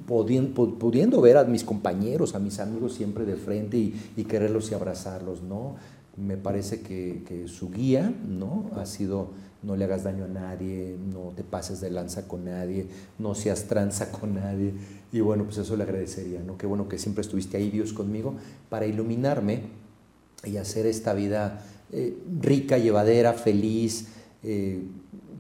pudiendo 0.07 1.21
ver 1.21 1.37
a 1.37 1.45
mis 1.45 1.65
compañeros, 1.65 2.35
a 2.35 2.39
mis 2.39 2.59
amigos 2.61 2.95
siempre 2.95 3.25
de 3.25 3.37
frente 3.37 3.77
y, 3.77 3.95
y 4.17 4.25
quererlos 4.25 4.71
y 4.71 4.75
abrazarlos, 4.75 5.43
¿no? 5.43 5.77
Me 6.17 6.37
parece 6.37 6.81
que, 6.81 7.23
que 7.29 7.47
su 7.47 7.71
guía 7.71 8.13
¿no? 8.29 8.71
ha 8.75 8.87
sido 8.87 9.29
no 9.63 9.77
le 9.77 9.85
hagas 9.85 10.05
daño 10.05 10.25
a 10.25 10.29
nadie, 10.29 10.97
no 11.13 11.33
te 11.35 11.43
pases 11.43 11.81
de 11.81 11.91
lanza 11.91 12.29
con 12.29 12.45
nadie, 12.45 12.87
no 13.19 13.35
seas 13.35 13.65
tranza 13.65 14.13
con 14.13 14.35
nadie. 14.35 14.73
Y 15.13 15.21
bueno, 15.21 15.45
pues 15.45 15.59
eso 15.59 15.77
le 15.77 15.83
agradecería, 15.83 16.41
¿no? 16.41 16.57
Qué 16.57 16.67
bueno 16.67 16.89
que 16.89 16.99
siempre 16.99 17.23
estuviste 17.23 17.57
ahí, 17.57 17.71
Dios, 17.71 17.93
conmigo, 17.93 18.35
para 18.69 18.87
iluminarme 18.87 19.63
y 20.45 20.57
hacer 20.59 20.87
esta 20.87 21.15
vida 21.15 21.65
eh, 21.93 22.17
rica, 22.41 22.79
llevadera, 22.79 23.33
feliz, 23.33 24.09
eh, 24.43 24.83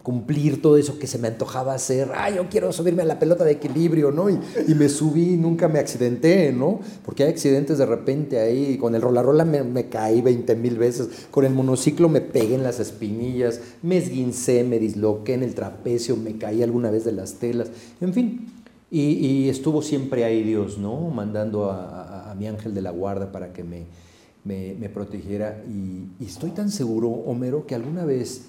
cumplir 0.08 0.62
todo 0.62 0.78
eso 0.78 0.98
que 0.98 1.06
se 1.06 1.18
me 1.18 1.28
antojaba 1.28 1.74
hacer. 1.74 2.12
Ay, 2.14 2.36
yo 2.36 2.48
quiero 2.48 2.72
subirme 2.72 3.02
a 3.02 3.04
la 3.04 3.18
pelota 3.18 3.44
de 3.44 3.52
equilibrio, 3.52 4.10
¿no? 4.10 4.30
Y, 4.30 4.40
y 4.66 4.74
me 4.74 4.88
subí, 4.88 5.36
nunca 5.36 5.68
me 5.68 5.78
accidenté, 5.78 6.50
¿no? 6.50 6.80
Porque 7.04 7.24
hay 7.24 7.28
accidentes 7.28 7.76
de 7.76 7.84
repente 7.84 8.40
ahí. 8.40 8.78
Con 8.78 8.94
el 8.94 9.02
rola 9.02 9.22
rola 9.22 9.44
me, 9.44 9.90
caí 9.90 10.22
20 10.22 10.56
mil 10.56 10.78
veces. 10.78 11.26
Con 11.30 11.44
el 11.44 11.52
monociclo 11.52 12.08
me 12.08 12.22
pegué 12.22 12.54
en 12.54 12.62
las 12.62 12.80
espinillas, 12.80 13.60
me 13.82 13.98
esguincé, 13.98 14.64
me 14.64 14.78
disloqué 14.78 15.34
en 15.34 15.42
el 15.42 15.54
trapecio, 15.54 16.16
me 16.16 16.38
caí 16.38 16.62
alguna 16.62 16.90
vez 16.90 17.04
de 17.04 17.12
las 17.12 17.34
telas. 17.34 17.68
En 18.00 18.14
fin. 18.14 18.46
Y, 18.90 19.10
y 19.10 19.48
estuvo 19.50 19.82
siempre 19.82 20.24
ahí 20.24 20.42
Dios, 20.42 20.78
¿no? 20.78 21.10
Mandando 21.10 21.70
a, 21.70 22.34
mi 22.38 22.46
ángel 22.46 22.72
de 22.72 22.80
la 22.80 22.92
guarda 22.92 23.30
para 23.30 23.52
que 23.52 23.62
me, 23.62 24.88
protegiera. 24.88 25.62
Y, 25.68 26.06
y 26.18 26.26
estoy 26.26 26.52
tan 26.52 26.70
seguro, 26.70 27.10
Homero, 27.10 27.66
que 27.66 27.74
alguna 27.74 28.06
vez 28.06 28.46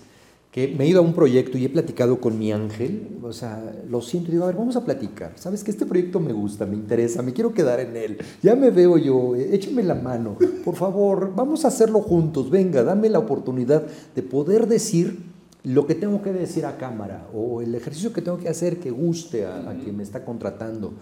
que 0.52 0.68
me 0.68 0.86
he 0.86 0.88
ido 0.88 1.00
a 1.00 1.04
un 1.04 1.14
proyecto 1.14 1.58
y 1.58 1.66
he 1.66 1.70
platicado 1.70 2.20
con 2.20 2.40
mi 2.40 2.52
ángel, 2.52 3.20
o 3.22 3.32
sea, 3.32 3.62
lo 3.88 4.02
siento 4.02 4.30
y 4.30 4.32
digo, 4.32 4.46
a 4.46 4.48
ver, 4.48 4.56
vamos 4.56 4.76
a 4.76 4.84
platicar. 4.84 5.34
Sabes 5.36 5.64
que 5.64 5.70
este 5.70 5.86
proyecto 5.86 6.20
me 6.20 6.34
gusta, 6.34 6.66
me 6.66 6.76
interesa, 6.76 7.22
me 7.22 7.34
quiero 7.34 7.54
quedar 7.54 7.80
en 7.80 7.96
él. 7.96 8.18
Ya 8.42 8.56
me 8.56 8.72
veo 8.72 8.98
yo, 8.98 9.36
eh, 9.36 9.50
échame 9.54 9.84
la 9.84 9.94
mano, 9.94 10.38
por 10.66 10.76
favor, 10.76 11.34
vamos 11.36 11.66
a 11.66 11.68
hacerlo 11.68 12.02
juntos. 12.02 12.50
Venga, 12.50 12.84
dame 12.84 13.10
la 13.10 13.20
oportunidad 13.20 13.86
de 14.16 14.24
poder 14.24 14.68
decir 14.68 15.20
lo 15.64 15.86
que 15.86 15.94
tengo 15.94 16.24
que 16.24 16.34
decir 16.34 16.66
a 16.66 16.78
cámara 16.78 17.28
o 17.34 17.62
el 17.62 17.76
ejercicio 17.76 18.12
que 18.12 18.22
tengo 18.22 18.40
que 18.40 18.50
hacer 18.50 18.80
que 18.80 18.90
guste 18.90 19.46
a, 19.46 19.70
a 19.70 19.76
quien 19.76 19.96
me 19.98 20.04
está 20.04 20.26
contratando. 20.26 20.94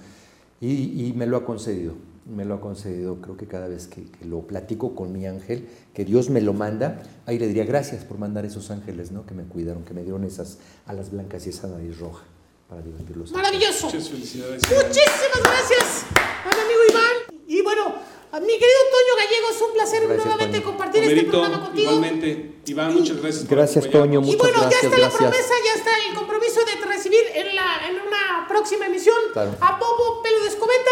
Y, 0.59 1.05
y 1.05 1.13
me 1.15 1.27
lo 1.27 1.37
ha 1.37 1.45
concedido 1.45 1.93
me 2.29 2.45
lo 2.45 2.55
ha 2.55 2.61
concedido, 2.61 3.21
creo 3.21 3.37
que 3.37 3.47
cada 3.47 3.67
vez 3.67 3.87
que, 3.87 4.03
que, 4.03 4.25
lo 4.25 4.41
platico 4.41 4.95
con 4.95 5.11
mi 5.13 5.25
ángel, 5.25 5.67
que 5.93 6.03
Dios 6.05 6.29
me 6.29 6.41
lo 6.41 6.53
manda, 6.53 7.01
ahí 7.25 7.39
le 7.39 7.47
diría 7.47 7.65
gracias 7.65 8.03
por 8.03 8.17
mandar 8.17 8.45
esos 8.45 8.69
ángeles, 8.71 9.11
¿no? 9.11 9.25
Que 9.25 9.33
me 9.33 9.43
cuidaron, 9.43 9.83
que 9.85 9.93
me 9.93 10.03
dieron 10.03 10.23
esas 10.23 10.59
alas 10.85 11.11
blancas 11.11 11.45
y 11.47 11.49
esa 11.51 11.67
nariz 11.67 11.97
roja 11.99 12.23
para 12.69 12.81
divertirlos. 12.81 13.31
Maravilloso. 13.31 13.85
Muchas 13.87 14.09
felicidades. 14.09 14.61
Muchísimas 14.63 15.41
gracias 15.43 16.05
a 16.15 16.49
mi 16.55 16.61
amigo 16.61 16.79
Iván. 16.91 17.41
Y 17.47 17.61
bueno, 17.61 17.95
a 18.29 18.39
mi 18.41 18.47
querido 18.47 18.79
Toño 18.91 19.15
Gallego, 19.17 19.49
es 19.55 19.61
un 19.61 19.73
placer 19.73 20.01
Gracias, 20.03 20.25
nuevamente 20.25 20.59
Toño. 20.59 20.69
compartir 20.69 21.03
este 21.05 21.23
programa 21.23 21.63
contigo. 21.65 21.91
igualmente. 21.91 22.55
Iván, 22.65 22.93
muchas 22.93 23.21
gracias. 23.21 23.45
por 23.45 23.57
Gracias. 23.57 23.89
Toño, 23.89 24.19
Y 24.19 24.23
muchas 24.25 24.37
bueno, 24.37 24.57
ya 24.57 24.61
gracias, 24.63 24.83
está 24.83 24.97
la 24.97 25.07
gracias. 25.07 25.31
promesa, 25.31 25.53
ya 25.63 25.73
está 25.79 25.91
el 26.09 26.15
compromiso 26.15 26.59
de 26.65 26.85
recibir 26.85 27.21
en, 27.35 27.55
la, 27.55 27.87
en 27.87 27.95
una 27.95 28.45
próxima 28.49 28.87
emisión 28.87 29.15
Claro. 29.31 29.55
a 29.61 29.79
Bobo 29.79 30.21
Pelo 30.21 30.41
de 30.41 30.47
Escobeta. 30.49 30.91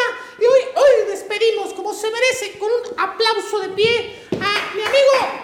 Despedimos, 1.38 1.74
como 1.74 1.94
se 1.94 2.10
merece, 2.10 2.58
con 2.58 2.70
un 2.72 2.98
aplauso 2.98 3.60
de 3.60 3.68
pie 3.70 4.16
a 4.32 4.74
mi 4.74 4.82
amigo 4.82 5.44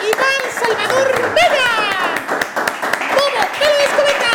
Iván 0.00 0.42
Salvador 0.60 1.12
Vega. 1.34 1.72
Bobo 3.10 3.42
Pelo 3.58 3.76
de 3.78 3.84
Escobeta. 3.84 4.30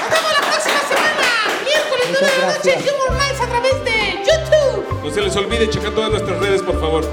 Nos 0.00 0.10
vemos 0.10 0.32
la 0.32 0.46
próxima 0.48 0.80
semana, 0.88 1.28
miércoles 1.64 2.06
9 2.08 2.16
de 2.18 2.38
la 2.38 2.46
noche, 2.46 2.70
gracias. 2.70 2.94
Humor 2.94 3.12
Nights 3.18 3.40
a 3.42 3.46
través 3.46 3.84
de 3.84 4.24
YouTube. 4.24 5.04
No 5.04 5.10
se 5.10 5.20
les 5.20 5.36
olvide 5.36 5.68
checar 5.68 5.94
todas 5.94 6.10
nuestras 6.12 6.40
redes, 6.40 6.62
por 6.62 6.80
favor. 6.80 7.04